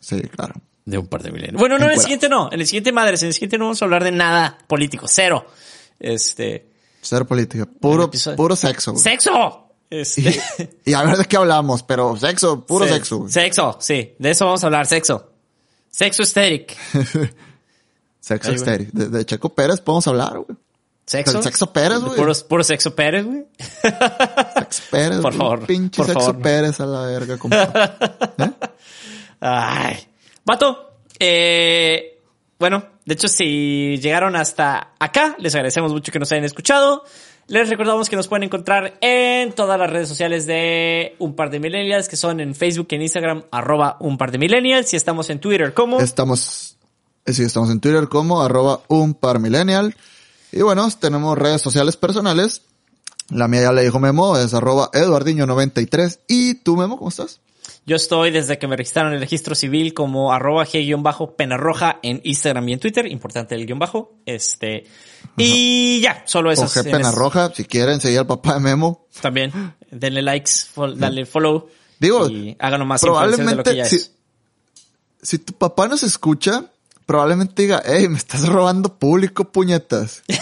Sí, 0.00 0.20
claro. 0.22 0.54
De 0.84 0.98
un 0.98 1.06
par 1.06 1.22
de 1.22 1.30
milenios. 1.32 1.58
Bueno, 1.60 1.78
no, 1.78 1.86
en 1.86 1.92
el 1.92 2.00
siguiente 2.00 2.28
no. 2.28 2.50
En 2.52 2.60
el 2.60 2.66
siguiente, 2.66 2.92
madres, 2.92 3.22
en 3.22 3.28
el 3.28 3.34
siguiente 3.34 3.56
no 3.58 3.64
vamos 3.66 3.80
a 3.80 3.84
hablar 3.86 4.04
de 4.04 4.12
nada 4.12 4.58
político. 4.66 5.06
Cero. 5.08 5.46
Este. 5.98 6.68
Ser 7.00 7.24
política, 7.26 7.66
puro, 7.66 8.10
puro 8.36 8.56
sexo. 8.56 8.92
güey. 8.92 9.02
¡Sexo! 9.02 9.60
Este. 9.90 10.40
Y 10.84 10.92
a 10.94 11.02
ver 11.04 11.16
de 11.16 11.24
qué 11.26 11.36
hablamos, 11.36 11.82
pero 11.82 12.16
sexo, 12.16 12.66
puro 12.66 12.86
sexo. 12.86 13.18
güey. 13.18 13.32
Sexo, 13.32 13.76
sí. 13.80 14.14
De 14.18 14.30
eso 14.30 14.44
vamos 14.46 14.62
a 14.62 14.66
hablar, 14.66 14.86
sexo. 14.86 15.30
Sexo 15.90 16.22
estético. 16.22 16.74
Sexo 18.20 18.52
estéril. 18.52 18.88
De, 18.92 19.08
de 19.10 19.26
Checo 19.26 19.54
Pérez 19.54 19.80
podemos 19.82 20.06
hablar, 20.08 20.38
güey. 20.38 20.58
¿Sexo? 21.04 21.42
Sexo 21.42 21.70
Pérez, 21.74 21.98
güey. 22.00 22.16
Puro, 22.16 22.32
puro 22.48 22.64
sexo 22.64 22.94
Pérez, 22.94 23.26
güey. 23.26 23.44
Sexo 23.60 24.82
Pérez. 24.90 25.18
Por 25.20 25.32
güey. 25.32 25.38
favor, 25.38 25.66
Pinche 25.66 25.98
por 25.98 26.06
sexo 26.06 26.20
favor. 26.20 26.40
Pérez 26.42 26.80
a 26.80 26.86
la 26.86 27.02
verga, 27.02 27.36
compa. 27.36 27.96
¿Eh? 28.38 28.50
Ay. 29.40 30.08
Vato, 30.44 30.98
eh, 31.18 32.20
bueno, 32.58 32.84
de 33.04 33.14
hecho, 33.14 33.28
si 33.28 33.98
llegaron 33.98 34.36
hasta 34.36 34.94
acá, 34.98 35.36
les 35.38 35.54
agradecemos 35.54 35.92
mucho 35.92 36.12
que 36.12 36.18
nos 36.18 36.30
hayan 36.32 36.44
escuchado. 36.44 37.04
Les 37.46 37.68
recordamos 37.68 38.08
que 38.08 38.16
nos 38.16 38.26
pueden 38.26 38.44
encontrar 38.44 38.96
en 39.02 39.52
todas 39.52 39.78
las 39.78 39.90
redes 39.90 40.08
sociales 40.08 40.46
de 40.46 41.14
Un 41.18 41.34
Par 41.34 41.50
de 41.50 41.60
Millennials, 41.60 42.08
que 42.08 42.16
son 42.16 42.40
en 42.40 42.54
Facebook 42.54 42.88
y 42.90 42.94
en 42.94 43.02
Instagram, 43.02 43.44
arroba 43.50 43.98
Un 44.00 44.16
Par 44.16 44.30
de 44.32 44.38
Millennials. 44.38 44.94
Y 44.94 44.96
estamos 44.96 45.28
en 45.28 45.40
Twitter 45.40 45.74
como... 45.74 46.00
Estamos, 46.00 46.78
eh, 47.26 47.32
sí, 47.32 47.42
estamos 47.42 47.70
en 47.70 47.80
Twitter 47.80 48.08
como 48.08 48.42
arroba 48.42 48.80
un 48.88 49.14
par 49.14 49.40
millennial. 49.40 49.94
Y 50.52 50.62
bueno, 50.62 50.88
tenemos 50.98 51.36
redes 51.36 51.60
sociales 51.60 51.96
personales. 51.96 52.62
La 53.30 53.48
mía 53.48 53.62
ya 53.62 53.72
le 53.72 53.82
dijo 53.82 53.98
Memo, 53.98 54.36
es 54.38 54.54
arroba 54.54 54.90
eduardiño93. 54.92 56.20
¿Y 56.28 56.54
tú, 56.54 56.76
Memo, 56.76 56.96
cómo 56.96 57.08
estás? 57.08 57.40
Yo 57.86 57.96
estoy 57.96 58.30
desde 58.30 58.58
que 58.58 58.66
me 58.66 58.76
registraron 58.76 59.12
en 59.12 59.16
el 59.16 59.20
registro 59.20 59.54
civil 59.54 59.92
como 59.92 60.32
arroba 60.32 60.64
g-pena 60.64 61.56
roja 61.58 61.98
en 62.02 62.20
Instagram 62.24 62.66
y 62.70 62.72
en 62.72 62.80
Twitter. 62.80 63.06
Importante 63.06 63.54
el 63.54 63.66
guion 63.66 63.78
bajo. 63.78 64.14
Este. 64.24 64.84
Y 65.36 66.00
ya, 66.00 66.22
solo 66.26 66.50
esas. 66.50 66.74
G 66.74 66.86
en 66.86 66.92
Pena 66.92 67.08
es- 67.10 67.14
Roja, 67.14 67.52
si 67.54 67.64
quieren 67.66 68.00
seguir 68.00 68.20
al 68.20 68.26
papá 68.26 68.54
de 68.54 68.60
Memo. 68.60 69.06
También. 69.20 69.52
Denle 69.90 70.22
likes, 70.22 70.50
fol- 70.74 70.94
dale 70.96 71.26
follow. 71.26 71.68
Digo, 71.98 72.28
y 72.30 72.56
háganlo 72.58 72.86
más 72.86 73.02
influencer 73.04 73.44
de 73.46 73.54
lo 73.54 73.62
que 73.62 73.76
ya 73.76 73.84
probablemente, 73.84 73.88
si, 73.88 73.96
es. 73.96 74.12
si 75.22 75.38
tu 75.38 75.52
papá 75.52 75.86
nos 75.86 76.02
escucha, 76.02 76.70
probablemente 77.06 77.62
diga, 77.62 77.82
hey, 77.84 78.08
me 78.08 78.16
estás 78.18 78.48
robando 78.48 78.98
público, 78.98 79.50
puñetas. 79.52 80.22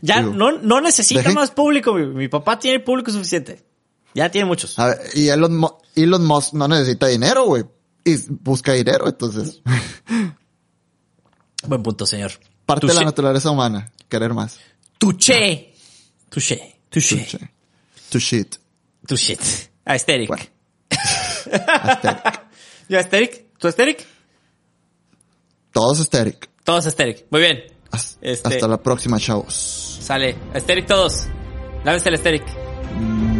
Ya 0.00 0.20
digo, 0.20 0.32
no, 0.32 0.52
no 0.52 0.80
necesita 0.80 1.22
dejen- 1.22 1.34
más 1.34 1.50
público. 1.50 1.92
Mi, 1.94 2.06
mi 2.06 2.28
papá 2.28 2.58
tiene 2.58 2.80
público 2.80 3.10
suficiente. 3.12 3.62
Ya 4.14 4.30
tiene 4.30 4.46
muchos. 4.46 4.78
A 4.78 4.86
ver, 4.86 4.98
y 5.14 5.28
Elon, 5.28 5.66
Elon 5.94 6.26
Musk 6.26 6.52
no 6.54 6.68
necesita 6.68 7.06
dinero, 7.06 7.44
güey. 7.46 7.64
Y 8.04 8.16
busca 8.28 8.72
dinero, 8.72 9.08
entonces. 9.08 9.62
Buen 11.66 11.82
punto, 11.82 12.06
señor. 12.06 12.32
Parte 12.66 12.86
de 12.86 12.92
la 12.92 13.00
Touché. 13.00 13.04
naturaleza 13.06 13.50
humana, 13.50 13.90
querer 14.08 14.34
más. 14.34 14.58
Touché. 14.98 15.74
Touché. 16.28 16.76
Touché. 16.88 17.16
Touché. 17.16 17.50
To 18.10 18.18
shit. 18.18 18.56
Tu 19.06 19.16
shit. 19.16 19.40
Aesthetic. 19.84 20.28
Bueno. 20.28 20.44
Aesthetic. 21.50 22.40
¿Yo 22.88 22.98
aesthetic? 22.98 23.46
¿Tu 23.58 23.66
aesthetic? 23.68 24.06
Todos 25.72 26.00
aesthetic. 26.00 26.50
Todos 26.64 26.84
aesthetic. 26.86 27.26
Muy 27.30 27.40
bien. 27.40 27.62
Hasta, 27.90 28.18
Este- 28.20 28.48
hasta 28.48 28.68
la 28.68 28.82
próxima, 28.82 29.18
chavos. 29.18 29.98
Sale. 30.02 30.36
Aesthetic 30.54 30.86
todos. 30.86 31.14
Lávense 31.84 32.08
el 32.10 32.14
aesthetic. 32.16 32.44
Bye 32.44 33.31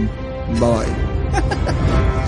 bye. 0.61 2.19